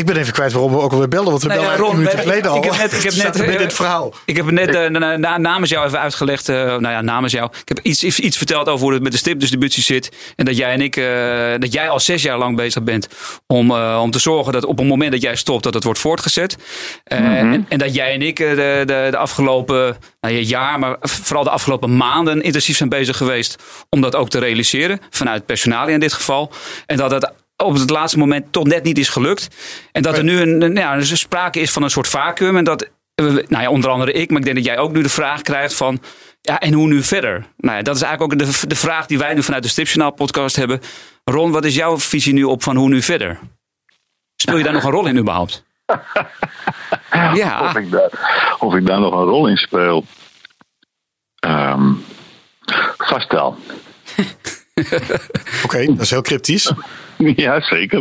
Ik 0.00 0.06
ben 0.06 0.16
even 0.16 0.32
kwijt 0.32 0.52
waarom 0.52 0.72
we 0.72 0.78
ook 0.80 0.92
alweer 0.92 1.08
belden. 1.08 1.30
Want 1.30 1.42
we 1.42 1.48
Nee, 1.48 1.58
belden 1.58 1.76
Ron, 1.76 1.88
tien 1.88 1.96
minuten 1.98 2.18
we- 2.18 2.24
geleden 2.24 2.50
al. 2.50 2.56
ik 2.56 2.64
heb 2.64 2.72
net- 2.76 2.92
ik 2.92 3.02
heb 3.02 3.14
net, 3.24 3.40
eh, 3.40 3.58
het 3.60 3.72
verhaal. 3.72 4.14
Ik 4.24 4.36
heb 4.36 4.50
net 4.50 4.74
eh, 4.74 4.86
na- 4.88 5.16
na- 5.16 5.38
namens 5.38 5.70
jou 5.70 5.86
even 5.86 6.00
uitgelegd, 6.00 6.48
eh, 6.48 6.56
nou 6.56 6.88
ja, 6.88 7.00
namens 7.00 7.32
jou. 7.32 7.50
Ik 7.60 7.68
heb 7.68 7.78
iets, 7.82 8.04
iets, 8.04 8.36
verteld 8.36 8.68
over 8.68 8.84
hoe 8.84 8.92
het 8.94 9.02
met 9.02 9.12
de 9.12 9.18
stripdistributie 9.18 9.82
zit. 9.82 10.12
En 10.36 10.44
dat 10.44 10.56
jij 10.56 10.72
en 10.72 10.80
ik, 10.80 10.96
eh, 10.96 11.04
dat 11.58 11.72
jij 11.72 11.88
al 11.88 12.00
zes 12.00 12.22
jaar 12.22 12.38
lang 12.38 12.56
bezig 12.56 12.82
bent 12.82 13.08
om, 13.46 13.70
eh, 13.70 13.98
om 14.02 14.10
te 14.10 14.18
zorgen 14.18 14.52
dat 14.52 14.64
op 14.64 14.78
het 14.78 14.86
moment 14.86 15.12
dat 15.12 15.22
jij 15.22 15.36
stopt, 15.36 15.62
dat 15.62 15.74
het 15.74 15.84
wordt 15.84 15.98
voortgezet. 15.98 16.56
Eh, 17.04 17.18
en, 17.18 17.66
en 17.68 17.78
dat 17.78 17.94
jij 17.94 18.12
en 18.12 18.22
ik 18.22 18.36
de, 18.36 18.82
de, 18.86 19.08
de 19.10 19.16
afgelopen 19.16 19.96
nou, 20.20 20.34
ja, 20.34 20.40
jaar, 20.40 20.78
maar 20.78 20.96
vooral 21.00 21.44
de 21.44 21.50
afgelopen 21.50 21.96
maanden 21.96 22.42
intensief 22.42 22.76
zijn 22.76 22.88
bezig 22.88 23.16
geweest 23.16 23.56
om 23.90 24.00
dat 24.00 24.14
ook 24.14 24.28
te 24.28 24.38
realiseren. 24.38 25.00
Vanuit 25.10 25.46
personaal 25.46 25.88
in 25.88 26.00
dit 26.00 26.12
geval. 26.12 26.52
En 26.86 26.96
dat 26.96 27.10
het 27.10 27.32
op 27.56 27.74
het 27.74 27.90
laatste 27.90 28.18
moment 28.18 28.52
toch 28.52 28.64
net 28.64 28.82
niet 28.82 28.98
is 28.98 29.08
gelukt. 29.08 29.48
En 29.92 30.02
dat 30.02 30.16
er 30.16 30.24
nu 30.24 30.40
een, 30.40 30.62
een, 30.62 30.74
ja, 30.74 30.96
dus 30.96 31.18
sprake 31.18 31.60
is 31.60 31.72
van 31.72 31.82
een 31.82 31.90
soort 31.90 32.08
vacuüm. 32.08 32.56
En 32.56 32.64
dat, 32.64 32.88
nou 33.14 33.62
ja, 33.62 33.70
onder 33.70 33.90
andere 33.90 34.12
ik, 34.12 34.28
maar 34.28 34.38
ik 34.38 34.44
denk 34.44 34.56
dat 34.56 34.64
jij 34.64 34.78
ook 34.78 34.92
nu 34.92 35.02
de 35.02 35.08
vraag 35.08 35.42
krijgt 35.42 35.74
van... 35.74 36.00
Ja, 36.40 36.60
en 36.60 36.72
hoe 36.72 36.86
nu 36.86 37.02
verder? 37.02 37.46
Nou 37.56 37.76
ja, 37.76 37.82
dat 37.82 37.96
is 37.96 38.02
eigenlijk 38.02 38.32
ook 38.32 38.38
de, 38.38 38.66
de 38.66 38.76
vraag 38.76 39.06
die 39.06 39.18
wij 39.18 39.34
nu 39.34 39.42
vanuit 39.42 39.62
de 39.62 39.68
Stripjournaal 39.68 40.12
podcast 40.12 40.56
hebben. 40.56 40.80
Ron, 41.24 41.50
wat 41.50 41.64
is 41.64 41.74
jouw 41.74 41.98
visie 41.98 42.32
nu 42.32 42.44
op 42.44 42.62
van 42.62 42.76
hoe 42.76 42.88
nu 42.88 43.02
verder? 43.02 43.38
Speel 44.36 44.56
je 44.56 44.64
daar 44.64 44.72
nog 44.72 44.84
een 44.84 44.90
rol 44.90 45.06
in 45.06 45.18
überhaupt? 45.18 45.64
Ja, 47.34 47.60
Of, 47.60 47.76
ik 47.76 47.90
daar, 47.90 48.56
of 48.58 48.74
ik 48.74 48.86
daar 48.86 49.00
nog 49.00 49.12
een 49.12 49.24
rol 49.24 49.48
in 49.48 49.56
speel. 49.56 50.04
Ehm 51.38 51.92
vast 52.96 53.32
wel. 53.32 53.56
Oké, 55.64 55.84
dat 55.86 56.00
is 56.00 56.10
heel 56.10 56.22
cryptisch. 56.22 56.72
ja, 57.16 57.60
zeker. 57.60 58.00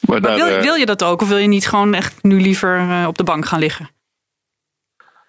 Maar 0.00 0.20
daar, 0.20 0.36
Wil, 0.36 0.46
eh, 0.46 0.60
wil 0.62 0.74
je 0.74 0.86
dat 0.86 1.02
ook? 1.02 1.22
Of 1.22 1.28
wil 1.28 1.38
je 1.38 1.48
niet 1.48 1.68
gewoon 1.68 1.94
echt 1.94 2.22
nu 2.22 2.40
liever 2.40 2.78
eh, 2.78 3.04
op 3.06 3.18
de 3.18 3.24
bank 3.24 3.46
gaan 3.46 3.58
liggen? 3.60 3.90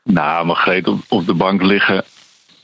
Nou, 0.03 0.45
Margreet 0.45 0.88
op, 0.88 0.99
op 1.07 1.26
de 1.26 1.34
bank 1.34 1.61
liggen, 1.61 2.03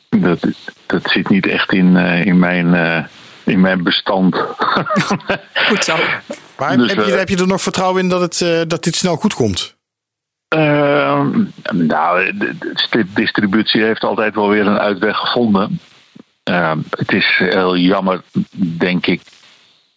dat, 0.10 0.40
dat 0.86 1.10
zit 1.10 1.30
niet 1.30 1.48
echt 1.48 1.72
in, 1.74 1.98
eh, 1.98 2.26
in, 2.26 2.40
mijn, 2.40 2.74
eh, 2.74 3.04
in 3.44 3.62
mijn 3.62 3.84
bestand. 3.84 4.36
Goed 5.68 5.84
zo. 5.84 5.96
Maar 6.58 6.78
Dus, 6.78 6.94
heb, 6.94 7.06
je, 7.06 7.12
heb 7.12 7.30
je 7.30 7.38
er 7.38 7.48
nog 7.48 7.62
vertrouwen 7.62 8.02
in 8.02 8.10
dat, 8.10 8.22
het, 8.22 8.42
eh, 8.42 8.62
dat 8.68 8.84
dit 8.84 8.96
snel 8.96 9.16
goed 9.16 9.34
komt? 9.34 9.76
Ehm, 10.48 11.44
nou, 11.72 12.38
de, 12.38 12.58
de 12.58 12.72
stripdistributie 12.74 13.84
heeft 13.84 14.04
altijd 14.04 14.36
wel 14.36 14.50
weer 14.50 14.68
een 14.68 14.80
uitweg 14.80 15.18
gevonden. 15.18 15.80
Ehm, 16.44 16.80
het 16.90 17.12
is 17.12 17.38
heel 17.38 17.78
jammer, 17.78 18.22
denk 18.56 19.06
ik, 19.06 19.22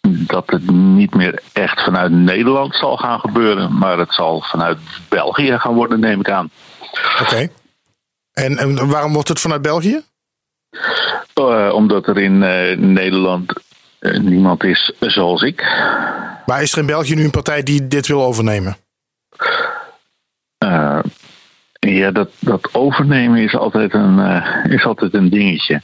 dat 0.01 0.49
het 0.49 0.71
niet 0.71 1.15
meer 1.15 1.41
echt 1.53 1.83
vanuit 1.83 2.11
Nederland 2.11 2.75
zal 2.75 2.97
gaan 2.97 3.19
gebeuren, 3.19 3.77
maar 3.77 3.97
het 3.97 4.13
zal 4.13 4.41
vanuit 4.41 4.77
België 5.09 5.59
gaan 5.59 5.73
worden, 5.73 5.99
neem 5.99 6.19
ik 6.19 6.29
aan. 6.29 6.49
Oké. 7.21 7.47
En, 8.33 8.57
en 8.57 8.87
waarom 8.87 9.13
wordt 9.13 9.29
het 9.29 9.39
vanuit 9.39 9.61
België? 9.61 10.01
Eh, 11.33 11.71
omdat 11.73 12.07
er 12.07 12.17
in 12.17 12.43
eh, 12.43 12.77
Nederland 12.77 13.53
eh, 13.99 14.19
niemand 14.19 14.63
is 14.63 14.93
zoals 14.99 15.41
ik. 15.41 15.61
Maar 16.45 16.61
is 16.61 16.71
er 16.71 16.77
in 16.77 16.85
België 16.85 17.15
nu 17.15 17.23
een 17.23 17.31
partij 17.31 17.63
die 17.63 17.87
dit 17.87 18.07
wil 18.07 18.23
overnemen? 18.23 18.77
Ja, 21.87 22.11
dat, 22.11 22.29
dat 22.39 22.69
overnemen 22.71 23.39
is 23.39 23.55
altijd 23.55 23.93
een, 23.93 24.19
eh, 24.19 24.71
is 24.71 24.85
altijd 24.85 25.13
een 25.13 25.29
dingetje. 25.29 25.81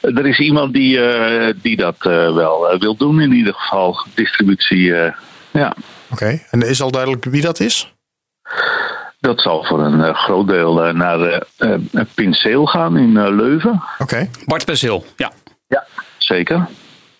Er 0.00 0.26
is 0.26 0.38
iemand 0.38 0.72
die, 0.72 1.00
eh, 1.00 1.54
die 1.62 1.76
dat 1.76 1.96
eh, 1.98 2.34
wel 2.34 2.76
wil 2.78 2.96
doen, 2.96 3.20
in 3.20 3.32
ieder 3.32 3.54
geval. 3.54 4.06
Distributie, 4.14 4.94
eh, 4.94 5.12
ja. 5.50 5.74
Oké. 6.10 6.40
En 6.50 6.62
is 6.68 6.82
al 6.82 6.90
duidelijk 6.90 7.24
wie 7.24 7.42
dat 7.42 7.60
is? 7.60 7.92
Dat 9.20 9.40
zal 9.40 9.64
voor 9.64 9.80
een 9.80 10.02
eh, 10.02 10.14
groot 10.14 10.48
deel 10.48 10.92
naar 10.92 11.20
eh 11.20 11.74
eh, 11.92 12.02
Pinseel 12.14 12.66
gaan 12.66 12.96
in 12.96 13.16
eh, 13.16 13.34
Leuven. 13.36 13.82
Oké. 13.98 14.30
Bart 14.46 14.64
Penseel, 14.64 15.04
ja. 15.16 15.32
Ja, 15.68 15.84
zeker. 16.18 16.68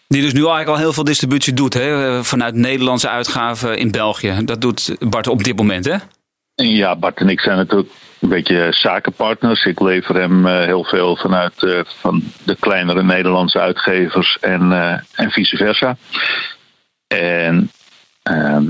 Die 0.07 0.23
dus 0.23 0.33
nu 0.33 0.39
eigenlijk 0.39 0.69
al 0.69 0.77
heel 0.77 0.93
veel 0.93 1.05
distributie 1.05 1.53
doet 1.53 1.75
hè? 1.75 2.25
vanuit 2.25 2.55
Nederlandse 2.55 3.09
uitgaven 3.09 3.79
in 3.79 3.91
België. 3.91 4.45
Dat 4.45 4.61
doet 4.61 4.97
Bart 4.99 5.27
op 5.27 5.45
dit 5.45 5.57
moment, 5.57 5.85
hè? 5.85 5.97
Ja, 6.63 6.97
Bart 6.97 7.19
en 7.19 7.29
ik 7.29 7.41
zijn 7.41 7.57
natuurlijk 7.57 7.91
een 8.21 8.29
beetje 8.29 8.67
zakenpartners. 8.71 9.65
Ik 9.65 9.81
lever 9.81 10.15
hem 10.15 10.47
eh, 10.47 10.65
heel 10.65 10.85
veel 10.85 11.17
vanuit 11.17 11.63
eh, 11.63 11.81
van 11.85 12.23
de 12.45 12.57
kleinere 12.61 13.03
Nederlandse 13.03 13.59
uitgevers 13.59 14.39
en, 14.41 14.73
eh, 14.73 14.99
en 15.15 15.31
vice 15.31 15.57
versa. 15.57 15.97
En 17.07 17.71
ehm, 18.23 18.67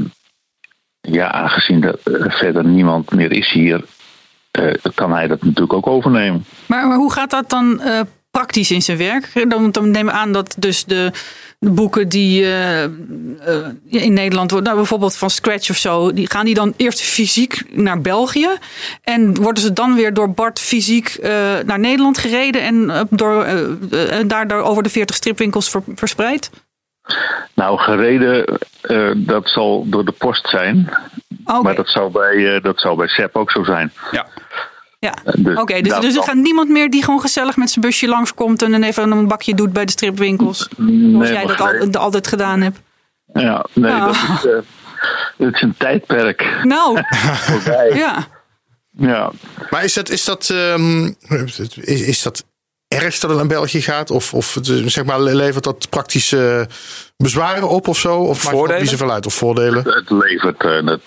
ja, 1.01 1.33
aangezien 1.33 1.83
er 1.83 2.33
verder 2.33 2.65
niemand 2.65 3.11
meer 3.11 3.33
is 3.33 3.51
hier, 3.51 3.85
kan 4.95 5.13
hij 5.13 5.27
dat 5.27 5.43
natuurlijk 5.43 5.73
ook 5.73 5.87
overnemen. 5.87 6.45
Maar, 6.67 6.95
hoe 6.95 7.13
gaat 7.13 7.31
dat 7.31 7.51
dan 7.51 7.81
praktisch 8.31 8.71
in 8.71 8.83
zijn 8.83 8.99
werk? 8.99 9.51
Dan, 9.51 9.71
dan 9.71 9.91
neem 9.91 10.09
ik 10.09 10.15
aan 10.15 10.33
dat 10.33 10.55
dus 10.59 10.85
de, 10.85 11.11
de 11.59 11.71
boeken 11.71 12.09
die 12.09 12.43
eh, 12.45 12.85
eh, 12.85 12.91
in 13.87 14.13
Nederland 14.13 14.51
worden, 14.51 14.69
nou, 14.69 14.77
bijvoorbeeld 14.81 15.17
van 15.17 15.31
Scratch 15.31 15.71
of 15.71 15.77
zo, 15.77 16.13
die 16.13 16.31
gaan 16.31 16.45
die 16.45 16.55
dan 16.55 16.75
eerst 16.77 17.01
fysiek 17.01 17.63
naar 17.71 18.01
België 18.01 18.49
en 19.03 19.35
worden 19.35 19.63
ze 19.63 19.73
dan 19.73 19.95
weer 19.95 20.15
door 20.15 20.31
Bart 20.31 20.61
fysiek 20.61 21.09
eh, 21.09 21.31
naar 21.65 21.79
Nederland 21.79 22.19
gereden 22.19 22.63
en 22.63 23.07
door, 23.11 23.47
daardoor 24.27 24.63
over 24.63 24.83
de 24.83 24.91
40 24.91 25.17
stripwinkels 25.17 25.71
ver- 25.71 25.83
verspreid? 25.95 26.51
Nou, 27.55 27.79
gereden, 27.79 28.59
eh, 28.81 29.11
dat 29.17 29.49
zal 29.49 29.85
door 29.89 30.05
de 30.05 30.13
post 30.13 30.49
zijn. 30.49 30.91
Oké, 31.45 31.63
Maar 31.63 31.75
dat 31.75 31.89
zou 31.89 32.11
bij, 32.11 32.61
dat 32.61 32.81
zou 32.81 32.97
bij 32.97 33.09
SEP 33.09 33.37
ook 33.37 33.51
zo 33.51 33.65
zijn. 33.65 33.93
Ja. 34.11 34.27
Ja. 35.01 35.15
dus 35.37 35.59
Oké, 35.59 35.81
dus, 35.81 36.01
dus 36.01 36.17
er 36.17 36.23
gaat 36.23 36.35
niemand 36.35 36.69
meer 36.69 36.91
die 36.91 37.05
gewoon 37.05 37.21
gezellig 37.21 37.57
met 37.57 37.71
zijn 37.71 37.85
busje 37.85 38.09
langskomt 38.09 38.63
en 38.63 38.71
dan 38.71 38.83
even 38.83 39.11
een 39.11 39.29
bakje 39.29 39.55
doet 39.55 39.73
bij 39.73 39.85
de 39.85 39.91
stripwinkels. 39.91 40.69
Zoals 41.13 41.29
jij 41.29 41.47
dat 41.47 41.61
al, 41.61 42.01
altijd 42.01 42.27
gedaan 42.27 42.61
hebt. 42.61 42.79
Ja, 43.33 43.67
nee, 43.73 43.93
Ah. 43.93 44.05
dat, 44.07 44.15
is, 44.15 44.45
eh, 44.51 44.59
dat 45.37 45.55
is 45.55 45.61
een 45.63 45.75
tijdperk. 45.79 46.47
Nou, 46.63 47.03
voorbij. 47.49 47.91
ja. 47.95 48.27
Ja. 48.91 49.31
Maar 49.71 49.85
is 49.85 49.95
dat, 49.95 50.09
is 50.09 50.25
dat, 50.25 50.51
ehm, 50.51 51.13
is, 51.81 52.01
is 52.01 52.23
dat 52.23 52.45
erg 52.89 53.19
dat 53.19 53.31
het 53.31 53.39
naar 53.39 53.49
België 53.49 53.83
gaat? 53.83 54.11
Of, 54.11 54.35
of 54.35 54.55
het, 54.55 54.69
eh, 54.69 54.77
zeg 54.87 55.05
maar, 55.05 55.21
levert 55.21 55.65
dat 55.65 55.89
praktische 55.91 56.69
bezwaren 57.17 57.69
op 57.69 57.89
of 57.89 57.99
zo? 57.99 58.17
Of 58.19 58.27
maakt 58.29 58.41
het 58.43 58.51
Voordelen? 58.51 58.81
niet 58.81 58.91
zoveel 58.91 59.13
uit? 59.13 59.27
Of 59.27 59.35
voordelen? 59.35 59.85
Het 59.85 60.11
levert 60.11 60.65
eh, 60.65 60.87
het, 60.87 61.01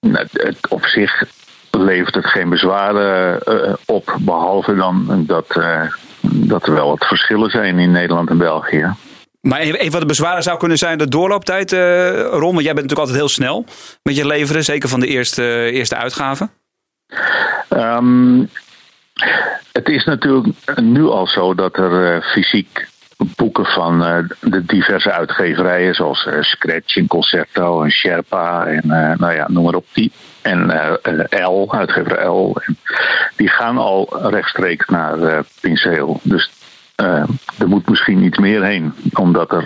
het, 0.00 0.28
het 0.32 0.68
op 0.68 0.84
zich 0.84 1.22
levert 1.70 2.14
het 2.14 2.26
geen 2.26 2.48
bezwaren 2.48 3.40
eh, 3.42 3.74
op, 3.86 4.16
behalve 4.20 4.74
dan 4.74 5.24
dat, 5.26 5.56
eh, 5.56 5.82
dat 6.20 6.66
er 6.66 6.74
wel 6.74 6.88
wat 6.88 7.06
verschillen 7.06 7.50
zijn 7.50 7.78
in 7.78 7.90
Nederland 7.90 8.30
en 8.30 8.38
België. 8.38 8.94
Maar 9.40 9.60
een 9.60 9.84
een 9.84 9.90
van 9.90 10.00
de 10.00 10.06
bezwaren 10.06 10.42
zou 10.42 10.58
kunnen 10.58 10.78
zijn 10.78 10.98
de 10.98 11.08
doorlooptijd, 11.08 11.72
eh 11.72 12.20
Ron. 12.20 12.54
Want 12.54 12.64
jij 12.64 12.74
bent 12.74 12.88
natuurlijk 12.88 12.98
altijd 12.98 13.16
heel 13.16 13.28
snel 13.28 13.64
met 14.02 14.16
je 14.16 14.26
leveren. 14.26 14.64
Zeker 14.64 14.88
van 14.88 15.00
de 15.00 15.06
eerste, 15.06 15.70
eerste 15.70 15.96
uitgave. 15.96 16.48
Ehm, 17.68 18.44
het 19.72 19.88
is 19.88 20.04
natuurlijk 20.04 20.54
nu 20.80 21.04
al 21.04 21.26
zo 21.26 21.54
dat 21.54 21.76
er 21.76 22.22
fysiek 22.22 22.88
boeken 23.18 23.64
van 23.64 24.04
eh, 24.04 24.18
de 24.40 24.64
diverse 24.64 25.12
uitgeverijen, 25.12 25.94
zoals 25.94 26.26
eh, 26.26 26.42
Scratch 26.42 26.96
en 26.96 27.06
Concerto 27.06 27.82
en 27.82 27.90
Sherpa 27.90 28.66
en 28.66 28.90
eh, 28.90 29.18
nou 29.18 29.34
ja, 29.34 29.46
noem 29.48 29.64
maar 29.64 29.74
op 29.74 29.86
die. 29.92 30.12
En 30.42 30.66
L, 31.30 31.72
uitgever 31.74 32.26
L. 32.26 32.56
Die 33.36 33.48
gaan 33.48 33.78
al 33.78 34.28
rechtstreeks 34.30 34.86
naar 34.86 35.44
Pinseel. 35.60 36.20
Dus 36.22 36.50
er 36.94 37.68
moet 37.68 37.88
misschien 37.88 38.22
iets 38.22 38.38
meer 38.38 38.64
heen, 38.64 38.94
omdat 39.12 39.52
er 39.52 39.64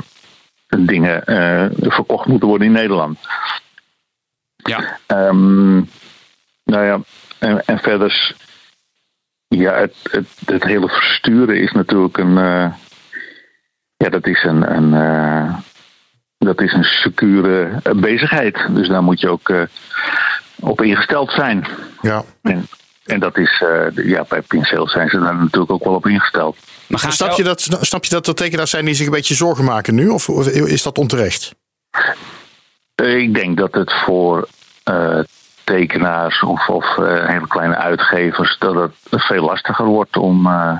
dingen 0.78 1.22
verkocht 1.80 2.26
moeten 2.26 2.48
worden 2.48 2.66
in 2.66 2.72
Nederland. 2.72 3.18
Ja. 4.57 4.98
Ehm, 5.07 5.74
nou 6.64 6.84
ja, 6.84 7.00
en, 7.38 7.66
en 7.66 7.78
verder, 7.78 8.34
ja, 9.48 9.74
het, 9.74 9.94
het, 10.11 10.28
het 10.44 10.64
hele 10.64 10.88
versturen 10.88 11.61
is 11.61 11.72
natuurlijk 11.72 12.18
een, 12.18 12.36
ja, 14.03 14.09
dat 14.09 14.26
is 14.26 14.42
een, 14.44 14.74
een 14.76 14.94
eh, 14.94 15.55
dat 16.38 16.61
is 16.61 16.72
een 16.72 16.84
secure 16.84 17.80
eh, 17.82 17.92
bezigheid. 17.94 18.66
Dus 18.70 18.88
daar 18.88 19.03
moet 19.03 19.20
je 19.20 19.28
ook 19.28 19.48
eh, 19.48 19.62
op 20.61 20.82
ingesteld 20.82 21.30
zijn. 21.30 21.66
Ja. 22.00 22.22
En, 22.42 22.66
en 23.05 23.20
dat 23.20 23.38
is, 23.38 23.62
eh, 23.62 24.05
ja, 24.07 24.24
bij 24.28 24.42
Pincel 24.42 24.88
zijn 24.88 25.09
ze 25.09 25.18
daar 25.18 25.36
natuurlijk 25.36 25.72
ook 25.72 25.84
wel 25.84 25.94
op 25.94 26.07
ingesteld. 26.07 26.57
Maar 26.86 26.98
gaan 26.98 27.12
Snap 27.12 27.36
je, 27.36 27.42
dat, 27.42 27.61
snap 27.80 28.05
je 28.05 28.11
dat 28.11 28.26
er 28.26 28.34
tekenaars 28.34 28.70
zijn 28.70 28.84
die 28.84 28.94
zich 28.94 29.07
een 29.07 29.12
beetje 29.12 29.34
zorgen 29.34 29.64
maken 29.64 29.94
nu? 29.94 30.09
Of, 30.09 30.28
of 30.28 30.46
is 30.48 30.82
dat 30.82 30.98
onterecht? 30.98 31.55
Eh, 32.94 33.16
Ik 33.16 33.34
denk 33.34 33.57
dat 33.57 33.74
het 33.74 33.92
voor 34.05 34.48
eh, 34.84 35.18
tekenaars 35.64 36.42
of, 36.42 36.68
of 36.68 36.98
eh, 36.98 37.26
hele 37.26 37.46
kleine 37.46 37.76
uitgevers 37.76 38.57
dat 38.59 38.74
het 39.11 39.22
veel 39.24 39.44
lastiger 39.44 39.84
wordt 39.86 40.16
om, 40.16 40.46
eh, 40.46 40.78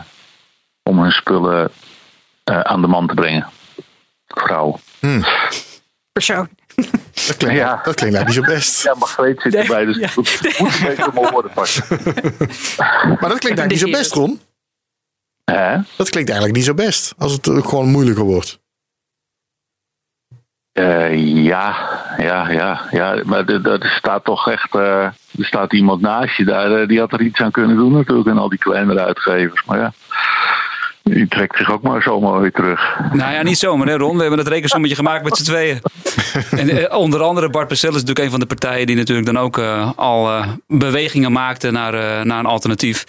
om 0.83 1.01
hun 1.03 1.13
spullen 1.13 1.71
eh, 2.45 2.61
aan 2.61 2.81
de 2.81 2.87
man 2.87 3.07
te 3.07 3.15
brengen. 3.15 3.47
Vrouw. 4.27 4.79
persoon. 6.13 6.49
Dat 7.27 7.37
klinkt, 7.37 7.57
Ja. 7.59 7.81
dat 7.83 7.95
klinkt 7.95 8.15
nou 8.15 8.27
niet 8.27 8.35
zo 8.35 8.43
best. 8.43 8.83
Ja, 8.83 8.95
Margreet 8.95 9.41
zit 9.41 9.55
erbij, 9.55 9.85
dus 9.85 9.97
het 10.01 10.17
moet 10.17 10.29
een 10.81 10.87
beetje 10.87 11.07
om 11.09 11.15
mijn 11.15 11.31
woorden 11.33 11.51
passen. 11.53 11.85
Maar 13.21 13.29
dat 13.31 13.39
klinkt 13.39 13.59
eigenlijk 13.59 13.71
niet 13.71 13.79
zo 13.79 13.91
best, 13.91 14.13
Ron. 14.15 14.41
Hè? 15.45 15.77
Dat 15.97 16.11
klinkt 16.11 16.31
eigenlijk 16.31 16.53
niet 16.59 16.65
zo 16.65 16.75
best. 16.75 17.15
Als 17.19 17.33
het 17.33 17.47
gewoon 17.47 17.89
moeilijker 17.91 18.25
wordt. 18.25 18.61
Eh, 20.73 21.17
ja, 21.45 21.77
ja, 22.19 22.51
ja, 22.51 22.81
ja. 22.91 23.21
Maar 23.25 23.45
er 23.47 23.93
staat 23.99 24.25
toch 24.25 24.49
echt. 24.49 24.75
eh, 24.75 25.05
er 25.39 25.45
staat 25.45 25.73
iemand 25.73 26.01
naast 26.01 26.37
je 26.37 26.45
daar. 26.45 26.87
die 26.87 26.99
had 26.99 27.13
er 27.13 27.21
iets 27.23 27.41
aan 27.41 27.51
kunnen 27.51 27.77
doen, 27.77 27.93
natuurlijk. 27.93 28.29
En 28.29 28.39
al 28.39 28.49
die 28.49 28.59
kleinere 28.59 29.05
uitgevers. 29.05 29.65
Maar 29.65 29.79
ja. 29.79 29.93
Die 31.03 31.29
trekt 31.29 31.57
zich 31.57 31.71
ook 31.71 31.83
maar 31.83 32.03
zomaar 32.03 32.41
weer 32.41 32.53
terug. 32.53 32.99
Nou 33.13 33.33
ja, 33.33 33.43
niet 33.43 33.59
zomaar 33.59 33.87
hè 33.87 33.97
Ron. 33.97 34.15
We 34.15 34.21
hebben 34.21 34.39
het 34.39 34.49
rekensommetje 34.49 34.97
gemaakt 34.97 35.25
met 35.25 35.37
z'n 35.37 35.45
tweeën. 35.45 35.81
En 36.51 36.69
eh, 36.69 36.99
onder 36.99 37.23
andere 37.23 37.51
Bart 37.51 37.69
Percel 37.69 37.89
is 37.89 37.95
natuurlijk 37.95 38.25
een 38.25 38.31
van 38.31 38.41
de 38.41 38.47
partijen 38.47 38.87
die 38.87 38.97
natuurlijk 38.97 39.27
dan 39.27 39.39
ook 39.39 39.59
eh, 39.59 39.91
al 39.97 40.29
eh, 40.29 40.49
bewegingen 40.67 41.33
maakte 41.33 41.71
naar, 41.71 41.95
eh, 41.95 42.25
naar 42.25 42.39
een 42.39 42.47
alternatief. 42.47 43.05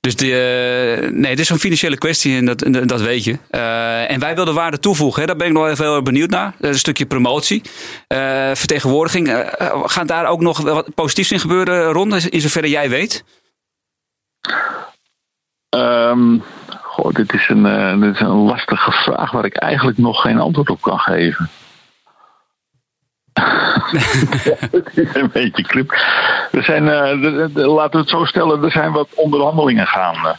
Dus 0.00 0.16
de, 0.16 0.26
eh, 0.26 1.10
nee, 1.10 1.30
het 1.30 1.40
is 1.40 1.48
een 1.48 1.58
financiële 1.58 1.98
kwestie 1.98 2.36
en 2.36 2.44
dat, 2.44 2.62
en 2.62 2.86
dat 2.86 3.00
weet 3.00 3.24
je. 3.24 3.38
Eh, 3.50 4.10
en 4.10 4.20
wij 4.20 4.34
wilden 4.34 4.54
waarde 4.54 4.78
toevoegen. 4.78 5.20
Hè. 5.20 5.26
Daar 5.26 5.36
ben 5.36 5.46
ik 5.46 5.52
nog 5.52 5.68
even 5.68 5.84
heel 5.84 5.94
erg 5.94 6.02
benieuwd 6.02 6.30
naar. 6.30 6.54
een 6.60 6.78
stukje 6.78 7.06
promotie, 7.06 7.62
eh, 8.06 8.50
vertegenwoordiging. 8.54 9.52
Gaat 9.84 10.08
daar 10.08 10.26
ook 10.26 10.40
nog 10.40 10.58
wat 10.60 10.94
positiefs 10.94 11.32
in 11.32 11.40
gebeuren, 11.40 11.92
Ron? 11.92 12.14
In 12.14 12.40
zoverre 12.40 12.68
jij 12.68 12.88
weet? 12.90 13.24
Ehm, 15.68 16.38
goh, 16.90 17.14
dit 17.14 17.32
is, 17.32 17.48
een, 17.48 17.66
eh, 17.66 18.00
dit 18.00 18.14
is 18.14 18.20
een 18.20 18.28
lastige 18.28 18.90
vraag 18.90 19.30
waar 19.30 19.44
ik 19.44 19.56
eigenlijk 19.56 19.98
nog 19.98 20.20
geen 20.20 20.40
antwoord 20.40 20.70
op 20.70 20.80
kan 20.80 20.98
geven. 20.98 21.48
het 24.70 24.90
is 24.94 25.14
een 25.22 25.30
beetje 25.32 25.62
klip. 25.62 25.90
Er 26.52 26.64
zijn, 26.64 26.88
eh, 26.88 27.66
laten 27.66 27.92
we 27.92 27.98
het 27.98 28.08
zo 28.08 28.24
stellen, 28.24 28.64
er 28.64 28.70
zijn 28.70 28.92
wat 28.92 29.08
onderhandelingen 29.14 29.86
gaande. 29.86 30.36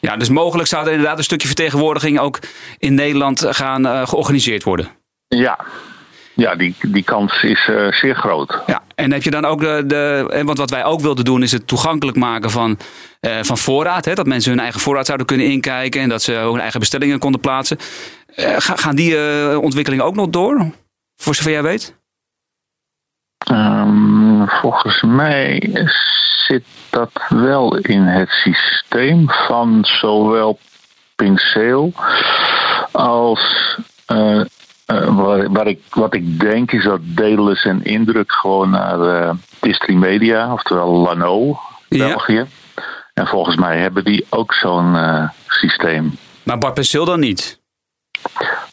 Ja, 0.00 0.16
dus 0.16 0.28
mogelijk 0.28 0.68
zou 0.68 0.86
er 0.86 0.92
inderdaad 0.92 1.18
een 1.18 1.24
stukje 1.24 1.46
vertegenwoordiging 1.46 2.18
ook 2.18 2.38
in 2.78 2.94
Nederland 2.94 3.46
gaan 3.48 3.86
eh, 3.86 4.06
georganiseerd 4.06 4.62
worden. 4.62 4.88
Ja. 5.28 5.58
ja, 6.34 6.54
die, 6.54 6.74
die 6.80 7.04
kans 7.04 7.42
is 7.42 7.70
zeer 7.90 8.14
groot. 8.14 8.62
Ja, 8.66 8.82
en 9.02 9.12
heb 9.12 9.22
je 9.22 9.30
dan 9.30 9.44
ook 9.44 9.60
de, 9.60 9.84
de. 9.86 10.42
Want 10.44 10.58
wat 10.58 10.70
wij 10.70 10.84
ook 10.84 11.00
wilden 11.00 11.24
doen, 11.24 11.42
is 11.42 11.52
het 11.52 11.66
toegankelijk 11.66 12.16
maken 12.16 12.50
van, 12.50 12.78
eh, 13.20 13.38
van 13.42 13.58
voorraad. 13.58 14.04
Hè? 14.04 14.14
Dat 14.14 14.26
mensen 14.26 14.50
hun 14.50 14.60
eigen 14.60 14.80
voorraad 14.80 15.06
zouden 15.06 15.26
kunnen 15.26 15.46
inkijken 15.46 16.00
en 16.00 16.08
dat 16.08 16.22
ze 16.22 16.32
hun 16.32 16.60
eigen 16.60 16.80
bestellingen 16.80 17.18
konden 17.18 17.40
plaatsen. 17.40 17.78
Eh, 18.34 18.54
ga- 18.58 18.76
gaan 18.76 18.94
die 18.96 19.16
eh, 19.16 19.58
ontwikkelingen 19.58 20.04
ook 20.04 20.14
nog 20.14 20.28
door? 20.28 20.70
Voor 21.16 21.34
zover 21.34 21.52
jij 21.52 21.62
weet? 21.62 21.94
Ehm, 23.38 24.46
volgens 24.46 25.02
mij 25.02 25.70
zit 26.46 26.64
dat 26.90 27.10
wel 27.28 27.76
in 27.76 28.02
het 28.02 28.28
systeem 28.30 29.30
van 29.30 29.78
zowel 29.82 30.58
Pinceel 31.16 31.92
als. 32.92 33.76
Eh, 35.00 35.16
waar, 35.16 35.50
waar 35.52 35.66
ik, 35.66 35.80
wat 35.90 36.14
ik 36.14 36.40
denk 36.40 36.72
is 36.72 36.84
dat 36.84 37.00
Delis 37.02 37.64
en 37.64 37.84
Indruk 37.84 38.32
gewoon 38.32 38.70
naar 38.70 39.00
eh 39.00 39.30
Distrimedia, 39.60 40.52
oftewel 40.52 40.92
Lano, 40.92 41.58
Ja. 41.88 42.06
België. 42.06 42.46
En 43.14 43.26
volgens 43.26 43.56
mij 43.56 43.78
hebben 43.78 44.04
die 44.04 44.26
ook 44.28 44.52
zo'n 44.54 44.96
eh, 44.96 45.28
systeem. 45.46 46.16
Maar 46.42 46.58
Bart 46.58 46.74
Penseel 46.74 47.04
dan 47.04 47.20
niet? 47.20 47.60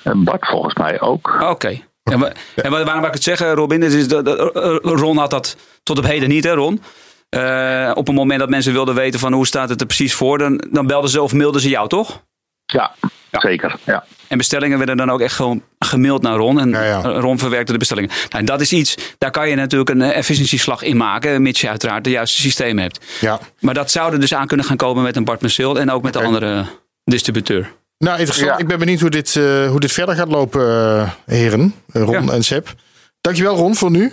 En 0.04 0.24
Bart 0.24 0.48
volgens 0.48 0.74
mij 0.76 1.02
ook. 1.02 1.38
Oké. 1.42 1.80
En, 2.04 2.20
wa- 2.20 2.32
en 2.56 2.72
wa- 2.72 2.84
waarom 2.84 3.00
wil 3.00 3.08
ik 3.08 3.14
het 3.14 3.24
zeggen, 3.24 3.54
Robin? 3.54 3.84
Is 3.84 4.08
dat, 4.08 4.26
dat- 4.26 4.54
Ron 4.84 5.18
had 5.18 5.30
dat 5.30 5.58
tot 5.84 5.98
op 5.98 6.04
heden 6.06 6.30
niet, 6.30 6.44
hè, 6.44 6.54
Ron? 6.54 6.82
Eh, 7.30 7.92
op 7.94 8.08
het 8.08 8.16
moment 8.16 8.40
dat 8.40 8.50
mensen 8.50 8.74
wilden 8.74 8.96
weten 8.96 9.20
van 9.20 9.34
hoe 9.34 9.48
staat 9.48 9.70
het 9.70 9.80
er 9.82 9.86
precies 9.88 10.14
voor, 10.16 10.38
dan, 10.38 10.64
dan 10.72 10.88
belden 10.88 11.10
ze 11.10 11.22
of 11.22 11.34
mailden 11.34 11.62
ze 11.62 11.70
jou, 11.70 11.88
toch? 11.88 12.22
Ja, 12.66 12.92
zeker. 13.32 13.76
Ja. 13.86 14.04
En 14.30 14.38
bestellingen 14.38 14.78
werden 14.78 14.98
dan 14.98 15.10
ook 15.12 15.20
echt 15.22 15.36
gewoon 15.36 15.62
gemaild 15.80 16.22
naar 16.22 16.36
Ron. 16.36 16.60
En 16.60 16.70
Ja, 16.70 16.84
ja. 16.84 17.02
Ron 17.02 17.38
verwerkte 17.40 17.72
de 17.72 17.78
bestellingen. 17.78 18.10
Nou, 18.30 18.44
dat 18.46 18.62
is 18.62 18.72
iets, 18.74 18.96
daar 19.18 19.32
kan 19.32 19.50
je 19.50 19.56
natuurlijk 19.56 19.90
een 19.90 20.02
eh, 20.02 20.18
efficiëntieslag 20.18 20.82
in 20.82 20.98
maken. 20.98 21.42
Mits 21.42 21.62
je 21.62 21.70
uiteraard 21.70 22.04
de 22.04 22.10
juiste 22.10 22.42
systeem 22.42 22.78
hebt. 22.80 23.06
Ja. 23.22 23.40
Maar 23.60 23.74
dat 23.74 23.92
zou 23.92 24.14
er 24.14 24.20
dus 24.20 24.34
aan 24.34 24.48
kunnen 24.48 24.66
gaan 24.66 24.78
komen 24.78 25.04
met 25.04 25.16
een 25.16 25.24
Bart 25.24 25.40
Penseel. 25.40 25.80
En 25.80 25.92
ook 25.92 26.04
met 26.04 26.14
de 26.14 26.22
andere 26.24 26.66
distributeur. 27.04 27.72
Nou, 27.98 28.18
interessant. 28.20 28.50
Ja. 28.52 28.58
Ik 28.58 28.68
ben 28.68 28.80
benieuwd 28.80 29.00
hoe 29.00 29.10
dit, 29.10 29.36
eh, 29.36 29.68
hoe 29.70 29.80
dit 29.80 29.92
verder 29.92 30.16
gaat 30.16 30.28
lopen, 30.32 30.62
eh, 30.70 31.10
heren. 31.26 31.76
Eh, 31.94 32.02
Ron 32.02 32.26
Ja. 32.26 32.32
en 32.32 32.44
Seb. 32.44 32.74
Dankjewel, 33.22 33.56
Ron, 33.56 33.76
voor 33.76 33.92
nu. 33.92 34.12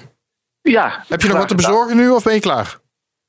ja 0.62 1.04
Heb 1.08 1.22
je 1.22 1.28
nog 1.28 1.36
wat 1.36 1.48
te 1.48 1.54
gedaan. 1.54 1.70
bezorgen 1.70 1.96
nu 1.96 2.10
of 2.10 2.22
ben 2.22 2.34
je 2.34 2.40
klaar? 2.40 2.78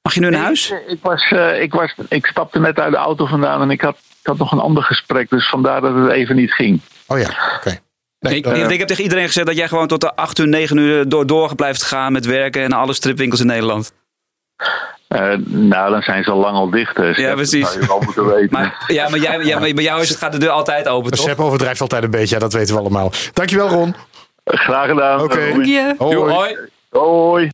Mag 0.02 0.14
je 0.14 0.20
nu 0.20 0.30
naar 0.30 0.44
huis? 0.44 0.72
Ik, 0.72 0.84
ik 0.88 1.00
was, 1.02 1.32
eh, 1.32 1.62
ik, 1.62 1.74
was, 1.74 1.96
ik 2.10 2.26
stapte 2.26 2.60
net 2.60 2.80
uit 2.80 2.92
de 2.92 2.98
auto 2.98 3.26
vandaan 3.26 3.62
en 3.62 3.70
ik 3.70 3.82
had, 3.82 3.98
had 4.28 4.38
nog 4.38 4.52
een 4.52 4.60
ander 4.60 4.84
gesprek. 4.84 5.30
Dus 5.30 5.50
vandaar 5.50 5.82
dat 5.82 5.96
het 5.96 6.12
even 6.12 6.36
niet 6.36 6.52
ging. 6.52 6.80
Oh 7.08 7.20
ja, 7.20 7.30
oké. 7.58 7.80
Nee, 8.20 8.36
ik, 8.36 8.80
heb 8.80 8.88
tegen 8.88 9.04
iedereen 9.04 9.26
gezegd 9.26 9.48
dat 9.48 9.58
jij 9.58 9.68
gewoon 9.68 9.88
tot 9.88 10.02
de 10.02 10.16
8 10.16 10.40
uur, 10.40 10.48
9 10.48 10.78
uur 10.78 11.10
door, 11.10 11.28
door 11.28 11.56
blijft 11.56 11.84
gaan 11.84 12.12
met 12.12 12.26
werken 12.26 12.64
en 12.64 12.72
alle 12.72 12.94
stripwinkels 12.94 13.40
in 13.40 13.48
Nederland. 13.48 13.94
Eh, 15.08 15.34
nou, 15.46 15.92
dan 15.92 16.02
zijn 16.02 16.24
ze 16.24 16.32
al 16.32 16.38
lang 16.38 16.56
al 16.56 16.70
dicht. 16.70 16.96
Dus 16.96 17.18
Ja, 17.18 17.28
dat 17.28 17.36
precies. 17.36 17.68
zou 17.68 17.82
je 17.82 17.88
wel 17.88 18.00
moeten 18.00 18.26
weten. 18.26 18.48
Maar, 18.52 18.86
ja, 18.88 19.10
maar, 19.10 19.20
jij, 19.20 19.44
ja, 19.44 19.60
maar 19.60 19.74
bij 19.74 19.84
jou 19.84 20.02
is 20.02 20.10
het, 20.10 20.18
gaat 20.18 20.32
de 20.32 20.38
deur 20.38 20.50
altijd 20.50 20.88
open, 20.88 21.12
toch? 21.12 21.26
Seb 21.26 21.40
overdrijft 21.40 21.82
altijd 21.82 22.04
een 22.04 22.12
beetje, 22.12 22.36
ja, 22.36 22.42
dat 22.42 22.54
weten 22.54 22.74
we 22.76 22.80
allemaal. 22.80 23.12
Dankjewel, 23.34 23.70
Ron. 23.70 23.96
Graag 24.44 24.88
gedaan. 24.90 25.22
Oké. 25.22 25.54
Hoi. 25.98 26.58
Hoi. 26.90 27.50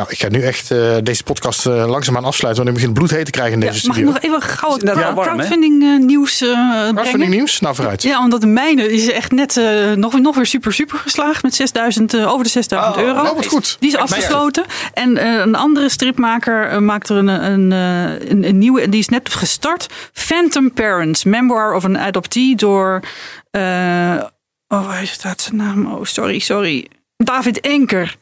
Nou, 0.00 0.12
ik 0.12 0.18
ga 0.20 0.28
nu 0.28 0.42
echt 0.42 0.70
eh, 0.70 0.96
deze 1.02 1.22
podcast 1.22 1.66
eh, 1.66 1.88
langzaamaan 1.88 2.24
afsluiten, 2.24 2.64
want 2.64 2.76
ik 2.76 2.82
begin 2.82 2.94
bloedheet 2.98 3.24
te 3.24 3.30
krijgen 3.30 3.54
in 3.54 3.60
Ja, 3.66 3.72
deze 3.72 3.86
mag 3.86 3.96
ik 3.96 4.02
studio. 4.02 4.20
nog 4.20 4.38
even 4.38 4.48
gauw 4.48 4.72
het 4.72 4.82
warm, 4.94 5.18
hè? 5.18 5.22
crowdfunding 5.22 5.82
eh, 5.82 5.98
nieuws 5.98 6.40
eh 6.40 6.88
vind 6.94 7.22
ik 7.22 7.28
nieuws? 7.28 7.60
Nou, 7.60 7.74
vooruit. 7.74 8.02
Ja, 8.02 8.18
omdat 8.18 8.40
de 8.40 8.46
mijne 8.46 8.92
is 8.92 9.10
echt 9.10 9.32
net 9.32 9.56
eh, 9.56 9.92
nog, 9.92 10.20
nog 10.20 10.36
weer 10.36 10.46
super, 10.46 10.72
super 10.72 10.98
geslaagd 10.98 11.42
met 11.42 11.54
6000, 11.54 12.14
eh, 12.14 12.32
over 12.32 12.44
de 12.44 12.50
6000 12.50 12.96
Oh, 12.96 13.02
euro. 13.02 13.22
Nou, 13.22 13.34
wat 13.36 13.46
goed. 13.46 13.76
Die 13.80 13.88
is 13.88 13.96
afgesloten. 13.96 14.64
En 14.94 15.26
een 15.42 15.54
andere 15.54 15.88
stripmaker 15.88 16.82
maakt 16.82 17.08
er 17.08 17.16
een, 17.16 17.28
een, 17.28 17.72
eh, 17.72 18.28
een, 18.30 18.48
een 18.48 18.58
nieuwe. 18.58 18.80
En 18.80 18.90
die 18.90 19.00
is 19.00 19.08
net 19.08 19.34
gestart. 19.34 19.86
Phantom 20.12 20.72
Parents. 20.72 21.24
Memoir 21.24 21.74
of 21.74 21.84
an 21.84 21.98
Adoptee 21.98 22.54
door... 22.56 23.00
eh, 23.50 24.22
oh, 24.68 24.86
waar 24.86 25.06
staat 25.06 25.40
zijn 25.40 25.56
naam? 25.56 25.86
Oh, 25.92 26.04
sorry, 26.04 26.38
sorry. 26.38 26.86
David 27.16 27.60
Enker. 27.60 28.16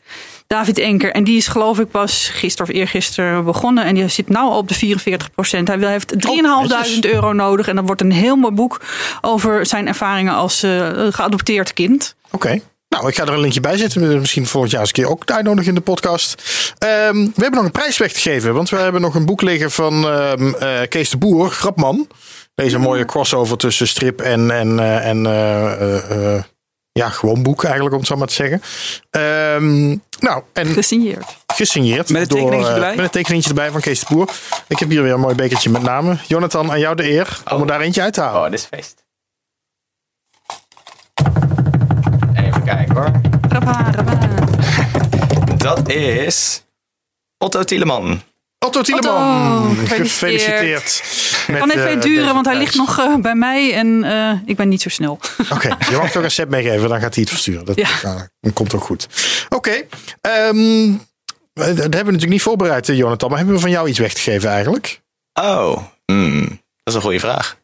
David 0.48 0.78
Enker. 0.78 1.12
En 1.12 1.24
die 1.24 1.36
is 1.36 1.46
geloof 1.46 1.78
ik 1.78 1.90
pas 1.90 2.30
gisteren 2.32 2.72
of 2.72 2.78
eergisteren 2.78 3.44
begonnen. 3.44 3.84
En 3.84 3.94
die 3.94 4.08
zit 4.08 4.28
nu 4.28 4.36
al 4.36 4.56
op 4.56 4.68
de 4.68 4.74
44 4.74 5.30
procent. 5.30 5.68
Hij 5.68 5.78
heeft 5.78 6.14
3.500 6.14 7.00
euro 7.00 7.32
nodig. 7.32 7.68
En 7.68 7.76
dat 7.76 7.86
wordt 7.86 8.00
een 8.00 8.12
heel 8.12 8.36
mooi 8.36 8.54
boek 8.54 8.80
over 9.20 9.66
zijn 9.66 9.86
ervaringen 9.86 10.34
als 10.34 10.62
eh, 10.62 10.90
geadopteerd 11.10 11.72
kind. 11.72 12.14
Oké. 12.30 12.60
Nou, 12.88 13.08
ik 13.08 13.14
ga 13.14 13.22
er 13.22 13.32
een 13.32 13.40
linkje 13.40 13.60
bij 13.60 13.76
zetten. 13.76 14.20
Misschien 14.20 14.46
volgend 14.46 14.72
jaar 14.72 14.80
eens 14.80 14.90
een 14.90 15.02
keer 15.02 15.10
ook 15.10 15.30
uitnodigen 15.30 15.68
in 15.68 15.74
de 15.74 15.80
podcast. 15.80 16.42
Ehm, 16.78 17.14
we 17.14 17.42
hebben 17.42 17.54
nog 17.54 17.64
een 17.64 17.70
prijs 17.70 17.98
weg 17.98 18.12
te 18.12 18.20
geven. 18.20 18.54
Want 18.54 18.70
we 18.70 18.76
hebben 18.76 19.00
nog 19.00 19.14
een 19.14 19.26
boek 19.26 19.42
liggen 19.42 19.70
van 19.70 20.08
eh, 20.08 20.80
Kees 20.88 21.10
de 21.10 21.16
Boer, 21.16 21.50
Grapman. 21.50 22.08
Deze 22.54 22.78
mooie 22.78 23.04
crossover 23.04 23.56
tussen 23.56 23.88
strip 23.88 24.20
en, 24.20 24.50
en, 24.50 24.78
eh, 24.78 25.06
en 25.06 25.26
ja, 26.92 27.08
gewoon 27.08 27.42
boek 27.42 27.64
eigenlijk, 27.64 27.94
om 27.94 28.00
het 28.00 28.08
zo 28.08 28.16
maar 28.16 28.26
te 28.26 28.34
zeggen. 28.34 28.62
Ehm, 29.10 29.88
nou, 30.20 30.42
en 30.52 30.66
Gesigneerd. 30.66 31.36
gesigneerd. 31.46 32.08
Met 32.08 32.22
een 32.22 32.28
door, 32.28 32.38
tekeningetje 32.38 32.68
eh, 32.70 32.74
erbij? 32.74 32.94
Met 32.96 33.04
een 33.04 33.10
tekeningetje 33.10 33.48
erbij 33.48 33.70
van 33.70 33.80
Kees 33.80 34.00
de 34.00 34.06
Boer. 34.14 34.28
Ik 34.68 34.78
heb 34.78 34.88
hier 34.88 35.02
weer 35.02 35.12
een 35.12 35.20
mooi 35.20 35.34
bekertje 35.34 35.70
met 35.70 35.82
namen. 35.82 36.20
Jonathan, 36.26 36.70
aan 36.70 36.80
jou 36.80 36.96
de 36.96 37.10
eer 37.10 37.42
om 37.52 37.60
er 37.60 37.66
daar 37.66 37.80
eentje 37.80 38.02
uit 38.02 38.14
te 38.14 38.20
halen. 38.20 38.44
Oh, 38.44 38.50
dit 38.50 38.58
is 38.60 38.66
feest. 38.66 39.04
Even 42.34 42.64
kijken 42.64 42.94
hoor. 42.94 43.10
Dat 45.56 45.88
is 45.88 46.62
Otto 47.38 47.64
Tieleman. 47.64 48.22
Otto 48.66 48.82
Tieleman, 48.82 49.70
Otto, 49.70 49.84
gefeliciteerd. 49.86 51.02
met, 51.48 51.58
kan 51.58 51.70
even 51.70 51.88
eh, 51.90 52.00
duren, 52.00 52.22
deze 52.22 52.32
want 52.34 52.46
hij 52.46 52.56
ligt 52.56 52.74
nog 52.74 52.98
eh, 52.98 53.14
bij 53.16 53.34
mij 53.34 53.74
en 53.74 54.04
eh, 54.04 54.32
ik 54.46 54.56
ben 54.56 54.68
niet 54.68 54.82
zo 54.82 54.88
snel. 54.88 55.18
Oké, 55.50 55.68
je 55.90 55.96
mag 55.96 56.10
toch 56.10 56.22
een 56.22 56.30
set 56.30 56.48
meegeven, 56.48 56.88
dan 56.88 57.00
gaat 57.00 57.14
hij 57.14 57.22
het 57.22 57.32
versturen. 57.32 57.64
Dat, 57.64 57.76
Ja. 57.76 58.28
dat 58.40 58.52
komt 58.52 58.74
ook 58.74 58.82
goed. 58.84 59.06
Oké, 59.48 59.82
ehm, 60.20 60.92
dat 61.52 61.66
hebben 61.76 61.90
we 61.90 61.96
natuurlijk 61.96 62.30
niet 62.30 62.42
voorbereid, 62.42 62.86
Jonathan. 62.86 63.28
Maar 63.28 63.38
hebben 63.38 63.56
we 63.56 63.60
van 63.60 63.70
jou 63.70 63.88
iets 63.88 63.98
weg 63.98 64.12
te 64.12 64.20
geven 64.20 64.50
eigenlijk? 64.50 65.00
Oh, 65.32 65.76
hmm, 66.06 66.40
dat 66.48 66.58
is 66.84 66.94
een 66.94 67.00
goede 67.00 67.20
vraag. 67.20 67.56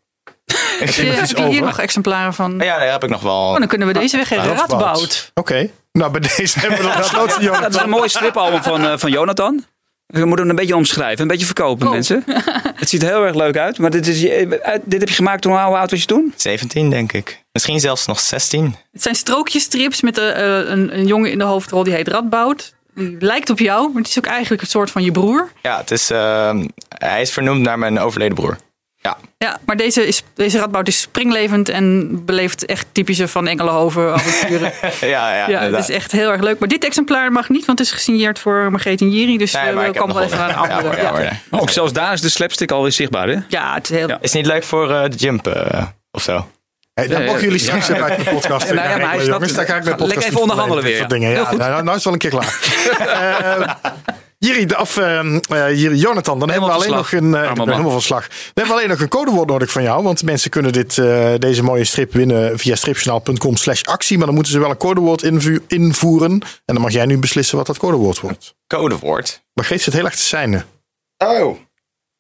Heb 0.79 0.89
je, 0.89 1.11
iets 1.21 1.31
heb 1.31 1.39
je 1.39 1.47
hier 1.49 1.63
nog 1.63 1.79
exemplaren 1.79 2.35
van? 2.35 2.53
Ja, 2.59 2.79
daar 2.79 2.91
heb 2.91 3.05
ik 3.05 3.11
nog 3.11 3.21
wel. 3.23 3.49
Oh, 3.51 3.59
dan 3.59 3.67
kunnen 3.67 3.87
we 3.87 3.93
deze 3.93 4.17
weggeven. 4.17 4.45
Radboud. 4.45 4.71
Radboud. 4.71 5.31
Oké, 5.35 5.71
nou 5.93 6.11
bij 6.11 6.21
deze 6.37 6.59
hebben 6.61 6.79
we 6.79 6.85
dat 6.85 6.97
besloten, 6.97 7.29
Dat 7.29 7.39
is 7.39 7.45
Jonathan. 7.45 7.83
een 7.83 7.89
mooi 7.91 8.09
stripalbum 8.09 8.63
van, 8.63 8.99
van 8.99 9.11
Jonathan. 9.11 9.65
We 10.07 10.19
moeten 10.25 10.39
hem 10.39 10.49
een 10.49 10.57
beetje 10.57 10.77
omschrijven, 10.77 11.23
een 11.23 11.29
beetje 11.29 11.47
verkopen, 11.47 11.87
Oh. 11.87 11.93
mensen. 11.93 12.25
Het 12.75 12.89
ziet 12.89 13.03
er 13.03 13.09
heel 13.09 13.25
erg 13.25 13.35
leuk 13.35 13.57
uit. 13.57 13.79
Maar 13.79 13.91
dit, 13.91 14.07
is, 14.07 14.25
eh, 14.25 14.49
dit 14.85 15.01
heb 15.01 15.09
je 15.09 15.15
gemaakt 15.15 15.43
toen, 15.43 15.53
hoe 15.53 15.61
oud 15.61 15.91
was 15.91 16.01
je 16.01 16.07
toen? 16.07 16.33
17, 16.37 16.91
denk 16.91 17.13
ik. 17.13 17.43
Misschien 17.53 17.81
zelfs 17.81 18.07
nog 18.07 18.21
16. 18.21 18.75
Het 18.93 19.03
zijn 19.03 19.15
strookjesstrips 19.15 20.01
met 20.01 20.19
eh, 20.19 20.29
eh, 20.61 20.69
een, 20.69 20.99
een 20.99 21.07
jongen 21.07 21.31
in 21.31 21.39
de 21.39 21.45
hoofdrol 21.45 21.83
die 21.85 21.93
heet 21.95 22.09
Radboud. 22.09 22.75
Die 22.95 23.17
lijkt 23.19 23.51
op 23.51 23.59
jou, 23.59 23.93
maar 23.93 24.03
het 24.03 24.11
is 24.11 24.19
ook 24.19 24.27
eigenlijk 24.27 24.63
een 24.63 24.69
soort 24.69 24.91
van 24.91 25.03
je 25.03 25.11
broer. 25.11 25.49
Ja, 25.63 25.77
het 25.79 25.91
is, 25.91 26.11
ehm, 26.11 26.67
hij 26.89 27.21
is 27.21 27.31
vernoemd 27.31 27.61
naar 27.63 27.79
mijn 27.79 27.99
overleden 27.99 28.35
broer. 28.35 28.57
Ja, 29.09 29.17
Ja, 29.39 29.59
maar 29.67 29.77
deze, 29.77 30.07
is, 30.07 30.23
deze 30.35 30.59
Radboud 30.59 30.89
is 30.89 31.01
springlevend 31.01 31.69
en 31.69 32.19
beleeft 32.25 32.67
echt 32.67 32.87
typische 32.93 33.29
van 33.29 33.47
Engelenhoven 33.47 34.13
avonturen. 34.13 34.73
ja, 35.01 35.35
ja, 35.37 35.49
ja, 35.49 35.61
het 35.61 35.89
is 35.89 35.95
echt 35.95 36.13
heel 36.13 36.31
erg 36.31 36.41
leuk. 36.41 36.59
Maar 36.59 36.69
dit 36.69 36.85
exemplaar 36.85 37.33
mag 37.33 37.49
niet, 37.49 37.65
want 37.65 37.79
het 37.79 37.89
is 37.89 37.95
gesigneerd 37.95 38.39
voor 38.39 38.71
Margreet 38.71 39.01
en 39.01 39.11
Jiri. 39.11 39.39
Dus 39.39 39.53
Nee, 39.53 39.63
eh, 39.63 39.75
we 39.75 39.81
heb 39.81 39.97
komen 39.97 40.15
wel 40.15 40.25
even 40.25 40.39
aan 40.39 40.49
een 40.49 40.69
Ja, 40.69 40.77
andere. 40.77 40.97
Ja, 40.97 41.03
ja, 41.03 41.19
ja. 41.19 41.39
ja. 41.51 41.59
Ook 41.59 41.71
zelfs 41.71 41.93
daar 41.93 42.13
is 42.13 42.21
de 42.21 42.29
slapstick 42.29 42.71
alweer 42.71 42.93
zichtbaar, 42.93 43.29
hè? 43.29 43.39
het 43.75 43.91
is 43.91 43.97
heel... 43.97 44.09
Ja. 44.09 44.19
Is 44.21 44.33
het 44.33 44.43
niet 44.43 44.53
leuk 44.53 44.65
voor 44.65 44.91
eh, 44.91 45.03
de 45.11 45.17
jump 45.17 45.47
eh, 45.47 45.83
of 46.11 46.23
zo? 46.23 46.51
Hey, 46.95 47.09
Ja, 47.09 47.19
mogen 47.19 47.35
ja, 47.35 47.41
jullie 47.41 47.59
ja. 47.59 47.65
straks 47.65 47.89
even 47.89 48.05
uit 48.05 48.25
de 48.25 48.31
podcast 48.31 48.69
Ja, 48.69 48.75
nou 48.75 48.87
ja, 48.87 48.91
gaan 48.91 49.01
maar 49.01 49.11
hij 49.11 49.19
regelen, 49.19 49.25
snapt 49.25 49.51
jongens. 49.51 49.53
Daar 49.53 49.67
ga 49.67 49.77
ik 49.77 49.99
mijn 49.99 50.09
Lekker 50.09 50.29
even 50.29 50.41
onderhandelen 50.41 50.85
weer, 50.85 50.97
ja. 50.97 51.07
dingen. 51.07 51.31
Ja, 51.31 51.53
nou, 51.53 51.83
nou 51.83 51.89
is 51.89 51.93
het 51.95 52.05
wel 52.05 52.13
een 52.13 52.19
keer 52.19 52.31
klaar. 52.31 52.59
Eh, 52.99 53.93
Jiri, 54.45 54.67
of 54.81 54.97
eh, 54.97 55.19
eh, 55.19 55.81
Jiri, 55.81 55.95
Jonathan, 55.97 56.39
dan 56.39 56.51
hebben 56.51 56.69
we 56.69 56.75
alleen 56.75 56.91
nog 56.91 57.13
een. 57.13 57.35
eh, 57.35 57.41
Arme 57.41 57.49
ik 57.49 57.55
ben 57.55 57.57
man. 57.57 57.69
helemaal 57.69 57.91
van 57.93 58.03
slag. 58.03 58.29
Dan 58.29 58.37
hebben 58.47 58.67
we 58.67 58.73
alleen 58.73 58.89
nog 58.89 59.01
een 59.01 59.09
codewoord 59.09 59.49
nodig 59.49 59.71
van 59.71 59.83
jou. 59.83 60.03
Want 60.03 60.23
mensen 60.23 60.51
kunnen 60.51 60.73
dit, 60.73 60.99
eh, 60.99 61.33
deze 61.39 61.63
mooie 61.63 61.85
strip 61.85 62.13
winnen 62.13 62.59
via 62.59 62.75
stripjournaal.com 62.77 63.57
slash 63.57 63.83
actie. 63.83 64.17
Maar 64.17 64.27
dan 64.27 64.35
moeten 64.35 64.53
ze 64.53 64.59
wel 64.59 64.71
een 64.71 64.77
codewoord 64.77 65.23
invu- 65.23 65.61
invoeren. 65.69 66.31
En 66.65 66.75
dan 66.75 66.81
mag 66.81 66.93
jij 66.93 67.07
nu 67.07 67.19
beslissen 67.19 67.57
wat 67.57 67.67
dat 67.67 67.79
codewoord 67.79 68.21
wordt. 68.21 68.55
Codewoord. 68.67 69.43
Maar 69.53 69.65
Geet 69.65 69.83
zit 69.83 69.93
heel 69.95 70.05
erg 70.05 70.15
te 70.15 70.23
seinen. 70.23 70.65
Oh. 71.19 71.57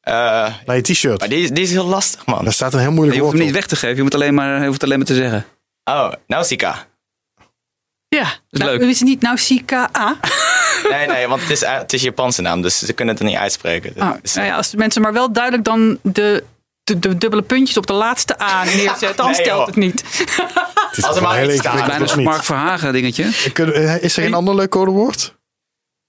Eh, 0.00 0.12
Naar 0.66 0.76
je 0.76 0.80
t-shirt. 0.82 1.18
maar 1.20 1.28
die, 1.28 1.42
is- 1.42 1.50
die 1.50 1.62
is 1.64 1.70
heel 1.70 1.86
lastig, 1.86 2.26
man. 2.26 2.44
Daar 2.44 2.52
staat 2.52 2.74
een 2.74 2.80
heel 2.80 2.90
moeilijk 2.92 3.16
Je 3.16 3.22
hoeft 3.22 3.32
woord 3.34 3.44
hem 3.44 3.52
niet 3.54 3.62
op. 3.62 3.68
weg 3.68 3.78
te 3.78 3.86
geven, 3.86 3.96
je 3.96 4.02
moet 4.02 4.14
alleen 4.14 4.34
maar, 4.34 4.60
je 4.60 4.66
hoeft 4.66 4.82
alleen 4.82 4.98
maar 4.98 5.06
te 5.06 5.14
zeggen. 5.14 5.44
Oh, 5.84 6.12
Nausicaa. 6.26 6.86
Ja, 8.14 8.26
is 8.50 8.58
nou, 8.58 8.70
leuk. 8.78 8.80
Is 8.90 8.98
het 8.98 9.08
niet 9.08 9.20
Nausicaa? 9.22 9.88
Nee, 10.90 11.06
nee, 11.06 11.28
want 11.28 11.40
het 11.40 11.50
is, 11.50 11.64
het 11.64 11.92
is 11.92 12.02
Japanse 12.02 12.42
naam, 12.42 12.62
dus 12.62 12.78
ze 12.78 12.92
kunnen 12.92 13.14
het 13.14 13.22
er 13.22 13.28
niet 13.30 13.38
uitspreken. 13.38 13.92
Oh, 13.96 14.12
Dus, 14.22 14.34
nou 14.34 14.46
ja, 14.46 14.56
als 14.56 14.70
de 14.70 14.76
mensen 14.76 15.02
maar 15.02 15.12
wel 15.12 15.32
duidelijk 15.32 15.64
dan 15.64 15.98
de, 16.02 16.44
de, 16.84 16.98
de 16.98 17.18
dubbele 17.18 17.42
puntjes 17.42 17.76
op 17.76 17.86
de 17.86 17.92
laatste 17.92 18.42
A 18.42 18.64
neerzetten, 18.64 19.16
dan 19.16 19.26
Nee, 19.30 19.34
stelt 19.34 19.58
joh. 19.58 19.66
het 19.66 19.76
niet. 19.76 20.04
Als 20.86 20.96
is 20.98 21.04
er 21.04 21.12
wel 21.14 21.22
maar 21.22 21.36
heel 21.36 21.48
iets 21.50 21.58
staat. 21.58 21.72
ingewikkeld, 21.74 21.86
Bijna 21.88 22.04
of 22.04 22.10
een 22.12 22.18
niet? 22.18 22.26
Mark 22.28 22.44
Verhagen 22.44 22.92
dingetje. 22.92 23.22
Eh, 23.54 24.02
Is 24.02 24.16
er 24.16 24.22
geen 24.22 24.34
ander 24.34 24.54
leuk 24.54 24.70
codewoord? 24.70 25.34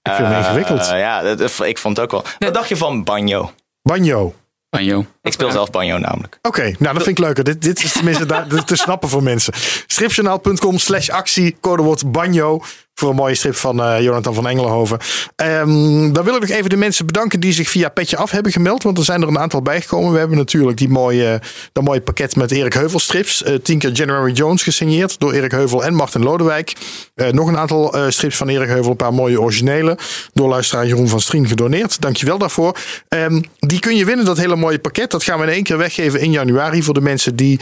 Ik 0.02 0.12
vind 0.12 0.32
ingewikkeld. 0.32 0.80
Eh, 0.88 0.98
ja, 0.98 1.22
dat- 1.22 1.38
dat- 1.38 1.60
ik 1.66 1.78
vond 1.78 1.96
het 1.96 2.04
ook 2.04 2.10
wel. 2.10 2.24
Wat 2.38 2.54
dacht 2.54 2.68
je 2.68 2.76
van 2.76 3.04
banjo? 3.04 3.52
Banjo. 3.82 4.34
Banjo. 4.76 5.06
Ik 5.22 5.32
speel 5.32 5.50
zelf 5.50 5.70
banjo 5.70 5.98
namelijk. 5.98 6.38
Oké, 6.42 6.62
nou 6.62 6.94
dat 6.94 7.02
vind 7.02 7.18
ik 7.18 7.24
leuker. 7.24 7.44
Dit, 7.44 7.62
dit 7.62 7.82
is 7.82 7.92
tenminste 7.92 8.26
te 8.64 8.76
snappen 8.76 9.08
voor 9.08 9.22
mensen. 9.22 9.52
Stripjournaal.com 9.86 10.78
slash 10.78 11.08
actie, 11.08 11.56
codewoord 11.60 12.12
banjo. 12.12 12.62
Voor 12.98 13.10
een 13.10 13.16
mooie 13.16 13.34
strip 13.34 13.54
van 13.54 13.82
eh, 13.82 14.02
Jonathan 14.02 14.34
van 14.34 14.48
Engelenhoven. 14.48 14.98
Ehm, 15.36 16.12
dan 16.12 16.24
wil 16.24 16.34
ik 16.34 16.40
nog 16.40 16.50
even 16.50 16.70
de 16.70 16.76
mensen 16.76 17.06
bedanken 17.06 17.40
die 17.40 17.52
zich 17.52 17.68
via 17.68 17.88
Petje 17.88 18.16
Af 18.16 18.30
hebben 18.30 18.52
gemeld. 18.52 18.82
Want 18.82 18.98
er 18.98 19.04
zijn 19.04 19.22
er 19.22 19.28
een 19.28 19.38
aantal 19.38 19.62
bijgekomen. 19.62 20.12
We 20.12 20.18
hebben 20.18 20.36
natuurlijk 20.36 20.78
die 20.78 20.88
mooie, 20.88 21.40
dat 21.72 21.84
mooie 21.84 22.00
pakket 22.00 22.36
met 22.36 22.50
Erik 22.50 22.72
Heuvel 22.72 22.98
strips. 22.98 23.42
Eh, 23.42 23.54
tien 23.54 23.78
keer 23.78 23.90
January 23.90 24.32
Jones 24.32 24.62
gesigneerd 24.62 25.20
door 25.20 25.32
Erik 25.32 25.50
Heuvel 25.50 25.84
en 25.84 25.94
Martin 25.94 26.22
Lodewijk. 26.22 26.72
Eh, 27.14 27.28
nog 27.28 27.48
een 27.48 27.58
aantal 27.58 27.94
strips 28.08 28.36
van 28.36 28.48
Erik 28.48 28.68
Heuvel. 28.68 28.90
Een 28.90 28.96
paar 28.96 29.14
mooie 29.14 29.40
originele. 29.40 29.98
Door 30.32 30.48
luisteraar 30.48 30.86
Jeroen 30.86 31.08
van 31.08 31.20
Strien 31.20 31.46
gedoneerd. 31.46 32.00
Dankjewel 32.00 32.38
daarvoor. 32.38 32.76
Ehm, 33.08 33.42
die 33.58 33.78
kun 33.78 33.96
je 33.96 34.04
winnen, 34.04 34.24
dat 34.24 34.38
hele 34.38 34.56
mooie 34.56 34.78
pakket. 34.78 35.10
Dat 35.10 35.24
gaan 35.24 35.38
we 35.38 35.46
in 35.46 35.52
één 35.52 35.62
keer 35.62 35.78
weggeven 35.78 36.20
in 36.20 36.30
januari. 36.30 36.82
Voor 36.82 36.94
de 36.94 37.00
mensen 37.00 37.36
die 37.36 37.60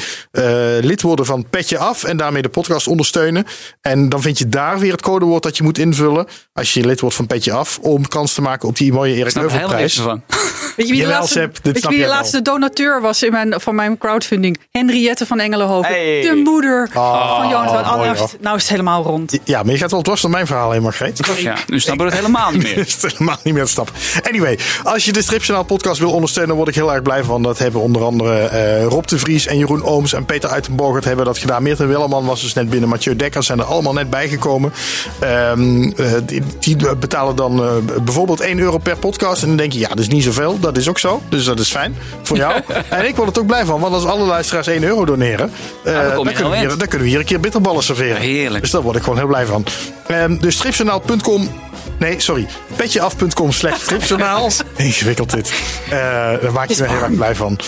lid 0.81 1.03
worden 1.03 1.27
van 1.27 1.47
Petje 1.51 1.79
Af. 1.79 2.05
En 2.05 2.17
daarmee 2.17 2.43
de 2.43 2.49
podcast 2.49 2.87
ondersteunen. 2.87 3.45
En 3.81 4.09
dan 4.09 4.23
vind 4.23 4.39
je 4.39 4.49
daar 4.49 4.79
weer 4.79 4.93
het 4.93 5.03
codewoord 5.25 5.43
dat 5.43 5.57
je 5.57 5.63
moet 5.63 5.79
invullen. 5.79 6.27
Als 6.53 6.75
je 6.75 6.87
lid 6.87 7.01
wordt 7.01 7.17
van 7.17 7.27
Petje 7.27 7.53
Af. 7.53 7.79
Om 7.83 8.09
kans 8.09 8.35
te 8.35 8.43
maken 8.43 8.69
op 8.69 8.77
die 8.77 8.93
mooie 8.93 9.13
Erik 9.13 9.25
Ik 9.25 9.31
snap 9.31 9.45
er 9.45 9.51
Heuvel 9.51 9.69
helemaal 9.69 9.83
niks 9.83 10.01
prijs. 10.01 10.09
van. 10.09 10.23
Weet 10.77 10.87
je 10.89 10.93
wie 10.93 11.03
de 11.03 11.09
laatste, 11.09 11.39
Seb, 11.39 11.59
weet 11.63 11.83
je 11.83 11.89
wie 11.89 11.99
de 12.01 12.07
laatste 12.07 12.43
donateur 12.43 13.01
was 13.01 13.23
in 13.23 13.33
mijn, 13.33 13.55
van 13.61 13.75
mijn 13.75 13.99
crowdfunding? 13.99 14.59
Henriette 14.71 15.27
van 15.27 15.41
Engelenhoven. 15.41 15.91
Hey. 15.91 16.21
De 16.21 16.41
moeder 16.45 16.91
Oh, 16.95 17.37
van 17.39 17.49
Jonathan 17.49 17.97
mooi, 17.99 18.09
hoor. 18.19 18.31
Nou 18.41 18.57
is 18.57 18.63
het 18.63 18.71
helemaal 18.71 19.03
rond. 19.03 19.39
Ja, 19.45 19.63
maar 19.63 19.73
je 19.73 19.79
gaat 19.79 19.91
wel 19.91 20.03
dwars 20.03 20.21
door 20.21 20.31
mijn 20.31 20.47
verhaal 20.47 20.71
heen, 20.71 20.83
Margreet. 20.83 21.21
Ja, 21.37 21.57
nu 21.67 21.81
snappen 21.81 22.07
we 22.07 22.13
het 22.13 22.21
helemaal 22.21 22.51
niet 22.51 22.63
meer. 22.63 22.79
is 22.87 23.03
het 23.03 23.13
helemaal 23.13 23.37
niet 23.43 23.55
meer 23.55 23.65
te 23.65 23.71
stappen. 23.71 23.95
Anyway, 24.29 24.59
als 24.85 25.05
je 25.05 25.13
de 25.13 25.23
Stripjournaal 25.23 25.65
podcast 25.65 25.99
wil 26.01 26.13
ondersteunen, 26.13 26.57
word 26.57 26.69
ik 26.69 26.75
heel 26.75 26.93
erg 26.93 27.03
blij 27.03 27.25
van. 27.25 27.43
Dat 27.43 27.59
hebben 27.59 27.81
onder 27.81 28.03
andere 28.03 28.41
eh, 28.41 28.85
Rob 28.85 29.05
de 29.07 29.19
Vries 29.19 29.47
en 29.47 29.59
Jeroen 29.59 29.83
Ooms 29.83 30.13
en 30.13 30.25
Peter 30.25 30.51
Uitenborgert 30.51 31.05
hebben 31.05 31.25
dat 31.25 31.39
gedaan. 31.39 31.63
Meerten 31.63 31.89
Welleman 31.89 32.25
was 32.25 32.41
dus 32.41 32.53
net 32.55 32.71
binnen. 32.71 32.89
Mathieu 32.89 33.17
Dekker 33.17 33.43
zijn 33.43 33.59
er 33.59 33.65
allemaal 33.65 33.93
net 33.93 34.11
bijgekomen. 34.11 34.73
Ehm, 35.19 35.83
eh, 35.97 36.13
die, 36.27 36.43
die 36.61 36.97
betalen 36.97 37.37
dan 37.37 37.63
eh, 37.63 38.03
bijvoorbeeld 38.03 38.41
1 38.41 38.59
euro 38.59 38.79
per 38.79 38.97
podcast. 38.97 39.43
En 39.43 39.49
dan 39.49 39.57
denk 39.57 39.73
je, 39.73 39.79
ja, 39.79 39.89
dat 39.89 39.99
is 39.99 40.09
niet 40.09 40.23
zoveel. 40.23 40.61
Dat 40.61 40.77
is 40.77 40.89
ook 40.89 40.99
zo. 40.99 41.23
Dus 41.29 41.45
dat 41.45 41.59
is 41.59 41.71
fijn 41.71 41.97
voor 42.23 42.37
jou. 42.37 42.61
en 42.89 43.07
ik 43.07 43.17
word 43.17 43.37
er 43.37 43.43
ook 43.43 43.47
blij 43.47 43.65
van, 43.65 43.81
want 43.81 43.95
als 43.95 44.05
alle 44.05 44.25
luisteraars 44.25 44.67
1 44.67 44.83
euro 44.83 45.05
doneren, 45.05 45.53
eh, 45.85 45.93
dan 45.95 46.25
kunnen 46.25 46.51
we 46.51 46.57
hier, 46.57 46.69
eind. 46.69 46.79
dan 46.79 46.89
kunnen 46.89 47.07
we 47.07 47.09
hier 47.09 47.19
een 47.19 47.25
keer 47.25 47.41
bitterballen 47.41 47.83
serveren. 47.83 48.17
Heerlijk. 48.17 48.63
Dus 48.63 48.73
daar 48.73 48.83
word 48.83 48.97
ik 48.97 49.03
gewoon 49.03 49.19
heel 49.19 49.27
blij 49.27 49.47
van. 49.47 49.65
Ehm 50.07 50.37
dus 50.37 50.55
stripjournaal.com. 50.55 51.49
Nee, 51.99 52.21
sorry. 52.21 52.47
Petjeaf.com 52.77 53.53
slash 53.53 53.81
stripjournaal. 53.81 54.51
Ingewikkeld 54.77 55.31
dit. 55.31 55.53
Daar 55.91 56.53
maak 56.53 56.69
je 56.69 56.83
me 56.83 56.89
heel 56.89 57.03
erg 57.03 57.15
blij 57.15 57.35
van. 57.35 57.59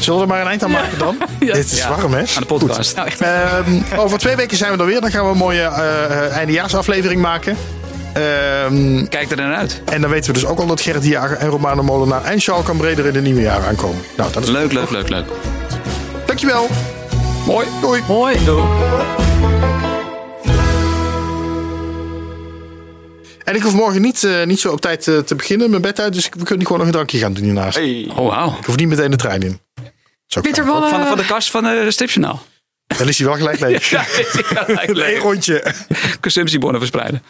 Zullen 0.00 0.18
we 0.18 0.24
er 0.24 0.30
maar 0.32 0.40
een 0.40 0.46
eind 0.48 0.64
aan 0.64 0.70
maken 0.70 0.98
dan? 0.98 1.16
Dit 1.38 1.56
is 1.72 1.76
Ja. 1.78 1.88
warm, 1.88 2.12
hè? 2.12 2.18
Aan 2.18 2.26
de 2.38 2.44
podcast. 2.46 2.96
Nou 2.96 3.06
echt. 3.06 3.20
Ehm, 3.20 3.80
over 3.96 4.18
twee 4.18 4.36
weken 4.36 4.56
zijn 4.56 4.72
we 4.72 4.78
er 4.78 4.86
weer. 4.86 5.00
Dan 5.00 5.10
gaan 5.10 5.24
we 5.24 5.30
een 5.30 5.36
mooie 5.36 5.62
eh, 5.62 6.04
eh, 6.04 6.36
eindejaarsaflevering 6.36 7.20
maken. 7.20 7.56
Ehm, 8.12 9.06
Kijk 9.08 9.30
er 9.30 9.36
naar 9.36 9.54
uit. 9.56 9.80
en 9.84 10.00
dan 10.00 10.10
weten 10.10 10.26
we 10.32 10.40
dus 10.40 10.48
ook 10.48 10.58
al 10.58 10.66
dat 10.66 10.80
Gerrit 10.80 11.04
Jager 11.04 11.36
en 11.36 11.48
Romano 11.48 11.82
Molenaar 11.82 12.24
en 12.24 12.40
Charles 12.40 12.64
Cambreder 12.66 13.06
in 13.06 13.12
de 13.12 13.20
nieuwe 13.20 13.40
jaar 13.40 13.66
aankomen. 13.66 14.02
Nou, 14.16 14.32
dat 14.32 14.42
is 14.42 14.48
Leuk, 14.48 14.72
leuk, 14.72 14.90
leuk, 14.90 15.08
leuk. 15.08 15.26
Dankjewel. 16.26 16.66
Mooi. 17.46 17.66
Doei. 17.80 18.02
Mooi. 18.08 18.36
En 23.44 23.54
ik 23.54 23.62
hoef 23.62 23.74
morgen 23.74 24.02
niet, 24.02 24.24
eh, 24.24 24.44
niet 24.46 24.60
zo 24.60 24.72
op 24.72 24.80
tijd 24.80 25.02
te 25.02 25.34
beginnen, 25.36 25.70
mijn 25.70 25.82
bed 25.82 26.00
uit. 26.00 26.12
Dus 26.12 26.28
we 26.38 26.44
kunnen 26.44 26.62
gewoon 26.66 26.78
nog 26.78 26.86
een 26.86 26.92
drankje 26.94 27.18
gaan 27.18 27.32
doen 27.32 27.44
hiernaast. 27.44 27.76
Hey. 27.76 28.10
Oh, 28.16 28.28
wauw. 28.28 28.56
Ik 28.60 28.64
hoef 28.66 28.76
niet 28.76 28.88
meteen 28.88 29.10
de 29.10 29.16
trein 29.16 29.40
in. 29.42 29.60
Bitterballen. 30.40 30.90
Van, 30.90 31.06
van 31.06 31.16
de 31.16 31.26
kast 31.26 31.50
van 31.50 31.62
de 31.62 31.90
stripjournaal. 31.90 32.42
Dan 32.98 33.08
is 33.08 33.18
hij 33.18 33.26
wel 33.26 33.36
gelijk 33.36 33.60
leeg. 33.60 33.90
Ja, 33.90 34.04
Eén 34.66 35.18
rondje. 35.18 35.74
Consumptiebonnen 36.20 36.80
verspreiden. 36.80 37.22